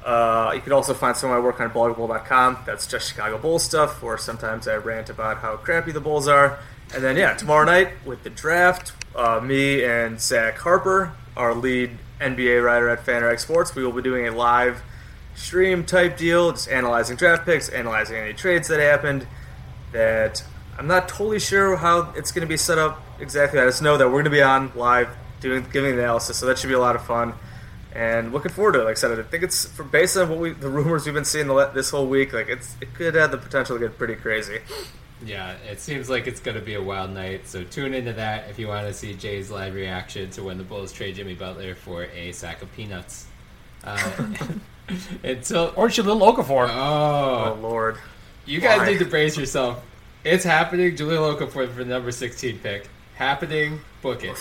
Uh, 0.04 0.52
you 0.52 0.60
can 0.60 0.72
also 0.72 0.92
find 0.92 1.16
some 1.16 1.30
of 1.30 1.36
my 1.36 1.40
work 1.40 1.60
on 1.60 1.70
blogabull.com. 1.70 2.58
That's 2.66 2.88
just 2.88 3.08
Chicago 3.08 3.38
Bulls 3.38 3.62
stuff, 3.62 4.02
where 4.02 4.18
sometimes 4.18 4.66
I 4.66 4.74
rant 4.76 5.10
about 5.10 5.38
how 5.38 5.56
crappy 5.56 5.92
the 5.92 6.00
Bulls 6.00 6.26
are. 6.26 6.58
And 6.92 7.04
then, 7.04 7.16
yeah, 7.16 7.34
tomorrow 7.34 7.64
night 7.64 7.90
with 8.04 8.24
the 8.24 8.30
draft, 8.30 8.92
uh, 9.14 9.40
me 9.40 9.84
and 9.84 10.20
Zach 10.20 10.58
Harper, 10.58 11.12
our 11.36 11.54
lead 11.54 11.98
NBA 12.20 12.62
writer 12.62 12.88
at 12.88 13.06
Fanrag 13.06 13.38
Sports, 13.38 13.76
we 13.76 13.84
will 13.84 13.92
be 13.92 14.02
doing 14.02 14.26
a 14.26 14.32
live 14.32 14.82
stream 15.36 15.84
type 15.84 16.16
deal, 16.16 16.50
just 16.50 16.68
analyzing 16.68 17.16
draft 17.16 17.46
picks, 17.46 17.68
analyzing 17.68 18.16
any 18.16 18.34
trades 18.34 18.68
that 18.68 18.80
happened. 18.80 19.26
That 19.92 20.42
I'm 20.76 20.88
not 20.88 21.08
totally 21.08 21.38
sure 21.38 21.76
how 21.76 22.12
it's 22.16 22.32
going 22.32 22.42
to 22.42 22.48
be 22.48 22.56
set 22.56 22.78
up 22.78 23.00
exactly. 23.20 23.60
I 23.60 23.64
just 23.64 23.82
know 23.82 23.96
that 23.96 24.06
we're 24.06 24.14
going 24.14 24.24
to 24.24 24.30
be 24.30 24.42
on 24.42 24.72
live 24.74 25.08
doing 25.40 25.66
giving 25.72 25.96
the 25.96 26.02
analysis, 26.02 26.36
so 26.38 26.46
that 26.46 26.58
should 26.58 26.68
be 26.68 26.74
a 26.74 26.80
lot 26.80 26.96
of 26.96 27.04
fun. 27.06 27.34
And 27.94 28.32
looking 28.32 28.50
forward 28.50 28.72
to 28.72 28.80
it. 28.80 28.84
Like 28.84 28.92
I 28.96 29.00
said, 29.00 29.18
I 29.18 29.22
think 29.22 29.44
it's 29.44 29.66
for, 29.66 29.84
based 29.84 30.16
on 30.16 30.28
what 30.28 30.38
we 30.38 30.52
the 30.52 30.68
rumors 30.68 31.04
we've 31.06 31.14
been 31.14 31.24
seeing 31.24 31.46
the, 31.46 31.66
this 31.66 31.90
whole 31.90 32.06
week. 32.08 32.32
Like 32.32 32.48
it's 32.48 32.76
it 32.80 32.92
could 32.94 33.14
have 33.14 33.30
the 33.30 33.38
potential 33.38 33.78
to 33.78 33.80
get 33.88 33.96
pretty 33.96 34.16
crazy. 34.16 34.58
Yeah, 35.24 35.52
it 35.70 35.80
seems 35.80 36.10
like 36.10 36.26
it's 36.26 36.40
going 36.40 36.56
to 36.56 36.60
be 36.60 36.74
a 36.74 36.82
wild 36.82 37.10
night. 37.12 37.46
So 37.46 37.62
tune 37.64 37.94
into 37.94 38.12
that 38.14 38.50
if 38.50 38.58
you 38.58 38.66
want 38.68 38.86
to 38.88 38.92
see 38.92 39.14
Jay's 39.14 39.50
live 39.50 39.72
reaction 39.74 40.28
to 40.30 40.42
when 40.42 40.58
the 40.58 40.64
Bulls 40.64 40.92
trade 40.92 41.14
Jimmy 41.14 41.34
Butler 41.34 41.74
for 41.76 42.04
a 42.04 42.32
sack 42.32 42.62
of 42.62 42.72
peanuts. 42.74 43.26
Uh, 43.84 43.98
until 45.22 45.72
Or 45.76 45.88
Jahlil 45.88 46.20
Okafor. 46.20 46.68
oh, 46.70 47.54
Oh 47.54 47.54
lord, 47.60 47.96
you 48.44 48.60
guys 48.60 48.78
why? 48.78 48.90
need 48.90 48.98
to 48.98 49.04
brace 49.06 49.36
yourself. 49.38 49.82
It's 50.24 50.44
happening. 50.44 50.96
Jahlil 50.96 51.38
Okafor 51.38 51.68
for 51.72 51.84
the 51.84 51.84
number 51.84 52.10
sixteen 52.10 52.58
pick. 52.58 52.88
Happening. 53.14 53.80
Book 54.02 54.24
it. 54.24 54.36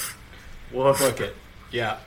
Woof. 0.74 1.00
Book 1.00 1.22
it. 1.22 1.36
Yeah. 1.72 1.98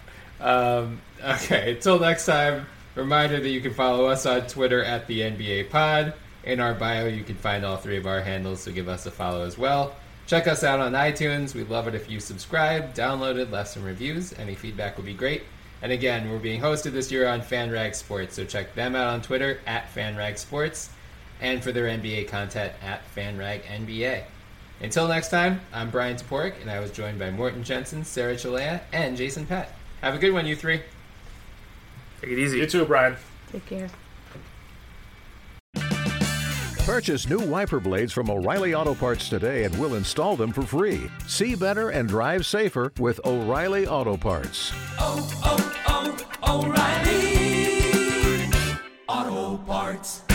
Um, 0.40 1.01
okay. 1.22 1.72
Until 1.72 1.98
next 1.98 2.26
time, 2.26 2.66
reminder 2.94 3.40
that 3.40 3.48
you 3.48 3.60
can 3.60 3.74
follow 3.74 4.06
us 4.06 4.26
on 4.26 4.47
Twitter 4.47 4.82
at 4.82 5.06
the 5.06 5.20
NBA 5.20 5.70
Pod. 5.70 6.14
In 6.44 6.60
our 6.60 6.74
bio, 6.74 7.06
you 7.06 7.24
can 7.24 7.34
find 7.34 7.64
all 7.64 7.76
three 7.76 7.97
of 7.97 8.06
our 8.06 8.20
handles, 8.20 8.60
so 8.60 8.72
give 8.72 8.88
us 8.88 9.05
a 9.06 9.10
follow 9.10 9.44
as 9.44 9.59
well. 9.59 9.97
Check 10.26 10.47
us 10.47 10.62
out 10.62 10.80
on 10.80 10.93
iTunes. 10.93 11.55
We'd 11.55 11.68
love 11.68 11.88
it 11.88 11.94
if 11.94 12.10
you 12.10 12.20
subscribe, 12.20 12.94
download 12.94 13.36
it, 13.36 13.51
left 13.51 13.70
some 13.70 13.84
reviews. 13.84 14.32
Any 14.38 14.55
feedback 14.55 14.97
would 14.97 15.06
be 15.06 15.14
great. 15.14 15.43
And 15.82 15.93
again, 15.93 16.30
we're 16.30 16.38
being 16.38 16.60
hosted 16.60 16.93
this 16.93 17.12
year 17.12 17.28
on 17.28 17.40
FanRag 17.40 17.94
Sports, 17.94 18.34
so 18.34 18.44
check 18.44 18.74
them 18.74 18.97
out 18.97 19.09
on 19.09 19.22
Twitter 19.22 19.60
at 19.66 19.93
FanRag 19.94 20.38
Sports, 20.38 20.90
and 21.40 21.62
for 21.62 21.70
their 21.70 21.84
NBA 21.84 22.28
content 22.28 22.72
at 22.82 23.02
FanRag 23.14 23.62
NBA. 23.64 24.24
Until 24.81 25.09
next 25.09 25.31
time, 25.31 25.61
I'm 25.73 25.90
Bryan 25.90 26.16
Toporek, 26.16 26.61
and 26.61 26.70
I 26.70 26.81
was 26.81 26.90
joined 26.90 27.19
by 27.19 27.31
Morten 27.31 27.65
Jensen, 27.65 28.05
Sarah 28.05 28.35
Cilea, 28.35 28.82
and 28.93 29.16
Jason 29.16 29.47
Patt. 29.47 29.73
Have 30.03 30.15
a 30.15 30.19
good 30.19 30.32
one, 30.32 30.47
you 30.47 30.55
three. 30.55 30.82
Take 32.20 32.31
it 32.31 32.39
easy. 32.39 32.59
You 32.59 32.66
too, 32.66 32.85
Brian. 32.85 33.16
Take 33.51 33.66
care. 33.66 33.89
Purchase 36.85 37.28
new 37.28 37.40
wiper 37.40 37.81
blades 37.81 38.12
from 38.12 38.31
O'Reilly 38.31 38.73
Auto 38.73 38.94
Parts 38.94 39.28
today 39.28 39.65
and 39.65 39.77
we'll 39.77 39.97
install 39.97 40.36
them 40.36 40.53
for 40.53 40.62
free. 40.62 41.11
See 41.27 41.57
better 41.57 41.90
and 41.90 42.09
drive 42.09 42.47
safer 42.47 42.93
with 43.01 43.19
O'Reilly 43.24 43.89
Auto 43.89 44.16
Parts. 44.16 44.73
Oh, 45.01 45.28
oh, 45.44 46.16
oh, 46.44 46.65
O'Reilly 46.65 48.48
Auto 49.09 49.57
Parts. 49.65 50.26